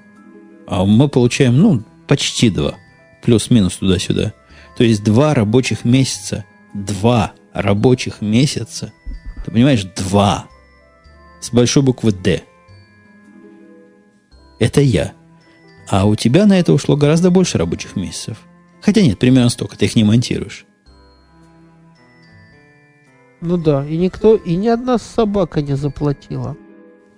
А 0.67 0.85
мы 0.85 1.09
получаем, 1.09 1.57
ну, 1.57 1.83
почти 2.07 2.51
два. 2.51 2.75
Плюс-минус 3.23 3.77
туда-сюда. 3.77 4.33
То 4.77 4.85
есть 4.85 5.03
два 5.03 5.35
рабочих 5.35 5.85
месяца. 5.85 6.45
Два 6.75 7.33
рабочих 7.53 8.21
месяца. 8.21 8.93
Ты 9.45 9.51
понимаешь? 9.51 9.85
Два. 9.97 10.47
С 11.41 11.51
большой 11.51 11.83
буквы 11.83 12.13
«Д». 12.13 12.43
Это 14.59 14.81
я. 14.81 15.13
А 15.89 16.07
у 16.07 16.17
тебя 16.17 16.47
на 16.47 16.59
это 16.59 16.73
ушло 16.73 16.97
гораздо 16.97 17.31
больше 17.31 17.59
рабочих 17.59 17.97
месяцев. 17.97 18.39
Хотя 18.81 19.03
нет, 19.03 19.19
примерно 19.19 19.49
столько. 19.49 19.77
Ты 19.77 19.87
их 19.87 19.97
не 19.97 20.05
монтируешь. 20.05 20.67
Ну 23.41 23.57
да, 23.57 23.87
и 23.87 23.97
никто, 23.97 24.35
и 24.35 24.57
ни 24.57 24.69
одна 24.69 24.99
собака 24.99 25.63
не 25.63 25.77
заплатила. 25.77 26.57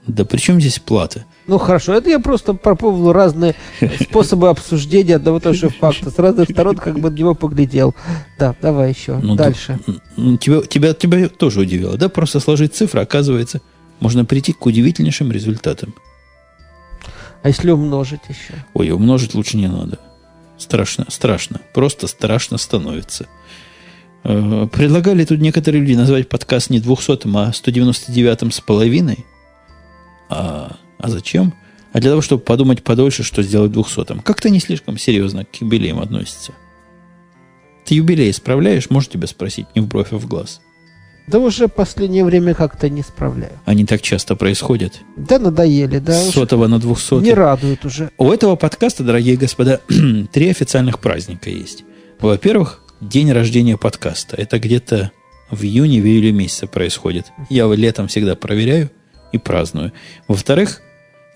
Да 0.06 0.24
при 0.24 0.38
чем 0.38 0.60
здесь 0.60 0.78
плата? 0.78 1.24
Ну 1.50 1.58
хорошо, 1.58 1.94
это 1.94 2.08
я 2.08 2.20
просто 2.20 2.54
пропробовал 2.54 3.12
разные 3.12 3.56
способы 4.00 4.50
обсуждения 4.50 5.16
одного 5.16 5.38
и 5.38 5.40
того 5.40 5.52
же 5.52 5.68
факта. 5.68 6.08
С 6.08 6.16
разных 6.16 6.48
сторон 6.48 6.76
как 6.76 7.00
бы 7.00 7.10
на 7.10 7.14
него 7.14 7.34
поглядел. 7.34 7.92
Да, 8.38 8.54
давай 8.62 8.90
еще. 8.90 9.16
Ну, 9.16 9.34
да, 9.34 9.46
Дальше. 9.46 9.80
м, 10.16 10.38
тебя, 10.38 10.62
тебя, 10.62 10.94
тебя 10.94 11.28
тоже 11.28 11.62
удивило, 11.62 11.96
да? 11.96 12.08
Просто 12.08 12.38
сложить 12.38 12.76
цифры, 12.76 13.00
оказывается, 13.00 13.60
можно 13.98 14.24
прийти 14.24 14.52
к 14.52 14.64
удивительнейшим 14.64 15.32
результатам. 15.32 15.92
А 17.42 17.48
если 17.48 17.72
умножить 17.72 18.20
еще? 18.28 18.54
Ой, 18.74 18.92
умножить 18.92 19.34
лучше 19.34 19.56
не 19.56 19.66
надо. 19.66 19.98
Страшно, 20.56 21.06
страшно. 21.08 21.60
Просто 21.74 22.06
страшно 22.06 22.58
становится. 22.58 23.26
Э, 24.22 24.68
Предлагали 24.70 25.24
тут 25.24 25.40
некоторые 25.40 25.80
люди 25.80 25.96
назвать 25.96 26.28
подкаст 26.28 26.70
не 26.70 26.78
200, 26.78 27.26
а 27.36 27.52
199 27.52 28.54
с 28.54 28.60
половиной. 28.60 29.26
А, 30.28 30.76
а 31.02 31.08
зачем? 31.08 31.54
А 31.92 32.00
для 32.00 32.10
того, 32.10 32.22
чтобы 32.22 32.42
подумать 32.42 32.82
подольше, 32.82 33.22
что 33.22 33.42
сделать 33.42 33.72
200 33.72 34.22
Как-то 34.22 34.50
не 34.50 34.60
слишком 34.60 34.96
серьезно 34.96 35.44
к 35.44 35.56
юбилеям 35.60 35.98
относится. 35.98 36.52
Ты 37.84 37.96
юбилей 37.96 38.32
справляешь? 38.32 38.90
Можешь 38.90 39.10
тебя 39.10 39.26
спросить, 39.26 39.66
не 39.74 39.80
в 39.80 39.88
бровь, 39.88 40.12
а 40.12 40.16
в 40.16 40.26
глаз. 40.26 40.60
Да 41.26 41.38
уже 41.38 41.68
в 41.68 41.72
последнее 41.72 42.24
время 42.24 42.54
как-то 42.54 42.88
не 42.88 43.02
справляю. 43.02 43.52
Они 43.64 43.84
так 43.84 44.02
часто 44.02 44.34
происходят. 44.34 45.00
Да 45.16 45.38
надоели, 45.38 45.98
да. 45.98 46.12
С 46.12 46.30
сотого 46.30 46.66
на 46.66 46.78
200. 46.80 47.14
Не 47.22 47.34
радует 47.34 47.84
уже. 47.84 48.10
У 48.18 48.30
этого 48.30 48.56
подкаста, 48.56 49.04
дорогие 49.04 49.36
господа, 49.36 49.80
три 50.32 50.48
официальных 50.48 50.98
праздника 50.98 51.50
есть. 51.50 51.84
Во-первых, 52.18 52.82
день 53.00 53.32
рождения 53.32 53.76
подкаста. 53.76 54.36
Это 54.36 54.58
где-то 54.58 55.12
в 55.50 55.62
июне, 55.62 56.00
в 56.00 56.04
июле 56.04 56.32
месяце 56.32 56.66
происходит. 56.66 57.26
Я 57.48 57.64
его 57.64 57.74
летом 57.74 58.08
всегда 58.08 58.34
проверяю 58.34 58.90
и 59.32 59.38
праздную. 59.38 59.92
Во-вторых, 60.26 60.82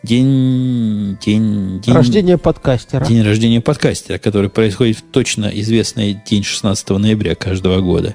день, 0.04 1.16
день, 1.24 1.80
день, 1.80 1.94
Рождение 1.94 2.36
подкастера. 2.36 3.04
день 3.06 3.22
рождения 3.22 3.60
подкастера, 3.60 4.18
который 4.18 4.50
происходит 4.50 4.98
в 4.98 5.02
точно 5.02 5.46
известный 5.46 6.20
день 6.28 6.44
16 6.44 6.90
ноября 6.90 7.34
каждого 7.34 7.80
года. 7.80 8.14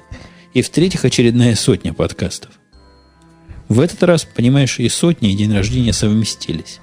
И 0.54 0.62
в-третьих, 0.62 1.04
очередная 1.04 1.56
сотня 1.56 1.92
подкастов. 1.92 2.52
В 3.68 3.80
этот 3.80 4.02
раз, 4.04 4.24
понимаешь, 4.24 4.78
и 4.78 4.88
сотня, 4.88 5.30
и 5.30 5.34
день 5.36 5.52
рождения 5.52 5.92
совместились. 5.92 6.80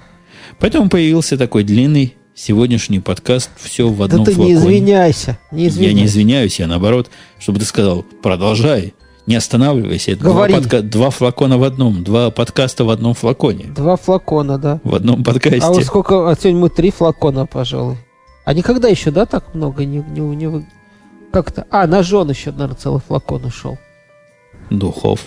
Поэтому 0.58 0.88
появился 0.90 1.36
такой 1.38 1.64
длинный 1.64 2.14
сегодняшний 2.34 3.00
подкаст 3.00 3.50
«Все 3.58 3.88
в 3.88 3.98
Да 3.98 4.04
одном 4.04 4.24
ты 4.26 4.32
не 4.32 4.36
флаконе». 4.36 4.54
извиняйся. 4.54 5.38
Не 5.50 5.64
Я 5.64 5.68
извиняйся. 5.68 5.96
не 5.96 6.04
извиняюсь, 6.06 6.58
я 6.58 6.66
наоборот, 6.66 7.10
чтобы 7.38 7.58
ты 7.58 7.64
сказал, 7.64 8.04
продолжай, 8.22 8.94
не 9.28 9.36
останавливайся. 9.36 10.12
Это 10.12 10.22
два, 10.22 10.32
Говори. 10.32 10.54
подка- 10.54 10.82
два 10.82 11.10
флакона 11.10 11.58
в 11.58 11.62
одном, 11.62 12.02
два 12.02 12.30
подкаста 12.30 12.84
в 12.84 12.90
одном 12.90 13.12
флаконе, 13.14 13.66
Два 13.66 13.96
флакона, 13.96 14.58
да. 14.58 14.80
в 14.82 14.94
одном 14.94 15.22
подкасте. 15.22 15.60
А 15.60 15.68
вот 15.70 15.84
сколько, 15.84 16.30
а 16.30 16.34
сегодня 16.34 16.60
мы 16.60 16.70
три 16.70 16.90
флакона, 16.90 17.44
пожалуй. 17.46 17.96
А 18.46 18.54
никогда 18.54 18.88
еще, 18.88 19.10
да, 19.10 19.26
так 19.26 19.54
много 19.54 19.84
не, 19.84 19.98
не, 19.98 20.20
не 20.20 20.66
Как-то. 21.30 21.66
А, 21.70 21.86
на 21.86 22.02
жен 22.02 22.30
еще, 22.30 22.50
наверное, 22.50 22.76
целый 22.76 23.02
флакон 23.06 23.44
ушел. 23.44 23.78
Духов. 24.70 25.20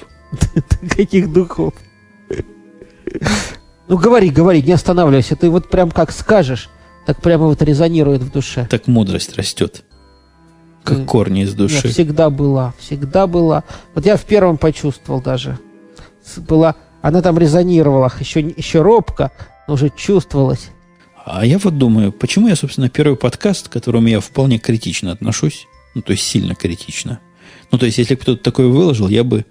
Каких 0.97 1.31
духов? 1.31 1.73
Ну, 3.87 3.97
говори, 3.97 4.29
говори, 4.29 4.63
не 4.63 4.71
останавливайся. 4.71 5.35
Ты 5.35 5.49
вот 5.49 5.69
прям 5.69 5.91
как 5.91 6.11
скажешь, 6.11 6.69
так 7.05 7.21
прямо 7.21 7.45
вот 7.45 7.61
резонирует 7.61 8.21
в 8.21 8.31
душе. 8.31 8.65
Так 8.69 8.87
мудрость 8.87 9.35
растет, 9.37 9.83
как 10.83 11.05
корни 11.05 11.43
из 11.43 11.53
души. 11.53 11.87
всегда 11.87 12.29
была, 12.29 12.73
всегда 12.79 13.27
была. 13.27 13.63
Вот 13.93 14.05
я 14.05 14.17
в 14.17 14.23
первом 14.23 14.57
почувствовал 14.57 15.21
даже. 15.21 15.59
Была, 16.37 16.75
она 17.01 17.21
там 17.21 17.37
резонировала, 17.37 18.11
еще, 18.19 18.41
еще 18.41 18.81
робко, 18.81 19.31
но 19.67 19.75
уже 19.75 19.89
чувствовалась. 19.89 20.69
А 21.25 21.45
я 21.45 21.59
вот 21.59 21.77
думаю, 21.77 22.11
почему 22.11 22.47
я, 22.47 22.55
собственно, 22.55 22.89
первый 22.89 23.15
подкаст, 23.15 23.69
к 23.69 23.71
которому 23.71 24.07
я 24.07 24.19
вполне 24.19 24.57
критично 24.57 25.11
отношусь, 25.11 25.67
ну, 25.93 26.01
то 26.01 26.11
есть 26.13 26.23
сильно 26.23 26.55
критично. 26.55 27.19
Ну, 27.71 27.77
то 27.77 27.85
есть, 27.85 27.97
если 27.97 28.15
кто-то 28.15 28.41
такое 28.41 28.67
выложил, 28.67 29.07
я 29.07 29.23
бы 29.23 29.45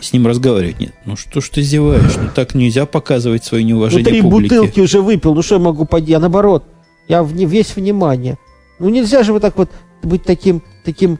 с 0.00 0.12
ним 0.12 0.26
разговаривать 0.26 0.78
нет. 0.78 0.94
Ну, 1.04 1.16
что 1.16 1.40
ж 1.40 1.48
ты 1.48 1.62
зеваешь? 1.62 2.16
Ну, 2.16 2.28
так 2.34 2.54
нельзя 2.54 2.86
показывать 2.86 3.44
свое 3.44 3.64
Ну, 3.64 3.70
неуважение 3.70 4.04
три 4.04 4.22
публике. 4.22 4.56
бутылки 4.56 4.80
уже 4.80 5.00
выпил, 5.00 5.34
ну 5.34 5.42
что 5.42 5.56
я 5.56 5.60
могу 5.60 5.84
поделать? 5.86 6.10
Я 6.10 6.18
наоборот, 6.20 6.64
я 7.08 7.22
в, 7.22 7.32
весь 7.32 7.74
внимание. 7.74 8.38
Ну 8.78 8.88
нельзя 8.88 9.22
же 9.22 9.32
вот 9.32 9.42
так 9.42 9.56
вот 9.56 9.70
быть 10.02 10.24
таким, 10.24 10.62
таким, 10.84 11.18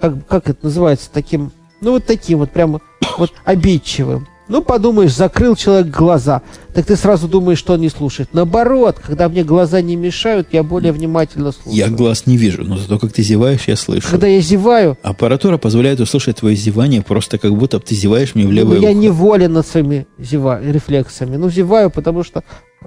как, 0.00 0.26
как 0.26 0.48
это 0.48 0.64
называется, 0.66 1.08
таким, 1.12 1.52
ну 1.80 1.92
вот 1.92 2.04
таким 2.06 2.38
вот 2.38 2.50
прямо 2.50 2.80
вот 3.18 3.32
обидчивым. 3.44 4.26
Ну, 4.50 4.62
подумаешь, 4.62 5.14
закрыл 5.14 5.56
человек 5.56 5.88
глаза, 5.88 6.40
так 6.72 6.86
ты 6.86 6.96
сразу 6.96 7.28
думаешь, 7.28 7.58
что 7.58 7.74
он 7.74 7.82
не 7.82 7.90
слушает. 7.90 8.30
Наоборот, 8.32 8.96
когда 8.98 9.28
мне 9.28 9.44
глаза 9.44 9.82
не 9.82 9.94
мешают, 9.94 10.48
я 10.52 10.62
более 10.62 10.92
внимательно 10.92 11.52
слушаю. 11.52 11.74
Я 11.74 11.88
глаз 11.88 12.24
не 12.24 12.38
вижу, 12.38 12.64
но 12.64 12.78
зато 12.78 12.98
как 12.98 13.12
ты 13.12 13.22
зеваешь, 13.22 13.64
я 13.68 13.76
слышу. 13.76 14.08
Когда 14.10 14.26
я 14.26 14.40
зеваю, 14.40 14.96
Аппаратура 15.02 15.58
позволяет 15.58 16.00
услышать 16.00 16.38
твое 16.38 16.56
зевание 16.56 17.02
просто 17.02 17.36
как 17.36 17.54
будто 17.54 17.78
ты 17.78 17.94
зеваешь 17.94 18.34
мне 18.34 18.44
в 18.44 18.48
ну, 18.48 18.54
левое 18.54 18.78
я 18.78 18.88
ухо. 18.88 18.98
неволен 18.98 19.52
над 19.52 19.66
своими 19.66 20.06
зева- 20.18 20.62
рефлексами. 20.64 21.36
Ну, 21.36 21.50
зеваю, 21.50 21.90
потому 21.90 22.24
что, 22.24 22.42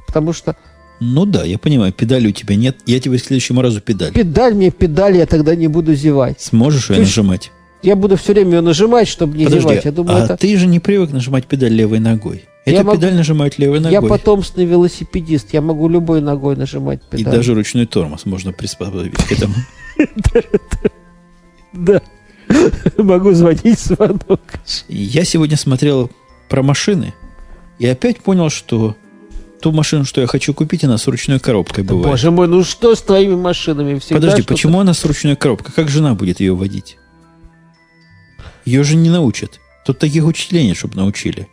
потому 0.08 0.34
что 0.34 0.56
Ну 1.04 1.26
да, 1.26 1.44
я 1.44 1.58
понимаю, 1.58 1.92
педали 1.92 2.28
у 2.28 2.32
тебя 2.32 2.56
нет. 2.56 2.78
Я 2.86 3.00
тебе 3.00 3.18
к 3.18 3.22
следующему 3.24 3.62
разу 3.64 3.82
педаль. 3.82 4.14
педаль 4.14 4.54
мне 4.54 4.70
педаль, 4.70 5.18
я 5.18 5.26
тогда 5.26 5.56
не 5.56 5.68
буду 5.68 5.96
зевать. 5.96 6.40
Сможешь 6.40 6.92
ее 6.92 6.98
Чуть- 6.98 7.06
нажимать? 7.08 7.52
Я 7.82 7.96
буду 7.96 8.16
все 8.16 8.34
время 8.34 8.58
ее 8.58 8.62
нажимать, 8.62 9.08
чтобы 9.08 9.36
не 9.36 9.46
Подожди, 9.46 9.68
зевать. 9.68 9.86
Я 9.86 9.92
думаю, 9.92 10.18
а 10.22 10.26
это... 10.26 10.38
ты 10.38 10.56
же 10.56 10.68
не 10.68 10.80
привык 10.80 11.10
нажимать 11.12 11.48
педаль 11.48 11.74
левой 11.74 11.98
ногой. 12.00 12.44
Я 12.68 12.74
Эту 12.74 12.84
могу- 12.86 12.98
педаль 13.00 13.16
нажимают 13.16 13.58
левой 13.58 13.80
ногой. 13.80 13.94
Я 13.94 14.02
потомственный 14.04 14.68
велосипедист, 14.68 15.52
я 15.54 15.62
могу 15.62 15.90
любой 15.90 16.22
ногой 16.22 16.56
нажимать 16.56 17.02
И 17.12 17.18
педаль. 17.18 17.38
даже 17.38 17.56
ручной 17.56 17.88
тормоз 17.88 18.28
можно 18.28 18.54
приспособить 18.54 19.16
к 19.18 19.32
этому. 19.32 19.56
Да. 21.74 22.02
Могу 22.98 23.32
звонить 23.32 23.80
в 23.80 23.86
звонок. 23.86 24.42
Я 24.90 25.24
сегодня 25.24 25.56
смотрел 25.58 26.12
про 26.50 26.62
машины 26.64 27.14
и 27.80 27.88
опять 27.88 28.20
понял, 28.20 28.50
что 28.50 28.96
ту 29.62 29.72
машину, 29.72 30.06
что 30.06 30.22
я 30.22 30.28
хочу 30.28 30.54
купить, 30.54 30.84
она 30.84 30.98
с 30.98 31.08
ручной 31.08 31.40
коробкой 31.40 31.84
бывает. 31.84 32.08
Боже 32.08 32.32
мой, 32.32 32.48
ну 32.48 32.64
что 32.64 32.96
с 32.96 33.02
твоими 33.02 33.36
машинами? 33.36 33.98
Всегда 34.00 34.16
Подожди, 34.16 34.42
почему 34.44 34.80
она 34.80 34.94
с 34.94 35.06
ручной 35.06 35.36
коробкой? 35.36 35.74
Как 35.74 35.88
жена 35.90 36.14
будет 36.14 36.40
ее 36.40 36.54
водить? 36.56 36.98
Ее 38.66 38.84
же 38.84 38.96
не 38.96 39.10
научат. 39.10 39.60
Тут 39.86 40.00
таких 40.00 40.26
учителей 40.26 40.68
нет, 40.68 40.78
чтобы 40.78 40.96
научили. 40.96 41.48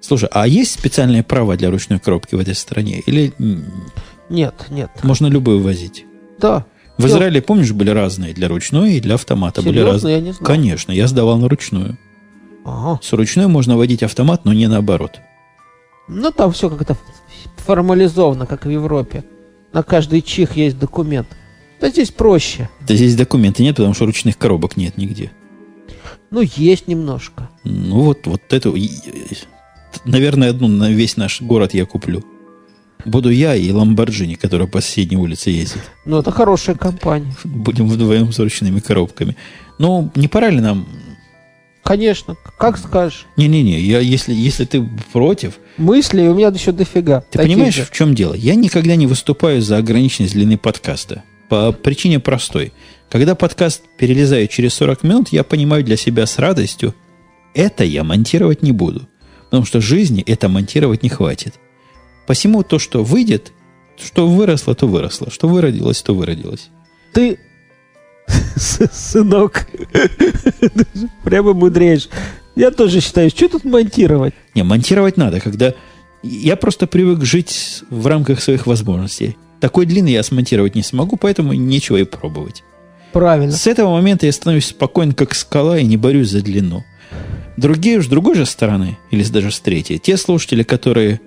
Слушай, 0.00 0.28
а 0.32 0.46
есть 0.46 0.72
специальные 0.72 1.22
права 1.22 1.56
для 1.56 1.70
ручной 1.70 2.00
коробки 2.00 2.34
в 2.34 2.40
этой 2.40 2.54
стране? 2.54 3.02
Или 3.06 3.32
Нет, 4.28 4.66
нет. 4.68 4.90
можно 5.02 5.28
любую 5.28 5.62
возить? 5.62 6.04
Да. 6.38 6.66
В. 6.98 7.06
Израиле, 7.06 7.40
помнишь, 7.40 7.72
были 7.72 7.90
разные 7.90 8.34
для 8.34 8.48
ручной 8.48 8.94
и 8.94 9.00
для 9.00 9.14
автомата. 9.14 9.62
были 9.62 9.74
Серьезно, 9.74 9.92
разные. 9.92 10.14
я 10.16 10.20
не 10.20 10.32
знаю. 10.32 10.44
Конечно, 10.44 10.92
я 10.92 11.06
сдавал 11.06 11.38
на 11.38 11.48
ручную. 11.48 11.98
Ага. 12.64 13.00
С 13.02 13.12
ручной 13.12 13.46
можно 13.46 13.76
водить 13.76 14.02
автомат, 14.02 14.44
но 14.44 14.52
не 14.52 14.66
наоборот. 14.66 15.20
Ну, 16.08 16.30
там 16.30 16.52
все 16.52 16.68
как-то 16.68 16.96
формализовано, 17.56 18.46
как 18.46 18.66
в 18.66 18.70
Европе. 18.70 19.24
На 19.72 19.82
каждый 19.82 20.20
чих 20.22 20.56
есть 20.56 20.78
документ. 20.78 21.28
Да 21.80 21.88
здесь 21.88 22.10
проще. 22.10 22.68
Да 22.86 22.94
здесь 22.94 23.16
документы 23.16 23.62
нет, 23.62 23.76
потому 23.76 23.94
что 23.94 24.06
ручных 24.06 24.36
коробок 24.38 24.76
нет 24.76 24.98
нигде. 24.98 25.30
Ну, 26.30 26.40
есть 26.42 26.88
немножко. 26.88 27.48
Ну 27.64 28.00
вот, 28.00 28.26
вот 28.26 28.40
и- 28.52 28.90
наверное, 30.04 30.50
одну 30.50 30.68
на 30.68 30.90
весь 30.90 31.16
наш 31.16 31.40
город 31.42 31.74
я 31.74 31.84
куплю. 31.86 32.22
Буду 33.04 33.30
я 33.30 33.56
и 33.56 33.70
Ламборджини, 33.72 34.34
которая 34.34 34.68
по 34.68 34.80
соседней 34.80 35.16
улице 35.16 35.50
ездит. 35.50 35.82
Ну, 36.04 36.18
это 36.18 36.30
хорошая 36.30 36.76
компания. 36.76 37.34
Будем 37.44 37.88
вдвоем 37.88 38.32
с 38.32 38.38
ручными 38.38 38.78
коробками. 38.80 39.36
Ну, 39.78 40.10
не 40.14 40.28
пора 40.28 40.50
ли 40.50 40.60
нам... 40.60 40.86
Конечно, 41.82 42.36
как 42.58 42.78
скажешь. 42.78 43.26
Не-не-не, 43.36 43.80
я, 43.80 43.98
если, 43.98 44.32
если 44.32 44.64
ты 44.64 44.88
против, 45.12 45.58
Мысли 45.78 46.22
у 46.28 46.34
меня 46.34 46.48
еще 46.48 46.72
дофига. 46.72 47.24
ты 47.30 47.38
понимаешь, 47.38 47.74
же. 47.74 47.84
в 47.84 47.90
чем 47.90 48.14
дело? 48.14 48.34
Я 48.34 48.54
никогда 48.54 48.94
не 48.94 49.06
выступаю 49.06 49.60
за 49.60 49.78
ограниченность 49.78 50.34
длины 50.34 50.56
подкаста. 50.58 51.24
По 51.48 51.72
причине 51.72 52.20
простой. 52.20 52.72
Когда 53.10 53.34
подкаст 53.34 53.82
перелезает 53.98 54.50
через 54.50 54.74
40 54.74 55.02
минут, 55.02 55.28
я 55.32 55.42
понимаю 55.44 55.84
для 55.84 55.96
себя 55.96 56.24
с 56.26 56.38
радостью, 56.38 56.94
это 57.54 57.84
я 57.84 58.04
монтировать 58.04 58.62
не 58.62 58.72
буду. 58.72 59.08
Потому 59.44 59.66
что 59.66 59.80
жизни 59.80 60.22
это 60.22 60.48
монтировать 60.48 61.02
не 61.02 61.08
хватит. 61.10 61.54
Посему 62.26 62.62
то, 62.62 62.78
что 62.78 63.04
выйдет, 63.04 63.52
что 64.02 64.26
выросло, 64.28 64.74
то 64.74 64.86
выросло. 64.86 65.30
Что 65.30 65.48
выродилось, 65.48 66.00
то 66.00 66.14
выродилось. 66.14 66.68
Ты, 67.12 67.38
сынок, 68.56 69.66
прямо 71.24 71.52
мудреешь. 71.52 72.08
Я 72.54 72.70
тоже 72.70 73.00
считаю, 73.00 73.30
что 73.30 73.48
тут 73.48 73.64
монтировать? 73.64 74.34
Не, 74.54 74.62
монтировать 74.62 75.16
надо, 75.16 75.40
когда... 75.40 75.74
Я 76.22 76.54
просто 76.56 76.86
привык 76.86 77.24
жить 77.24 77.82
в 77.90 78.06
рамках 78.06 78.40
своих 78.40 78.66
возможностей. 78.66 79.36
Такой 79.60 79.86
длины 79.86 80.08
я 80.08 80.22
смонтировать 80.22 80.76
не 80.76 80.82
смогу, 80.82 81.16
поэтому 81.16 81.52
нечего 81.52 81.96
и 81.96 82.04
пробовать. 82.04 82.62
Правильно. 83.12 83.52
С 83.52 83.66
этого 83.66 83.90
момента 83.90 84.26
я 84.26 84.32
становлюсь 84.32 84.66
спокоен, 84.66 85.12
как 85.12 85.34
скала, 85.34 85.78
и 85.78 85.84
не 85.84 85.96
борюсь 85.96 86.30
за 86.30 86.40
длину. 86.40 86.84
Другие, 87.56 88.00
с 88.00 88.06
другой 88.06 88.36
же 88.36 88.46
стороны, 88.46 88.98
или 89.10 89.24
даже 89.24 89.50
с 89.50 89.60
третьей, 89.60 89.98
те 89.98 90.16
слушатели, 90.16 90.62
которые 90.62 91.20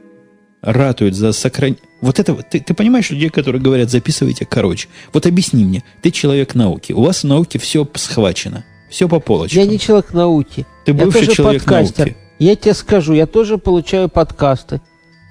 ратуют 0.66 1.16
за 1.16 1.32
сохранение... 1.32 1.82
Вот 2.02 2.20
это... 2.20 2.34
Ты, 2.36 2.60
ты 2.60 2.74
понимаешь 2.74 3.10
людей, 3.12 3.30
которые 3.30 3.62
говорят, 3.62 3.90
записывайте 3.90 4.46
короче. 4.46 4.90
Вот 5.14 5.26
объясни 5.26 5.64
мне, 5.64 5.84
ты 6.02 6.12
человек 6.12 6.56
науки. 6.56 6.92
У 6.92 7.02
вас 7.02 7.24
в 7.24 7.28
науке 7.28 7.60
все 7.60 7.88
схвачено. 7.94 8.66
Все 8.90 9.08
по 9.08 9.20
полочкам. 9.20 9.62
Я 9.62 9.68
не 9.68 9.80
человек 9.80 10.14
науки. 10.14 10.66
Ты 10.86 10.92
я 10.92 11.06
бывший 11.06 11.26
тоже 11.26 11.36
человек 11.36 11.64
подкастер. 11.64 12.06
науки. 12.08 12.18
Я 12.40 12.56
тебе 12.56 12.74
скажу, 12.74 13.14
я 13.14 13.28
тоже 13.28 13.58
получаю 13.58 14.10
подкасты. 14.10 14.82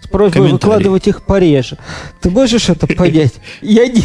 С 0.02 0.09
просьбой 0.09 0.52
выкладывать 0.52 1.09
их 1.09 1.24
пореже. 1.24 1.78
Ты 2.20 2.31
можешь 2.31 2.69
это 2.69 2.86
понять? 2.86 3.35
Я 3.62 3.86
не... 3.89 4.02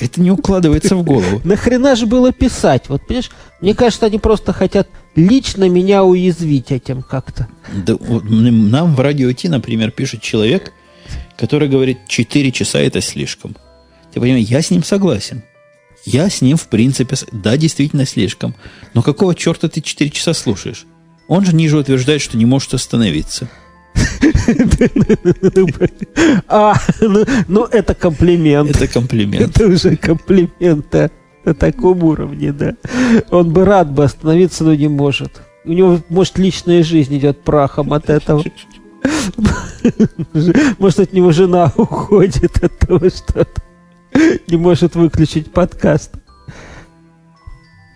Это 0.00 0.20
не 0.20 0.30
укладывается 0.30 0.96
в 0.96 1.02
голову. 1.04 1.40
Нахрена 1.44 1.94
же 1.94 2.06
было 2.06 2.32
писать? 2.32 2.88
Вот, 2.88 3.06
понимаешь, 3.06 3.30
мне 3.60 3.74
кажется, 3.74 4.06
они 4.06 4.18
просто 4.18 4.52
хотят 4.52 4.88
лично 5.14 5.68
меня 5.68 6.04
уязвить 6.04 6.72
этим 6.72 7.02
как-то. 7.02 7.48
Да, 7.72 7.96
нам 8.00 8.94
в 8.94 9.00
радио 9.00 9.30
Ти, 9.32 9.48
например, 9.48 9.90
пишет 9.90 10.22
человек, 10.22 10.72
который 11.36 11.68
говорит, 11.68 11.98
4 12.08 12.52
часа 12.52 12.80
это 12.80 13.00
слишком. 13.00 13.56
Ты 14.12 14.20
понимаешь, 14.20 14.48
я 14.48 14.62
с 14.62 14.70
ним 14.70 14.82
согласен. 14.82 15.42
Я 16.06 16.30
с 16.30 16.40
ним, 16.40 16.56
в 16.56 16.68
принципе, 16.68 17.16
да, 17.30 17.56
действительно 17.56 18.06
слишком. 18.06 18.54
Но 18.94 19.02
какого 19.02 19.34
черта 19.34 19.68
ты 19.68 19.82
4 19.82 20.10
часа 20.10 20.32
слушаешь? 20.32 20.86
Он 21.28 21.44
же 21.44 21.54
ниже 21.54 21.78
утверждает, 21.78 22.22
что 22.22 22.36
не 22.36 22.46
может 22.46 22.74
остановиться. 22.74 23.48
А, 26.48 26.74
ну, 27.00 27.24
ну, 27.48 27.64
это 27.64 27.94
комплимент. 27.94 28.70
Это 28.70 28.86
комплимент. 28.86 29.56
Это 29.56 29.66
уже 29.66 29.96
комплимент, 29.96 30.86
да. 30.90 31.10
На 31.44 31.54
таком 31.54 32.02
уровне, 32.04 32.52
да. 32.52 32.74
Он 33.30 33.50
бы 33.52 33.64
рад 33.64 33.90
бы 33.90 34.04
остановиться, 34.04 34.64
но 34.64 34.74
не 34.74 34.88
может. 34.88 35.40
У 35.64 35.72
него, 35.72 36.00
может, 36.08 36.38
личная 36.38 36.82
жизнь 36.82 37.16
идет 37.16 37.42
прахом 37.42 37.92
от 37.92 38.10
этого. 38.10 38.44
Может, 40.78 41.00
от 41.00 41.12
него 41.12 41.32
жена 41.32 41.72
уходит 41.76 42.62
от 42.62 42.78
того, 42.78 43.08
что 43.08 43.46
не 44.48 44.56
может 44.56 44.94
выключить 44.94 45.52
подкаст. 45.52 46.12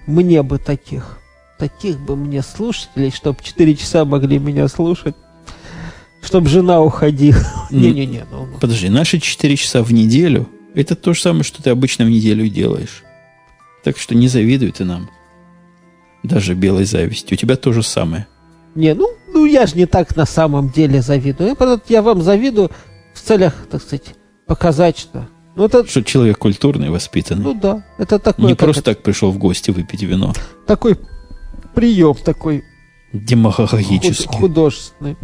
Мне 0.07 0.43
бы 0.43 0.59
таких. 0.59 1.19
Таких 1.59 1.99
бы 2.01 2.17
мне 2.17 2.43
слушателей, 2.43 3.11
чтобы 3.11 3.39
4 3.43 3.77
часа 3.77 4.05
могли 4.05 4.39
меня 4.39 4.69
слушать. 4.69 5.15
Чтобы 6.25 6.49
жена 6.49 6.81
уходила. 6.81 7.39
Не-не-не, 7.71 8.25
ну, 8.31 8.47
ну. 8.47 8.59
Подожди, 8.61 8.89
наши 8.89 9.19
4 9.21 9.57
часа 9.57 9.83
в 9.83 9.93
неделю– 9.93 10.49
это 10.75 10.95
то 10.97 11.13
же 11.15 11.21
самое, 11.21 11.45
что 11.45 11.63
ты 11.63 11.71
обычно 11.71 12.05
в 12.05 12.11
неделю 12.11 12.49
делаешь. 12.49 13.03
Так 13.85 13.99
что 13.99 14.15
не 14.15 14.29
завидуй 14.29 14.71
ты 14.73 14.85
нам. 14.85 15.11
Даже 16.23 16.55
белой 16.55 16.85
завистью. 16.87 17.37
У 17.37 17.39
тебя 17.39 17.57
то 17.57 17.73
же 17.73 17.83
самое. 17.83 18.27
Не, 18.75 18.95
ну, 18.95 19.09
ну 19.33 19.45
я 19.45 19.67
же 19.67 19.77
не 19.77 19.87
так 19.87 20.17
на 20.17 20.25
самом 20.27 20.71
деле 20.71 21.03
завидую. 21.03 21.51
Я, 21.51 21.55
просто- 21.55 21.93
я 21.93 22.01
вам 22.03 22.23
завидую 22.23 22.71
в 23.13 23.21
целях, 23.21 23.55
так 23.71 23.83
сказать, 23.83 24.15
показать, 24.47 24.99
что... 24.99 25.29
Ну, 25.57 25.67
это, 25.67 25.87
Что 25.87 26.03
человек 26.03 26.39
культурный, 26.39 26.91
воспитанный. 26.91 27.45
ну 27.45 27.55
да, 27.55 27.85
это 27.99 28.19
такой, 28.19 28.47
не 28.47 28.51
как 28.57 28.59
просто 28.67 28.81
это, 28.81 28.95
так 28.95 29.05
пришел 29.05 29.31
в 29.31 29.39
гости 29.39 29.71
выпить 29.71 30.03
вино. 30.03 30.33
такой 30.67 30.99
прием 31.77 32.15
такой 32.15 32.65
худ- 33.13 33.25
Демагогически. 33.25 34.35
художественный. 34.37 35.17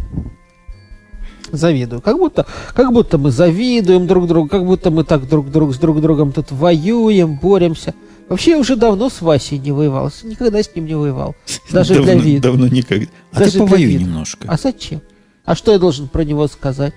Завидую. 1.51 2.01
Как 2.01 2.17
будто, 2.17 2.45
как 2.73 2.91
будто 2.93 3.17
мы 3.17 3.31
завидуем 3.31 4.07
друг 4.07 4.27
другу, 4.27 4.47
как 4.49 4.65
будто 4.65 4.89
мы 4.91 5.03
так 5.03 5.27
друг, 5.27 5.51
друг 5.51 5.73
с 5.73 5.77
друг 5.77 6.01
другом 6.01 6.31
тут 6.31 6.51
воюем, 6.51 7.35
боремся. 7.37 7.93
Вообще 8.29 8.51
я 8.51 8.57
уже 8.57 8.75
давно 8.77 9.09
с 9.09 9.21
Васей 9.21 9.57
не 9.57 9.71
воевал, 9.71 10.09
никогда 10.23 10.63
с 10.63 10.73
ним 10.73 10.85
не 10.85 10.95
воевал. 10.95 11.35
Даже 11.71 11.95
давно, 11.95 12.11
для 12.13 12.21
вида. 12.21 12.43
Давно 12.43 12.67
никогда. 12.67 13.07
А 13.33 13.39
Даже 13.39 13.51
ты 13.51 13.59
повоюй 13.59 13.95
немножко. 13.95 14.47
А 14.49 14.57
зачем? 14.57 15.01
А 15.43 15.55
что 15.55 15.71
я 15.73 15.79
должен 15.79 16.07
про 16.07 16.23
него 16.23 16.47
сказать? 16.47 16.93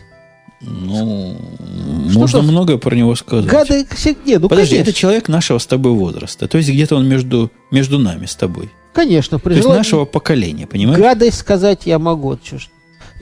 Ну, 0.61 1.37
Что 2.11 2.19
можно 2.21 2.39
то- 2.41 2.45
многое 2.47 2.79
про 2.79 2.95
него 2.95 3.15
сказать. 3.17 3.47
Гады 3.47 3.87
все... 3.95 4.17
Не, 4.25 4.39
ну 4.39 4.49
Подожди, 4.49 4.77
конечно. 4.77 4.91
это 4.91 4.99
человек 4.99 5.29
нашего 5.29 5.59
с 5.59 5.67
тобой 5.67 5.93
возраста. 5.93 6.49
То 6.49 6.57
есть 6.59 6.71
где-то 6.71 6.97
он 6.97 7.07
между, 7.09 7.51
между 7.71 7.99
нами 7.99 8.27
с 8.27 8.35
тобой. 8.35 8.71
Конечно, 8.95 9.39
при 9.39 9.55
То 9.55 9.57
есть 9.57 9.69
нашего 9.69 10.05
поколения, 10.05 10.67
понимаешь? 10.67 11.01
гадость 11.01 11.39
сказать 11.39 11.83
я 11.85 11.99
могу. 11.99 12.35
Ж. 12.35 12.69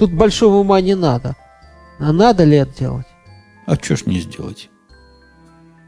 Тут 0.03 0.11
большого 0.11 0.57
ума 0.57 0.81
не 0.81 0.97
надо. 0.97 1.37
А 2.01 2.13
надо 2.13 2.43
ли 2.43 2.57
это 2.57 2.77
делать? 2.77 3.07
А 3.67 3.77
что 3.77 3.95
ж 3.95 4.05
не 4.07 4.19
сделать? 4.19 4.69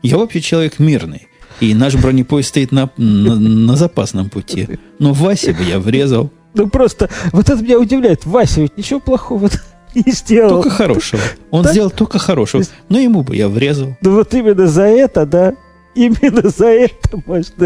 Я 0.05 0.19
вообще 0.19 0.41
человек 0.41 0.79
мирный. 0.79 1.27
И 1.59 1.75
наш 1.75 1.97
бронепоезд 1.97 2.51
стоит 2.51 2.71
на, 2.71 2.89
на, 2.97 3.35
на 3.35 3.75
запасном 3.75 4.31
пути. 4.31 4.79
Но 5.01 5.13
Васе 5.15 5.53
бы 5.53 5.65
я 5.65 5.81
врезал. 5.81 6.31
Ну 6.55 6.69
просто, 6.69 7.11
вот 7.33 7.51
это 7.51 7.61
меня 7.61 7.77
удивляет. 7.81 8.25
Вася 8.25 8.61
ведь 8.61 8.79
ничего 8.79 9.01
плохого 9.01 9.51
не 9.97 10.13
сделал. 10.13 10.63
Только 10.63 10.71
хорошего. 10.71 11.21
Он 11.51 11.65
Да? 11.65 11.73
сделал 11.73 11.91
только 11.91 12.21
хорошего. 12.21 12.63
Но 12.89 13.01
ему 13.01 13.23
бы 13.25 13.35
я 13.35 13.49
врезал. 13.49 13.97
Ну 14.01 14.15
вот 14.15 14.33
именно 14.33 14.69
за 14.69 14.83
это, 14.85 15.27
да, 15.27 15.55
именно 15.97 16.49
за 16.51 16.67
это 16.67 17.21
можно 17.27 17.65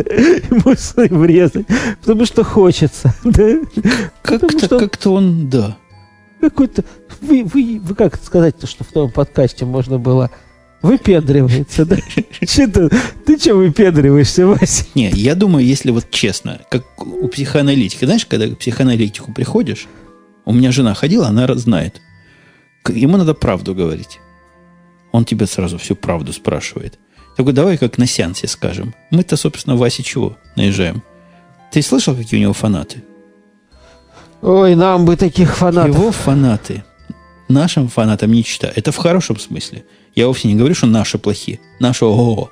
ему 1.03 1.19
врезать. 1.21 1.67
Потому 2.01 2.25
что 2.25 2.43
хочется, 2.43 3.13
да. 3.23 3.51
Как-то, 4.23 4.59
что- 4.59 4.79
как-то 4.79 5.11
он, 5.13 5.51
да. 5.51 5.77
Какой-то... 6.41 6.85
Вы, 7.21 7.45
вы, 7.45 7.81
вы 7.83 7.95
как 7.95 8.17
сказать-то, 8.23 8.67
что 8.67 8.85
в 8.85 8.89
том 8.89 9.11
подкасте 9.11 9.65
можно 9.65 9.99
было... 9.99 10.31
Выпендривается, 10.81 11.85
да? 11.85 11.97
Че 12.47 12.69
ты, 12.69 12.89
ты 13.27 13.37
че 13.37 13.53
выпендриваешься, 13.53 14.47
Вася? 14.47 14.85
Не, 14.95 15.11
я 15.11 15.35
думаю, 15.35 15.67
если 15.67 15.91
вот 15.91 16.09
честно, 16.11 16.61
как 16.71 16.85
у 17.05 17.27
психоаналитика, 17.27 18.07
знаешь, 18.07 18.27
когда 18.27 18.47
к 18.47 18.59
психоаналитику 18.59 19.33
приходишь, 19.33 19.89
у 20.45 20.53
меня 20.53 20.71
жена 20.71 20.95
ходила, 20.95 21.27
она 21.27 21.53
знает. 21.57 22.01
Ему 22.89 23.17
надо 23.17 23.35
правду 23.35 23.75
говорить. 23.75 24.21
Он 25.11 25.25
тебя 25.25 25.47
сразу 25.47 25.79
всю 25.79 25.97
правду 25.97 26.33
спрашивает. 26.33 26.99
Такой, 27.37 27.53
давай 27.53 27.77
как 27.77 27.99
на 27.99 28.07
сеансе 28.07 28.47
скажем. 28.47 28.95
Мы-то, 29.11 29.37
собственно, 29.37 29.77
Васе 29.77 30.03
чего 30.03 30.37
наезжаем? 30.55 31.03
Ты 31.73 31.83
слышал, 31.83 32.15
какие 32.15 32.39
у 32.39 32.43
него 32.43 32.53
фанаты? 32.53 33.03
Ой, 34.43 34.75
нам 34.75 35.05
бы 35.05 35.17
таких 35.17 35.57
фанатов. 35.57 35.95
Его 35.95 36.13
фанаты 36.13 36.85
нашим 37.49 37.89
фанатам 37.89 38.31
не 38.33 38.45
чита. 38.45 38.71
Это 38.75 38.93
в 38.93 38.97
хорошем 38.97 39.39
смысле. 39.39 39.85
Я 40.15 40.27
вовсе 40.27 40.49
не 40.49 40.55
говорю, 40.55 40.75
что 40.75 40.87
наши 40.87 41.19
плохие. 41.19 41.61
Наши 41.81 42.05
ого 42.05 42.51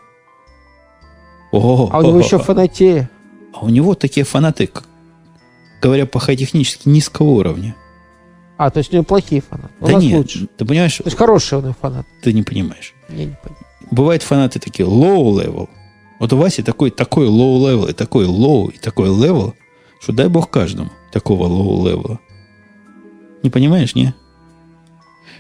Ого 1.53 1.91
А 1.93 1.99
у 2.01 2.03
него 2.03 2.19
еще 2.19 2.39
фанатея. 2.39 3.11
А 3.53 3.65
у 3.65 3.69
него 3.69 3.95
такие 3.95 4.25
фанаты, 4.25 4.67
как, 4.67 4.85
говоря 5.81 6.07
по-технически, 6.07 6.89
низкого 6.89 7.29
уровня. 7.29 7.75
А, 8.59 8.71
то 8.71 8.79
есть 8.79 8.91
у 8.93 8.95
него 8.95 9.05
плохие 9.05 9.43
фанаты. 9.43 9.73
У 9.81 9.87
да 9.87 9.93
нас 9.93 10.03
нет, 10.03 10.19
лучше. 10.19 10.49
ты 10.57 10.65
понимаешь, 10.65 10.97
То 10.97 11.05
есть 11.05 11.17
хорошие 11.17 11.59
у 11.59 11.63
него 11.63 11.75
фанаты. 11.81 12.09
ты 12.23 12.33
не 12.33 12.43
понимаешь. 12.43 12.95
Я 13.09 13.25
не 13.27 13.37
понимаю. 13.43 13.65
Бывают 13.91 14.23
фанаты 14.23 14.59
такие 14.59 14.89
low 14.89 15.33
level. 15.33 15.69
Вот 16.19 16.33
у 16.33 16.37
Васи 16.37 16.63
такой, 16.63 16.91
такой 16.91 17.29
low 17.29 17.59
level, 17.59 17.91
и 17.91 17.93
такой 17.93 18.27
low, 18.27 18.73
и 18.73 18.79
такой 18.79 19.09
level, 19.09 19.53
что 20.01 20.13
дай 20.13 20.29
бог 20.29 20.51
каждому 20.51 20.91
такого 21.17 21.47
level. 21.49 22.19
Не 23.43 23.49
понимаешь, 23.51 23.95
не? 23.95 24.15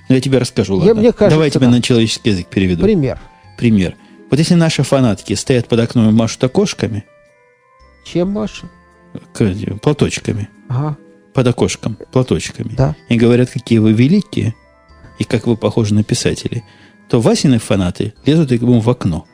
Ну, 0.08 0.14
я 0.14 0.20
тебе 0.20 0.38
расскажу, 0.38 0.74
Я- 0.80 0.86
ладно. 0.88 0.94
мне 1.02 1.12
кажется, 1.12 1.30
Давай 1.36 1.48
я 1.48 1.50
тебе 1.50 1.66
да. 1.66 1.72
на 1.72 1.82
человеческий 1.82 2.30
язык 2.30 2.46
переведу. 2.48 2.82
Пример. 2.82 3.18
Пример. 3.58 3.94
Вот 4.30 4.38
если 4.38 4.54
наши 4.54 4.82
фанатки 4.82 5.34
стоят 5.34 5.68
под 5.68 5.80
окном 5.80 6.08
и 6.08 6.12
машут 6.12 6.42
окошками, 6.44 7.04
Чем 8.04 8.30
Маша? 8.30 8.68
к- 9.34 9.78
платочками, 9.82 10.48
Ага, 10.68 10.96
под 11.34 11.46
окошком, 11.46 11.96
платочками, 12.12 12.72
да. 12.76 12.94
и 13.08 13.16
говорят, 13.16 13.50
какие 13.50 13.78
вы 13.78 13.92
великие, 13.92 14.54
и 15.18 15.24
как 15.24 15.46
вы 15.46 15.56
похожи 15.56 15.92
на 15.94 16.04
писателей, 16.04 16.64
то 17.10 17.20
Васины 17.20 17.58
фанаты 17.58 18.14
лезут 18.24 18.50
ему 18.52 18.80
в 18.80 18.88
окно. 18.88 19.26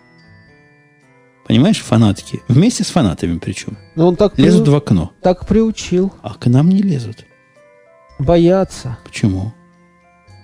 Понимаешь, 1.52 1.80
фанатки. 1.80 2.40
Вместе 2.48 2.82
с 2.82 2.86
фанатами 2.88 3.36
причем. 3.38 3.76
Но 3.94 4.08
он 4.08 4.16
так, 4.16 4.38
Лезут 4.38 4.66
приу- 4.66 4.70
в 4.70 4.74
окно. 4.76 5.12
так 5.20 5.46
приучил. 5.46 6.10
А 6.22 6.32
к 6.32 6.46
нам 6.46 6.70
не 6.70 6.80
лезут. 6.80 7.26
Бояться. 8.18 8.96
Почему? 9.04 9.52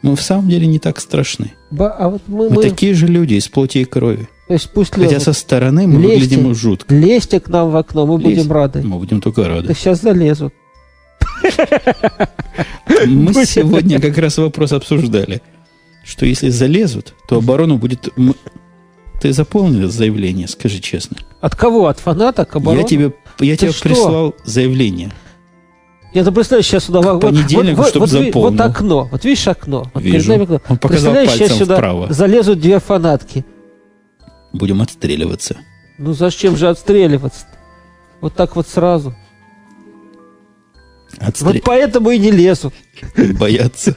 Мы 0.03 0.17
в 0.17 0.21
самом 0.21 0.51
деле 0.51 0.67
не 0.67 0.79
так 0.79 1.01
страшны. 1.01 1.55
Ба- 1.71 1.93
а 1.99 2.11
вот 2.11 2.21
мы, 2.27 2.51
Мы, 2.51 2.57
мы- 2.57 2.63
такие 2.63 2.93
же 2.93 3.07
люди 3.07 3.35
из 3.37 3.49
плоти 3.49 3.79
и 3.79 3.85
крови. 3.87 4.29
То 4.49 4.53
есть 4.53 4.71
пусть 4.75 4.91
Хотя 4.93 5.05
лезут. 5.13 5.23
со 5.23 5.33
стороны 5.33 5.87
мы 5.87 5.99
Лезьте. 5.99 6.37
выглядим 6.37 6.55
жутко. 6.55 6.95
Лезьте 6.95 7.41
к 7.41 7.49
нам 7.49 7.71
в 7.71 7.77
окно, 7.79 8.05
мы 8.07 8.21
Лезь. 8.21 8.37
будем 8.41 8.53
рады. 8.53 8.83
Мы 8.83 8.99
будем 8.99 9.23
только 9.23 9.49
рады. 9.49 9.69
Да 9.69 9.73
сейчас 9.73 10.03
залезут. 10.03 10.53
Мы 13.07 13.33
сегодня 13.47 13.99
как 13.99 14.19
раз 14.19 14.37
вопрос 14.37 14.73
обсуждали, 14.73 15.41
что 16.05 16.27
если 16.27 16.51
залезут, 16.51 17.15
то 17.31 17.39
оборону 17.39 17.79
будет... 17.79 18.11
Ты 19.21 19.33
заполнил 19.33 19.89
заявление, 19.91 20.47
скажи 20.49 20.79
честно. 20.81 21.17
От 21.41 21.57
кого? 21.57 21.87
От 21.89 21.99
фаната 21.99 22.45
к 22.45 22.55
обороне? 22.57 22.83
Я 22.83 22.87
тебе, 22.89 23.13
я 23.41 23.55
Ты 23.55 23.63
тебе 23.63 23.73
что? 23.73 23.83
прислал 23.83 24.35
заявление. 24.45 25.11
Я 26.15 26.25
ты 26.25 26.31
представляешь, 26.33 26.67
сейчас 26.67 26.85
сюда... 26.85 27.01
вот- 27.01 27.21
понедельнику, 27.21 27.79
вот, 27.83 27.89
чтоб 27.91 28.01
вот, 28.01 28.09
заполнил. 28.11 28.51
вот 28.51 28.61
окно. 28.61 29.09
Вот 29.11 29.25
видишь 29.25 29.47
окно? 29.49 29.91
Вот 29.93 30.03
Вижу. 30.03 30.15
перед 30.17 30.29
нами 30.29 30.43
окно. 30.45 30.61
Он 30.69 30.79
показал 30.79 31.13
Представляешь, 31.13 31.31
сейчас 31.31 31.39
пальцем 31.51 31.59
сюда 31.59 31.75
вправо. 31.77 32.13
залезут 32.13 32.61
две 32.61 32.79
фанатки. 32.81 33.45
Будем 34.53 34.81
отстреливаться. 34.81 35.57
Ну 35.99 36.13
зачем 36.15 36.57
же 36.57 36.69
отстреливаться? 36.69 37.47
Вот 38.21 38.35
так 38.35 38.57
вот 38.57 38.67
сразу. 38.69 39.15
Отстре- 41.19 41.45
Вот 41.45 41.63
поэтому 41.65 42.11
и 42.11 42.19
не 42.19 42.31
лезут. 42.31 42.73
Боятся. 43.39 43.97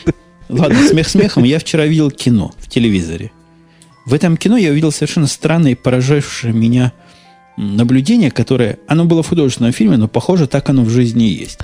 Ладно, 0.48 0.76
смех 0.88 1.08
смехом. 1.08 1.44
Я 1.44 1.58
вчера 1.58 1.86
видел 1.86 2.10
кино 2.10 2.52
в 2.58 2.68
телевизоре. 2.68 3.30
В 4.04 4.14
этом 4.14 4.36
кино 4.36 4.56
я 4.56 4.70
увидел 4.70 4.90
совершенно 4.90 5.26
странное 5.26 5.72
и 5.72 5.76
поражавшее 5.76 6.52
меня 6.52 6.92
наблюдение, 7.56 8.30
которое... 8.30 8.78
Оно 8.88 9.04
было 9.04 9.22
в 9.22 9.28
художественном 9.28 9.72
фильме, 9.72 9.96
но, 9.96 10.08
похоже, 10.08 10.46
так 10.46 10.68
оно 10.68 10.82
в 10.82 10.90
жизни 10.90 11.28
и 11.28 11.34
есть. 11.34 11.60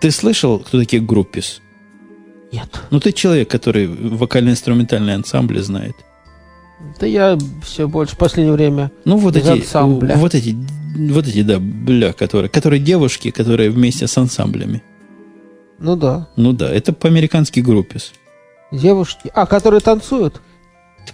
Ты 0.00 0.10
слышал, 0.10 0.58
кто 0.58 0.78
такие 0.78 1.02
группис? 1.02 1.60
Нет. 2.52 2.68
Ну, 2.90 3.00
ты 3.00 3.12
человек, 3.12 3.50
который 3.50 3.86
вокально-инструментальные 3.86 5.16
ансамбли 5.16 5.60
знает. 5.60 5.94
Да 7.00 7.06
я 7.06 7.36
все 7.62 7.88
больше 7.88 8.14
в 8.14 8.18
последнее 8.18 8.52
время... 8.52 8.90
Ну, 9.04 9.16
вот 9.16 9.36
эти, 9.36 9.48
ансамбля. 9.48 10.16
вот 10.16 10.34
эти, 10.34 10.56
вот 10.96 11.26
эти, 11.26 11.42
да, 11.42 11.58
бля, 11.58 12.12
которые, 12.12 12.48
которые 12.48 12.80
девушки, 12.80 13.30
которые 13.30 13.70
вместе 13.70 14.06
с 14.06 14.16
ансамблями. 14.16 14.82
Ну 15.78 15.96
да. 15.96 16.28
Ну 16.36 16.52
да, 16.52 16.70
это 16.70 16.92
по-американски 16.92 17.60
группис. 17.60 18.12
Девушки. 18.70 19.30
А, 19.34 19.46
которые 19.46 19.80
танцуют? 19.80 20.40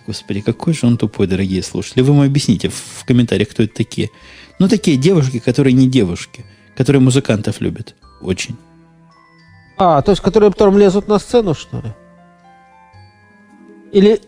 Господи, 0.07 0.41
какой 0.41 0.75
же 0.75 0.87
он 0.87 0.97
тупой, 0.97 1.27
дорогие 1.27 1.63
слушатели. 1.63 2.03
Вы 2.03 2.15
мне 2.15 2.25
объясните 2.25 2.69
в, 2.69 3.05
комментариях, 3.05 3.49
кто 3.51 3.63
это 3.63 3.75
такие. 3.75 4.11
Ну, 4.59 4.69
такие 4.69 4.97
девушки, 4.97 5.39
которые 5.39 5.73
не 5.73 5.89
девушки, 5.89 6.45
которые 6.77 7.01
музыкантов 7.01 7.61
любят. 7.61 7.95
Очень. 8.21 8.57
А, 9.77 10.03
то 10.03 10.13
есть 10.13 10.23
которые 10.23 10.51
потом 10.51 10.79
лезут 10.79 11.09
на 11.09 11.19
сцену, 11.19 11.55
что 11.55 11.79
ли? 11.79 11.93
Или 13.93 14.21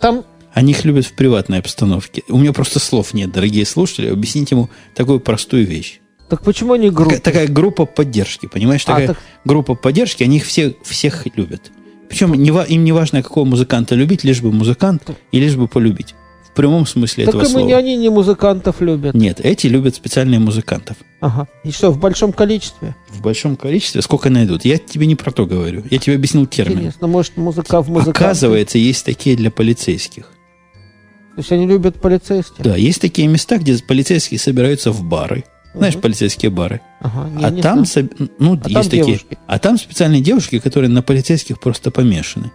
там... 0.00 0.24
Они 0.52 0.72
их 0.72 0.84
любят 0.84 1.06
в 1.06 1.14
приватной 1.14 1.58
обстановке. 1.60 2.22
У 2.28 2.38
меня 2.38 2.52
просто 2.52 2.78
слов 2.78 3.14
нет, 3.14 3.32
дорогие 3.32 3.64
слушатели. 3.64 4.08
Объясните 4.08 4.54
ему 4.54 4.68
такую 4.94 5.20
простую 5.20 5.66
вещь. 5.66 6.00
Так 6.28 6.42
почему 6.44 6.74
они 6.74 6.90
группы? 6.90 7.16
Такая, 7.16 7.42
такая 7.42 7.48
группа 7.48 7.84
поддержки, 7.84 8.46
понимаешь? 8.46 8.82
А, 8.86 8.92
Такая 8.92 9.06
так- 9.08 9.18
группа 9.44 9.74
поддержки, 9.74 10.22
они 10.22 10.38
их 10.38 10.44
все, 10.44 10.76
всех 10.82 11.26
любят. 11.36 11.70
Причем 12.12 12.34
не, 12.34 12.50
им 12.50 12.84
не 12.84 12.92
важно, 12.92 13.22
какого 13.22 13.46
музыканта 13.46 13.94
любить, 13.94 14.22
лишь 14.22 14.42
бы 14.42 14.52
музыкант 14.52 15.02
и 15.30 15.40
лишь 15.40 15.56
бы 15.56 15.66
полюбить. 15.66 16.14
В 16.44 16.54
прямом 16.54 16.84
смысле 16.86 17.24
Так 17.24 17.36
этого 17.36 17.46
и 17.46 17.50
слова. 17.50 17.66
не 17.66 17.72
они 17.72 17.96
не 17.96 18.10
музыкантов 18.10 18.82
любят. 18.82 19.14
Нет, 19.14 19.40
эти 19.40 19.66
любят 19.66 19.94
специальные 19.94 20.38
музыкантов. 20.38 20.98
Ага. 21.20 21.48
И 21.64 21.70
что, 21.70 21.90
в 21.90 21.98
большом 21.98 22.34
количестве? 22.34 22.94
В 23.08 23.22
большом 23.22 23.56
количестве. 23.56 24.02
Сколько 24.02 24.28
найдут? 24.28 24.66
Я 24.66 24.76
тебе 24.76 25.06
не 25.06 25.16
про 25.16 25.30
то 25.30 25.46
говорю. 25.46 25.84
Я 25.90 25.96
тебе 25.96 26.16
объяснил 26.16 26.44
термин. 26.44 26.80
Интересно, 26.80 27.06
может, 27.06 27.38
музыка 27.38 27.80
в 27.80 27.88
музыканте? 27.88 28.18
Оказывается, 28.18 28.76
есть 28.76 29.06
такие 29.06 29.34
для 29.34 29.50
полицейских. 29.50 30.24
То 30.24 31.38
есть 31.38 31.50
они 31.50 31.66
любят 31.66 31.98
полицейских? 31.98 32.62
Да, 32.62 32.76
есть 32.76 33.00
такие 33.00 33.26
места, 33.26 33.56
где 33.56 33.78
полицейские 33.78 34.38
собираются 34.38 34.92
в 34.92 35.02
бары. 35.02 35.44
Знаешь, 35.74 35.96
полицейские 35.96 36.50
бары. 36.50 36.80
Ага, 37.00 37.30
я 37.40 37.46
а 37.46 37.50
не 37.50 37.62
там, 37.62 37.84
знаю. 37.84 38.10
ну, 38.38 38.52
А 38.62 38.68
есть 38.68 38.72
там 38.74 38.84
такие. 38.84 39.04
девушки. 39.04 39.38
А 39.46 39.58
там 39.58 39.78
специальные 39.78 40.20
девушки, 40.20 40.58
которые 40.58 40.90
на 40.90 41.02
полицейских 41.02 41.58
просто 41.60 41.90
помешаны. 41.90 42.50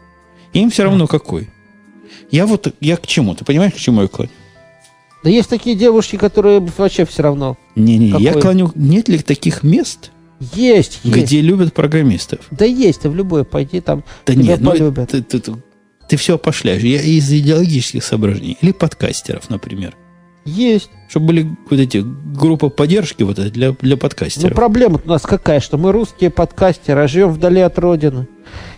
Им 0.53 0.69
все 0.69 0.83
равно 0.83 1.07
какой. 1.07 1.49
Я 2.31 2.45
вот, 2.45 2.73
я 2.79 2.97
к 2.97 3.07
чему? 3.07 3.33
Ты 3.35 3.43
понимаешь, 3.43 3.73
к 3.73 3.77
чему 3.77 4.01
я 4.03 4.07
клоню? 4.07 4.31
Да 5.23 5.29
есть 5.31 5.49
такие 5.49 5.75
девушки, 5.75 6.15
которые 6.15 6.59
вообще 6.77 7.05
все 7.05 7.23
равно. 7.23 7.57
Не-не, 7.75 8.09
я 8.21 8.29
Какой? 8.29 8.41
клоню, 8.41 8.71
нет 8.75 9.09
ли 9.09 9.17
таких 9.17 9.63
мест, 9.63 10.11
Есть, 10.53 10.99
есть. 11.03 11.25
где 11.25 11.41
любят 11.41 11.73
программистов? 11.73 12.41
Да 12.51 12.65
есть, 12.65 13.01
ты 13.01 13.09
в 13.09 13.15
любой 13.15 13.43
пойди 13.43 13.81
там. 13.81 14.03
Да 14.25 14.35
нет, 14.35 14.61
ну, 14.61 14.71
полюбят. 14.71 15.09
ты, 15.09 15.21
ты, 15.23 15.41
ты, 16.07 16.17
все 16.17 16.35
опошляешь. 16.35 16.83
Я 16.83 17.01
из 17.01 17.29
идеологических 17.31 18.03
соображений. 18.03 18.57
Или 18.61 18.71
подкастеров, 18.71 19.49
например. 19.49 19.95
Есть. 20.47 20.89
Чтобы 21.09 21.27
были 21.27 21.55
вот 21.69 21.79
эти 21.79 22.03
группа 22.05 22.69
поддержки 22.69 23.23
вот 23.23 23.37
это 23.39 23.49
для, 23.51 23.71
для 23.73 23.95
Ну, 23.95 23.97
подкастеров. 23.99 24.55
проблема 24.55 24.99
у 25.03 25.07
нас 25.09 25.21
какая, 25.23 25.59
что 25.59 25.77
мы 25.77 25.91
русские 25.91 26.29
подкастеры, 26.29 27.01
а 27.03 27.07
живем 27.07 27.31
вдали 27.31 27.59
от 27.61 27.77
родины. 27.79 28.27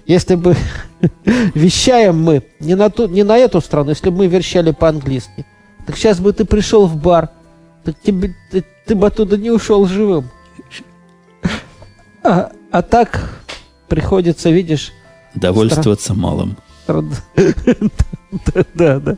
Если 0.07 0.35
бы 0.35 0.55
вещаем 1.53 2.21
мы 2.21 2.43
не 2.59 2.75
на, 2.75 2.89
ту, 2.89 3.07
не 3.07 3.23
на 3.23 3.37
эту 3.37 3.61
страну, 3.61 3.91
если 3.91 4.09
бы 4.09 4.17
мы 4.17 4.27
вещали 4.27 4.71
по-английски, 4.71 5.45
так 5.85 5.95
сейчас 5.97 6.19
бы 6.19 6.33
ты 6.33 6.45
пришел 6.45 6.87
в 6.87 6.95
бар, 6.97 7.29
так 7.83 7.95
тебе, 8.01 8.35
ты, 8.51 8.63
ты 8.85 8.95
бы 8.95 9.07
оттуда 9.07 9.37
не 9.37 9.51
ушел 9.51 9.85
живым. 9.85 10.29
А, 12.23 12.51
а 12.71 12.81
так 12.81 13.41
приходится, 13.87 14.49
видишь, 14.49 14.91
Довольствоваться 15.35 16.13
малым. 16.13 16.57
страд- 16.87 17.23
да, 18.31 18.65
да, 18.73 18.99
да, 18.99 19.17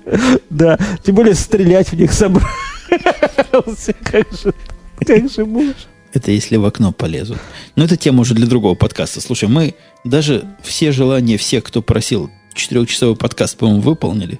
да. 0.49 0.79
Тем 1.03 1.15
более 1.15 1.35
стрелять 1.35 1.89
в 1.91 1.93
них 1.93 2.11
собрался. 2.11 2.47
Как 4.03 4.31
же, 4.33 4.53
как 5.05 5.31
же 5.31 5.45
можешь? 5.45 5.87
Это 6.13 6.31
если 6.31 6.57
в 6.57 6.65
окно 6.65 6.91
полезут. 6.91 7.37
Но 7.75 7.85
это 7.85 7.95
тема 7.95 8.21
уже 8.21 8.33
для 8.33 8.45
другого 8.47 8.75
подкаста. 8.75 9.21
Слушай, 9.21 9.47
мы 9.47 9.75
даже 10.03 10.43
все 10.61 10.91
желания 10.91 11.37
всех, 11.37 11.63
кто 11.63 11.81
просил 11.81 12.29
четырехчасовой 12.53 13.15
подкаст, 13.15 13.57
по-моему, 13.57 13.81
выполнили. 13.81 14.39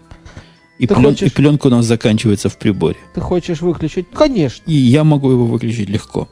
И, 0.80 0.88
Ты 0.88 0.95
плен- 0.95 1.11
хочешь- 1.11 1.31
и 1.31 1.34
пленка 1.34 1.68
у 1.68 1.69
нас 1.69 1.85
заканчивается 1.85 2.49
в 2.49 2.57
приборе. 2.57 2.98
Ты 3.14 3.22
хочешь 3.22 3.61
выключить? 3.61 4.07
Конечно. 4.11 4.64
И 4.65 4.73
я 4.73 5.03
могу 5.03 5.31
его 5.31 5.45
выключить 5.45 5.89
легко. 5.89 6.27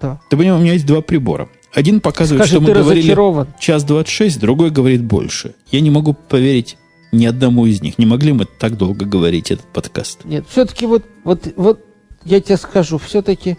Да. 0.00 0.20
Ты 0.30 0.36
понимаешь, 0.36 0.60
у 0.60 0.62
меня 0.64 0.72
есть 0.72 0.86
два 0.86 1.00
прибора. 1.00 1.48
Один 1.72 2.00
показывает, 2.00 2.42
Скажи, 2.42 2.56
что 2.56 2.60
мы 2.60 2.72
говорили 2.74 3.14
час 3.60 3.84
26, 3.84 4.40
другой 4.40 4.70
говорит 4.70 5.02
больше. 5.04 5.54
Я 5.70 5.80
не 5.80 5.90
могу 5.90 6.12
поверить 6.12 6.76
ни 7.12 7.26
одному 7.26 7.66
из 7.66 7.82
них. 7.82 7.98
Не 7.98 8.06
могли 8.06 8.32
мы 8.32 8.46
так 8.46 8.76
долго 8.76 9.04
говорить 9.04 9.50
этот 9.50 9.66
подкаст. 9.66 10.24
Нет, 10.24 10.46
все-таки 10.48 10.86
вот, 10.86 11.04
вот, 11.24 11.46
вот 11.56 11.84
я 12.24 12.40
тебе 12.40 12.56
скажу, 12.56 12.98
все-таки 12.98 13.58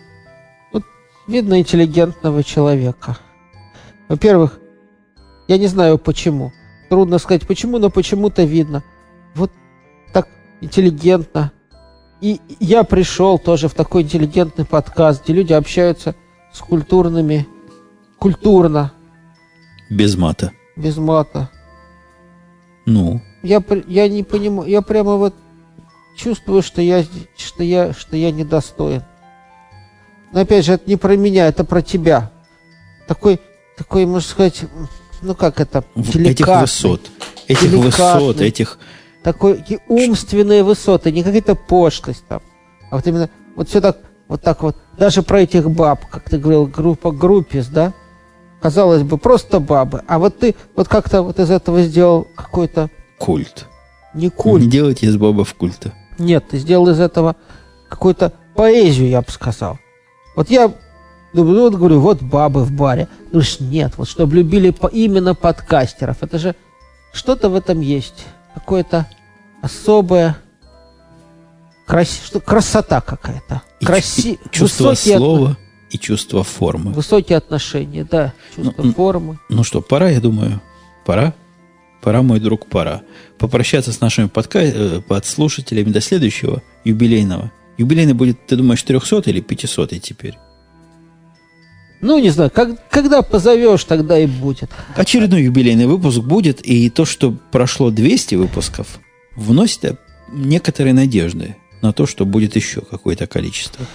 вот 0.72 0.84
видно 1.28 1.60
интеллигентного 1.60 2.44
человека. 2.44 3.18
Во-первых, 4.10 4.60
я 5.48 5.58
не 5.58 5.68
знаю 5.68 5.98
почему. 5.98 6.52
Трудно 6.90 7.20
сказать 7.20 7.48
почему, 7.48 7.78
но 7.78 7.90
почему-то 7.90 8.44
видно. 8.44 8.84
Вот 9.36 9.52
так 10.12 10.28
интеллигентно. 10.62 11.52
И 12.22 12.40
я 12.60 12.84
пришел 12.84 13.38
тоже 13.38 13.68
в 13.68 13.74
такой 13.74 14.04
интеллигентный 14.04 14.66
подкаст, 14.66 15.24
где 15.24 15.34
люди 15.34 15.54
общаются 15.54 16.16
с 16.54 16.60
культурными, 16.60 17.48
культурно, 18.18 18.94
Без 19.90 20.16
мата. 20.16 20.52
без 20.76 20.98
мата. 20.98 21.50
Ну, 22.86 23.22
Я, 23.44 23.64
я 23.88 24.08
не 24.08 24.24
понимаю, 24.24 24.70
я 24.70 24.82
прямо 24.82 25.16
вот 25.16 25.34
чувствую, 26.18 26.62
что 26.62 26.82
я, 26.82 27.04
что 27.38 27.64
я, 27.64 27.94
что 27.94 28.16
я 28.16 28.32
недостоин. 28.32 29.04
Но 30.32 30.42
опять 30.42 30.66
же, 30.66 30.74
это 30.74 30.90
не 30.90 30.96
про 30.96 31.16
меня, 31.16 31.48
это 31.48 31.64
про 31.64 31.82
тебя. 31.82 32.32
Такой, 33.08 33.40
такой, 33.78 34.06
можно 34.06 34.28
сказать, 34.28 34.64
ну 35.22 35.36
как 35.36 35.60
это, 35.60 35.84
этих 35.96 36.48
высот. 36.48 37.02
Этих 37.48 37.72
высот, 37.72 38.42
этих... 38.42 38.80
Такой 39.24 39.64
и 39.68 39.80
умственные 39.88 40.64
высоты, 40.64 41.12
не 41.12 41.24
какая-то 41.24 41.56
пошлость 41.56 42.26
там. 42.28 42.42
А 42.92 42.98
вот 42.98 43.08
именно, 43.08 43.30
вот 43.56 43.70
все 43.70 43.80
так, 43.80 44.00
вот 44.28 44.42
так 44.42 44.64
вот. 44.64 44.76
Даже 44.98 45.24
про 45.24 45.42
этих 45.42 45.70
баб, 45.70 46.06
как 46.08 46.30
ты 46.30 46.38
говорил, 46.38 46.66
группа 46.68 47.12
группис, 47.12 47.68
да? 47.68 47.94
Казалось 48.64 49.03
бы, 49.03 49.18
просто 49.18 49.60
бабы. 49.60 50.03
А 50.07 50.18
вот 50.18 50.40
ты 50.40 50.56
вот 50.73 50.88
как-то 50.88 51.22
вот 51.22 51.38
из 51.38 51.52
этого 51.52 51.81
сделал 51.81 52.30
какой-то 52.34 52.90
Культ. 53.19 53.65
не 54.14 54.30
культ. 54.30 54.64
Не 54.64 54.69
делайте 54.72 55.06
из 55.06 55.18
бабов 55.18 55.53
культа. 55.53 55.91
Нет, 56.18 56.45
ты 56.49 56.57
сделал 56.60 56.88
из 56.88 57.02
этого 57.02 57.35
какую-то 57.90 58.31
поэзию, 58.56 59.10
я 59.10 59.22
бы 59.22 59.30
сказал. 59.30 59.80
Вот 60.38 60.49
я 60.49 60.72
думаю, 61.34 61.56
ну 61.57 61.61
вот 61.64 61.76
говорю, 61.76 61.99
вот 61.99 62.22
бабы 62.22 62.64
в 62.64 62.72
баре. 62.72 63.10
Ты 63.26 63.31
говоришь, 63.31 63.60
нет, 63.60 63.95
вот 63.98 64.07
чтобы 64.07 64.38
любили 64.38 64.69
по, 64.69 64.88
именно 64.88 65.35
подкастеров. 65.35 66.23
Это 66.23 66.40
же 66.40 66.56
что-то 67.11 67.49
в 67.49 67.56
этом 67.56 67.81
есть. 67.81 68.26
Какое-то 68.53 69.07
особое 69.61 70.38
краси, 71.85 72.22
что, 72.23 72.40
красота 72.40 73.02
какая-то. 73.02 73.61
Краси... 73.81 74.40
чувство 74.52 74.91
высокие 74.91 75.18
слова 75.18 75.57
и 75.94 75.99
чувство 75.99 76.44
формы. 76.44 76.91
Высокие 76.91 77.38
отношения, 77.38 78.03
да. 78.10 78.34
Чувство 78.56 78.84
Ну, 78.84 78.94
формы. 78.94 79.40
Ну 79.49 79.64
что, 79.64 79.82
пора, 79.82 80.10
я 80.10 80.20
думаю. 80.20 80.61
Пора? 81.06 81.34
Пора, 82.02 82.22
мой 82.22 82.40
друг, 82.40 82.68
пора. 82.68 83.03
Попрощаться 83.38 83.91
с 83.94 84.02
нашими 84.02 84.28
подка... 84.28 84.60
э, 84.60 85.02
подслушателями 85.02 85.90
до 85.91 86.02
следующего 86.02 86.61
юбилейного. 86.84 87.52
Юбилейный 87.78 88.14
будет, 88.14 88.45
ты 88.45 88.56
думаешь, 88.56 88.84
300 88.84 89.30
или 89.30 89.40
500 89.40 90.02
теперь? 90.02 90.36
Ну, 92.02 92.20
не 92.20 92.32
знаю, 92.32 92.52
как, 92.52 92.90
когда 92.90 93.22
позовешь, 93.22 93.86
тогда 93.86 94.20
и 94.20 94.26
будет. 94.26 94.70
Очередной 94.95 95.44
юбилейный 95.44 95.86
выпуск 95.86 96.20
будет, 96.20 96.60
и 96.61 96.90
то, 96.90 97.06
что 97.06 97.32
прошло 97.52 97.91
200 97.91 98.36
выпусков, 98.36 98.99
вносит 99.36 99.98
некоторые 100.30 100.94
надежды 100.94 101.56
на 101.82 101.94
то, 101.94 102.06
что 102.06 102.26
будет 102.26 102.57
еще 102.57 102.82
какое-то 102.82 103.26
количество. 103.28 103.86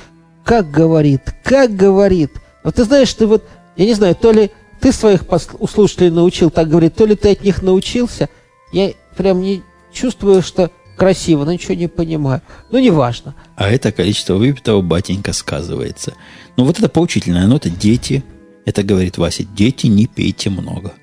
Как 0.48 0.70
говорит, 0.70 1.20
как 1.44 1.76
говорит. 1.76 2.32
Вот 2.64 2.76
ты 2.76 2.84
знаешь, 2.84 3.12
ты 3.12 3.26
вот, 3.26 3.46
я 3.76 3.84
не 3.84 3.92
знаю, 3.92 4.14
то 4.14 4.32
ли 4.32 4.50
ты 4.80 4.92
своих 4.92 5.24
слушателей 5.70 6.08
научил 6.08 6.48
так 6.48 6.70
говорить, 6.70 6.94
то 6.94 7.04
ли 7.04 7.16
ты 7.16 7.32
от 7.32 7.44
них 7.44 7.60
научился. 7.60 8.30
Я 8.72 8.94
прям 9.14 9.42
не 9.42 9.62
чувствую, 9.92 10.40
что 10.40 10.70
красиво, 10.96 11.44
но 11.44 11.52
ничего 11.52 11.74
не 11.74 11.86
понимаю. 11.86 12.40
Ну, 12.70 12.78
неважно. 12.78 13.34
А 13.56 13.68
это 13.68 13.92
количество 13.92 14.36
выпитого 14.36 14.80
батенька 14.80 15.34
сказывается. 15.34 16.14
Ну, 16.56 16.64
вот 16.64 16.78
это 16.78 16.88
поучительная 16.88 17.46
нота. 17.46 17.68
Дети, 17.68 18.24
это 18.64 18.82
говорит 18.82 19.18
Вася, 19.18 19.44
дети 19.44 19.86
не 19.86 20.06
пейте 20.06 20.48
много. 20.48 20.94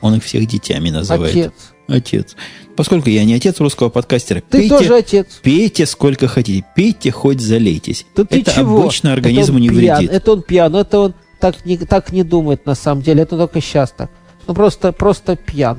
Он 0.00 0.14
их 0.14 0.24
всех 0.24 0.46
детьми 0.46 0.90
называет. 0.90 1.36
Отец. 1.36 1.52
Отец. 1.88 2.36
Поскольку 2.76 3.08
я 3.08 3.24
не 3.24 3.34
отец 3.34 3.58
русского 3.60 3.88
подкастера, 3.88 4.42
Ты 4.48 4.58
пейте, 4.58 4.78
тоже 4.78 4.94
отец. 4.96 5.26
пейте 5.42 5.86
сколько 5.86 6.28
хотите. 6.28 6.64
Пейте, 6.76 7.10
хоть 7.10 7.40
залейтесь. 7.40 8.06
Да 8.14 8.24
ты 8.24 8.40
это 8.42 8.52
чего? 8.54 8.82
обычно 8.82 9.12
организму 9.14 9.58
не 9.58 9.68
пьян, 9.70 9.96
вредит. 9.98 10.12
Это 10.14 10.32
он 10.32 10.42
пьян, 10.42 10.76
это 10.76 10.98
он 11.00 11.14
так 11.40 11.64
не, 11.64 11.78
так 11.78 12.12
не 12.12 12.22
думает 12.24 12.66
на 12.66 12.74
самом 12.74 13.02
деле, 13.02 13.22
это 13.22 13.36
только 13.38 13.60
сейчас 13.60 13.90
так. 13.92 14.10
Ну 14.46 14.54
просто, 14.54 14.92
просто 14.92 15.34
пьян. 15.36 15.78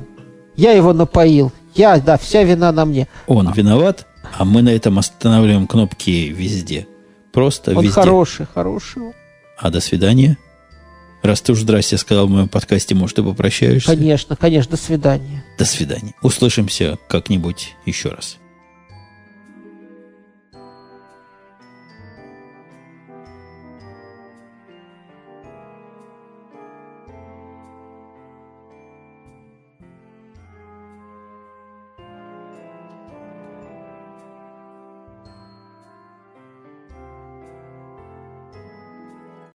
Я 0.56 0.72
его 0.72 0.92
напоил. 0.92 1.52
Я, 1.74 1.98
да, 1.98 2.18
вся 2.18 2.42
вина 2.42 2.72
на 2.72 2.84
мне. 2.84 3.06
Он 3.28 3.52
виноват, 3.52 4.06
а 4.36 4.44
мы 4.44 4.62
на 4.62 4.70
этом 4.70 4.98
останавливаем 4.98 5.66
кнопки 5.68 6.28
везде. 6.28 6.86
Просто 7.32 7.70
Он 7.76 7.84
везде. 7.84 7.94
хороший, 8.00 8.46
хороший. 8.52 9.02
А 9.56 9.70
до 9.70 9.80
свидания. 9.80 10.36
Раз 11.22 11.40
ты 11.42 11.52
уж 11.52 11.60
здрасте 11.60 11.98
сказал 11.98 12.26
в 12.26 12.30
моем 12.30 12.48
подкасте, 12.48 12.94
может, 12.94 13.16
ты 13.16 13.22
попрощаешься? 13.22 13.90
Конечно, 13.90 14.36
конечно, 14.36 14.72
до 14.72 14.82
свидания. 14.82 15.44
До 15.58 15.64
свидания. 15.64 16.14
Услышимся 16.22 16.98
как-нибудь 17.08 17.74
еще 17.84 18.08
раз. 18.10 18.39